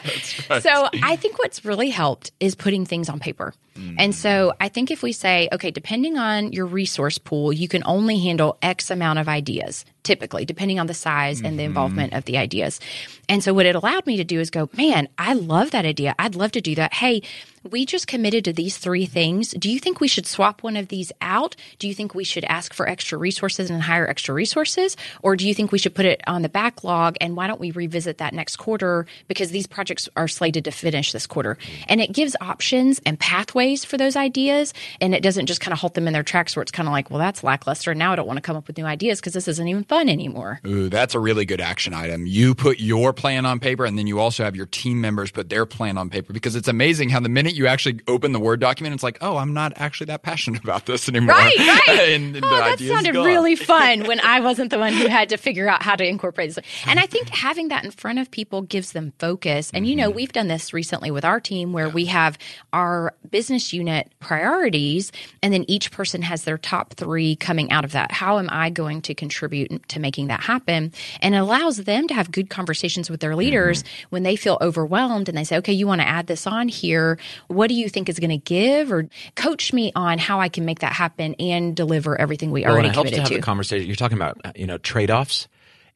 So 0.63 0.89
I 1.01 1.15
think 1.15 1.39
what's 1.39 1.65
really 1.65 1.91
helped 1.91 2.33
is 2.41 2.57
putting 2.57 2.87
things 2.87 3.09
on 3.09 3.21
paper. 3.21 3.55
Mm. 3.77 3.97
And 3.99 4.15
so 4.15 4.53
I 4.61 4.69
think 4.69 4.91
if 4.91 5.03
we 5.03 5.13
say, 5.13 5.49
okay, 5.53 5.71
depending 5.71 6.19
on 6.19 6.53
your 6.53 6.67
resource 6.67 7.19
pool, 7.19 7.53
you 7.53 7.69
can 7.69 7.83
only 7.85 8.19
handle 8.19 8.59
X 8.63 8.91
amount 8.91 9.19
of 9.19 9.29
ideas, 9.29 9.85
typically, 10.07 10.45
depending 10.45 10.79
on 10.79 10.87
the 10.87 10.95
size 10.95 11.41
and 11.41 11.59
the 11.59 11.63
mm-hmm. 11.63 11.71
involvement 11.71 12.13
of 12.13 12.25
the 12.25 12.39
ideas. 12.39 12.81
And 13.29 13.43
so 13.43 13.53
what 13.53 13.67
it 13.67 13.75
allowed 13.75 14.07
me 14.07 14.17
to 14.17 14.25
do 14.25 14.39
is 14.39 14.51
go, 14.51 14.71
man, 14.77 15.09
I 15.19 15.35
love 15.35 15.73
that 15.73 15.85
idea. 15.85 16.15
I'd 16.19 16.37
love 16.37 16.53
to 16.53 16.61
do 16.61 16.77
that. 16.77 16.95
Hey, 16.95 17.23
we 17.71 17.85
just 17.85 18.07
committed 18.07 18.45
to 18.45 18.53
these 18.53 18.79
three 18.79 19.07
things. 19.07 19.51
Do 19.51 19.69
you 19.69 19.81
think 19.81 20.01
we 20.01 20.07
should 20.07 20.27
swap 20.27 20.63
one 20.63 20.77
of 20.77 20.87
these 20.87 21.11
out? 21.21 21.57
Do 21.81 21.89
you 21.89 21.95
think 21.95 22.15
we 22.15 22.23
should 22.23 22.45
ask 22.45 22.73
for 22.73 22.89
extra 22.89 23.19
resources 23.19 23.71
and 23.71 23.83
hire 23.83 24.07
extra 24.07 24.33
resources? 24.33 24.97
Or 25.23 25.35
do 25.35 25.49
you 25.49 25.55
think 25.55 25.73
we 25.73 25.79
should 25.79 25.95
put 25.95 26.05
it 26.05 26.21
on 26.29 26.43
the 26.43 26.49
backlog 26.49 27.17
and 27.21 27.37
why 27.37 27.49
don't 27.49 27.59
we 27.59 27.73
revisit 27.73 28.19
that 28.19 28.33
next 28.33 28.57
quarter 28.57 29.07
because 29.27 29.51
these 29.51 29.67
projects 29.67 30.09
are 30.15 30.29
slated 30.29 30.65
to 30.67 30.71
finish 30.71 31.11
this 31.11 31.27
quarter? 31.27 31.57
Mm. 31.57 31.85
And 31.89 32.01
it 32.01 32.13
gives 32.13 32.37
options 32.41 33.01
and 33.05 33.19
pathways 33.19 33.85
for 33.85 33.97
those 33.97 34.15
ideas. 34.15 34.73
And 35.01 35.13
it 35.13 35.23
doesn't 35.25 35.47
just 35.47 35.61
kind 35.61 35.73
of 35.73 35.81
halt 35.81 35.95
them 35.95 36.07
in 36.07 36.13
their 36.13 36.23
tracks 36.23 36.55
where 36.55 36.63
it's 36.63 36.71
kind 36.71 36.89
of 36.89 36.93
like, 36.93 37.11
well, 37.11 37.19
that's 37.19 37.43
lackluster. 37.43 37.95
Now 37.95 38.13
I 38.13 38.17
don't 38.17 38.29
want 38.29 38.37
to 38.37 38.43
come 38.43 38.57
up 38.57 38.69
with 38.69 38.79
new 38.79 38.87
ideas 38.87 39.19
because 39.21 39.33
this 39.33 39.49
isn't 39.49 39.67
even 39.67 39.83
fun 39.83 39.96
anymore. 40.01 40.61
Ooh, 40.67 40.89
that's 40.89 41.15
a 41.15 41.21
really 41.21 41.45
good 41.45 41.61
action 41.61 41.93
item. 41.93 42.27
You 42.27 42.55
put 42.55 42.81
your 42.81 43.13
plan 43.13 43.45
on 43.45 43.61
paper, 43.61 43.85
and 43.85 43.99
then 43.99 44.07
you 44.07 44.19
also 44.21 44.45
have 44.45 44.57
your 44.57 44.67
team 44.67 45.01
members 45.01 45.31
put 45.31 45.49
their 45.49 45.67
plan 45.67 45.99
on 45.99 46.09
paper 46.11 46.33
because 46.33 46.57
it's 46.57 46.69
amazing 46.69 47.11
how 47.11 47.21
the 47.21 47.29
minute 47.29 47.55
you 47.55 47.67
actually 47.67 48.01
open 48.09 48.33
the 48.33 48.41
Word 48.41 48.61
document, 48.61 48.95
it's 48.95 49.03
like, 49.03 49.19
oh, 49.21 49.37
I'm 49.37 49.53
not 49.53 49.73
actually 49.77 50.07
that 50.07 50.23
passionate 50.23 50.63
about 50.65 50.87
this 50.87 51.09
anymore. 51.09 51.37
Right, 51.37 51.59
right. 51.89 51.99
and, 52.11 52.37
and 52.37 52.45
oh, 52.45 52.49
that 52.51 52.79
sounded 52.79 53.15
gone. 53.15 53.27
really 53.27 53.57
fun 53.57 54.05
when 54.07 54.21
I 54.21 54.41
wasn't 54.41 54.71
the 54.71 54.79
one 54.79 54.93
who 54.95 55.09
had 55.09 55.29
to 55.29 55.37
figure 55.37 55.69
out 55.69 55.83
how 55.83 55.95
to 55.97 56.05
incorporate 56.07 56.55
this. 56.55 56.65
And 56.87 56.99
I 56.99 57.07
think 57.07 57.29
having 57.29 57.69
that 57.69 57.85
in 57.85 57.91
front 57.91 58.19
of 58.19 58.31
people 58.31 58.63
gives 58.63 58.93
them 58.93 59.13
focus. 59.19 59.71
And 59.75 59.87
you 59.87 59.95
know, 59.95 60.07
Mm-hmm. 60.07 60.17
we've 60.17 60.33
done 60.33 60.47
this 60.47 60.73
recently 60.73 61.11
with 61.11 61.25
our 61.25 61.41
team 61.41 61.73
where 61.73 61.89
we 61.89 62.05
have 62.07 62.39
our 62.73 63.13
business 63.29 63.73
unit 63.73 64.13
priorities, 64.21 65.11
and 65.43 65.53
then 65.53 65.65
each 65.69 65.91
person 65.91 66.23
has 66.23 66.45
their 66.45 66.57
top 66.59 66.95
three 66.95 67.35
coming 67.35 67.73
out 67.73 67.85
of 67.85 67.91
that. 67.93 68.13
How 68.13 68.39
am 68.39 68.49
I 68.53 68.71
going 68.71 69.03
to 69.03 69.15
contribute 69.15 69.86
to 69.89 70.01
making 70.01 70.29
that 70.29 70.41
happen? 70.41 70.93
And 71.21 71.35
it 71.35 71.39
allows 71.39 71.79
them 71.79 72.09
to 72.09 72.15
have 72.15 72.31
good 72.31 72.51
conversations 72.51 73.11
with 73.11 73.21
their 73.21 73.35
leaders 73.37 73.83
Mm-hmm. 73.83 74.07
when 74.11 74.23
they 74.23 74.37
feel 74.37 74.59
overwhelmed 74.61 75.29
and 75.29 75.37
they 75.37 75.45
say, 75.45 75.57
okay, 75.59 75.73
you 75.73 75.87
want 75.87 76.01
to 76.01 76.07
add 76.07 76.27
this 76.27 76.47
on 76.47 76.69
here. 76.69 77.19
What 77.49 77.69
do 77.69 77.75
you 77.75 77.89
think 77.89 78.09
is 78.09 78.19
going 78.19 78.31
to 78.31 78.37
give? 78.39 78.93
Or 78.93 79.09
coach 79.35 79.73
me 79.73 79.93
on 79.95 80.19
how 80.19 80.41
I 80.41 80.49
can 80.49 80.65
make 80.65 80.81
that 80.81 80.93
happen 80.93 81.35
and 81.41 81.75
deliver 81.77 82.21
everything 82.21 82.51
we 82.51 82.63
Well, 82.63 82.73
already 82.73 82.89
and 82.89 82.95
it 82.95 82.95
helps 82.95 83.11
to 83.11 83.17
committed 83.17 83.29
have 83.33 83.37
to. 83.37 83.41
the 83.41 83.45
conversation. 83.45 83.87
You're 83.87 83.97
talking 83.97 84.19
about, 84.19 84.41
uh, 84.45 84.53
you 84.57 84.67
know, 84.67 84.79
trade 84.79 85.11
offs. 85.11 85.49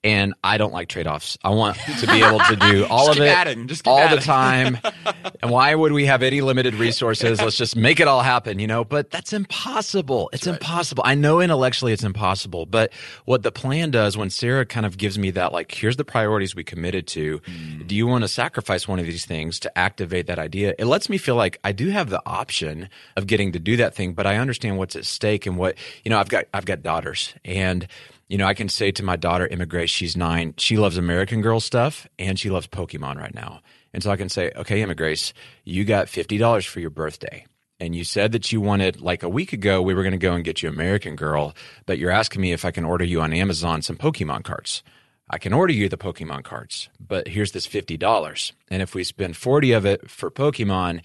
And 0.03 0.33
I 0.43 0.57
don't 0.57 0.73
like 0.73 0.89
trade 0.89 1.07
offs. 1.07 1.37
I 1.45 1.51
want 1.51 1.77
to 1.99 2.07
be 2.07 2.23
able 2.23 2.39
to 2.39 2.57
do 2.57 2.87
all 2.91 3.11
of 3.11 3.19
it 3.19 3.29
adding. 3.29 3.69
All 3.85 3.99
adding. 3.99 4.19
the 4.19 4.25
time. 4.25 4.79
and 5.43 5.51
why 5.51 5.75
would 5.75 5.93
we 5.93 6.07
have 6.07 6.23
any 6.23 6.41
limited 6.41 6.75
resources? 6.75 7.41
Let's 7.41 7.59
just 7.59 7.77
make 7.77 8.01
it 8.01 8.09
all 8.09 8.23
happen, 8.23 8.59
you 8.59 8.67
know? 8.67 8.83
But 8.83 9.11
that's 9.11 9.35
impossible. 9.35 10.31
It's 10.33 10.47
impossible. 10.47 11.03
I 11.07 11.15
know 11.15 11.41
intellectually 11.41 11.93
it's 11.93 12.03
impossible. 12.03 12.65
But 12.65 12.93
what 13.27 13.43
the 13.43 13.53
plan 13.53 13.91
does 13.91 14.17
when 14.17 14.31
Sarah 14.31 14.65
kind 14.65 14.87
of 14.87 14.97
gives 14.97 15.19
me 15.19 15.31
that, 15.33 15.53
like, 15.53 15.71
here's 15.71 15.97
the 15.97 16.05
priorities 16.05 16.55
we 16.55 16.65
committed 16.65 17.07
to. 17.09 17.43
Do 17.87 17.95
you 17.95 18.07
want 18.07 18.25
to 18.25 18.29
sacrifice 18.29 18.89
one 18.89 18.99
of 19.01 19.05
these 19.05 19.27
things 19.27 19.61
to 19.61 19.79
activate 19.79 20.29
that 20.29 20.39
idea? 20.39 20.75
It 20.79 20.87
lets 20.87 21.11
me 21.11 21.19
feel 21.19 21.37
like 21.37 21.59
I 21.63 21.73
do 21.73 21.91
have 21.91 22.09
the 22.09 22.23
option 22.25 22.89
of 23.17 23.27
getting 23.27 23.53
to 23.53 23.59
do 23.59 23.77
that 23.77 23.95
thing, 23.95 24.15
but 24.15 24.27
I 24.27 24.37
understand 24.37 24.79
what's 24.79 24.97
at 24.97 25.05
stake 25.05 25.45
and 25.45 25.59
what, 25.59 25.77
you 26.05 26.11
know, 26.11 26.19
I've 26.19 26.31
got, 26.31 26.47
I've 26.55 26.65
got 26.65 26.83
daughters 26.83 27.35
and, 27.45 27.87
you 28.31 28.39
know, 28.39 28.47
I 28.47 28.55
can 28.55 28.69
say 28.69 28.93
to 28.93 29.03
my 29.03 29.17
daughter, 29.17 29.49
Emma 29.49 29.67
Grace, 29.67 29.91
she's 29.91 30.17
nine. 30.17 30.55
She 30.57 30.77
loves 30.77 30.97
American 30.97 31.43
Girl 31.43 31.59
stuff 31.59 32.07
and 32.17 32.39
she 32.39 32.49
loves 32.49 32.69
Pokemon 32.69 33.17
right 33.17 33.35
now. 33.35 33.61
And 33.93 34.05
so 34.05 34.11
I 34.13 34.17
can 34.17 34.29
say, 34.29 34.53
okay, 34.55 34.81
Emma 34.81 34.95
Grace, 34.95 35.33
you 35.65 35.85
got 35.85 36.07
$50 36.07 36.65
for 36.69 36.79
your 36.79 36.91
birthday. 36.91 37.45
And 37.81 37.97
you 37.97 38.05
said 38.05 38.31
that 38.31 38.53
you 38.53 38.61
wanted, 38.61 39.01
like 39.01 39.25
a 39.25 39.29
week 39.29 39.53
ago, 39.53 39.83
we 39.83 39.95
were 39.95 40.05
going 40.05 40.13
to 40.13 40.19
go 40.19 40.35
and 40.35 40.45
get 40.45 40.63
you 40.63 40.69
American 40.69 41.17
Girl, 41.17 41.57
but 41.87 41.99
you're 41.99 42.13
asking 42.13 42.41
me 42.41 42.53
if 42.53 42.65
I 42.65 42.71
can 42.71 42.85
order 42.85 43.05
you 43.05 43.21
on 43.21 43.33
Amazon 43.33 43.83
some 43.83 43.97
Pokemon 43.97 44.45
cards. 44.45 44.85
I 45.29 45.39
can 45.39 45.53
order 45.53 45.73
you 45.73 45.89
the 45.89 45.97
Pokemon 45.97 46.45
cards, 46.45 46.89
but 47.01 47.27
here's 47.27 47.51
this 47.51 47.67
$50. 47.67 48.53
And 48.69 48.81
if 48.81 48.95
we 48.95 49.03
spend 49.03 49.37
40 49.37 49.73
of 49.73 49.85
it 49.85 50.09
for 50.09 50.31
Pokemon, 50.31 51.01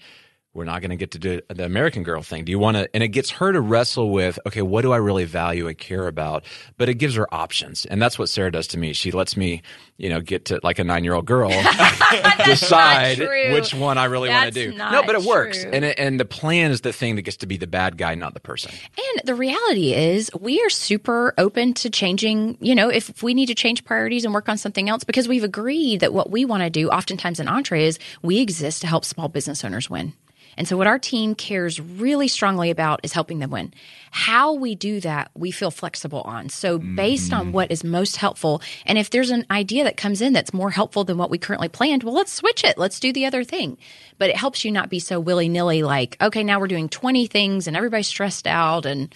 we're 0.56 0.64
not 0.64 0.80
going 0.80 0.90
to 0.90 0.96
get 0.96 1.10
to 1.12 1.18
do 1.18 1.40
the 1.48 1.64
American 1.64 2.02
Girl 2.02 2.22
thing. 2.22 2.44
Do 2.44 2.50
you 2.50 2.58
want 2.58 2.78
to? 2.78 2.88
And 2.94 3.02
it 3.02 3.08
gets 3.08 3.30
her 3.30 3.52
to 3.52 3.60
wrestle 3.60 4.10
with, 4.10 4.38
okay, 4.46 4.62
what 4.62 4.82
do 4.82 4.92
I 4.92 4.96
really 4.96 5.24
value 5.24 5.68
and 5.68 5.76
care 5.76 6.06
about? 6.06 6.44
But 6.78 6.88
it 6.88 6.94
gives 6.94 7.14
her 7.14 7.32
options, 7.32 7.84
and 7.84 8.00
that's 8.00 8.18
what 8.18 8.28
Sarah 8.28 8.50
does 8.50 8.66
to 8.68 8.78
me. 8.78 8.94
She 8.94 9.10
lets 9.10 9.36
me, 9.36 9.62
you 9.98 10.08
know, 10.08 10.20
get 10.20 10.46
to 10.46 10.60
like 10.62 10.78
a 10.78 10.84
nine-year-old 10.84 11.26
girl 11.26 11.50
decide 12.44 13.18
which 13.18 13.74
one 13.74 13.98
I 13.98 14.04
really 14.04 14.30
want 14.30 14.52
to 14.52 14.70
do. 14.70 14.76
no, 14.76 15.02
but 15.04 15.14
it 15.14 15.22
works, 15.22 15.62
true. 15.62 15.70
and 15.72 15.84
it, 15.84 15.98
and 15.98 16.18
the 16.18 16.24
plan 16.24 16.70
is 16.70 16.80
the 16.80 16.92
thing 16.92 17.16
that 17.16 17.22
gets 17.22 17.36
to 17.38 17.46
be 17.46 17.58
the 17.58 17.66
bad 17.66 17.98
guy, 17.98 18.14
not 18.14 18.34
the 18.34 18.40
person. 18.40 18.72
And 18.96 19.26
the 19.26 19.34
reality 19.34 19.92
is, 19.92 20.30
we 20.40 20.62
are 20.62 20.70
super 20.70 21.34
open 21.36 21.74
to 21.74 21.90
changing, 21.90 22.56
you 22.60 22.74
know, 22.74 22.88
if 22.88 23.22
we 23.22 23.34
need 23.34 23.46
to 23.46 23.54
change 23.54 23.84
priorities 23.84 24.24
and 24.24 24.32
work 24.32 24.48
on 24.48 24.56
something 24.56 24.88
else, 24.88 25.04
because 25.04 25.28
we've 25.28 25.44
agreed 25.44 26.00
that 26.00 26.14
what 26.14 26.30
we 26.30 26.44
want 26.46 26.62
to 26.62 26.70
do, 26.70 26.88
oftentimes 26.88 27.40
in 27.40 27.48
Entree, 27.48 27.84
is 27.84 27.98
we 28.22 28.40
exist 28.40 28.80
to 28.80 28.86
help 28.86 29.04
small 29.04 29.28
business 29.28 29.64
owners 29.64 29.90
win. 29.90 30.14
And 30.56 30.66
so, 30.66 30.76
what 30.76 30.86
our 30.86 30.98
team 30.98 31.34
cares 31.34 31.80
really 31.80 32.28
strongly 32.28 32.70
about 32.70 33.00
is 33.02 33.12
helping 33.12 33.38
them 33.38 33.50
win. 33.50 33.74
How 34.10 34.54
we 34.54 34.74
do 34.74 35.00
that, 35.00 35.30
we 35.34 35.50
feel 35.50 35.70
flexible 35.70 36.22
on. 36.22 36.48
So, 36.48 36.78
based 36.78 37.32
on 37.32 37.52
what 37.52 37.70
is 37.70 37.84
most 37.84 38.16
helpful, 38.16 38.62
and 38.86 38.98
if 38.98 39.10
there's 39.10 39.30
an 39.30 39.44
idea 39.50 39.84
that 39.84 39.96
comes 39.96 40.20
in 40.20 40.32
that's 40.32 40.54
more 40.54 40.70
helpful 40.70 41.04
than 41.04 41.18
what 41.18 41.30
we 41.30 41.38
currently 41.38 41.68
planned, 41.68 42.02
well, 42.02 42.14
let's 42.14 42.32
switch 42.32 42.64
it. 42.64 42.78
Let's 42.78 43.00
do 43.00 43.12
the 43.12 43.26
other 43.26 43.44
thing. 43.44 43.76
But 44.18 44.30
it 44.30 44.36
helps 44.36 44.64
you 44.64 44.70
not 44.70 44.88
be 44.88 44.98
so 44.98 45.20
willy 45.20 45.48
nilly 45.48 45.82
like, 45.82 46.16
okay, 46.20 46.42
now 46.42 46.58
we're 46.58 46.68
doing 46.68 46.88
20 46.88 47.26
things 47.26 47.66
and 47.66 47.76
everybody's 47.76 48.06
stressed 48.06 48.46
out. 48.46 48.86
And 48.86 49.14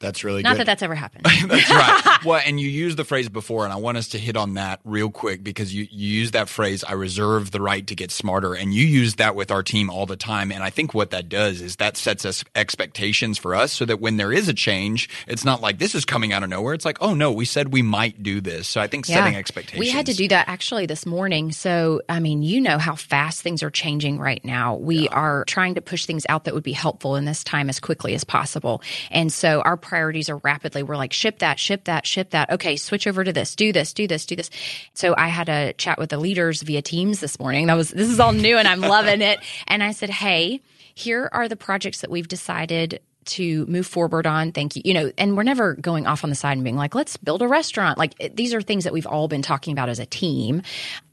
That's 0.00 0.22
really 0.22 0.42
not 0.42 0.52
good. 0.52 0.60
that 0.60 0.66
that's 0.66 0.82
ever 0.82 0.94
happened. 0.94 1.24
That's 1.48 1.70
right. 1.70 2.04
Well, 2.24 2.40
and 2.44 2.58
you 2.58 2.68
used 2.68 2.96
the 2.96 3.04
phrase 3.04 3.28
before, 3.28 3.64
and 3.64 3.72
I 3.72 3.76
want 3.76 3.96
us 3.96 4.08
to 4.08 4.18
hit 4.18 4.36
on 4.36 4.54
that 4.54 4.80
real 4.84 5.08
quick 5.10 5.44
because 5.44 5.72
you, 5.72 5.86
you 5.90 6.08
used 6.08 6.32
that 6.32 6.48
phrase, 6.48 6.82
I 6.82 6.92
reserve 6.92 7.52
the 7.52 7.60
right 7.60 7.86
to 7.86 7.94
get 7.94 8.10
smarter. 8.10 8.54
And 8.54 8.74
you 8.74 8.84
use 8.84 9.14
that 9.16 9.36
with 9.36 9.52
our 9.52 9.62
team 9.62 9.88
all 9.88 10.04
the 10.04 10.16
time. 10.16 10.50
And 10.50 10.62
I 10.62 10.70
think 10.70 10.94
what 10.94 11.10
that 11.10 11.28
does 11.28 11.60
is 11.60 11.76
that 11.76 11.96
sets 11.96 12.24
us 12.24 12.44
expectations 12.56 13.38
for 13.38 13.54
us 13.54 13.72
so 13.72 13.84
that 13.84 14.00
when 14.00 14.16
there 14.16 14.32
is 14.32 14.48
a 14.48 14.54
change, 14.54 15.08
it's 15.28 15.44
not 15.44 15.60
like 15.60 15.78
this 15.78 15.94
is 15.94 16.04
coming 16.04 16.32
out 16.32 16.42
of 16.42 16.50
nowhere. 16.50 16.74
It's 16.74 16.84
like, 16.84 16.98
oh 17.00 17.14
no, 17.14 17.30
we 17.30 17.44
said 17.44 17.72
we 17.72 17.82
might 17.82 18.22
do 18.22 18.40
this. 18.40 18.68
So 18.68 18.80
I 18.80 18.88
think 18.88 19.06
setting 19.06 19.36
expectations. 19.36 19.78
We 19.78 19.90
had 19.90 20.06
to 20.06 20.14
do 20.14 20.26
that 20.28 20.48
actually 20.48 20.86
this 20.86 21.06
morning. 21.06 21.52
So, 21.52 22.02
I 22.08 22.18
mean, 22.20 22.42
you 22.42 22.60
know 22.60 22.78
how 22.78 22.96
fast 22.96 23.42
things 23.42 23.62
are 23.62 23.70
changing 23.70 24.18
right 24.18 24.44
now. 24.44 24.74
We 24.76 25.08
are 25.08 25.44
trying 25.44 25.74
to 25.76 25.80
push 25.80 26.04
things 26.04 26.26
out 26.28 26.44
that 26.44 26.54
would 26.54 26.64
be 26.64 26.72
helpful 26.72 27.16
in 27.16 27.24
this 27.24 27.44
time 27.44 27.68
as 27.68 27.78
quickly 27.78 28.14
as 28.14 28.24
possible. 28.24 28.82
And 29.10 29.32
so 29.32 29.60
our 29.62 29.76
priorities 29.88 30.28
are 30.28 30.36
rapidly, 30.38 30.82
we're 30.82 30.96
like, 30.96 31.12
ship 31.12 31.38
that, 31.38 31.58
ship 31.58 31.84
that, 31.84 32.06
ship 32.06 32.30
that. 32.30 32.50
Okay, 32.50 32.76
switch 32.76 33.06
over 33.06 33.24
to 33.24 33.32
this, 33.32 33.56
do 33.56 33.72
this, 33.72 33.94
do 33.94 34.06
this, 34.06 34.26
do 34.26 34.36
this. 34.36 34.50
So 34.92 35.14
I 35.16 35.28
had 35.28 35.48
a 35.48 35.72
chat 35.72 35.98
with 35.98 36.10
the 36.10 36.18
leaders 36.18 36.62
via 36.62 36.82
Teams 36.82 37.20
this 37.20 37.40
morning. 37.40 37.66
That 37.66 37.74
was, 37.74 37.90
this 37.90 38.08
is 38.08 38.20
all 38.20 38.32
new 38.32 38.58
and 38.58 38.68
I'm 38.68 38.80
loving 38.80 39.22
it. 39.22 39.40
And 39.66 39.82
I 39.82 39.92
said, 39.92 40.10
hey, 40.10 40.60
here 40.94 41.28
are 41.32 41.48
the 41.48 41.56
projects 41.56 42.02
that 42.02 42.10
we've 42.10 42.28
decided 42.28 43.00
to 43.24 43.66
move 43.66 43.86
forward 43.86 44.26
on. 44.26 44.52
Thank 44.52 44.76
you. 44.76 44.82
You 44.84 44.94
know, 44.94 45.12
and 45.16 45.36
we're 45.36 45.42
never 45.42 45.74
going 45.74 46.06
off 46.06 46.24
on 46.24 46.30
the 46.30 46.36
side 46.36 46.52
and 46.52 46.64
being 46.64 46.76
like, 46.76 46.94
let's 46.94 47.16
build 47.16 47.42
a 47.42 47.48
restaurant. 47.48 47.98
Like 47.98 48.34
these 48.34 48.54
are 48.54 48.60
things 48.60 48.84
that 48.84 48.92
we've 48.92 49.06
all 49.06 49.28
been 49.28 49.42
talking 49.42 49.72
about 49.72 49.88
as 49.88 49.98
a 49.98 50.06
team. 50.06 50.62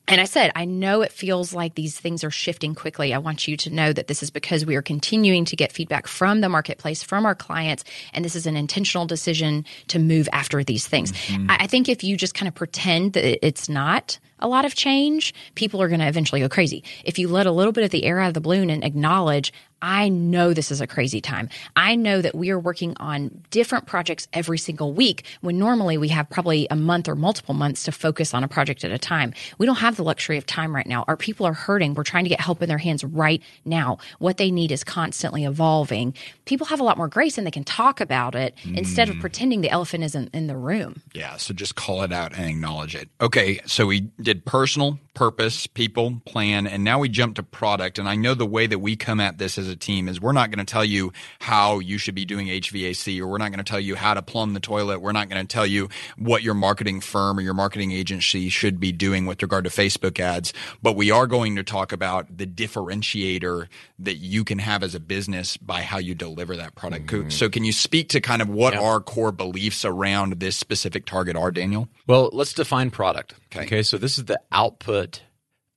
And 0.07 0.21
I 0.21 0.25
said, 0.25 0.51
I 0.55 0.65
know 0.65 1.01
it 1.01 1.11
feels 1.11 1.53
like 1.53 1.75
these 1.75 1.99
things 1.99 2.23
are 2.23 2.31
shifting 2.31 2.75
quickly. 2.75 3.13
I 3.13 3.17
want 3.17 3.47
you 3.47 3.57
to 3.57 3.69
know 3.69 3.91
that 3.91 4.07
this 4.07 4.21
is 4.21 4.29
because 4.29 4.65
we 4.65 4.75
are 4.75 4.81
continuing 4.81 5.45
to 5.45 5.55
get 5.55 5.71
feedback 5.71 6.07
from 6.07 6.41
the 6.41 6.49
marketplace, 6.49 7.01
from 7.01 7.25
our 7.25 7.35
clients, 7.35 7.83
and 8.13 8.23
this 8.23 8.35
is 8.35 8.45
an 8.45 8.55
intentional 8.55 9.05
decision 9.05 9.65
to 9.87 9.99
move 9.99 10.29
after 10.31 10.63
these 10.63 10.87
things. 10.87 11.11
Mm-hmm. 11.11 11.51
I, 11.51 11.57
I 11.61 11.67
think 11.67 11.89
if 11.89 12.03
you 12.03 12.17
just 12.17 12.35
kind 12.35 12.47
of 12.47 12.55
pretend 12.55 13.13
that 13.13 13.45
it's 13.45 13.67
not 13.67 14.19
a 14.39 14.47
lot 14.47 14.65
of 14.65 14.75
change, 14.75 15.33
people 15.55 15.81
are 15.81 15.87
going 15.87 16.01
to 16.01 16.07
eventually 16.07 16.41
go 16.41 16.49
crazy. 16.49 16.83
If 17.03 17.17
you 17.17 17.27
let 17.27 17.45
a 17.45 17.51
little 17.51 17.71
bit 17.71 17.83
of 17.83 17.89
the 17.89 18.03
air 18.03 18.19
out 18.19 18.27
of 18.27 18.33
the 18.33 18.41
balloon 18.41 18.69
and 18.69 18.83
acknowledge, 18.83 19.53
I 19.81 20.09
know 20.09 20.53
this 20.53 20.71
is 20.71 20.81
a 20.81 20.87
crazy 20.87 21.21
time. 21.21 21.49
I 21.75 21.95
know 21.95 22.21
that 22.21 22.35
we 22.35 22.49
are 22.49 22.59
working 22.59 22.95
on 22.97 23.43
different 23.49 23.85
projects 23.85 24.27
every 24.33 24.57
single 24.57 24.93
week 24.93 25.25
when 25.41 25.57
normally 25.57 25.97
we 25.97 26.07
have 26.09 26.29
probably 26.29 26.67
a 26.69 26.75
month 26.75 27.07
or 27.07 27.15
multiple 27.15 27.53
months 27.53 27.83
to 27.83 27.91
focus 27.91 28.33
on 28.33 28.43
a 28.43 28.47
project 28.47 28.83
at 28.83 28.91
a 28.91 28.97
time. 28.97 29.33
We 29.57 29.65
don't 29.65 29.75
have 29.77 29.94
the 29.95 30.03
luxury 30.03 30.37
of 30.37 30.45
time 30.45 30.75
right 30.75 30.87
now. 30.87 31.05
Our 31.07 31.17
people 31.17 31.45
are 31.45 31.53
hurting. 31.53 31.93
We're 31.93 32.03
trying 32.03 32.25
to 32.25 32.29
get 32.29 32.39
help 32.39 32.61
in 32.61 32.69
their 32.69 32.77
hands 32.77 33.03
right 33.03 33.41
now. 33.63 33.97
What 34.19 34.37
they 34.37 34.51
need 34.51 34.71
is 34.71 34.83
constantly 34.83 35.45
evolving. 35.45 36.13
People 36.45 36.67
have 36.67 36.79
a 36.79 36.83
lot 36.83 36.97
more 36.97 37.07
grace 37.07 37.37
and 37.37 37.45
they 37.45 37.51
can 37.51 37.63
talk 37.63 37.99
about 38.01 38.35
it 38.35 38.55
instead 38.63 39.09
of 39.09 39.15
mm. 39.15 39.21
pretending 39.21 39.61
the 39.61 39.69
elephant 39.69 40.03
isn't 40.03 40.33
in 40.33 40.47
the 40.47 40.57
room. 40.57 41.01
Yeah, 41.13 41.37
so 41.37 41.53
just 41.53 41.75
call 41.75 42.03
it 42.03 42.11
out 42.11 42.33
and 42.35 42.49
acknowledge 42.49 42.95
it. 42.95 43.09
Okay, 43.21 43.59
so 43.65 43.85
we 43.85 44.01
did 44.21 44.45
personal, 44.45 44.99
purpose, 45.15 45.65
people, 45.65 46.21
plan, 46.25 46.67
and 46.67 46.83
now 46.83 46.99
we 46.99 47.09
jump 47.09 47.37
to 47.37 47.43
product. 47.43 47.97
And 47.97 48.07
I 48.07 48.15
know 48.15 48.35
the 48.35 48.45
way 48.45 48.67
that 48.67 48.79
we 48.79 48.95
come 48.95 49.19
at 49.19 49.37
this 49.37 49.57
as 49.57 49.67
a 49.67 49.75
team 49.75 50.07
is 50.07 50.21
we're 50.21 50.33
not 50.33 50.51
going 50.51 50.63
to 50.63 50.71
tell 50.71 50.85
you 50.85 51.11
how 51.39 51.79
you 51.79 51.97
should 51.97 52.13
be 52.13 52.25
doing 52.25 52.47
HVAC, 52.47 53.19
or 53.19 53.27
we're 53.27 53.39
not 53.39 53.49
going 53.49 53.63
to 53.63 53.69
tell 53.69 53.79
you 53.79 53.95
how 53.95 54.13
to 54.13 54.21
plumb 54.21 54.53
the 54.53 54.59
toilet. 54.59 54.99
We're 54.99 55.13
not 55.13 55.29
going 55.29 55.45
to 55.45 55.51
tell 55.51 55.65
you 55.65 55.89
what 56.17 56.43
your 56.43 56.53
marketing 56.53 57.01
firm 57.01 57.39
or 57.39 57.41
your 57.41 57.53
marketing 57.53 57.91
agency 57.91 58.49
should 58.49 58.79
be 58.79 58.91
doing 58.91 59.25
with 59.25 59.41
regard 59.41 59.63
to 59.63 59.69
Facebook 59.69 60.19
ads. 60.19 60.53
But 60.83 60.95
we 60.95 61.09
are 61.09 61.25
going 61.25 61.55
to 61.55 61.63
talk 61.63 61.91
about 61.91 62.37
the 62.37 62.45
differentiator 62.45 63.67
that 63.99 64.15
you 64.17 64.43
can 64.43 64.59
have 64.59 64.83
as 64.83 64.93
a 64.93 64.99
business 64.99 65.57
by 65.57 65.81
how 65.81 65.97
you 65.97 66.13
deliver 66.13 66.55
that 66.57 66.75
product. 66.75 67.07
Mm-hmm. 67.07 67.29
So, 67.29 67.49
can 67.49 67.63
you 67.63 67.71
speak 67.71 68.09
to 68.09 68.21
kind 68.21 68.41
of 68.41 68.49
what 68.49 68.75
our 68.75 68.99
core 68.99 69.31
beliefs 69.31 69.85
around 69.85 70.33
this 70.39 70.57
specific 70.57 71.05
target 71.05 71.35
are, 71.35 71.51
Daniel? 71.51 71.87
Well, 72.05 72.29
let's 72.33 72.53
define 72.53 72.91
product. 72.91 73.33
Okay. 73.55 73.65
Okay. 73.65 73.83
So 73.83 73.97
this 73.97 74.17
is 74.17 74.25
the 74.25 74.39
output 74.51 75.23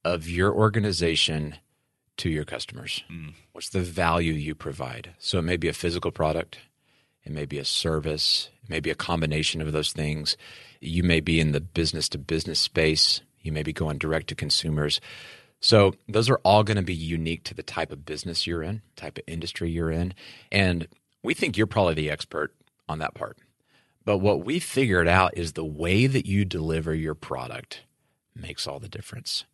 of 0.04 0.28
your 0.28 0.52
organization 0.52 1.56
to 2.18 2.28
your 2.28 2.44
customers. 2.44 3.04
Mm. 3.10 3.34
What's 3.52 3.70
the 3.70 3.80
value 3.80 4.32
you 4.32 4.54
provide? 4.54 5.14
So 5.18 5.38
it 5.38 5.42
may 5.42 5.56
be 5.56 5.68
a 5.68 5.72
physical 5.72 6.10
product, 6.10 6.58
it 7.24 7.32
may 7.32 7.46
be 7.46 7.58
a 7.58 7.64
service, 7.64 8.50
it 8.62 8.70
may 8.70 8.80
be 8.80 8.90
a 8.90 8.94
combination 8.94 9.60
of 9.60 9.72
those 9.72 9.92
things. 9.92 10.36
You 10.80 11.02
may 11.02 11.20
be 11.20 11.40
in 11.40 11.52
the 11.52 11.60
business 11.60 12.08
to 12.10 12.18
business 12.18 12.58
space, 12.58 13.20
you 13.40 13.52
may 13.52 13.62
be 13.62 13.72
going 13.72 13.98
direct 13.98 14.28
to 14.28 14.34
consumers. 14.34 15.00
So 15.60 15.94
those 16.08 16.30
are 16.30 16.40
all 16.44 16.62
going 16.62 16.76
to 16.76 16.82
be 16.82 16.94
unique 16.94 17.44
to 17.44 17.54
the 17.54 17.64
type 17.64 17.90
of 17.90 18.04
business 18.04 18.46
you're 18.46 18.62
in, 18.62 18.82
type 18.94 19.18
of 19.18 19.24
industry 19.26 19.70
you're 19.70 19.90
in. 19.90 20.14
And 20.52 20.86
we 21.22 21.34
think 21.34 21.56
you're 21.56 21.66
probably 21.66 21.94
the 21.94 22.10
expert 22.10 22.54
on 22.88 23.00
that 23.00 23.14
part. 23.14 23.38
But 24.08 24.22
what 24.22 24.42
we 24.42 24.58
figured 24.58 25.06
out 25.06 25.36
is 25.36 25.52
the 25.52 25.66
way 25.66 26.06
that 26.06 26.24
you 26.24 26.46
deliver 26.46 26.94
your 26.94 27.14
product 27.14 27.82
makes 28.34 28.66
all 28.66 28.80
the 28.80 28.88
difference. 28.88 29.44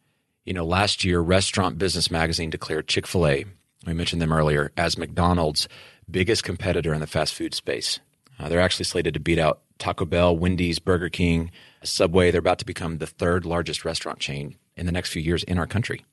You 0.45 0.53
know, 0.53 0.65
last 0.65 1.03
year, 1.03 1.19
Restaurant 1.19 1.77
Business 1.77 2.09
Magazine 2.09 2.51
declared 2.51 2.87
Chick 2.87 3.05
fil 3.09 3.27
A, 3.27 3.47
we 3.85 3.95
mentioned 3.95 4.23
them 4.23 4.33
earlier, 4.33 4.71
as 4.77 4.97
McDonald's 4.97 5.67
biggest 6.09 6.45
competitor 6.45 6.95
in 6.95 7.01
the 7.01 7.09
fast 7.09 7.35
food 7.35 7.53
space. 7.53 7.99
Uh, 8.39 8.49
they're 8.49 8.61
actually 8.61 8.85
slated 8.85 9.15
to 9.15 9.19
beat 9.19 9.41
out 9.41 9.63
Taco 9.79 10.05
Bell, 10.05 10.37
Wendy's, 10.37 10.79
Burger 10.79 11.09
King, 11.09 11.51
Subway. 11.83 12.31
They're 12.31 12.39
about 12.39 12.61
to 12.61 12.65
become 12.65 12.99
the 12.99 13.09
third 13.09 13.45
largest 13.45 13.85
restaurant 13.85 14.21
chain 14.21 14.55
in 14.77 14.87
the 14.87 14.93
next 14.93 15.11
few 15.11 15.21
years 15.21 15.43
in 15.43 15.59
our 15.59 15.67
country. 15.67 16.05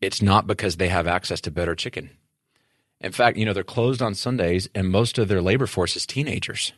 It's 0.00 0.20
not 0.20 0.48
because 0.48 0.78
they 0.78 0.88
have 0.88 1.06
access 1.06 1.40
to 1.42 1.52
better 1.52 1.76
chicken. 1.76 2.10
In 3.00 3.12
fact, 3.12 3.36
you 3.36 3.44
know, 3.44 3.52
they're 3.52 3.62
closed 3.62 4.02
on 4.02 4.16
Sundays 4.16 4.68
and 4.74 4.90
most 4.90 5.16
of 5.16 5.28
their 5.28 5.40
labor 5.40 5.68
force 5.68 5.94
is 5.94 6.06
teenagers. 6.06 6.72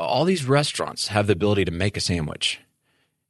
All 0.00 0.24
these 0.24 0.46
restaurants 0.46 1.08
have 1.08 1.26
the 1.26 1.34
ability 1.34 1.64
to 1.66 1.70
make 1.70 1.96
a 1.96 2.00
sandwich. 2.00 2.60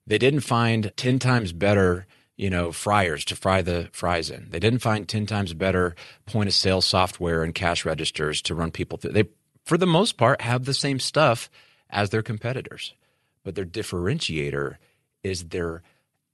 They 0.07 0.19
didn't 0.19 0.41
find 0.41 0.93
10 0.97 1.19
times 1.19 1.53
better, 1.53 2.07
you 2.37 2.49
know, 2.49 2.73
fryers 2.73 3.25
to 3.27 3.37
fry 3.37 3.63
the 3.63 3.89
fries 3.93 4.31
in. 4.31 4.49
They 4.51 4.61
didn't 4.61 4.79
find 4.81 5.09
10 5.09 5.27
times 5.27 5.53
better 5.53 5.95
point 6.27 6.49
of 6.49 6.55
sale 6.55 6.81
software 6.81 7.43
and 7.43 7.55
cash 7.55 7.85
registers 7.85 8.41
to 8.43 8.55
run 8.55 8.71
people 8.71 8.99
through. 8.99 9.13
They, 9.13 9.25
for 9.65 9.77
the 9.77 9.87
most 9.87 10.17
part, 10.17 10.41
have 10.41 10.65
the 10.65 10.75
same 10.75 11.01
stuff 11.01 11.51
as 11.91 12.11
their 12.11 12.23
competitors. 12.23 12.95
But 13.43 13.55
their 13.55 13.65
differentiator 13.65 14.77
is 15.23 15.49
their 15.49 15.83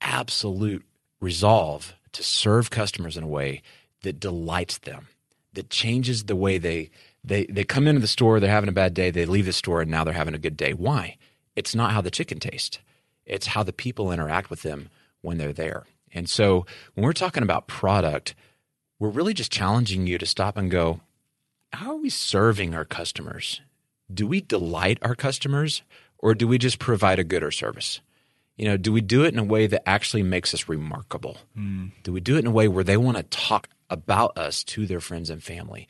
absolute 0.01 0.85
resolve 1.21 1.95
to 2.13 2.23
serve 2.23 2.71
customers 2.71 3.17
in 3.17 3.25
a 3.25 3.29
way 3.29 3.63
that 4.03 4.21
delights 4.21 4.79
them, 4.79 5.09
that 5.55 5.71
changes 5.71 6.25
the 6.25 6.37
way 6.37 6.59
they 6.59 6.91
they 7.27 7.45
they 7.47 7.65
come 7.65 7.87
into 7.87 8.01
the 8.01 8.07
store, 8.07 8.41
they're 8.41 8.51
having 8.51 8.69
a 8.69 8.73
bad 8.73 8.95
day, 8.95 9.11
they 9.11 9.27
leave 9.27 9.47
the 9.47 9.53
store 9.53 9.83
and 9.83 9.91
now 9.91 10.05
they're 10.05 10.15
having 10.15 10.35
a 10.35 10.39
good 10.39 10.57
day. 10.57 10.73
Why? 10.73 11.17
It's 11.57 11.75
not 11.75 11.93
how 11.93 12.01
the 12.01 12.11
chicken 12.11 12.39
tastes. 12.39 12.79
It's 13.25 13.49
how 13.49 13.63
the 13.63 13.73
people 13.73 14.13
interact 14.13 14.49
with 14.49 14.63
them 14.63 14.89
when 15.21 15.37
they're 15.37 15.53
there. 15.53 15.85
And 16.13 16.31
so 16.31 16.65
when 16.95 17.05
we're 17.05 17.13
talking 17.13 17.43
about 17.43 17.67
product, 17.67 18.35
we're 18.99 19.09
really 19.11 19.35
just 19.35 19.53
challenging 19.53 20.07
you 20.07 20.17
to 20.19 20.27
stop 20.27 20.57
and 20.57 20.71
go, 20.71 21.01
how 21.73 21.91
are 21.91 22.01
we 22.01 22.09
serving 22.09 22.75
our 22.75 22.85
customers? 22.85 23.61
Do 24.13 24.27
we 24.27 24.41
delight 24.41 24.99
our 25.03 25.17
customers 25.17 25.83
or 26.19 26.35
do 26.35 26.47
we 26.47 26.59
just 26.59 26.79
provide 26.79 27.19
a 27.19 27.25
good 27.25 27.43
or 27.43 27.51
service? 27.51 28.01
You 28.57 28.67
know, 28.67 28.77
do 28.77 28.93
we 28.93 29.01
do 29.01 29.25
it 29.25 29.35
in 29.35 29.39
a 29.39 29.45
way 29.45 29.67
that 29.67 29.87
actually 29.87 30.23
makes 30.23 30.55
us 30.55 30.69
remarkable? 30.69 31.39
Hmm. 31.55 31.89
Do 32.05 32.13
we 32.13 32.21
do 32.21 32.37
it 32.37 32.41
in 32.41 32.47
a 32.47 32.53
way 32.53 32.69
where 32.69 32.85
they 32.85 32.97
want 32.97 33.19
to 33.19 33.23
talk 33.25 33.69
about 33.91 34.39
us 34.39 34.65
to 34.65 34.87
their 34.87 35.01
friends 35.01 35.29
and 35.29 35.43
family? 35.43 35.89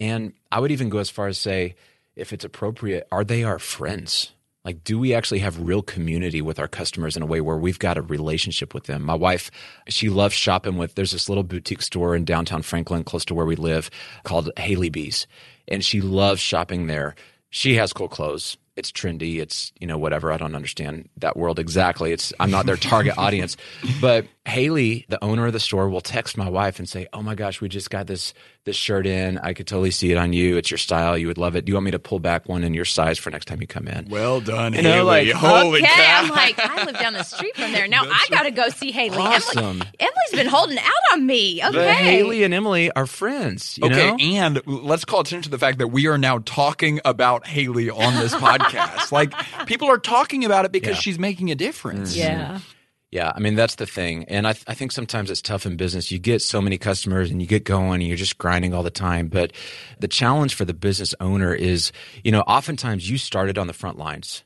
And 0.00 0.32
I 0.52 0.60
would 0.60 0.70
even 0.70 0.88
go 0.88 0.98
as 0.98 1.10
far 1.10 1.26
as 1.26 1.38
say, 1.38 1.74
if 2.16 2.32
it's 2.32 2.44
appropriate, 2.44 3.06
are 3.10 3.24
they 3.24 3.44
our 3.44 3.58
friends? 3.58 4.32
Like, 4.64 4.84
do 4.84 4.98
we 4.98 5.14
actually 5.14 5.38
have 5.38 5.60
real 5.60 5.82
community 5.82 6.42
with 6.42 6.58
our 6.58 6.68
customers 6.68 7.16
in 7.16 7.22
a 7.22 7.26
way 7.26 7.40
where 7.40 7.56
we've 7.56 7.78
got 7.78 7.96
a 7.96 8.02
relationship 8.02 8.74
with 8.74 8.84
them? 8.84 9.02
My 9.02 9.14
wife, 9.14 9.50
she 9.88 10.10
loves 10.10 10.34
shopping 10.34 10.76
with, 10.76 10.94
there's 10.94 11.12
this 11.12 11.28
little 11.28 11.44
boutique 11.44 11.80
store 11.80 12.14
in 12.14 12.24
downtown 12.24 12.62
Franklin, 12.62 13.04
close 13.04 13.24
to 13.26 13.34
where 13.34 13.46
we 13.46 13.56
live, 13.56 13.88
called 14.24 14.50
Haley 14.58 14.90
Bees. 14.90 15.26
And 15.68 15.84
she 15.84 16.00
loves 16.00 16.40
shopping 16.40 16.86
there. 16.86 17.14
She 17.50 17.76
has 17.76 17.92
cool 17.92 18.08
clothes. 18.08 18.58
It's 18.76 18.92
trendy. 18.92 19.40
It's, 19.40 19.72
you 19.80 19.86
know, 19.86 19.96
whatever. 19.96 20.32
I 20.32 20.36
don't 20.36 20.54
understand 20.54 21.08
that 21.16 21.36
world 21.36 21.58
exactly. 21.58 22.12
It's, 22.12 22.32
I'm 22.38 22.50
not 22.50 22.66
their 22.66 22.76
target 22.76 23.14
audience. 23.18 23.56
But 24.00 24.26
Haley, 24.48 25.04
the 25.08 25.22
owner 25.22 25.46
of 25.46 25.52
the 25.52 25.60
store, 25.60 25.88
will 25.88 26.00
text 26.00 26.36
my 26.36 26.48
wife 26.48 26.78
and 26.78 26.88
say, 26.88 27.06
Oh 27.12 27.22
my 27.22 27.34
gosh, 27.34 27.60
we 27.60 27.68
just 27.68 27.90
got 27.90 28.06
this, 28.06 28.34
this 28.64 28.74
shirt 28.76 29.06
in. 29.06 29.38
I 29.38 29.52
could 29.52 29.66
totally 29.66 29.90
see 29.90 30.10
it 30.10 30.16
on 30.16 30.32
you. 30.32 30.56
It's 30.56 30.70
your 30.70 30.78
style. 30.78 31.16
You 31.16 31.26
would 31.28 31.38
love 31.38 31.54
it. 31.56 31.64
Do 31.64 31.70
you 31.70 31.74
want 31.74 31.84
me 31.84 31.90
to 31.92 31.98
pull 31.98 32.18
back 32.18 32.48
one 32.48 32.64
in 32.64 32.74
your 32.74 32.84
size 32.84 33.18
for 33.18 33.30
next 33.30 33.44
time 33.46 33.60
you 33.60 33.66
come 33.66 33.86
in? 33.88 34.08
Well 34.08 34.40
done, 34.40 34.72
You 34.72 34.82
know, 34.82 34.90
Haley. 35.06 35.32
like, 35.32 35.32
Holy 35.34 35.82
okay, 35.82 35.92
cow. 35.94 36.22
I'm 36.22 36.28
like, 36.30 36.58
I 36.58 36.84
live 36.84 36.98
down 36.98 37.12
the 37.12 37.22
street 37.22 37.54
from 37.56 37.72
there. 37.72 37.86
Now 37.88 38.02
I 38.06 38.26
got 38.30 38.42
to 38.42 38.50
go 38.50 38.68
see 38.70 38.90
Haley. 38.90 39.18
Awesome. 39.18 39.58
Emily, 39.82 39.86
Emily's 40.00 40.32
been 40.32 40.46
holding 40.46 40.78
out 40.78 40.84
on 41.12 41.26
me. 41.26 41.62
Okay. 41.62 41.72
But 41.72 41.94
Haley 41.96 42.42
and 42.44 42.52
Emily 42.54 42.90
are 42.92 43.06
friends. 43.06 43.78
You 43.78 43.86
okay, 43.86 44.10
know? 44.10 44.16
and 44.18 44.62
let's 44.66 45.04
call 45.04 45.20
attention 45.20 45.42
to 45.42 45.50
the 45.50 45.58
fact 45.58 45.78
that 45.78 45.88
we 45.88 46.06
are 46.06 46.18
now 46.18 46.38
talking 46.44 47.00
about 47.04 47.46
Haley 47.46 47.90
on 47.90 48.14
this 48.16 48.34
podcast. 48.34 49.12
Like 49.12 49.34
people 49.66 49.88
are 49.90 49.98
talking 49.98 50.44
about 50.44 50.64
it 50.64 50.72
because 50.72 50.96
Yeah. 50.96 51.00
she's 51.00 51.18
making 51.18 51.50
a 51.50 51.54
difference. 51.54 52.16
yeah. 52.16 52.60
Yeah, 53.10 53.32
I 53.34 53.40
mean 53.40 53.54
that's 53.54 53.76
the 53.76 53.86
thing, 53.86 54.24
and 54.24 54.46
I, 54.46 54.50
I 54.66 54.74
think 54.74 54.92
sometimes 54.92 55.30
it's 55.30 55.40
tough 55.40 55.64
in 55.64 55.76
business. 55.76 56.10
You 56.10 56.18
get 56.18 56.42
so 56.42 56.60
many 56.60 56.76
customers, 56.76 57.30
and 57.30 57.40
you 57.40 57.48
get 57.48 57.64
going, 57.64 58.02
and 58.02 58.08
you're 58.08 58.18
just 58.18 58.36
grinding 58.36 58.74
all 58.74 58.82
the 58.82 58.90
time. 58.90 59.28
But 59.28 59.54
the 59.98 60.08
challenge 60.08 60.54
for 60.54 60.66
the 60.66 60.74
business 60.74 61.14
owner 61.18 61.54
is, 61.54 61.90
you 62.22 62.30
know, 62.30 62.42
oftentimes 62.42 63.08
you 63.08 63.16
started 63.16 63.56
on 63.56 63.66
the 63.66 63.72
front 63.72 63.96
lines. 63.96 64.44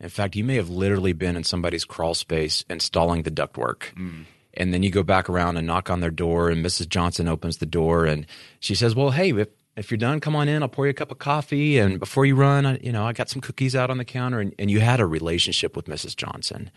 In 0.00 0.10
fact, 0.10 0.36
you 0.36 0.44
may 0.44 0.56
have 0.56 0.68
literally 0.68 1.14
been 1.14 1.34
in 1.34 1.44
somebody's 1.44 1.86
crawl 1.86 2.12
space 2.12 2.62
installing 2.68 3.22
the 3.22 3.30
ductwork. 3.30 3.94
Mm. 3.94 4.24
And 4.52 4.74
then 4.74 4.82
you 4.82 4.90
go 4.90 5.02
back 5.02 5.30
around 5.30 5.56
and 5.56 5.66
knock 5.66 5.88
on 5.88 6.00
their 6.00 6.10
door, 6.10 6.50
and 6.50 6.64
Mrs. 6.64 6.88
Johnson 6.88 7.26
opens 7.26 7.56
the 7.56 7.66
door, 7.66 8.04
and 8.04 8.26
she 8.60 8.74
says, 8.74 8.94
"Well, 8.94 9.12
hey, 9.12 9.30
if, 9.32 9.48
if 9.78 9.90
you're 9.90 9.96
done, 9.96 10.20
come 10.20 10.36
on 10.36 10.46
in. 10.46 10.62
I'll 10.62 10.68
pour 10.68 10.84
you 10.84 10.90
a 10.90 10.94
cup 10.94 11.10
of 11.10 11.18
coffee, 11.18 11.78
and 11.78 11.98
before 11.98 12.26
you 12.26 12.36
run, 12.36 12.66
I, 12.66 12.78
you 12.82 12.92
know, 12.92 13.06
I 13.06 13.14
got 13.14 13.30
some 13.30 13.40
cookies 13.40 13.74
out 13.74 13.88
on 13.88 13.96
the 13.96 14.04
counter." 14.04 14.40
And, 14.40 14.54
and 14.58 14.70
you 14.70 14.80
had 14.80 15.00
a 15.00 15.06
relationship 15.06 15.74
with 15.74 15.86
Mrs. 15.86 16.14
Johnson 16.14 16.70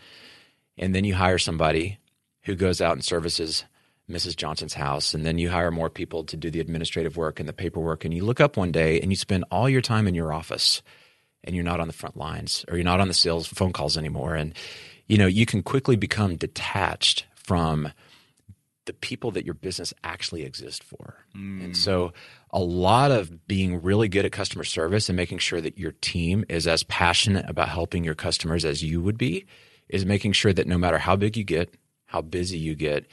and 0.78 0.94
then 0.94 1.04
you 1.04 1.14
hire 1.14 1.38
somebody 1.38 1.98
who 2.42 2.54
goes 2.54 2.80
out 2.80 2.92
and 2.92 3.04
services 3.04 3.64
Mrs. 4.10 4.36
Johnson's 4.36 4.74
house, 4.74 5.12
and 5.12 5.24
then 5.24 5.38
you 5.38 5.50
hire 5.50 5.70
more 5.70 5.90
people 5.90 6.24
to 6.24 6.36
do 6.36 6.50
the 6.50 6.60
administrative 6.60 7.16
work 7.16 7.38
and 7.40 7.48
the 7.48 7.52
paperwork, 7.52 8.04
and 8.04 8.14
you 8.14 8.24
look 8.24 8.40
up 8.40 8.56
one 8.56 8.72
day 8.72 9.00
and 9.00 9.12
you 9.12 9.16
spend 9.16 9.44
all 9.50 9.68
your 9.68 9.82
time 9.82 10.06
in 10.06 10.14
your 10.14 10.32
office, 10.32 10.82
and 11.44 11.54
you're 11.54 11.64
not 11.64 11.80
on 11.80 11.88
the 11.88 11.94
front 11.94 12.16
lines 12.16 12.64
or 12.68 12.76
you're 12.76 12.84
not 12.84 13.00
on 13.00 13.08
the 13.08 13.14
sales 13.14 13.46
phone 13.46 13.72
calls 13.72 13.98
anymore, 13.98 14.34
and 14.34 14.54
you 15.06 15.18
know 15.18 15.26
you 15.26 15.44
can 15.44 15.62
quickly 15.62 15.96
become 15.96 16.36
detached 16.36 17.26
from 17.34 17.92
the 18.86 18.92
people 18.94 19.30
that 19.30 19.44
your 19.44 19.54
business 19.54 19.92
actually 20.02 20.44
exists 20.44 20.82
for. 20.82 21.16
Mm. 21.36 21.62
And 21.62 21.76
so 21.76 22.14
a 22.50 22.58
lot 22.58 23.10
of 23.10 23.46
being 23.46 23.82
really 23.82 24.08
good 24.08 24.24
at 24.24 24.32
customer 24.32 24.64
service 24.64 25.10
and 25.10 25.16
making 25.16 25.38
sure 25.38 25.60
that 25.60 25.76
your 25.78 25.92
team 26.00 26.46
is 26.48 26.66
as 26.66 26.84
passionate 26.84 27.44
about 27.46 27.68
helping 27.68 28.02
your 28.02 28.14
customers 28.14 28.64
as 28.64 28.82
you 28.82 29.02
would 29.02 29.18
be 29.18 29.44
is 29.88 30.04
making 30.04 30.32
sure 30.32 30.52
that 30.52 30.66
no 30.66 30.78
matter 30.78 30.98
how 30.98 31.16
big 31.16 31.36
you 31.36 31.44
get, 31.44 31.74
how 32.06 32.22
busy 32.22 32.58
you 32.58 32.74
get, 32.74 33.06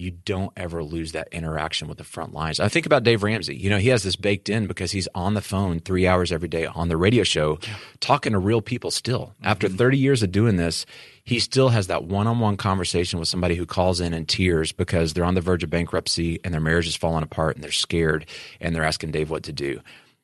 you 0.00 0.10
don't 0.10 0.52
ever 0.56 0.82
lose 0.82 1.12
that 1.12 1.28
interaction 1.30 1.86
with 1.86 1.98
the 1.98 2.04
front 2.04 2.32
lines. 2.32 2.58
I 2.58 2.68
think 2.68 2.86
about 2.86 3.02
Dave 3.02 3.22
Ramsey. 3.22 3.54
You 3.54 3.68
know, 3.68 3.78
he 3.78 3.88
has 3.88 4.02
this 4.02 4.16
baked 4.16 4.48
in 4.48 4.66
because 4.66 4.92
he's 4.92 5.08
on 5.14 5.34
the 5.34 5.42
phone 5.42 5.78
three 5.78 6.06
hours 6.06 6.32
every 6.32 6.48
day 6.48 6.64
on 6.64 6.88
the 6.88 6.96
radio 6.96 7.22
show, 7.22 7.58
talking 8.00 8.32
to 8.32 8.38
real 8.38 8.62
people 8.62 8.90
still. 8.90 9.34
After 9.42 9.68
mm-hmm. 9.68 9.76
30 9.76 9.98
years 9.98 10.22
of 10.22 10.32
doing 10.32 10.56
this, 10.56 10.86
he 11.22 11.38
still 11.38 11.68
has 11.68 11.88
that 11.88 12.04
one 12.04 12.26
on 12.26 12.40
one 12.40 12.56
conversation 12.56 13.18
with 13.18 13.28
somebody 13.28 13.56
who 13.56 13.66
calls 13.66 14.00
in 14.00 14.14
in 14.14 14.24
tears 14.24 14.72
because 14.72 15.12
they're 15.12 15.24
on 15.24 15.34
the 15.34 15.42
verge 15.42 15.62
of 15.62 15.70
bankruptcy 15.70 16.40
and 16.42 16.54
their 16.54 16.62
marriage 16.62 16.88
is 16.88 16.96
falling 16.96 17.22
apart 17.22 17.56
and 17.56 17.62
they're 17.62 17.70
scared 17.70 18.24
and 18.58 18.74
they're 18.74 18.84
asking 18.84 19.10
Dave 19.10 19.28
what 19.28 19.42
to 19.44 19.52
do 19.52 19.80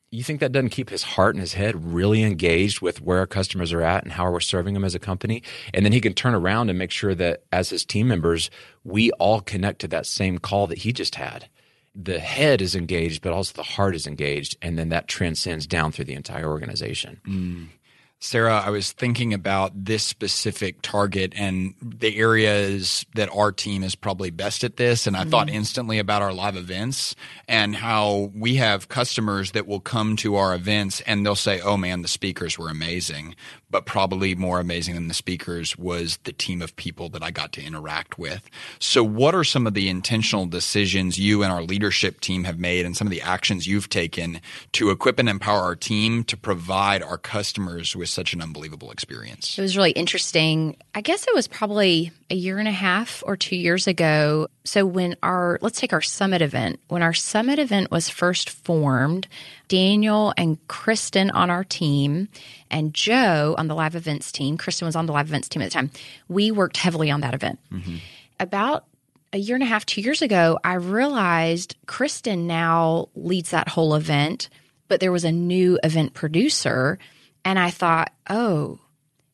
you 0.09 0.23
think 0.23 0.39
that 0.39 0.51
doesn't 0.51 0.69
keep 0.69 0.89
his 0.89 1.03
heart 1.03 1.35
and 1.35 1.41
his 1.41 1.53
head 1.53 1.93
really 1.93 2.23
engaged 2.23 2.81
with 2.81 3.01
where 3.01 3.19
our 3.19 3.27
customers 3.27 3.73
are 3.73 3.81
at 3.81 4.03
and 4.03 4.13
how 4.13 4.31
we're 4.31 4.39
serving 4.39 4.73
them 4.73 4.85
as 4.85 4.95
a 4.95 4.99
company? 4.99 5.43
And 5.73 5.83
then 5.85 5.91
he 5.91 6.01
can 6.01 6.13
turn 6.13 6.33
around 6.33 6.69
and 6.69 6.79
make 6.79 6.91
sure 6.91 7.13
that 7.15 7.43
as 7.51 7.69
his 7.69 7.85
team 7.85 8.07
members, 8.07 8.49
we 8.83 9.11
all 9.11 9.41
connect 9.41 9.79
to 9.79 9.87
that 9.89 10.05
same 10.05 10.37
call 10.37 10.67
that 10.67 10.79
he 10.79 10.93
just 10.93 11.15
had. 11.15 11.49
The 11.93 12.19
head 12.19 12.61
is 12.61 12.75
engaged, 12.75 13.21
but 13.21 13.33
also 13.33 13.53
the 13.53 13.63
heart 13.63 13.95
is 13.95 14.07
engaged. 14.07 14.55
And 14.61 14.77
then 14.77 14.89
that 14.89 15.07
transcends 15.07 15.67
down 15.67 15.91
through 15.91 16.05
the 16.05 16.13
entire 16.13 16.47
organization. 16.47 17.19
Mm. 17.27 17.67
Sarah, 18.19 18.63
I 18.65 18.71
was 18.71 18.93
thinking 18.93 19.33
about 19.33 19.85
this 19.85 20.03
specific 20.03 20.81
target 20.81 21.33
and 21.35 21.75
the 21.81 22.17
areas 22.17 23.05
that 23.13 23.29
our 23.29 23.51
team 23.51 23.83
is 23.83 23.93
probably 23.93 24.31
best 24.31 24.63
at 24.63 24.77
this. 24.77 25.05
And 25.05 25.15
I 25.15 25.21
mm-hmm. 25.21 25.29
thought 25.29 25.49
instantly 25.49 25.99
about 25.99 26.23
our 26.23 26.33
live 26.33 26.55
events 26.55 27.15
and 27.47 27.75
how 27.75 28.31
we 28.33 28.55
have 28.55 28.89
customers 28.89 29.51
that 29.51 29.67
will 29.67 29.79
come 29.79 30.15
to 30.17 30.35
our 30.35 30.55
events 30.55 31.01
and 31.01 31.23
they'll 31.23 31.35
say, 31.35 31.61
Oh 31.61 31.77
man, 31.77 32.01
the 32.01 32.07
speakers 32.07 32.57
were 32.57 32.69
amazing 32.69 33.35
but 33.69 33.85
probably 33.85 34.33
more 34.35 34.59
amazing 34.59 34.95
than 34.95 35.07
the 35.07 35.13
speakers 35.13 35.77
was 35.77 36.17
the 36.23 36.31
team 36.31 36.61
of 36.61 36.75
people 36.75 37.09
that 37.09 37.23
I 37.23 37.31
got 37.31 37.51
to 37.53 37.63
interact 37.63 38.17
with. 38.17 38.49
So, 38.79 39.03
what 39.03 39.35
are 39.35 39.43
some 39.43 39.67
of 39.67 39.73
the 39.73 39.89
intentional 39.89 40.45
decisions 40.45 41.19
you 41.19 41.43
and 41.43 41.51
our 41.51 41.61
leadership 41.61 42.21
team 42.21 42.45
have 42.45 42.59
made, 42.59 42.85
and 42.85 42.95
some 42.95 43.07
of 43.07 43.11
the 43.11 43.21
actions 43.21 43.67
you've 43.67 43.89
taken 43.89 44.39
to 44.73 44.89
equip 44.89 45.19
and 45.19 45.27
empower 45.27 45.61
our 45.61 45.75
team 45.75 46.23
to 46.25 46.37
provide 46.37 47.03
our 47.03 47.17
customers 47.17 47.95
with 47.95 48.09
such 48.09 48.33
an 48.33 48.41
unbelievable 48.41 48.91
experience? 48.91 49.57
It 49.57 49.61
was 49.61 49.75
really 49.75 49.91
interesting. 49.91 50.77
I 50.95 51.01
guess 51.01 51.27
it 51.27 51.35
was 51.35 51.47
probably 51.47 52.11
a 52.29 52.35
year 52.35 52.59
and 52.59 52.67
a 52.67 52.71
half 52.71 53.23
or 53.25 53.37
two 53.37 53.55
years 53.55 53.87
ago. 53.87 54.47
So, 54.63 54.85
when 54.85 55.15
our, 55.23 55.59
let's 55.61 55.79
take 55.79 55.93
our 55.93 56.01
summit 56.01 56.41
event, 56.41 56.79
when 56.87 57.01
our 57.01 57.13
summit 57.13 57.59
event 57.59 57.91
was 57.91 58.09
first 58.09 58.49
formed, 58.49 59.27
Daniel 59.67 60.33
and 60.37 60.65
Kristen 60.67 61.29
on 61.31 61.49
our 61.49 61.63
team 61.63 62.29
and 62.69 62.93
Joe 62.93 63.55
on 63.57 63.67
the 63.67 63.75
live 63.75 63.95
events 63.95 64.31
team. 64.31 64.57
Kristen 64.57 64.85
was 64.85 64.95
on 64.95 65.05
the 65.05 65.13
live 65.13 65.27
events 65.27 65.49
team 65.49 65.61
at 65.61 65.65
the 65.65 65.71
time. 65.71 65.91
We 66.27 66.51
worked 66.51 66.77
heavily 66.77 67.11
on 67.11 67.21
that 67.21 67.33
event. 67.33 67.59
Mm-hmm. 67.71 67.97
About 68.39 68.85
a 69.33 69.37
year 69.37 69.55
and 69.55 69.63
a 69.63 69.67
half, 69.67 69.85
two 69.85 70.01
years 70.01 70.21
ago, 70.21 70.59
I 70.63 70.75
realized 70.75 71.75
Kristen 71.85 72.47
now 72.47 73.09
leads 73.15 73.51
that 73.51 73.69
whole 73.69 73.95
event, 73.95 74.49
but 74.87 74.99
there 74.99 75.11
was 75.11 75.25
a 75.25 75.31
new 75.31 75.79
event 75.83 76.13
producer. 76.13 76.97
And 77.43 77.59
I 77.59 77.69
thought, 77.69 78.13
oh, 78.29 78.79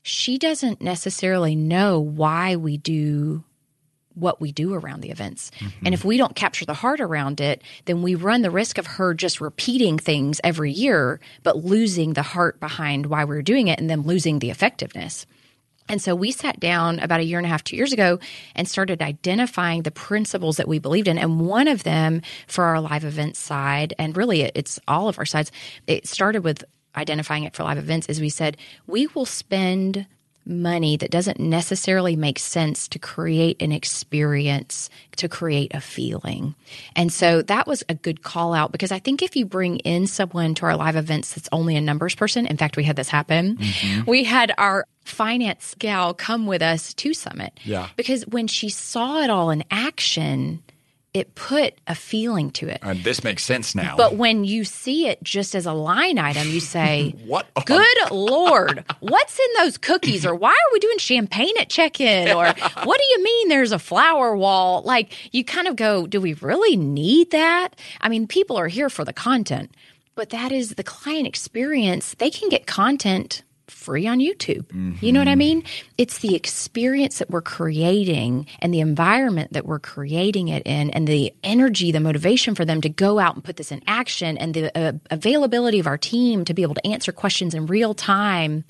she 0.01 0.37
doesn't 0.37 0.81
necessarily 0.81 1.55
know 1.55 1.99
why 1.99 2.55
we 2.55 2.77
do 2.77 3.43
what 4.15 4.39
we 4.39 4.51
do 4.51 4.73
around 4.73 5.01
the 5.01 5.09
events. 5.09 5.51
Mm-hmm. 5.59 5.85
And 5.85 5.93
if 5.93 6.05
we 6.05 6.17
don't 6.17 6.35
capture 6.35 6.65
the 6.65 6.73
heart 6.73 6.99
around 6.99 7.41
it, 7.41 7.61
then 7.85 8.01
we 8.01 8.15
run 8.15 8.41
the 8.41 8.51
risk 8.51 8.77
of 8.77 8.85
her 8.85 9.13
just 9.13 9.41
repeating 9.41 9.97
things 9.97 10.39
every 10.43 10.71
year, 10.71 11.19
but 11.43 11.57
losing 11.57 12.13
the 12.13 12.21
heart 12.21 12.59
behind 12.59 13.07
why 13.07 13.23
we're 13.23 13.41
doing 13.41 13.67
it 13.67 13.79
and 13.79 13.89
then 13.89 14.01
losing 14.01 14.39
the 14.39 14.49
effectiveness. 14.49 15.25
And 15.89 16.01
so 16.01 16.15
we 16.15 16.31
sat 16.31 16.59
down 16.59 16.99
about 16.99 17.19
a 17.19 17.23
year 17.23 17.39
and 17.39 17.45
a 17.45 17.49
half, 17.49 17.63
two 17.63 17.75
years 17.75 17.91
ago, 17.91 18.19
and 18.55 18.67
started 18.67 19.01
identifying 19.01 19.81
the 19.81 19.91
principles 19.91 20.57
that 20.57 20.67
we 20.67 20.79
believed 20.79 21.09
in. 21.09 21.17
And 21.17 21.41
one 21.41 21.67
of 21.67 21.83
them 21.83 22.21
for 22.47 22.63
our 22.63 22.79
live 22.79 23.03
events 23.03 23.39
side, 23.39 23.93
and 23.99 24.15
really 24.15 24.43
it's 24.43 24.79
all 24.87 25.09
of 25.09 25.19
our 25.19 25.25
sides, 25.25 25.51
it 25.85 26.07
started 26.07 26.43
with 26.43 26.63
identifying 26.95 27.43
it 27.43 27.53
for 27.53 27.63
live 27.63 27.77
events, 27.77 28.07
is 28.07 28.21
we 28.21 28.29
said, 28.29 28.55
we 28.87 29.07
will 29.07 29.25
spend 29.25 30.05
money 30.45 30.97
that 30.97 31.11
doesn't 31.11 31.39
necessarily 31.39 32.15
make 32.15 32.39
sense 32.39 32.87
to 32.89 32.99
create 32.99 33.61
an 33.61 33.71
experience, 33.71 34.89
to 35.17 35.29
create 35.29 35.73
a 35.73 35.81
feeling. 35.81 36.55
And 36.95 37.11
so 37.11 37.41
that 37.43 37.67
was 37.67 37.83
a 37.89 37.95
good 37.95 38.23
call 38.23 38.53
out 38.53 38.71
because 38.71 38.91
I 38.91 38.99
think 38.99 39.21
if 39.21 39.35
you 39.35 39.45
bring 39.45 39.77
in 39.79 40.07
someone 40.07 40.55
to 40.55 40.65
our 40.65 40.75
live 40.75 40.95
events 40.95 41.33
that's 41.33 41.49
only 41.51 41.75
a 41.75 41.81
numbers 41.81 42.15
person, 42.15 42.45
in 42.45 42.57
fact, 42.57 42.77
we 42.77 42.83
had 42.83 42.95
this 42.95 43.09
happen. 43.09 43.57
Mm-hmm. 43.57 44.09
We 44.09 44.23
had 44.23 44.53
our 44.57 44.85
finance 45.05 45.75
gal 45.79 46.13
come 46.13 46.45
with 46.47 46.61
us 46.61 46.93
to 46.95 47.13
Summit. 47.13 47.59
Yeah. 47.63 47.89
Because 47.95 48.25
when 48.27 48.47
she 48.47 48.69
saw 48.69 49.21
it 49.21 49.29
all 49.29 49.49
in 49.49 49.63
action, 49.69 50.61
it 51.13 51.35
put 51.35 51.75
a 51.85 51.93
feeling 51.93 52.49
to 52.51 52.67
it. 52.67 52.79
And 52.81 53.03
this 53.03 53.23
makes 53.23 53.43
sense 53.43 53.75
now. 53.75 53.95
But 53.95 54.15
when 54.15 54.43
you 54.45 54.63
see 54.63 55.07
it 55.07 55.21
just 55.23 55.53
as 55.53 55.65
a 55.65 55.73
line 55.73 56.17
item, 56.17 56.49
you 56.49 56.59
say, 56.59 57.15
"What? 57.25 57.47
Good 57.65 58.11
lord, 58.11 58.83
what's 58.99 59.39
in 59.39 59.63
those 59.63 59.77
cookies? 59.77 60.25
Or 60.25 60.33
why 60.33 60.49
are 60.49 60.73
we 60.73 60.79
doing 60.79 60.97
champagne 60.97 61.53
at 61.59 61.69
check-in? 61.69 62.29
Or 62.29 62.45
what 62.45 62.99
do 62.99 63.05
you 63.09 63.23
mean 63.23 63.49
there's 63.49 63.71
a 63.71 63.79
flower 63.79 64.35
wall?" 64.35 64.81
Like 64.83 65.13
you 65.33 65.43
kind 65.43 65.67
of 65.67 65.75
go, 65.75 66.07
"Do 66.07 66.19
we 66.19 66.33
really 66.35 66.75
need 66.75 67.31
that?" 67.31 67.75
I 68.01 68.09
mean, 68.09 68.27
people 68.27 68.57
are 68.57 68.67
here 68.67 68.89
for 68.89 69.05
the 69.05 69.13
content, 69.13 69.71
but 70.15 70.31
that 70.31 70.51
is 70.51 70.71
the 70.71 70.83
client 70.83 71.27
experience. 71.27 72.15
They 72.15 72.29
can 72.29 72.49
get 72.49 72.65
content 72.65 73.43
free 73.73 74.07
on 74.07 74.19
YouTube. 74.19 74.63
Mm-hmm. 74.67 75.05
You 75.05 75.11
know 75.11 75.19
what 75.19 75.27
I 75.27 75.35
mean? 75.35 75.63
It's 75.97 76.19
the 76.19 76.35
experience 76.35 77.19
that 77.19 77.29
we're 77.29 77.41
creating 77.41 78.47
and 78.59 78.73
the 78.73 78.79
environment 78.79 79.53
that 79.53 79.65
we're 79.65 79.79
creating 79.79 80.47
it 80.47 80.63
in 80.65 80.89
and 80.91 81.07
the 81.07 81.33
energy, 81.43 81.91
the 81.91 81.99
motivation 81.99 82.55
for 82.55 82.65
them 82.65 82.81
to 82.81 82.89
go 82.89 83.19
out 83.19 83.35
and 83.35 83.43
put 83.43 83.57
this 83.57 83.71
in 83.71 83.81
action 83.87 84.37
and 84.37 84.53
the 84.53 84.77
uh, 84.77 84.93
availability 85.09 85.79
of 85.79 85.87
our 85.87 85.97
team 85.97 86.45
to 86.45 86.53
be 86.53 86.61
able 86.61 86.75
to 86.75 86.87
answer 86.87 87.11
questions 87.11 87.53
in 87.53 87.65
real 87.65 87.93
time 87.93 88.63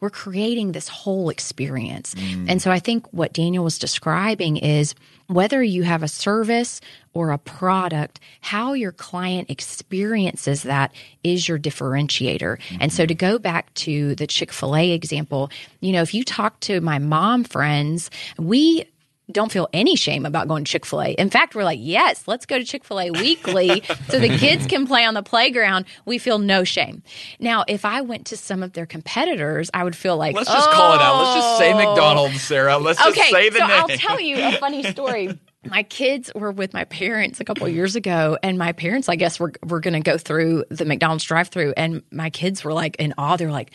we're 0.00 0.10
creating 0.10 0.72
this 0.72 0.88
whole 0.88 1.30
experience. 1.30 2.14
Mm. 2.14 2.46
And 2.48 2.62
so 2.62 2.70
I 2.70 2.78
think 2.78 3.06
what 3.12 3.32
Daniel 3.32 3.64
was 3.64 3.78
describing 3.78 4.56
is 4.56 4.94
whether 5.28 5.62
you 5.62 5.82
have 5.82 6.02
a 6.02 6.08
service 6.08 6.80
or 7.14 7.30
a 7.30 7.38
product, 7.38 8.20
how 8.40 8.74
your 8.74 8.92
client 8.92 9.50
experiences 9.50 10.62
that 10.64 10.92
is 11.24 11.48
your 11.48 11.58
differentiator. 11.58 12.58
Mm-hmm. 12.58 12.76
And 12.80 12.92
so 12.92 13.06
to 13.06 13.14
go 13.14 13.38
back 13.38 13.72
to 13.74 14.14
the 14.14 14.26
Chick 14.26 14.52
fil 14.52 14.76
A 14.76 14.92
example, 14.92 15.50
you 15.80 15.92
know, 15.92 16.02
if 16.02 16.14
you 16.14 16.24
talk 16.24 16.60
to 16.60 16.80
my 16.80 16.98
mom 16.98 17.44
friends, 17.44 18.10
we 18.38 18.84
don't 19.30 19.50
feel 19.50 19.68
any 19.72 19.96
shame 19.96 20.24
about 20.24 20.46
going 20.46 20.64
to 20.64 20.70
Chick 20.70 20.86
fil 20.86 21.02
A. 21.02 21.10
In 21.12 21.30
fact, 21.30 21.54
we're 21.54 21.64
like, 21.64 21.80
yes, 21.82 22.28
let's 22.28 22.46
go 22.46 22.58
to 22.58 22.64
Chick 22.64 22.84
fil 22.84 23.00
A 23.00 23.10
weekly 23.10 23.82
so 24.08 24.18
the 24.18 24.28
kids 24.28 24.66
can 24.66 24.86
play 24.86 25.04
on 25.04 25.14
the 25.14 25.22
playground. 25.22 25.84
We 26.04 26.18
feel 26.18 26.38
no 26.38 26.64
shame. 26.64 27.02
Now, 27.40 27.64
if 27.66 27.84
I 27.84 28.02
went 28.02 28.26
to 28.26 28.36
some 28.36 28.62
of 28.62 28.72
their 28.74 28.86
competitors, 28.86 29.70
I 29.74 29.82
would 29.82 29.96
feel 29.96 30.16
like, 30.16 30.36
let's 30.36 30.48
just 30.50 30.68
oh. 30.68 30.72
call 30.72 30.94
it 30.94 31.00
out. 31.00 31.22
Let's 31.22 31.34
just 31.34 31.58
say 31.58 31.72
oh. 31.72 31.76
McDonald's, 31.76 32.40
Sarah. 32.40 32.78
Let's 32.78 32.98
just 32.98 33.18
okay, 33.18 33.30
say 33.30 33.48
the 33.50 33.58
so 33.58 33.66
name. 33.66 33.76
I'll 33.76 33.88
tell 33.88 34.20
you 34.20 34.36
a 34.36 34.52
funny 34.58 34.82
story. 34.90 35.38
my 35.64 35.82
kids 35.82 36.30
were 36.34 36.52
with 36.52 36.72
my 36.72 36.84
parents 36.84 37.40
a 37.40 37.44
couple 37.44 37.68
years 37.68 37.96
ago 37.96 38.38
and 38.40 38.56
my 38.56 38.70
parents 38.70 39.08
i 39.08 39.16
guess 39.16 39.40
were, 39.40 39.52
were 39.64 39.80
going 39.80 39.94
to 39.94 40.00
go 40.00 40.16
through 40.16 40.64
the 40.70 40.84
mcdonald's 40.84 41.24
drive 41.24 41.48
through 41.48 41.72
and 41.76 42.02
my 42.12 42.30
kids 42.30 42.62
were 42.62 42.72
like 42.72 42.94
in 43.00 43.12
awe 43.18 43.36
they're 43.36 43.50
like 43.50 43.72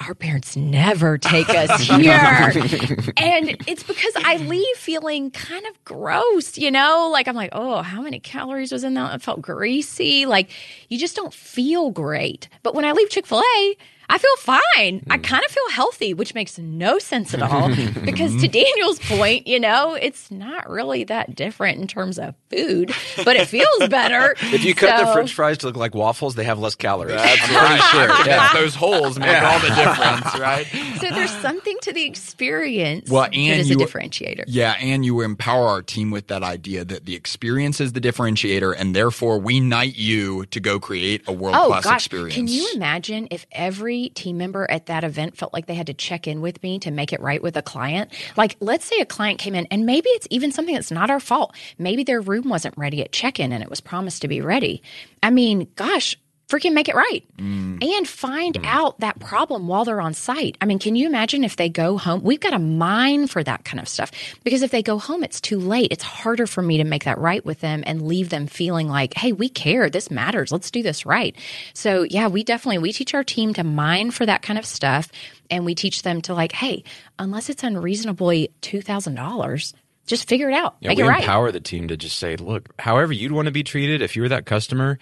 our 0.00 0.14
parents 0.14 0.56
never 0.56 1.18
take 1.18 1.48
us 1.48 1.80
here. 1.88 2.12
and 3.16 3.56
it's 3.66 3.82
because 3.82 4.12
I 4.16 4.36
leave 4.38 4.76
feeling 4.76 5.30
kind 5.30 5.66
of 5.66 5.82
gross, 5.84 6.56
you 6.56 6.70
know? 6.70 7.10
Like 7.12 7.28
I'm 7.28 7.36
like, 7.36 7.50
oh, 7.52 7.82
how 7.82 8.02
many 8.02 8.20
calories 8.20 8.72
was 8.72 8.84
in 8.84 8.94
that? 8.94 9.14
It 9.14 9.22
felt 9.22 9.40
greasy. 9.42 10.26
Like 10.26 10.50
you 10.88 10.98
just 10.98 11.16
don't 11.16 11.34
feel 11.34 11.90
great. 11.90 12.48
But 12.62 12.74
when 12.74 12.84
I 12.84 12.92
leave 12.92 13.10
Chick 13.10 13.26
fil 13.26 13.40
A, 13.40 13.76
I 14.10 14.16
feel 14.16 14.36
fine. 14.38 15.04
I 15.10 15.16
hmm. 15.16 15.22
kind 15.22 15.44
of 15.44 15.50
feel 15.50 15.70
healthy, 15.70 16.14
which 16.14 16.34
makes 16.34 16.58
no 16.58 16.98
sense 16.98 17.34
at 17.34 17.42
all. 17.42 17.68
because 18.04 18.34
to 18.40 18.48
Daniel's 18.48 18.98
point, 19.00 19.46
you 19.46 19.60
know, 19.60 19.94
it's 19.94 20.30
not 20.30 20.68
really 20.68 21.04
that 21.04 21.34
different 21.34 21.78
in 21.78 21.86
terms 21.86 22.18
of 22.18 22.34
food, 22.50 22.92
but 23.24 23.36
it 23.36 23.48
feels 23.48 23.88
better. 23.90 24.34
if 24.40 24.64
you 24.64 24.74
cut 24.74 24.98
so, 24.98 25.04
the 25.04 25.12
French 25.12 25.34
fries 25.34 25.58
to 25.58 25.66
look 25.66 25.76
like 25.76 25.94
waffles, 25.94 26.36
they 26.36 26.44
have 26.44 26.58
less 26.58 26.74
calories. 26.74 27.16
That's 27.16 27.50
right. 27.50 27.82
sure. 27.90 28.26
Yeah, 28.26 28.52
those 28.54 28.74
holes 28.74 29.18
make 29.18 29.28
yeah. 29.28 29.52
all 29.52 29.60
the 29.60 29.74
difference, 29.74 30.38
right? 30.38 30.66
So 31.00 31.10
there's 31.10 31.30
something 31.42 31.76
to 31.82 31.92
the 31.92 32.04
experience 32.04 33.10
well, 33.10 33.24
and 33.24 33.34
that 33.34 33.58
is 33.58 33.70
you, 33.70 33.76
a 33.76 33.78
differentiator. 33.78 34.44
Yeah, 34.46 34.74
and 34.80 35.04
you 35.04 35.20
empower 35.20 35.68
our 35.68 35.82
team 35.82 36.10
with 36.10 36.28
that 36.28 36.42
idea 36.42 36.84
that 36.86 37.04
the 37.04 37.14
experience 37.14 37.78
is 37.78 37.92
the 37.92 38.00
differentiator, 38.00 38.74
and 38.76 38.96
therefore 38.96 39.38
we 39.38 39.60
knight 39.60 39.96
you 39.96 40.46
to 40.46 40.60
go 40.60 40.80
create 40.80 41.22
a 41.28 41.32
world 41.32 41.54
class 41.54 41.86
oh, 41.86 41.94
experience. 41.94 42.34
Can 42.34 42.48
you 42.48 42.70
imagine 42.74 43.28
if 43.30 43.46
every 43.52 43.97
team 44.08 44.38
member 44.38 44.70
at 44.70 44.86
that 44.86 45.02
event 45.02 45.36
felt 45.36 45.52
like 45.52 45.66
they 45.66 45.74
had 45.74 45.88
to 45.88 45.94
check 45.94 46.28
in 46.28 46.40
with 46.40 46.62
me 46.62 46.78
to 46.78 46.90
make 46.90 47.12
it 47.12 47.20
right 47.20 47.42
with 47.42 47.56
a 47.56 47.62
client. 47.62 48.12
Like, 48.36 48.56
let's 48.60 48.84
say 48.84 49.00
a 49.00 49.06
client 49.06 49.38
came 49.38 49.54
in 49.54 49.66
and 49.70 49.84
maybe 49.84 50.08
it's 50.10 50.28
even 50.30 50.52
something 50.52 50.74
that's 50.74 50.92
not 50.92 51.10
our 51.10 51.20
fault. 51.20 51.54
Maybe 51.78 52.04
their 52.04 52.20
room 52.20 52.48
wasn't 52.48 52.78
ready 52.78 53.02
at 53.02 53.10
check 53.10 53.40
in 53.40 53.52
and 53.52 53.62
it 53.62 53.68
was 53.70 53.80
promised 53.80 54.22
to 54.22 54.28
be 54.28 54.40
ready. 54.40 54.82
I 55.22 55.30
mean, 55.30 55.68
gosh, 55.74 56.16
freaking 56.48 56.72
make 56.72 56.88
it 56.88 56.94
right 56.94 57.24
mm. 57.36 57.82
and 57.82 58.08
find 58.08 58.54
mm. 58.54 58.66
out 58.66 58.98
that 59.00 59.18
problem 59.20 59.68
while 59.68 59.84
they're 59.84 60.00
on 60.00 60.14
site. 60.14 60.56
I 60.60 60.64
mean, 60.64 60.78
can 60.78 60.96
you 60.96 61.06
imagine 61.06 61.44
if 61.44 61.56
they 61.56 61.68
go 61.68 61.98
home? 61.98 62.22
We've 62.22 62.40
got 62.40 62.54
a 62.54 62.58
mine 62.58 63.26
for 63.26 63.44
that 63.44 63.64
kind 63.64 63.78
of 63.78 63.88
stuff 63.88 64.10
because 64.44 64.62
if 64.62 64.70
they 64.70 64.82
go 64.82 64.98
home, 64.98 65.22
it's 65.22 65.40
too 65.40 65.58
late. 65.58 65.92
It's 65.92 66.02
harder 66.02 66.46
for 66.46 66.62
me 66.62 66.78
to 66.78 66.84
make 66.84 67.04
that 67.04 67.18
right 67.18 67.44
with 67.44 67.60
them 67.60 67.84
and 67.86 68.06
leave 68.08 68.30
them 68.30 68.46
feeling 68.46 68.88
like, 68.88 69.14
hey, 69.14 69.32
we 69.32 69.48
care. 69.48 69.90
This 69.90 70.10
matters. 70.10 70.50
Let's 70.50 70.70
do 70.70 70.82
this 70.82 71.04
right. 71.04 71.36
So, 71.74 72.02
yeah, 72.02 72.28
we 72.28 72.44
definitely 72.44 72.78
we 72.78 72.92
teach 72.92 73.14
our 73.14 73.24
team 73.24 73.52
to 73.54 73.64
mine 73.64 74.10
for 74.10 74.24
that 74.24 74.42
kind 74.42 74.58
of 74.58 74.64
stuff, 74.64 75.10
and 75.50 75.64
we 75.64 75.74
teach 75.74 76.02
them 76.02 76.22
to 76.22 76.34
like, 76.34 76.52
hey, 76.52 76.82
unless 77.18 77.50
it's 77.50 77.62
unreasonably 77.62 78.50
two 78.60 78.80
thousand 78.80 79.14
dollars. 79.14 79.74
Just 80.06 80.26
figure 80.26 80.48
it 80.48 80.54
out. 80.54 80.76
Yeah, 80.80 80.88
make 80.88 80.96
we 80.96 81.04
it 81.04 81.08
right. 81.08 81.20
empower 81.20 81.52
the 81.52 81.60
team 81.60 81.88
to 81.88 81.96
just 81.96 82.18
say, 82.18 82.36
look, 82.36 82.70
however 82.80 83.12
you'd 83.12 83.32
want 83.32 83.44
to 83.44 83.52
be 83.52 83.62
treated, 83.62 84.00
if 84.00 84.16
you 84.16 84.22
were 84.22 84.30
that 84.30 84.46
customer, 84.46 84.98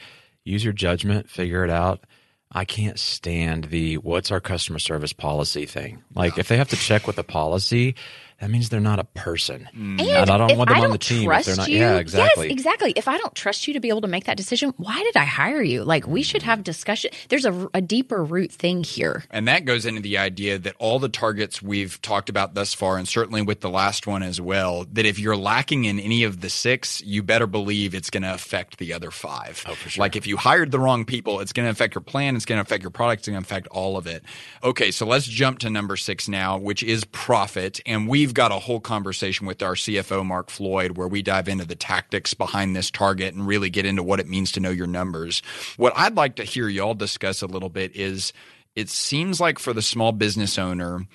use 0.46 0.64
your 0.64 0.72
judgment, 0.72 1.28
figure 1.28 1.64
it 1.64 1.70
out. 1.70 2.04
I 2.50 2.64
can't 2.64 2.98
stand 2.98 3.64
the 3.64 3.96
what's 3.98 4.30
our 4.30 4.40
customer 4.40 4.78
service 4.78 5.12
policy 5.12 5.66
thing. 5.66 6.04
Like 6.14 6.38
if 6.38 6.48
they 6.48 6.56
have 6.56 6.68
to 6.68 6.76
check 6.76 7.06
with 7.06 7.16
the 7.16 7.24
policy, 7.24 7.96
that 8.40 8.50
means 8.50 8.68
they're 8.68 8.80
not 8.80 8.98
a 8.98 9.04
person. 9.04 9.68
Mm. 9.74 9.98
And 9.98 10.00
And 10.00 10.30
I 10.30 10.36
don't 10.36 10.58
want 10.58 10.68
them 10.68 10.76
on 10.78 10.82
don't 10.82 10.92
the 10.92 10.98
team 10.98 11.30
if 11.30 11.44
they're 11.46 11.56
not. 11.56 11.68
you, 11.68 11.78
yeah, 11.78 11.96
exactly. 11.96 12.48
Yes, 12.48 12.52
exactly. 12.52 12.92
If 12.94 13.08
I 13.08 13.16
don't 13.16 13.34
trust 13.34 13.66
you 13.66 13.72
to 13.74 13.80
be 13.80 13.88
able 13.88 14.02
to 14.02 14.08
make 14.08 14.24
that 14.24 14.36
decision, 14.36 14.74
why 14.76 15.02
did 15.02 15.16
I 15.16 15.24
hire 15.24 15.62
you? 15.62 15.84
Like 15.84 16.06
we 16.06 16.22
should 16.22 16.42
have 16.42 16.62
discussion. 16.62 17.10
There's 17.28 17.46
a, 17.46 17.68
a 17.72 17.80
deeper 17.80 18.22
root 18.22 18.52
thing 18.52 18.84
here. 18.84 19.24
And 19.30 19.48
that 19.48 19.64
goes 19.64 19.86
into 19.86 20.02
the 20.02 20.18
idea 20.18 20.58
that 20.58 20.74
all 20.78 20.98
the 20.98 21.08
targets 21.08 21.62
we've 21.62 22.00
talked 22.02 22.28
about 22.28 22.54
thus 22.54 22.74
far, 22.74 22.98
and 22.98 23.08
certainly 23.08 23.40
with 23.40 23.60
the 23.60 23.70
last 23.70 24.06
one 24.06 24.22
as 24.22 24.38
well, 24.40 24.86
that 24.92 25.06
if 25.06 25.18
you're 25.18 25.36
lacking 25.36 25.86
in 25.86 25.98
any 25.98 26.24
of 26.24 26.42
the 26.42 26.50
six, 26.50 27.00
you 27.02 27.22
better 27.22 27.46
believe 27.46 27.94
it's 27.94 28.10
going 28.10 28.22
to 28.22 28.34
affect 28.34 28.78
the 28.78 28.92
other 28.92 29.10
five. 29.10 29.64
Oh, 29.66 29.74
for 29.74 29.88
sure. 29.88 30.02
Like 30.02 30.14
if 30.14 30.26
you 30.26 30.36
hired 30.36 30.72
the 30.72 30.78
wrong 30.78 31.06
people, 31.06 31.40
it's 31.40 31.52
going 31.52 31.66
to 31.66 31.70
affect 31.70 31.94
your 31.94 32.02
plan, 32.02 32.36
it's 32.36 32.44
going 32.44 32.58
to 32.58 32.62
affect 32.62 32.82
your 32.82 32.90
product, 32.90 33.20
it's 33.20 33.28
going 33.28 33.40
to 33.42 33.46
affect 33.46 33.66
all 33.68 33.96
of 33.96 34.06
it. 34.06 34.22
Okay, 34.62 34.90
so 34.90 35.06
let's 35.06 35.26
jump 35.26 35.60
to 35.60 35.70
number 35.70 35.96
six 35.96 36.28
now, 36.28 36.58
which 36.58 36.82
is 36.82 37.04
profit. 37.06 37.80
And 37.86 38.06
we've 38.26 38.34
got 38.34 38.50
a 38.50 38.58
whole 38.58 38.80
conversation 38.80 39.46
with 39.46 39.62
our 39.62 39.74
CFO, 39.74 40.26
Mark 40.26 40.50
Floyd, 40.50 40.96
where 40.98 41.06
we 41.06 41.22
dive 41.22 41.46
into 41.46 41.64
the 41.64 41.76
tactics 41.76 42.34
behind 42.34 42.74
this 42.74 42.90
target 42.90 43.32
and 43.34 43.46
really 43.46 43.70
get 43.70 43.86
into 43.86 44.02
what 44.02 44.18
it 44.18 44.26
means 44.26 44.50
to 44.50 44.58
know 44.58 44.70
your 44.70 44.88
numbers. 44.88 45.42
What 45.76 45.92
I'd 45.94 46.16
like 46.16 46.34
to 46.36 46.42
hear 46.42 46.68
y'all 46.68 46.94
discuss 46.94 47.40
a 47.40 47.46
little 47.46 47.68
bit 47.68 47.94
is 47.94 48.32
it 48.74 48.88
seems 48.88 49.40
like 49.40 49.60
for 49.60 49.72
the 49.72 49.80
small 49.80 50.10
business 50.10 50.58
owner, 50.58 51.06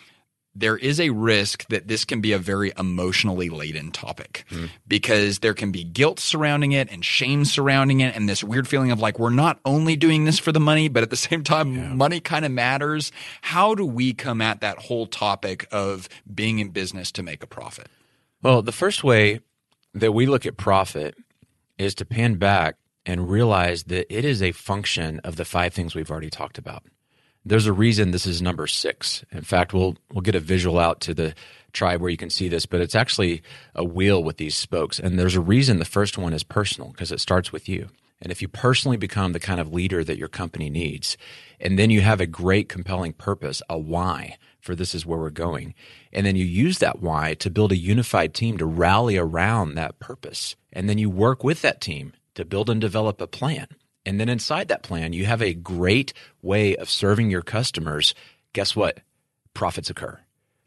there 0.54 0.78
is 0.78 1.00
a 1.00 1.10
risk 1.12 1.66
that 1.70 1.88
this 1.88 2.04
can 2.04 2.20
be 2.20 2.34
a 2.34 2.38
very 2.38 2.74
emotionally 2.78 3.50
laden 3.50 3.92
topic 3.92 4.44
hmm. 4.50 4.66
because 4.88 5.40
there 5.40 5.54
can 5.54 5.72
be 5.72 5.84
guilt 5.84 6.20
surrounding 6.20 6.74
it 6.74 6.92
and 6.92 7.06
shame 7.06 7.46
surrounding 7.46 8.02
it 8.02 8.16
and 8.16 8.28
this 8.28 8.44
weird 8.44 8.68
feeling 8.68 8.92
of 8.92 9.00
like 9.00 9.18
we're 9.18 9.30
not 9.30 9.60
only 9.64 9.96
doing 9.96 10.26
this 10.26 10.40
for 10.40 10.52
the 10.52 10.60
money 10.60 10.90
but 10.90 11.04
at 11.04 11.10
the 11.10 11.16
same 11.16 11.44
time 11.44 11.98
money 11.98 12.20
kind 12.20 12.46
of 12.46 12.52
matters. 12.52 13.12
How 13.42 13.76
do 13.76 13.86
we 13.86 14.14
come 14.14 14.42
at 14.42 14.62
that 14.62 14.78
whole 14.78 15.08
topic 15.08 15.68
of 15.72 16.10
being 16.34 16.60
in 16.60 16.70
business 16.70 17.12
to 17.14 17.24
make 17.24 17.44
a 17.44 17.48
profit? 17.48 17.88
Well, 18.42 18.62
the 18.62 18.72
first 18.72 19.04
way 19.04 19.42
that 19.94 20.14
we 20.14 20.26
look 20.26 20.46
at 20.46 20.58
profit 20.58 21.16
is 21.78 21.96
to 21.96 22.06
pan 22.06 22.36
back 22.36 22.76
and 23.06 23.30
realize 23.30 23.84
that 23.86 24.14
it 24.16 24.26
is 24.26 24.42
a 24.42 24.52
function 24.52 25.20
of 25.24 25.36
the 25.36 25.46
five 25.46 25.74
things 25.74 25.96
we've 25.96 26.12
already 26.12 26.30
talked 26.30 26.58
about. 26.58 26.84
There's 27.44 27.66
a 27.66 27.74
reason 27.74 28.12
this 28.12 28.28
is 28.28 28.42
number 28.42 28.68
six. 28.68 29.26
In 29.32 29.42
fact, 29.42 29.74
we'll 29.74 29.98
we'll 30.12 30.22
get 30.22 30.36
a 30.36 30.40
visual 30.40 30.78
out 30.78 31.02
to 31.02 31.14
the 31.14 31.34
tribe 31.74 32.02
where 32.02 32.10
you 32.10 32.18
can 32.18 32.30
see 32.30 32.48
this, 32.48 32.66
but 32.66 32.82
it's 32.82 32.96
actually 32.96 33.42
a 33.74 33.84
wheel 33.84 34.24
with 34.24 34.38
these 34.38 34.56
spokes. 34.56 35.00
And 35.00 35.18
there's 35.18 35.36
a 35.36 35.42
reason 35.42 35.80
the 35.80 35.86
first 35.86 36.18
one 36.18 36.34
is 36.34 36.44
personal 36.44 36.92
because 36.92 37.12
it 37.12 37.20
starts 37.20 37.52
with 37.52 37.68
you. 37.68 37.90
And 38.22 38.32
if 38.32 38.42
you 38.42 38.48
personally 38.48 38.98
become 38.98 39.34
the 39.34 39.40
kind 39.40 39.60
of 39.60 39.74
leader 39.74 40.04
that 40.04 40.18
your 40.18 40.28
company 40.28 40.70
needs, 40.70 41.18
and 41.60 41.80
then 41.80 41.90
you 41.90 42.02
have 42.02 42.22
a 42.22 42.28
great, 42.28 42.70
compelling 42.70 43.14
purpose, 43.14 43.64
a 43.68 43.78
why 43.78 44.38
for 44.60 44.76
this 44.76 44.94
is 44.94 45.08
where 45.08 45.18
we're 45.18 45.32
going, 45.32 45.74
and 46.14 46.24
then 46.24 46.36
you 46.36 46.46
use 46.46 46.78
that 46.78 47.02
why 47.02 47.34
to 47.36 47.50
build 47.50 47.72
a 47.72 47.78
unified 47.78 48.36
team 48.36 48.60
to 48.60 48.66
rally 48.66 49.18
around 49.18 49.74
that 49.74 49.98
purpose, 49.98 50.56
and 50.72 50.88
then 50.88 51.00
you 51.00 51.10
work 51.10 51.44
with 51.44 51.64
that 51.64 51.82
team 51.82 52.14
to 52.36 52.46
build 52.46 52.70
and 52.70 52.80
develop 52.80 53.20
a 53.20 53.26
plan. 53.26 53.68
And 54.06 54.20
then 54.20 54.30
inside 54.30 54.68
that 54.70 54.84
plan, 54.84 55.14
you 55.14 55.26
have 55.26 55.42
a 55.42 55.54
great 55.54 56.14
way 56.42 56.76
of 56.76 56.90
serving 56.90 57.30
your 57.30 57.42
customers. 57.42 58.14
Guess 58.54 58.76
what? 58.76 59.00
Profits 59.54 59.90
occur. 59.90 60.20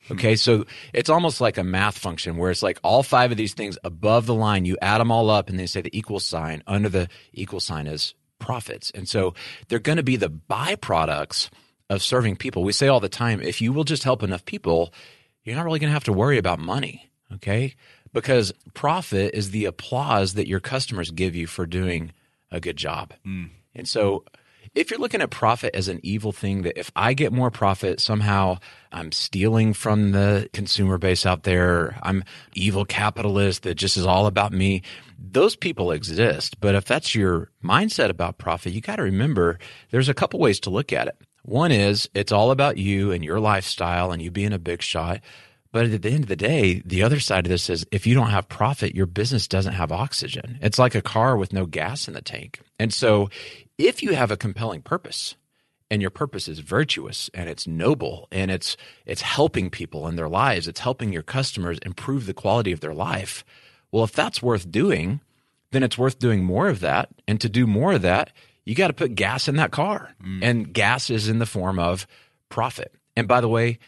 Hmm. 0.06 0.14
Okay, 0.14 0.36
so 0.36 0.66
it's 0.92 1.10
almost 1.10 1.40
like 1.40 1.58
a 1.58 1.64
math 1.64 1.98
function 1.98 2.36
where 2.36 2.50
it's 2.50 2.62
like 2.62 2.78
all 2.82 3.02
five 3.02 3.30
of 3.30 3.36
these 3.36 3.54
things 3.54 3.78
above 3.84 4.26
the 4.26 4.34
line, 4.34 4.64
you 4.64 4.76
add 4.80 4.98
them 4.98 5.10
all 5.10 5.30
up 5.30 5.48
and 5.48 5.58
they 5.58 5.66
say 5.66 5.80
the 5.80 5.96
equal 5.96 6.20
sign. 6.20 6.62
Under 6.66 6.88
the 6.88 7.08
equal 7.32 7.60
sign 7.60 7.86
is 7.86 8.14
profits. 8.38 8.90
And 8.94 9.08
so 9.08 9.34
they're 9.68 9.78
going 9.78 9.96
to 9.96 10.02
be 10.02 10.16
the 10.16 10.30
byproducts 10.30 11.50
of 11.90 12.02
serving 12.02 12.36
people. 12.36 12.62
We 12.62 12.72
say 12.72 12.88
all 12.88 13.00
the 13.00 13.08
time 13.08 13.40
if 13.40 13.60
you 13.60 13.72
will 13.72 13.84
just 13.84 14.04
help 14.04 14.22
enough 14.22 14.44
people, 14.44 14.92
you're 15.42 15.56
not 15.56 15.64
really 15.64 15.78
going 15.78 15.90
to 15.90 15.94
have 15.94 16.04
to 16.04 16.12
worry 16.12 16.38
about 16.38 16.58
money. 16.58 17.10
Okay, 17.32 17.74
because 18.12 18.52
profit 18.74 19.34
is 19.34 19.50
the 19.50 19.64
applause 19.64 20.34
that 20.34 20.46
your 20.46 20.60
customers 20.60 21.10
give 21.10 21.34
you 21.34 21.46
for 21.46 21.66
doing 21.66 22.12
a 22.54 22.60
good 22.60 22.76
job. 22.76 23.12
Mm. 23.26 23.50
And 23.74 23.88
so 23.88 24.24
if 24.74 24.90
you're 24.90 25.00
looking 25.00 25.22
at 25.22 25.30
profit 25.30 25.74
as 25.74 25.88
an 25.88 26.00
evil 26.02 26.32
thing, 26.32 26.62
that 26.62 26.78
if 26.78 26.90
I 26.96 27.14
get 27.14 27.32
more 27.32 27.50
profit, 27.50 28.00
somehow 28.00 28.58
I'm 28.90 29.12
stealing 29.12 29.72
from 29.72 30.12
the 30.12 30.48
consumer 30.52 30.98
base 30.98 31.24
out 31.24 31.44
there, 31.44 31.96
I'm 32.02 32.24
evil 32.54 32.84
capitalist 32.84 33.62
that 33.62 33.76
just 33.76 33.96
is 33.96 34.06
all 34.06 34.26
about 34.26 34.52
me. 34.52 34.82
Those 35.18 35.54
people 35.54 35.92
exist. 35.92 36.60
But 36.60 36.74
if 36.74 36.84
that's 36.86 37.14
your 37.14 37.50
mindset 37.62 38.10
about 38.10 38.38
profit, 38.38 38.72
you 38.72 38.80
got 38.80 38.96
to 38.96 39.02
remember 39.02 39.58
there's 39.90 40.08
a 40.08 40.14
couple 40.14 40.40
ways 40.40 40.58
to 40.60 40.70
look 40.70 40.92
at 40.92 41.06
it. 41.06 41.16
One 41.42 41.70
is 41.70 42.08
it's 42.14 42.32
all 42.32 42.50
about 42.50 42.78
you 42.78 43.12
and 43.12 43.24
your 43.24 43.38
lifestyle 43.38 44.10
and 44.10 44.20
you 44.22 44.30
being 44.30 44.52
a 44.52 44.58
big 44.58 44.82
shot. 44.82 45.20
But 45.74 45.86
at 45.86 46.02
the 46.02 46.10
end 46.10 46.22
of 46.22 46.28
the 46.28 46.36
day, 46.36 46.82
the 46.84 47.02
other 47.02 47.18
side 47.18 47.46
of 47.46 47.50
this 47.50 47.68
is 47.68 47.84
if 47.90 48.06
you 48.06 48.14
don't 48.14 48.30
have 48.30 48.48
profit, 48.48 48.94
your 48.94 49.06
business 49.06 49.48
doesn't 49.48 49.72
have 49.72 49.90
oxygen. 49.90 50.56
It's 50.62 50.78
like 50.78 50.94
a 50.94 51.02
car 51.02 51.36
with 51.36 51.52
no 51.52 51.66
gas 51.66 52.06
in 52.06 52.14
the 52.14 52.22
tank. 52.22 52.60
And 52.78 52.94
so 52.94 53.28
if 53.76 54.00
you 54.00 54.14
have 54.14 54.30
a 54.30 54.36
compelling 54.36 54.82
purpose 54.82 55.34
and 55.90 56.00
your 56.00 56.12
purpose 56.12 56.46
is 56.46 56.60
virtuous 56.60 57.28
and 57.34 57.50
it's 57.50 57.66
noble 57.66 58.28
and 58.30 58.52
it's 58.52 58.76
it's 59.04 59.22
helping 59.22 59.68
people 59.68 60.06
in 60.06 60.14
their 60.14 60.28
lives, 60.28 60.68
it's 60.68 60.78
helping 60.78 61.12
your 61.12 61.24
customers 61.24 61.80
improve 61.84 62.26
the 62.26 62.34
quality 62.34 62.70
of 62.70 62.78
their 62.78 62.94
life. 62.94 63.44
Well, 63.90 64.04
if 64.04 64.12
that's 64.12 64.40
worth 64.40 64.70
doing, 64.70 65.22
then 65.72 65.82
it's 65.82 65.98
worth 65.98 66.20
doing 66.20 66.44
more 66.44 66.68
of 66.68 66.78
that. 66.80 67.08
And 67.26 67.40
to 67.40 67.48
do 67.48 67.66
more 67.66 67.94
of 67.94 68.02
that, 68.02 68.30
you 68.64 68.76
got 68.76 68.88
to 68.88 68.94
put 68.94 69.16
gas 69.16 69.48
in 69.48 69.56
that 69.56 69.72
car. 69.72 70.14
Mm. 70.24 70.38
And 70.40 70.72
gas 70.72 71.10
is 71.10 71.28
in 71.28 71.40
the 71.40 71.46
form 71.46 71.80
of 71.80 72.06
profit. 72.48 72.94
And 73.16 73.26
by 73.26 73.40
the 73.40 73.48
way, 73.48 73.80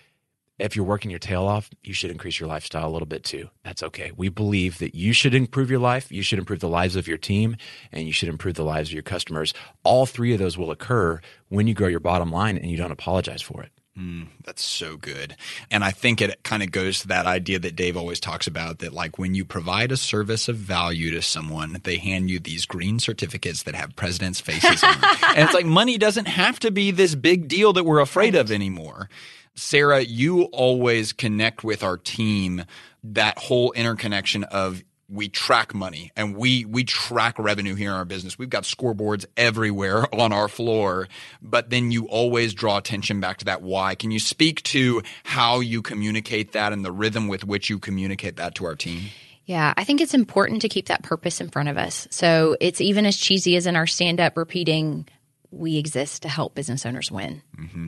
if 0.59 0.75
you're 0.75 0.85
working 0.85 1.11
your 1.11 1.21
tail 1.21 1.47
off, 1.47 1.69
you 1.83 1.93
should 1.93 2.11
increase 2.11 2.41
your 2.41 2.49
lifestyle 2.49 2.89
a 2.89 2.93
little 2.93 3.07
bit 3.07 3.25
too. 3.25 3.49
That's 3.65 3.83
okay. 3.83 4.13
We 4.17 4.29
believe 4.29 4.79
that 4.79 4.95
you 4.95 5.13
should 5.13 5.35
improve 5.35 5.71
your 5.71 5.81
life, 5.81 6.11
you 6.11 6.23
should 6.23 6.39
improve 6.39 6.61
the 6.61 6.69
lives 6.69 6.97
of 6.97 7.07
your 7.07 7.19
team, 7.19 7.57
and 7.93 8.07
you 8.07 8.13
should 8.13 8.29
improve 8.29 8.55
the 8.55 8.65
lives 8.65 8.89
of 8.91 8.95
your 8.95 9.03
customers. 9.03 9.53
All 9.85 10.07
three 10.07 10.33
of 10.33 10.39
those 10.39 10.57
will 10.57 10.71
occur 10.71 11.21
when 11.49 11.67
you 11.67 11.75
grow 11.75 11.89
your 11.89 12.01
bottom 12.01 12.31
line 12.31 12.57
and 12.57 12.71
you 12.71 12.77
don't 12.77 12.93
apologize 12.93 13.43
for 13.43 13.63
it. 13.63 13.71
Mm, 13.99 14.27
that's 14.45 14.63
so 14.63 14.99
good. 14.99 15.37
And 15.71 15.83
I 15.83 15.91
think 15.91 16.21
it 16.21 16.43
kind 16.43 16.63
of 16.63 16.71
goes 16.71 17.01
to 17.01 17.09
that 17.09 17.25
idea 17.25 17.59
that 17.59 17.77
Dave 17.77 17.97
always 17.97 18.21
talks 18.21 18.47
about 18.47 18.81
that 18.81 18.93
like 18.93 19.19
when 19.19 19.35
you 19.35 19.45
provide 19.45 19.91
a 19.91 19.97
service 19.97 20.49
of 20.49 20.57
value 20.57 21.11
to 21.13 21.23
someone, 21.23 21.81
they 21.83 21.97
hand 21.97 22.29
you 22.29 22.39
these 22.39 22.67
green 22.67 22.99
certificates 22.99 23.63
that 23.63 23.75
have 23.75 23.97
presidents' 23.97 24.41
faces 24.41 24.83
on 24.83 25.01
them. 25.01 25.11
And 25.37 25.45
it's 25.45 25.55
like 25.55 25.67
money 25.67 25.99
doesn't 25.99 26.29
have 26.29 26.59
to 26.61 26.71
be 26.71 26.91
this 26.91 27.15
big 27.15 27.49
deal 27.49 27.73
that 27.75 27.85
we're 27.85 28.01
afraid 28.01 28.35
of 28.35 28.51
anymore. 28.51 29.09
Sarah, 29.57 30.01
you 30.01 30.43
always 30.45 31.13
connect 31.13 31.65
with 31.65 31.83
our 31.83 31.97
team 31.97 32.65
that 33.03 33.39
whole 33.39 33.73
interconnection 33.73 34.45
of 34.45 34.83
we 35.09 35.29
track 35.29 35.73
money 35.73 36.11
and 36.17 36.37
we 36.37 36.65
we 36.65 36.85
track 36.85 37.39
revenue 37.39 37.75
here 37.75 37.91
in 37.91 37.97
our 37.97 38.05
business. 38.05 38.39
We've 38.39 38.51
got 38.51 38.65
scoreboards 38.65 39.25
everywhere 39.37 40.13
on 40.15 40.33
our 40.33 40.49
floor, 40.49 41.09
but 41.41 41.71
then 41.71 41.91
you 41.91 42.07
always 42.09 42.55
draw 42.55 42.77
attention 42.79 43.21
back 43.21 43.39
to 43.39 43.45
that 43.47 43.63
why. 43.63 43.95
Can 43.95 44.11
you 44.11 44.19
speak 44.19 44.63
to 44.65 45.03
how 45.25 45.61
you 45.61 45.81
communicate 45.81 46.53
that 46.53 46.73
and 46.73 46.85
the 46.85 46.93
rhythm 46.93 47.29
with 47.29 47.45
which 47.45 47.71
you 47.71 47.79
communicate 47.79 48.37
that 48.37 48.55
to 48.57 48.67
our 48.67 48.75
team? 48.75 49.11
Yeah, 49.45 49.73
I 49.77 49.85
think 49.85 50.01
it's 50.01 50.15
important 50.15 50.63
to 50.63 50.69
keep 50.69 50.87
that 50.87 51.05
purpose 51.05 51.41
in 51.41 51.51
front 51.51 51.69
of 51.69 51.79
us. 51.79 52.09
So 52.11 52.57
it's 52.61 52.81
even 52.81 53.07
as 53.07 53.17
cheesy 53.17 53.55
as 53.55 53.67
in 53.67 53.77
our 53.77 53.87
stand 53.87 54.21
up 54.21 54.37
repeating, 54.37 55.07
we 55.53 55.77
exist 55.77 56.23
to 56.23 56.29
help 56.29 56.57
business 56.57 56.85
owners 56.85 57.13
win. 57.13 57.43
Mm-hmm. 57.57 57.87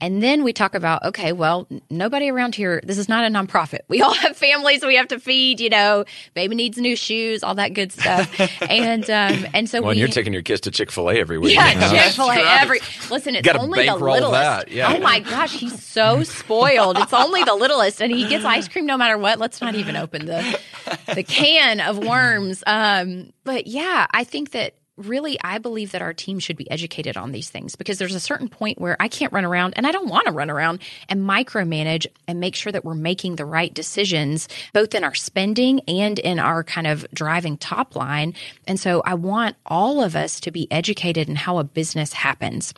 And 0.00 0.22
then 0.22 0.44
we 0.44 0.52
talk 0.52 0.74
about, 0.74 1.04
okay, 1.04 1.32
well, 1.32 1.66
nobody 1.90 2.30
around 2.30 2.54
here, 2.54 2.80
this 2.84 2.96
is 2.98 3.08
not 3.08 3.24
a 3.24 3.28
nonprofit. 3.28 3.80
We 3.88 4.00
all 4.02 4.14
have 4.24 4.36
families 4.36 4.82
we 4.84 4.96
have 4.96 5.08
to 5.08 5.20
feed, 5.20 5.60
you 5.60 5.68
know, 5.68 6.04
baby 6.34 6.54
needs 6.54 6.78
new 6.78 6.96
shoes, 6.96 7.42
all 7.42 7.54
that 7.56 7.74
good 7.74 7.92
stuff. 7.92 8.28
and, 8.70 9.04
um, 9.10 9.46
and 9.52 9.68
so 9.68 9.80
Well, 9.80 9.88
we, 9.88 9.92
and 9.92 9.98
you're 10.00 10.08
taking 10.08 10.32
your 10.32 10.42
kids 10.42 10.62
to 10.62 10.70
Chick 10.70 10.90
fil 10.90 11.10
A 11.10 11.14
every 11.16 11.38
week. 11.38 11.54
yeah, 11.54 11.72
you 11.74 11.80
know? 11.80 11.90
Chick 11.90 12.12
Fil 12.14 12.30
A. 12.30 12.36
Every 12.38 12.80
listen, 13.10 13.34
it's 13.34 13.48
only 13.48 13.86
the 13.86 13.96
littlest. 13.96 14.32
that, 14.32 14.70
yeah. 14.70 14.94
Oh 14.94 15.00
my 15.00 15.20
gosh, 15.20 15.52
he's 15.52 15.82
so 15.84 16.22
spoiled. 16.22 16.98
It's 16.98 17.12
only 17.12 17.44
the 17.44 17.54
littlest, 17.54 18.00
and 18.00 18.10
he 18.12 18.26
gets 18.28 18.44
ice 18.44 18.68
cream 18.68 18.86
no 18.86 18.96
matter 18.96 19.18
what. 19.18 19.38
Let's 19.38 19.60
not 19.60 19.74
even 19.74 19.96
open 19.96 20.26
the 20.26 20.58
the 21.14 21.22
can 21.22 21.80
of 21.80 21.98
worms. 21.98 22.62
Um, 22.66 23.32
but 23.44 23.66
yeah, 23.66 24.06
I 24.12 24.24
think 24.24 24.52
that 24.52 24.74
really, 25.06 25.38
I 25.42 25.58
believe 25.58 25.92
that 25.92 26.02
our 26.02 26.14
team 26.14 26.38
should 26.38 26.56
be 26.56 26.70
educated 26.70 27.16
on 27.16 27.32
these 27.32 27.50
things 27.50 27.76
because 27.76 27.98
there's 27.98 28.14
a 28.14 28.20
certain 28.20 28.48
point 28.48 28.80
where 28.80 28.96
I 29.00 29.08
can't 29.08 29.32
run 29.32 29.44
around 29.44 29.74
and 29.76 29.86
I 29.86 29.92
don't 29.92 30.08
want 30.08 30.26
to 30.26 30.32
run 30.32 30.50
around 30.50 30.80
and 31.08 31.20
micromanage 31.20 32.06
and 32.26 32.40
make 32.40 32.54
sure 32.54 32.72
that 32.72 32.84
we're 32.84 32.94
making 32.94 33.36
the 33.36 33.44
right 33.44 33.72
decisions, 33.72 34.48
both 34.72 34.94
in 34.94 35.04
our 35.04 35.14
spending 35.14 35.80
and 35.88 36.18
in 36.18 36.38
our 36.38 36.62
kind 36.64 36.86
of 36.86 37.06
driving 37.12 37.56
top 37.56 37.96
line. 37.96 38.34
And 38.66 38.78
so 38.78 39.02
I 39.04 39.14
want 39.14 39.56
all 39.66 40.02
of 40.02 40.16
us 40.16 40.40
to 40.40 40.50
be 40.50 40.70
educated 40.70 41.28
in 41.28 41.36
how 41.36 41.58
a 41.58 41.64
business 41.64 42.12
happens. 42.12 42.74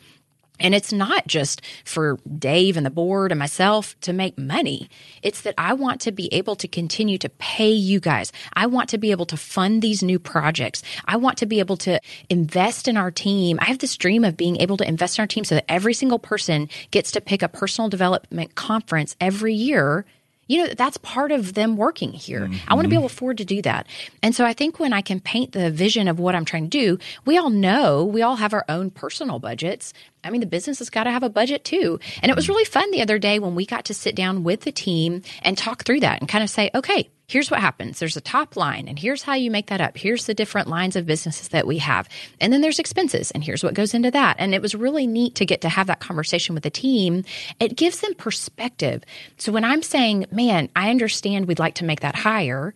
And 0.59 0.75
it's 0.75 0.93
not 0.93 1.27
just 1.27 1.61
for 1.83 2.19
Dave 2.37 2.77
and 2.77 2.85
the 2.85 2.91
board 2.91 3.31
and 3.31 3.39
myself 3.39 3.99
to 4.01 4.13
make 4.13 4.37
money. 4.37 4.87
It's 5.23 5.41
that 5.41 5.55
I 5.57 5.73
want 5.73 5.99
to 6.01 6.11
be 6.11 6.31
able 6.33 6.55
to 6.57 6.67
continue 6.67 7.17
to 7.17 7.29
pay 7.29 7.71
you 7.71 7.99
guys. 7.99 8.31
I 8.53 8.67
want 8.67 8.89
to 8.89 8.97
be 8.97 9.11
able 9.11 9.25
to 9.27 9.37
fund 9.37 9.81
these 9.81 10.03
new 10.03 10.19
projects. 10.19 10.83
I 11.05 11.17
want 11.17 11.39
to 11.39 11.47
be 11.47 11.59
able 11.59 11.77
to 11.77 11.99
invest 12.29 12.87
in 12.87 12.97
our 12.97 13.11
team. 13.11 13.57
I 13.61 13.65
have 13.65 13.79
this 13.79 13.97
dream 13.97 14.23
of 14.23 14.37
being 14.37 14.57
able 14.57 14.77
to 14.77 14.87
invest 14.87 15.17
in 15.17 15.23
our 15.23 15.27
team 15.27 15.43
so 15.43 15.55
that 15.55 15.65
every 15.69 15.93
single 15.93 16.19
person 16.19 16.69
gets 16.91 17.11
to 17.11 17.21
pick 17.21 17.41
a 17.41 17.49
personal 17.49 17.89
development 17.89 18.55
conference 18.55 19.15
every 19.19 19.53
year 19.53 20.05
you 20.47 20.57
know 20.57 20.73
that's 20.73 20.97
part 20.97 21.31
of 21.31 21.53
them 21.53 21.77
working 21.77 22.11
here 22.11 22.41
mm-hmm. 22.41 22.57
i 22.67 22.73
want 22.73 22.85
to 22.85 22.89
be 22.89 22.95
able 22.95 23.07
to 23.07 23.13
afford 23.13 23.37
to 23.37 23.45
do 23.45 23.61
that 23.61 23.87
and 24.21 24.35
so 24.35 24.45
i 24.45 24.53
think 24.53 24.79
when 24.79 24.93
i 24.93 25.01
can 25.01 25.19
paint 25.19 25.51
the 25.53 25.71
vision 25.71 26.07
of 26.07 26.19
what 26.19 26.35
i'm 26.35 26.45
trying 26.45 26.69
to 26.69 26.69
do 26.69 26.97
we 27.25 27.37
all 27.37 27.49
know 27.49 28.03
we 28.03 28.21
all 28.21 28.35
have 28.35 28.53
our 28.53 28.65
own 28.69 28.89
personal 28.89 29.39
budgets 29.39 29.93
I 30.23 30.29
mean, 30.29 30.41
the 30.41 30.47
business 30.47 30.79
has 30.79 30.89
got 30.89 31.03
to 31.03 31.11
have 31.11 31.23
a 31.23 31.29
budget 31.29 31.63
too. 31.63 31.99
And 32.21 32.29
it 32.29 32.35
was 32.35 32.49
really 32.49 32.65
fun 32.65 32.89
the 32.91 33.01
other 33.01 33.19
day 33.19 33.39
when 33.39 33.55
we 33.55 33.65
got 33.65 33.85
to 33.85 33.93
sit 33.93 34.15
down 34.15 34.43
with 34.43 34.61
the 34.61 34.71
team 34.71 35.21
and 35.41 35.57
talk 35.57 35.83
through 35.83 36.01
that 36.01 36.19
and 36.19 36.29
kind 36.29 36.43
of 36.43 36.49
say, 36.49 36.69
okay, 36.73 37.09
here's 37.27 37.49
what 37.49 37.59
happens. 37.61 37.99
There's 37.99 38.17
a 38.17 38.21
top 38.21 38.55
line, 38.55 38.87
and 38.87 38.99
here's 38.99 39.23
how 39.23 39.33
you 39.33 39.49
make 39.49 39.67
that 39.67 39.81
up. 39.81 39.97
Here's 39.97 40.25
the 40.25 40.33
different 40.33 40.67
lines 40.67 40.95
of 40.95 41.05
businesses 41.05 41.47
that 41.49 41.65
we 41.65 41.79
have. 41.79 42.07
And 42.39 42.51
then 42.53 42.61
there's 42.61 42.79
expenses, 42.79 43.31
and 43.31 43.43
here's 43.43 43.63
what 43.63 43.73
goes 43.73 43.93
into 43.93 44.11
that. 44.11 44.35
And 44.39 44.53
it 44.53 44.61
was 44.61 44.75
really 44.75 45.07
neat 45.07 45.35
to 45.35 45.45
get 45.45 45.61
to 45.61 45.69
have 45.69 45.87
that 45.87 45.99
conversation 45.99 46.53
with 46.53 46.63
the 46.63 46.69
team. 46.69 47.23
It 47.59 47.75
gives 47.75 48.01
them 48.01 48.13
perspective. 48.15 49.03
So 49.37 49.51
when 49.51 49.63
I'm 49.63 49.81
saying, 49.81 50.25
man, 50.31 50.69
I 50.75 50.89
understand 50.89 51.47
we'd 51.47 51.59
like 51.59 51.75
to 51.75 51.85
make 51.85 52.01
that 52.01 52.15
higher 52.15 52.73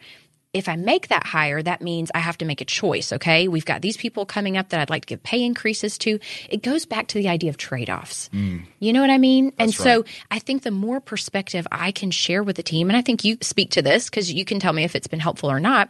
if 0.58 0.68
I 0.68 0.76
make 0.76 1.10
that 1.10 1.26
higher, 1.26 1.62
that 1.62 1.82
means 1.82 2.12
I 2.14 2.20
have 2.20 2.38
to 2.40 2.46
make 2.46 2.62
a 2.62 2.66
choice. 2.66 3.14
Okay. 3.14 3.48
We've 3.48 3.66
got 3.66 3.82
these 3.82 3.98
people 3.98 4.26
coming 4.26 4.58
up 4.58 4.70
that 4.70 4.80
I'd 4.80 4.90
like 4.90 5.06
to 5.06 5.08
give 5.08 5.24
pay 5.24 5.44
increases 5.44 5.98
to. 6.00 6.20
It 6.50 6.64
goes 6.64 6.86
back 6.86 7.08
to 7.10 7.18
the 7.18 7.30
idea 7.30 7.50
of 7.50 7.58
trade 7.58 7.90
offs. 7.90 8.30
Mm. 8.34 8.64
You 8.80 8.94
know 8.94 9.02
what 9.02 9.10
I 9.10 9.18
mean? 9.18 9.54
That's 9.58 9.60
and 9.60 9.74
so 9.74 9.96
right. 9.98 10.10
I 10.32 10.40
think 10.40 10.64
the 10.64 10.72
more 10.72 11.00
perspective 11.00 11.68
I 11.72 11.92
can 11.92 12.12
share 12.12 12.44
with 12.44 12.56
the 12.56 12.64
team, 12.64 12.90
and 12.90 12.98
I 12.98 13.02
think 13.02 13.24
you 13.24 13.38
speak 13.42 13.72
to 13.72 13.82
this 13.82 14.10
because 14.10 14.32
you 14.32 14.46
can 14.46 14.60
tell 14.60 14.74
me 14.74 14.84
if 14.84 14.96
it's 14.96 15.08
been 15.08 15.20
helpful 15.20 15.52
or 15.52 15.60
not 15.60 15.90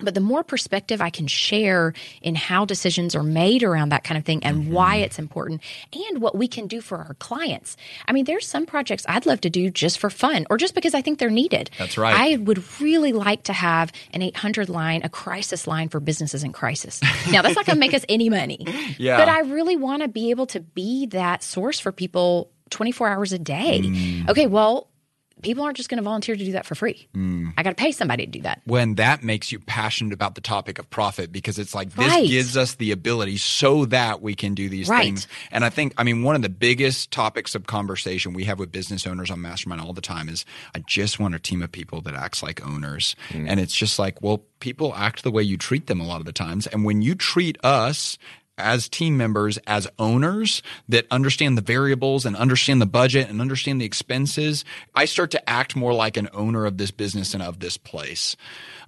but 0.00 0.14
the 0.14 0.20
more 0.20 0.42
perspective 0.42 1.00
I 1.00 1.10
can 1.10 1.26
share 1.26 1.92
in 2.22 2.34
how 2.34 2.64
decisions 2.64 3.14
are 3.14 3.22
made 3.22 3.62
around 3.62 3.90
that 3.90 4.04
kind 4.04 4.18
of 4.18 4.24
thing 4.24 4.42
and 4.44 4.62
mm-hmm. 4.62 4.72
why 4.72 4.96
it's 4.96 5.18
important 5.18 5.60
and 5.92 6.20
what 6.20 6.36
we 6.36 6.48
can 6.48 6.66
do 6.66 6.80
for 6.80 6.98
our 6.98 7.14
clients. 7.14 7.76
I 8.06 8.12
mean, 8.12 8.24
there's 8.24 8.46
some 8.46 8.66
projects 8.66 9.04
I'd 9.08 9.26
love 9.26 9.40
to 9.42 9.50
do 9.50 9.70
just 9.70 9.98
for 9.98 10.10
fun 10.10 10.46
or 10.50 10.56
just 10.56 10.74
because 10.74 10.94
I 10.94 11.02
think 11.02 11.18
they're 11.18 11.30
needed. 11.30 11.70
That's 11.78 11.98
right. 11.98 12.14
I 12.14 12.36
would 12.36 12.62
really 12.80 13.12
like 13.12 13.44
to 13.44 13.52
have 13.52 13.92
an 14.12 14.22
800 14.22 14.68
line, 14.68 15.02
a 15.02 15.08
crisis 15.08 15.66
line 15.66 15.88
for 15.88 16.00
businesses 16.00 16.44
in 16.44 16.52
crisis. 16.52 17.00
Now, 17.30 17.42
that's 17.42 17.56
not 17.56 17.66
going 17.66 17.76
to 17.76 17.80
make 17.80 17.94
us 17.94 18.04
any 18.08 18.28
money. 18.28 18.66
Yeah. 18.98 19.18
But 19.18 19.28
I 19.28 19.40
really 19.40 19.76
want 19.76 20.02
to 20.02 20.08
be 20.08 20.30
able 20.30 20.46
to 20.46 20.60
be 20.60 21.06
that 21.06 21.42
source 21.42 21.78
for 21.78 21.92
people 21.92 22.50
24 22.70 23.08
hours 23.08 23.32
a 23.32 23.38
day. 23.38 23.80
Mm. 23.82 24.28
Okay, 24.28 24.46
well, 24.46 24.88
people 25.42 25.64
aren't 25.64 25.76
just 25.76 25.88
going 25.88 25.98
to 25.98 26.02
volunteer 26.02 26.36
to 26.36 26.44
do 26.44 26.52
that 26.52 26.66
for 26.66 26.74
free. 26.74 27.08
Mm. 27.14 27.52
I 27.56 27.62
got 27.62 27.70
to 27.70 27.76
pay 27.76 27.92
somebody 27.92 28.26
to 28.26 28.30
do 28.30 28.42
that. 28.42 28.60
When 28.64 28.96
that 28.96 29.22
makes 29.22 29.52
you 29.52 29.58
passionate 29.58 30.12
about 30.12 30.34
the 30.34 30.40
topic 30.40 30.78
of 30.78 30.88
profit, 30.90 31.32
because 31.32 31.58
it's 31.58 31.74
like 31.74 31.94
this 31.94 32.08
right. 32.08 32.26
gives 32.26 32.56
us 32.56 32.74
the 32.74 32.92
ability 32.92 33.36
so 33.38 33.84
that 33.86 34.22
we 34.22 34.34
can 34.34 34.54
do 34.54 34.68
these 34.68 34.88
right. 34.88 35.04
things. 35.04 35.26
And 35.50 35.64
I 35.64 35.70
think, 35.70 35.94
I 35.96 36.04
mean, 36.04 36.22
one 36.22 36.36
of 36.36 36.42
the 36.42 36.48
biggest 36.48 37.10
topics 37.10 37.54
of 37.54 37.66
conversation 37.66 38.32
we 38.32 38.44
have 38.44 38.58
with 38.58 38.72
business 38.72 39.06
owners 39.06 39.30
on 39.30 39.40
Mastermind 39.40 39.80
all 39.80 39.92
the 39.92 40.00
time 40.00 40.28
is 40.28 40.44
I 40.74 40.80
just 40.80 41.18
want 41.18 41.34
a 41.34 41.38
team 41.38 41.62
of 41.62 41.72
people 41.72 42.00
that 42.02 42.14
acts 42.14 42.42
like 42.42 42.64
owners. 42.66 43.16
Mm. 43.30 43.48
And 43.48 43.60
it's 43.60 43.74
just 43.74 43.98
like, 43.98 44.20
well, 44.22 44.42
people 44.60 44.94
act 44.94 45.22
the 45.22 45.30
way 45.30 45.42
you 45.42 45.56
treat 45.56 45.86
them 45.86 46.00
a 46.00 46.06
lot 46.06 46.20
of 46.20 46.26
the 46.26 46.32
times. 46.32 46.66
And 46.66 46.84
when 46.84 47.02
you 47.02 47.14
treat 47.14 47.58
us 47.64 48.18
as 48.58 48.88
team 48.88 49.16
members, 49.16 49.58
as 49.66 49.88
owners 49.98 50.62
that 50.88 51.06
understand 51.10 51.56
the 51.56 51.62
variables 51.62 52.26
and 52.26 52.36
understand 52.36 52.80
the 52.80 52.86
budget 52.86 53.28
and 53.28 53.40
understand 53.40 53.80
the 53.80 53.84
expenses, 53.84 54.64
I 54.94 55.04
start 55.04 55.30
to 55.32 55.50
act 55.50 55.76
more 55.76 55.94
like 55.94 56.16
an 56.16 56.28
owner 56.32 56.66
of 56.66 56.78
this 56.78 56.90
business 56.90 57.34
and 57.34 57.42
of 57.42 57.60
this 57.60 57.76
place. 57.76 58.36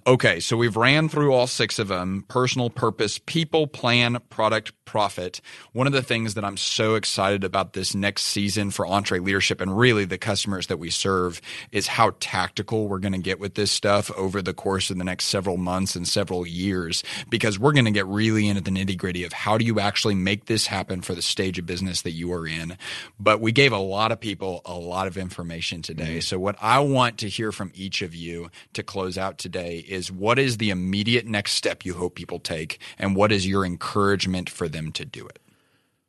Okay, 0.07 0.39
so 0.39 0.57
we've 0.57 0.77
ran 0.77 1.09
through 1.09 1.31
all 1.31 1.45
six 1.45 1.77
of 1.77 1.87
them 1.87 2.25
personal 2.27 2.71
purpose, 2.71 3.19
people, 3.19 3.67
plan, 3.67 4.17
product, 4.29 4.73
profit. 4.83 5.41
One 5.73 5.85
of 5.85 5.93
the 5.93 6.01
things 6.01 6.33
that 6.33 6.43
I'm 6.43 6.57
so 6.57 6.95
excited 6.95 7.43
about 7.43 7.73
this 7.73 7.93
next 7.93 8.23
season 8.23 8.71
for 8.71 8.85
EntreLeadership 8.85 9.61
and 9.61 9.77
really 9.77 10.05
the 10.05 10.17
customers 10.17 10.67
that 10.67 10.77
we 10.77 10.89
serve 10.89 11.39
is 11.71 11.87
how 11.87 12.13
tactical 12.19 12.87
we're 12.87 12.99
going 12.99 13.13
to 13.13 13.19
get 13.19 13.39
with 13.39 13.53
this 13.53 13.71
stuff 13.71 14.11
over 14.17 14.41
the 14.41 14.53
course 14.53 14.89
of 14.89 14.97
the 14.97 15.03
next 15.03 15.25
several 15.25 15.57
months 15.57 15.95
and 15.95 16.07
several 16.07 16.47
years 16.47 17.03
because 17.29 17.59
we're 17.59 17.71
going 17.71 17.85
to 17.85 17.91
get 17.91 18.07
really 18.07 18.47
into 18.47 18.61
the 18.61 18.71
nitty 18.71 18.97
gritty 18.97 19.23
of 19.23 19.33
how 19.33 19.57
do 19.57 19.63
you 19.63 19.79
actually 19.79 20.15
make 20.15 20.45
this 20.45 20.65
happen 20.65 21.01
for 21.01 21.13
the 21.13 21.21
stage 21.21 21.59
of 21.59 21.65
business 21.65 22.01
that 22.01 22.11
you 22.11 22.33
are 22.33 22.47
in. 22.47 22.75
But 23.19 23.39
we 23.39 23.51
gave 23.51 23.71
a 23.71 23.77
lot 23.77 24.11
of 24.11 24.19
people 24.19 24.61
a 24.65 24.73
lot 24.73 25.07
of 25.07 25.15
information 25.15 25.83
today. 25.83 26.17
Mm-hmm. 26.17 26.19
So, 26.21 26.39
what 26.39 26.57
I 26.59 26.79
want 26.79 27.19
to 27.19 27.29
hear 27.29 27.51
from 27.51 27.71
each 27.75 28.01
of 28.01 28.15
you 28.15 28.49
to 28.73 28.83
close 28.83 29.17
out 29.17 29.37
today 29.37 29.85
is 29.91 30.11
what 30.11 30.39
is 30.39 30.57
the 30.57 30.69
immediate 30.69 31.25
next 31.25 31.53
step 31.53 31.85
you 31.85 31.93
hope 31.93 32.15
people 32.15 32.39
take, 32.39 32.79
and 32.97 33.15
what 33.15 33.31
is 33.31 33.47
your 33.47 33.65
encouragement 33.65 34.49
for 34.49 34.67
them 34.67 34.91
to 34.93 35.05
do 35.05 35.27
it? 35.27 35.39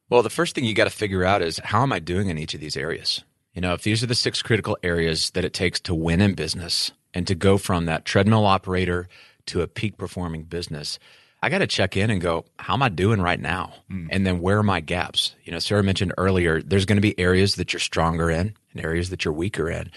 Well, 0.09 0.22
the 0.22 0.30
first 0.30 0.54
thing 0.54 0.64
you 0.64 0.74
got 0.74 0.84
to 0.84 0.90
figure 0.90 1.24
out 1.24 1.42
is 1.42 1.59
how 1.64 1.82
am 1.82 1.92
I 1.92 1.98
doing 1.98 2.28
in 2.28 2.38
each 2.38 2.54
of 2.54 2.60
these 2.60 2.76
areas? 2.76 3.24
You 3.54 3.60
know, 3.60 3.74
if 3.74 3.82
these 3.82 4.02
are 4.02 4.06
the 4.06 4.14
six 4.14 4.42
critical 4.42 4.78
areas 4.82 5.30
that 5.30 5.44
it 5.44 5.52
takes 5.52 5.80
to 5.80 5.94
win 5.94 6.20
in 6.20 6.34
business 6.34 6.92
and 7.12 7.26
to 7.26 7.34
go 7.34 7.59
from 7.59 7.86
that 7.86 8.04
treadmill 8.04 8.46
operator 8.46 9.09
to 9.46 9.62
a 9.62 9.66
peak 9.66 9.98
performing 9.98 10.44
business, 10.44 10.98
I 11.42 11.48
got 11.48 11.59
to 11.59 11.66
check 11.66 11.96
in 11.96 12.10
and 12.10 12.20
go, 12.20 12.44
how 12.59 12.74
am 12.74 12.82
I 12.82 12.88
doing 12.88 13.20
right 13.20 13.40
now? 13.40 13.74
Mm. 13.90 14.09
And 14.10 14.26
then 14.26 14.40
where 14.40 14.59
are 14.59 14.62
my 14.62 14.80
gaps? 14.80 15.34
You 15.44 15.52
know, 15.52 15.59
Sarah 15.59 15.82
mentioned 15.82 16.14
earlier, 16.16 16.62
there's 16.62 16.84
going 16.84 16.96
to 16.96 17.02
be 17.02 17.18
areas 17.18 17.56
that 17.56 17.72
you're 17.72 17.80
stronger 17.80 18.30
in 18.30 18.54
and 18.72 18.84
areas 18.84 19.10
that 19.10 19.24
you're 19.24 19.34
weaker 19.34 19.68
in. 19.68 19.90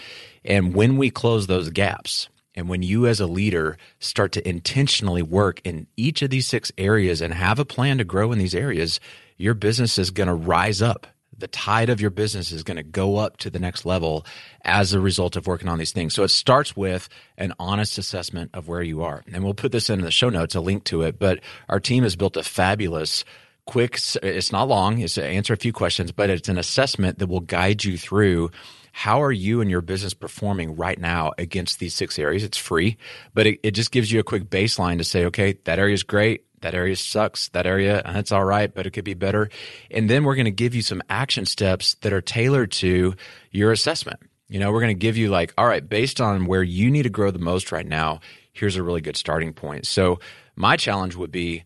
And 0.44 0.74
when 0.74 0.96
we 0.96 1.10
close 1.10 1.46
those 1.46 1.70
gaps, 1.70 2.28
and 2.56 2.68
when 2.68 2.82
you, 2.82 3.06
as 3.06 3.20
a 3.20 3.26
leader, 3.26 3.76
start 4.00 4.32
to 4.32 4.48
intentionally 4.48 5.22
work 5.22 5.60
in 5.64 5.86
each 5.96 6.22
of 6.22 6.30
these 6.30 6.46
six 6.46 6.72
areas 6.78 7.20
and 7.20 7.34
have 7.34 7.58
a 7.58 7.64
plan 7.64 7.98
to 7.98 8.04
grow 8.04 8.32
in 8.32 8.38
these 8.38 8.54
areas, 8.54 8.98
your 9.36 9.54
business 9.54 9.98
is 9.98 10.10
going 10.10 10.28
to 10.28 10.34
rise 10.34 10.80
up. 10.80 11.06
The 11.38 11.48
tide 11.48 11.90
of 11.90 12.00
your 12.00 12.08
business 12.08 12.50
is 12.50 12.62
going 12.62 12.78
to 12.78 12.82
go 12.82 13.18
up 13.18 13.36
to 13.38 13.50
the 13.50 13.58
next 13.58 13.84
level 13.84 14.24
as 14.64 14.94
a 14.94 15.00
result 15.00 15.36
of 15.36 15.46
working 15.46 15.68
on 15.68 15.78
these 15.78 15.92
things. 15.92 16.14
So 16.14 16.22
it 16.22 16.28
starts 16.28 16.74
with 16.74 17.10
an 17.36 17.52
honest 17.58 17.98
assessment 17.98 18.52
of 18.54 18.68
where 18.68 18.82
you 18.82 19.02
are. 19.02 19.22
And 19.30 19.44
we'll 19.44 19.52
put 19.52 19.70
this 19.70 19.90
in 19.90 20.00
the 20.00 20.10
show 20.10 20.30
notes, 20.30 20.54
a 20.54 20.60
link 20.60 20.84
to 20.84 21.02
it. 21.02 21.18
But 21.18 21.40
our 21.68 21.78
team 21.78 22.04
has 22.04 22.16
built 22.16 22.38
a 22.38 22.42
fabulous 22.42 23.22
quick 23.66 23.98
it's 24.22 24.52
not 24.52 24.68
long 24.68 25.00
it's 25.00 25.14
to 25.14 25.24
answer 25.24 25.52
a 25.52 25.56
few 25.56 25.72
questions 25.72 26.12
but 26.12 26.30
it's 26.30 26.48
an 26.48 26.56
assessment 26.56 27.18
that 27.18 27.26
will 27.26 27.40
guide 27.40 27.82
you 27.82 27.98
through 27.98 28.48
how 28.96 29.20
are 29.20 29.30
you 29.30 29.60
and 29.60 29.70
your 29.70 29.82
business 29.82 30.14
performing 30.14 30.74
right 30.74 30.98
now 30.98 31.30
against 31.36 31.80
these 31.80 31.92
six 31.92 32.18
areas? 32.18 32.42
It's 32.42 32.56
free, 32.56 32.96
but 33.34 33.46
it, 33.46 33.60
it 33.62 33.72
just 33.72 33.90
gives 33.90 34.10
you 34.10 34.20
a 34.20 34.22
quick 34.22 34.44
baseline 34.44 34.96
to 34.96 35.04
say, 35.04 35.26
okay, 35.26 35.58
that 35.64 35.78
area 35.78 35.92
is 35.92 36.02
great. 36.02 36.46
That 36.62 36.74
area 36.74 36.96
sucks. 36.96 37.50
That 37.50 37.66
area, 37.66 38.00
uh, 38.00 38.12
that's 38.14 38.32
all 38.32 38.46
right, 38.46 38.74
but 38.74 38.86
it 38.86 38.92
could 38.92 39.04
be 39.04 39.12
better. 39.12 39.50
And 39.90 40.08
then 40.08 40.24
we're 40.24 40.34
going 40.34 40.46
to 40.46 40.50
give 40.50 40.74
you 40.74 40.80
some 40.80 41.02
action 41.10 41.44
steps 41.44 41.96
that 42.00 42.14
are 42.14 42.22
tailored 42.22 42.72
to 42.72 43.14
your 43.50 43.70
assessment. 43.70 44.18
You 44.48 44.60
know, 44.60 44.72
we're 44.72 44.80
going 44.80 44.96
to 44.96 44.98
give 44.98 45.18
you 45.18 45.28
like, 45.28 45.52
all 45.58 45.66
right, 45.66 45.86
based 45.86 46.18
on 46.18 46.46
where 46.46 46.62
you 46.62 46.90
need 46.90 47.02
to 47.02 47.10
grow 47.10 47.30
the 47.30 47.38
most 47.38 47.72
right 47.72 47.86
now, 47.86 48.20
here's 48.54 48.76
a 48.76 48.82
really 48.82 49.02
good 49.02 49.18
starting 49.18 49.52
point. 49.52 49.86
So 49.86 50.20
my 50.54 50.78
challenge 50.78 51.16
would 51.16 51.30
be 51.30 51.64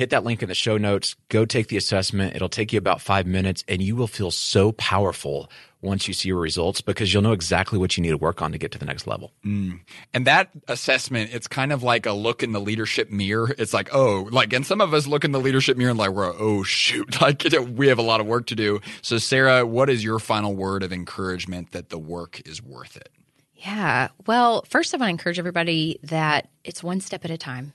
hit 0.00 0.08
that 0.08 0.24
link 0.24 0.42
in 0.42 0.48
the 0.48 0.54
show 0.54 0.78
notes, 0.78 1.14
go 1.28 1.44
take 1.44 1.68
the 1.68 1.76
assessment. 1.76 2.34
It'll 2.34 2.48
take 2.48 2.72
you 2.72 2.78
about 2.78 3.02
five 3.02 3.26
minutes 3.26 3.64
and 3.68 3.82
you 3.82 3.94
will 3.94 4.06
feel 4.06 4.30
so 4.30 4.72
powerful 4.72 5.50
once 5.82 6.08
you 6.08 6.14
see 6.14 6.30
your 6.30 6.40
results 6.40 6.80
because 6.80 7.12
you'll 7.12 7.22
know 7.22 7.32
exactly 7.32 7.78
what 7.78 7.98
you 7.98 8.02
need 8.02 8.08
to 8.08 8.16
work 8.16 8.40
on 8.40 8.50
to 8.52 8.56
get 8.56 8.72
to 8.72 8.78
the 8.78 8.86
next 8.86 9.06
level. 9.06 9.34
Mm. 9.44 9.80
And 10.14 10.26
that 10.26 10.48
assessment, 10.68 11.34
it's 11.34 11.46
kind 11.46 11.70
of 11.70 11.82
like 11.82 12.06
a 12.06 12.12
look 12.12 12.42
in 12.42 12.52
the 12.52 12.62
leadership 12.62 13.10
mirror. 13.10 13.54
It's 13.58 13.74
like, 13.74 13.90
oh, 13.92 14.26
like, 14.30 14.54
and 14.54 14.64
some 14.64 14.80
of 14.80 14.94
us 14.94 15.06
look 15.06 15.22
in 15.22 15.32
the 15.32 15.40
leadership 15.40 15.76
mirror 15.76 15.90
and 15.90 15.98
like, 15.98 16.12
we're, 16.12 16.32
oh, 16.32 16.62
shoot, 16.62 17.20
like 17.20 17.44
we 17.68 17.88
have 17.88 17.98
a 17.98 18.02
lot 18.02 18.22
of 18.22 18.26
work 18.26 18.46
to 18.46 18.54
do. 18.54 18.80
So, 19.02 19.18
Sarah, 19.18 19.66
what 19.66 19.90
is 19.90 20.02
your 20.02 20.18
final 20.18 20.56
word 20.56 20.82
of 20.82 20.94
encouragement 20.94 21.72
that 21.72 21.90
the 21.90 21.98
work 21.98 22.40
is 22.48 22.62
worth 22.62 22.96
it? 22.96 23.10
Yeah. 23.54 24.08
Well, 24.26 24.64
first, 24.66 24.94
I 24.94 24.96
want 24.96 25.08
to 25.08 25.10
encourage 25.10 25.38
everybody 25.38 26.00
that 26.04 26.48
it's 26.64 26.82
one 26.82 27.02
step 27.02 27.26
at 27.26 27.30
a 27.30 27.36
time. 27.36 27.74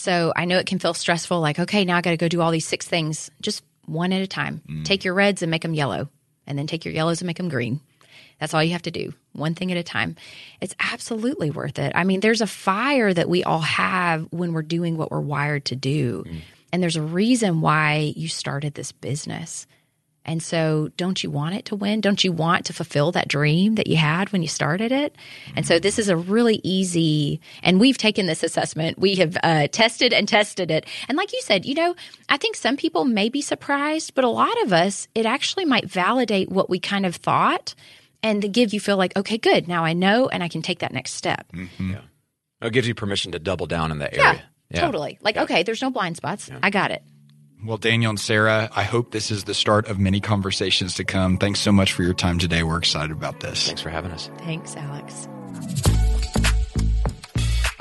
So 0.00 0.32
I 0.34 0.46
know 0.46 0.56
it 0.56 0.64
can 0.66 0.78
feel 0.78 0.94
stressful, 0.94 1.40
like, 1.40 1.58
okay, 1.58 1.84
now 1.84 1.98
I 1.98 2.00
got 2.00 2.12
to 2.12 2.16
go 2.16 2.26
do 2.26 2.40
all 2.40 2.50
these 2.50 2.66
six 2.66 2.88
things. 2.88 3.30
Just 3.42 3.62
one 3.84 4.14
at 4.14 4.22
a 4.22 4.26
time. 4.26 4.62
Mm. 4.66 4.82
Take 4.82 5.04
your 5.04 5.12
reds 5.12 5.42
and 5.42 5.50
make 5.50 5.60
them 5.60 5.74
yellow 5.74 6.08
and 6.46 6.58
then 6.58 6.66
take 6.66 6.86
your 6.86 6.94
yellows 6.94 7.20
and 7.20 7.26
make 7.26 7.36
them 7.36 7.50
green. 7.50 7.80
That's 8.38 8.54
all 8.54 8.64
you 8.64 8.72
have 8.72 8.80
to 8.82 8.90
do, 8.90 9.12
one 9.34 9.54
thing 9.54 9.70
at 9.70 9.76
a 9.76 9.82
time. 9.82 10.16
It's 10.62 10.74
absolutely 10.80 11.50
worth 11.50 11.78
it. 11.78 11.92
I 11.94 12.04
mean, 12.04 12.20
there's 12.20 12.40
a 12.40 12.46
fire 12.46 13.12
that 13.12 13.28
we 13.28 13.44
all 13.44 13.60
have 13.60 14.26
when 14.30 14.54
we're 14.54 14.62
doing 14.62 14.96
what 14.96 15.10
we're 15.10 15.20
wired 15.20 15.66
to 15.66 15.76
do. 15.76 16.24
Mm. 16.26 16.40
And 16.72 16.82
there's 16.82 16.96
a 16.96 17.02
reason 17.02 17.60
why 17.60 18.14
you 18.16 18.28
started 18.28 18.72
this 18.72 18.92
business. 18.92 19.66
And 20.24 20.42
so, 20.42 20.90
don't 20.96 21.22
you 21.22 21.30
want 21.30 21.54
it 21.54 21.64
to 21.66 21.76
win? 21.76 22.00
Don't 22.00 22.22
you 22.22 22.30
want 22.30 22.66
to 22.66 22.72
fulfill 22.72 23.10
that 23.12 23.26
dream 23.26 23.76
that 23.76 23.86
you 23.86 23.96
had 23.96 24.30
when 24.32 24.42
you 24.42 24.48
started 24.48 24.92
it? 24.92 25.16
And 25.56 25.66
so, 25.66 25.78
this 25.78 25.98
is 25.98 26.08
a 26.08 26.16
really 26.16 26.60
easy, 26.62 27.40
and 27.62 27.80
we've 27.80 27.96
taken 27.96 28.26
this 28.26 28.42
assessment. 28.42 28.98
We 28.98 29.14
have 29.16 29.36
uh, 29.42 29.68
tested 29.68 30.12
and 30.12 30.28
tested 30.28 30.70
it. 30.70 30.86
And 31.08 31.16
like 31.16 31.32
you 31.32 31.40
said, 31.42 31.64
you 31.64 31.74
know, 31.74 31.94
I 32.28 32.36
think 32.36 32.56
some 32.56 32.76
people 32.76 33.04
may 33.04 33.28
be 33.30 33.40
surprised, 33.40 34.14
but 34.14 34.24
a 34.24 34.28
lot 34.28 34.62
of 34.62 34.72
us, 34.72 35.08
it 35.14 35.24
actually 35.24 35.64
might 35.64 35.88
validate 35.90 36.50
what 36.50 36.68
we 36.68 36.78
kind 36.78 37.06
of 37.06 37.16
thought 37.16 37.74
and 38.22 38.42
to 38.42 38.48
give 38.48 38.74
you 38.74 38.80
feel 38.80 38.96
like, 38.96 39.16
okay, 39.16 39.38
good. 39.38 39.68
Now 39.68 39.84
I 39.84 39.92
know 39.94 40.28
and 40.28 40.42
I 40.42 40.48
can 40.48 40.62
take 40.62 40.80
that 40.80 40.92
next 40.92 41.12
step. 41.12 41.50
Mm-hmm. 41.52 41.92
Yeah. 41.92 42.00
It 42.62 42.72
gives 42.72 42.86
you 42.86 42.94
permission 42.94 43.32
to 43.32 43.38
double 43.38 43.66
down 43.66 43.90
in 43.90 43.98
that 43.98 44.14
area. 44.14 44.42
Yeah, 44.70 44.80
totally. 44.82 45.18
Like, 45.22 45.36
okay, 45.36 45.62
there's 45.62 45.82
no 45.82 45.90
blind 45.90 46.16
spots. 46.16 46.50
I 46.62 46.70
got 46.70 46.90
it. 46.90 47.02
Well, 47.64 47.76
Daniel 47.76 48.10
and 48.10 48.20
Sarah, 48.20 48.70
I 48.74 48.84
hope 48.84 49.10
this 49.10 49.30
is 49.30 49.44
the 49.44 49.54
start 49.54 49.86
of 49.88 49.98
many 49.98 50.20
conversations 50.20 50.94
to 50.94 51.04
come. 51.04 51.36
Thanks 51.36 51.60
so 51.60 51.72
much 51.72 51.92
for 51.92 52.02
your 52.02 52.14
time 52.14 52.38
today. 52.38 52.62
We're 52.62 52.78
excited 52.78 53.12
about 53.12 53.40
this. 53.40 53.66
Thanks 53.66 53.82
for 53.82 53.90
having 53.90 54.12
us. 54.12 54.30
Thanks, 54.38 54.76
Alex. 54.76 55.28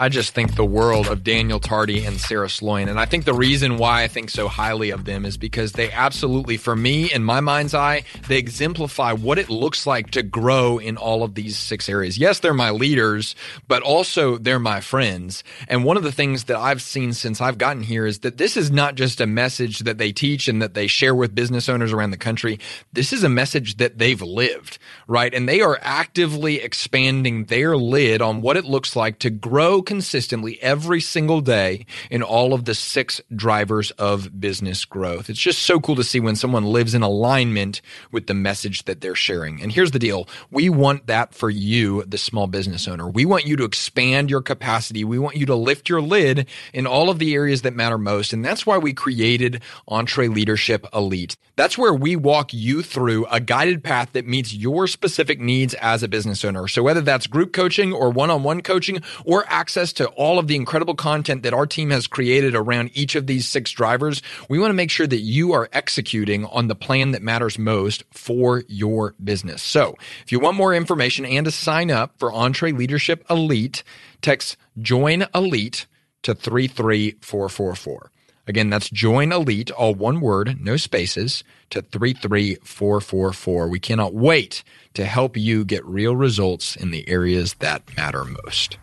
I 0.02 0.08
just 0.08 0.34
think 0.34 0.56
the 0.56 0.64
world 0.64 1.08
of 1.08 1.26
Daniel 1.26 1.60
Tardy 1.60 2.06
and 2.06 2.22
Sarah 2.22 2.48
Sloyan. 2.48 2.90
And 2.90 2.98
I 2.98 3.04
think 3.04 3.26
the 3.26 3.34
reason 3.34 3.76
why 3.76 4.04
I 4.04 4.08
think 4.08 4.30
so 4.30 4.48
highly 4.48 4.92
of 4.92 5.04
them 5.04 5.26
is 5.26 5.36
because 5.36 5.74
they 5.74 5.92
absolutely, 5.92 6.56
for 6.56 6.74
me, 6.74 7.12
in 7.12 7.22
my 7.22 7.42
mind's 7.42 7.74
eye, 7.74 8.04
they 8.30 8.38
exemplify 8.38 9.12
what 9.12 9.38
it 9.38 9.50
looks 9.50 9.86
like 9.86 10.12
to 10.12 10.24
grow 10.24 10.78
in 10.78 10.96
all 10.96 11.22
of 11.22 11.36
these 11.36 11.58
six 11.58 11.90
areas. 11.90 12.18
Yes, 12.18 12.40
they're 12.40 12.54
my 12.54 12.70
leaders, 12.70 13.36
but 13.68 13.84
also 13.84 14.38
they're 14.38 14.58
my 14.58 14.80
friends. 14.80 15.44
And 15.68 15.84
one 15.84 15.98
of 15.98 16.04
the 16.04 16.14
things 16.14 16.46
that 16.46 16.56
I've 16.56 16.82
seen 16.82 17.12
since 17.12 17.42
I've 17.42 17.58
gotten 17.58 17.84
here 17.84 18.06
is 18.06 18.20
that 18.20 18.38
this 18.38 18.56
is 18.56 18.72
not 18.72 18.96
just 18.96 19.20
a 19.20 19.28
message 19.28 19.80
that 19.80 19.98
they 19.98 20.14
teach 20.14 20.48
and 20.48 20.62
that 20.62 20.76
they 20.76 20.88
share 20.88 21.14
with 21.14 21.36
business 21.36 21.68
owners 21.68 21.92
around 21.92 22.12
the 22.12 22.18
country. 22.18 22.58
This 22.94 23.12
is 23.12 23.26
a 23.26 23.30
message 23.30 23.76
that 23.76 23.98
they've 23.98 24.22
lived, 24.22 24.80
right? 25.08 25.34
And 25.34 25.50
they 25.50 25.60
are 25.60 25.78
actively 25.82 26.62
expanding 26.62 27.46
their 27.46 27.76
lid 27.76 28.22
on 28.22 28.40
what 28.42 28.56
it 28.56 28.64
looks 28.64 28.96
like 28.96 29.20
to 29.20 29.30
grow 29.30 29.82
consistently 29.90 30.62
every 30.62 31.02
single 31.02 31.42
day 31.42 31.84
in 32.12 32.22
all 32.22 32.54
of 32.54 32.66
the 32.66 32.76
six 32.76 33.20
drivers 33.36 33.90
of 33.90 34.40
business 34.40 34.86
growth. 34.86 35.32
It's 35.32 35.40
just 35.40 35.64
so 35.64 35.80
cool 35.80 35.96
to 35.96 36.04
see 36.04 36.20
when 36.20 36.36
someone 36.36 36.64
lives 36.64 36.94
in 36.94 37.02
alignment 37.02 37.82
with 38.12 38.28
the 38.28 38.36
message 38.36 38.84
that 38.84 39.02
they're 39.02 39.16
sharing. 39.16 39.64
And 39.64 39.72
here's 39.72 39.90
the 39.90 39.98
deal. 39.98 40.30
We 40.52 40.70
want 40.70 41.08
that 41.08 41.34
for 41.34 41.50
you, 41.50 42.04
the 42.04 42.20
small 42.20 42.46
business 42.46 42.88
owner. 42.88 43.10
We 43.10 43.26
want 43.26 43.48
you 43.48 43.56
to 43.56 43.64
expand 43.64 44.30
your 44.30 44.44
capacity. 44.44 45.04
We 45.04 45.18
want 45.18 45.38
you 45.38 45.48
to 45.48 45.56
lift 45.56 45.90
your 45.90 46.02
lid 46.02 46.48
in 46.72 46.86
all 46.86 47.10
of 47.10 47.18
the 47.18 47.34
areas 47.34 47.64
that 47.64 47.74
matter 47.74 47.98
most. 47.98 48.32
And 48.32 48.46
that's 48.46 48.68
why 48.68 48.78
we 48.78 48.94
created 48.94 49.64
EntreLeadership 49.90 50.86
Elite. 50.94 51.36
That's 51.56 51.80
where 51.80 51.96
we 51.96 52.16
walk 52.16 52.54
you 52.54 52.84
through 52.84 53.26
a 53.26 53.40
guided 53.40 53.84
path 53.84 54.14
that 54.14 54.28
meets 54.28 54.54
your 54.54 54.86
specific 54.86 55.40
needs 55.40 55.74
as 55.74 56.04
a 56.04 56.08
business 56.08 56.46
owner. 56.46 56.68
So 56.68 56.84
whether 56.84 57.02
that's 57.02 57.26
group 57.26 57.54
coaching 57.54 57.92
or 57.92 58.12
one-on-one 58.12 58.62
coaching 58.62 59.02
or 59.26 59.46
access 59.48 59.79
to 59.94 60.08
all 60.10 60.40
of 60.40 60.48
the 60.48 60.56
incredible 60.56 60.96
content 60.96 61.44
that 61.44 61.54
our 61.54 61.66
team 61.66 61.90
has 61.90 62.08
created 62.08 62.56
around 62.56 62.92
each 62.94 63.16
of 63.16 63.28
these 63.28 63.48
six 63.48 63.72
drivers, 63.72 64.22
we 64.50 64.60
want 64.60 64.70
to 64.70 64.76
make 64.76 64.92
sure 64.92 65.08
that 65.08 65.22
you 65.22 65.54
are 65.54 65.70
executing 65.72 66.46
on 66.46 66.68
the 66.68 66.76
plan 66.76 67.12
that 67.12 67.22
matters 67.22 67.58
most 67.58 68.04
for 68.12 68.64
your 68.68 69.16
business. 69.24 69.64
So 69.64 69.96
if 70.24 70.32
you 70.32 70.40
want 70.40 70.58
more 70.58 70.76
information 70.76 71.26
and 71.26 71.46
to 71.46 71.52
sign 71.52 71.90
up 71.90 72.20
for 72.20 72.32
EntreLeadership 72.32 73.30
Elite, 73.30 73.84
text 74.22 74.58
join 74.80 75.26
elite 75.34 75.88
to 76.24 76.36
33444. 76.36 78.12
Again, 78.48 78.70
that's 78.72 78.90
join 78.90 79.32
elite, 79.32 79.70
all 79.70 79.94
one 79.94 80.22
word, 80.22 80.58
no 80.60 80.76
spaces, 80.76 81.44
to 81.70 81.84
33444. 81.84 83.68
We 83.68 83.80
cannot 83.80 84.16
wait 84.16 84.64
to 84.96 85.06
help 85.06 85.38
you 85.38 85.64
get 85.64 85.86
real 85.86 86.16
results 86.16 86.76
in 86.76 86.90
the 86.90 87.08
areas 87.08 87.54
that 87.60 87.96
matter 87.96 88.26
most. 88.26 88.80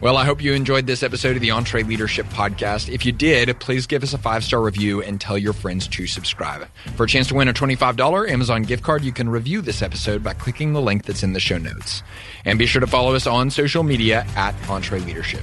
Well, 0.00 0.16
I 0.18 0.24
hope 0.24 0.42
you 0.42 0.52
enjoyed 0.52 0.86
this 0.86 1.02
episode 1.02 1.36
of 1.36 1.40
the 1.40 1.48
EntreLeadership 1.48 2.24
Podcast. 2.24 2.92
If 2.92 3.06
you 3.06 3.12
did, 3.12 3.58
please 3.58 3.86
give 3.86 4.02
us 4.02 4.12
a 4.12 4.18
five 4.18 4.44
star 4.44 4.60
review 4.60 5.00
and 5.02 5.20
tell 5.20 5.38
your 5.38 5.54
friends 5.54 5.88
to 5.88 6.06
subscribe. 6.06 6.68
For 6.96 7.04
a 7.04 7.08
chance 7.08 7.28
to 7.28 7.34
win 7.34 7.48
a 7.48 7.54
$25 7.54 8.28
Amazon 8.28 8.62
gift 8.64 8.82
card, 8.82 9.02
you 9.02 9.12
can 9.12 9.28
review 9.28 9.62
this 9.62 9.80
episode 9.80 10.22
by 10.22 10.34
clicking 10.34 10.72
the 10.72 10.82
link 10.82 11.04
that's 11.06 11.22
in 11.22 11.32
the 11.32 11.40
show 11.40 11.56
notes. 11.56 12.02
And 12.44 12.58
be 12.58 12.66
sure 12.66 12.80
to 12.80 12.86
follow 12.86 13.14
us 13.14 13.26
on 13.26 13.50
social 13.50 13.82
media 13.82 14.26
at 14.36 14.54
EntreLeadership. 14.62 15.42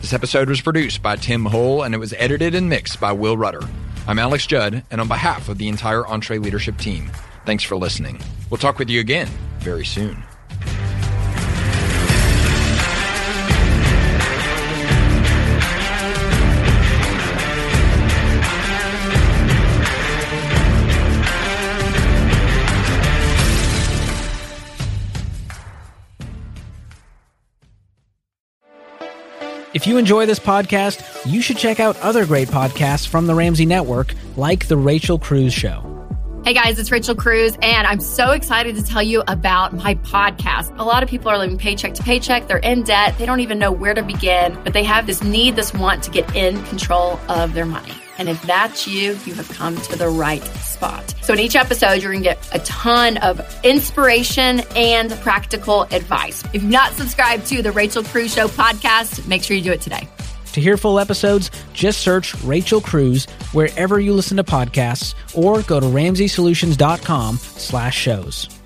This 0.00 0.12
episode 0.12 0.48
was 0.48 0.60
produced 0.60 1.02
by 1.02 1.16
Tim 1.16 1.44
Hull 1.44 1.82
and 1.82 1.94
it 1.94 1.98
was 1.98 2.14
edited 2.14 2.54
and 2.54 2.68
mixed 2.68 2.98
by 3.00 3.12
Will 3.12 3.36
Rudder. 3.36 3.62
I'm 4.08 4.18
Alex 4.18 4.46
Judd, 4.46 4.82
and 4.90 5.00
on 5.00 5.08
behalf 5.08 5.48
of 5.48 5.58
the 5.58 5.68
entire 5.68 6.02
EntreLeadership 6.02 6.78
team, 6.78 7.10
thanks 7.44 7.62
for 7.62 7.76
listening. 7.76 8.20
We'll 8.48 8.58
talk 8.58 8.78
with 8.78 8.88
you 8.88 8.98
again 8.98 9.28
very 9.60 9.84
soon. 9.84 10.24
If 29.72 29.86
you 29.86 29.98
enjoy 29.98 30.26
this 30.26 30.40
podcast, 30.40 31.00
you 31.30 31.40
should 31.40 31.56
check 31.56 31.78
out 31.78 31.96
other 32.00 32.26
great 32.26 32.48
podcasts 32.48 33.06
from 33.06 33.28
the 33.28 33.36
Ramsey 33.36 33.66
Network, 33.66 34.14
like 34.36 34.66
The 34.66 34.76
Rachel 34.76 35.16
Cruz 35.16 35.54
Show. 35.54 35.86
Hey 36.44 36.54
guys, 36.54 36.80
it's 36.80 36.90
Rachel 36.90 37.14
Cruz, 37.14 37.56
and 37.62 37.86
I'm 37.86 38.00
so 38.00 38.32
excited 38.32 38.74
to 38.74 38.82
tell 38.82 39.02
you 39.02 39.22
about 39.28 39.72
my 39.72 39.94
podcast. 39.96 40.76
A 40.80 40.82
lot 40.82 41.04
of 41.04 41.08
people 41.08 41.30
are 41.30 41.38
living 41.38 41.56
paycheck 41.56 41.94
to 41.94 42.02
paycheck, 42.02 42.48
they're 42.48 42.58
in 42.58 42.82
debt, 42.82 43.16
they 43.16 43.26
don't 43.26 43.38
even 43.38 43.60
know 43.60 43.70
where 43.70 43.94
to 43.94 44.02
begin, 44.02 44.58
but 44.64 44.72
they 44.72 44.82
have 44.82 45.06
this 45.06 45.22
need, 45.22 45.54
this 45.54 45.72
want 45.72 46.02
to 46.02 46.10
get 46.10 46.34
in 46.34 46.60
control 46.64 47.20
of 47.28 47.54
their 47.54 47.66
money. 47.66 47.94
And 48.20 48.28
if 48.28 48.40
that's 48.42 48.86
you, 48.86 49.18
you 49.24 49.32
have 49.32 49.48
come 49.48 49.76
to 49.76 49.96
the 49.96 50.08
right 50.08 50.44
spot. 50.44 51.14
So, 51.22 51.32
in 51.32 51.40
each 51.40 51.56
episode, 51.56 52.02
you're 52.02 52.12
going 52.12 52.22
to 52.22 52.28
get 52.28 52.54
a 52.54 52.58
ton 52.58 53.16
of 53.16 53.40
inspiration 53.64 54.60
and 54.76 55.10
practical 55.22 55.84
advice. 55.84 56.44
If 56.44 56.54
you've 56.54 56.64
not 56.64 56.92
subscribed 56.92 57.46
to 57.46 57.62
the 57.62 57.72
Rachel 57.72 58.04
Cruz 58.04 58.34
Show 58.34 58.46
podcast, 58.46 59.26
make 59.26 59.42
sure 59.42 59.56
you 59.56 59.62
do 59.62 59.72
it 59.72 59.80
today. 59.80 60.06
To 60.52 60.60
hear 60.60 60.76
full 60.76 60.98
episodes, 60.98 61.50
just 61.72 62.00
search 62.00 62.34
Rachel 62.42 62.82
Cruz 62.82 63.24
wherever 63.52 63.98
you 63.98 64.12
listen 64.12 64.36
to 64.36 64.44
podcasts 64.44 65.14
or 65.34 65.62
go 65.62 65.80
to 65.80 65.86
ramseysolutions.com 65.86 67.36
slash 67.38 67.96
shows. 67.96 68.59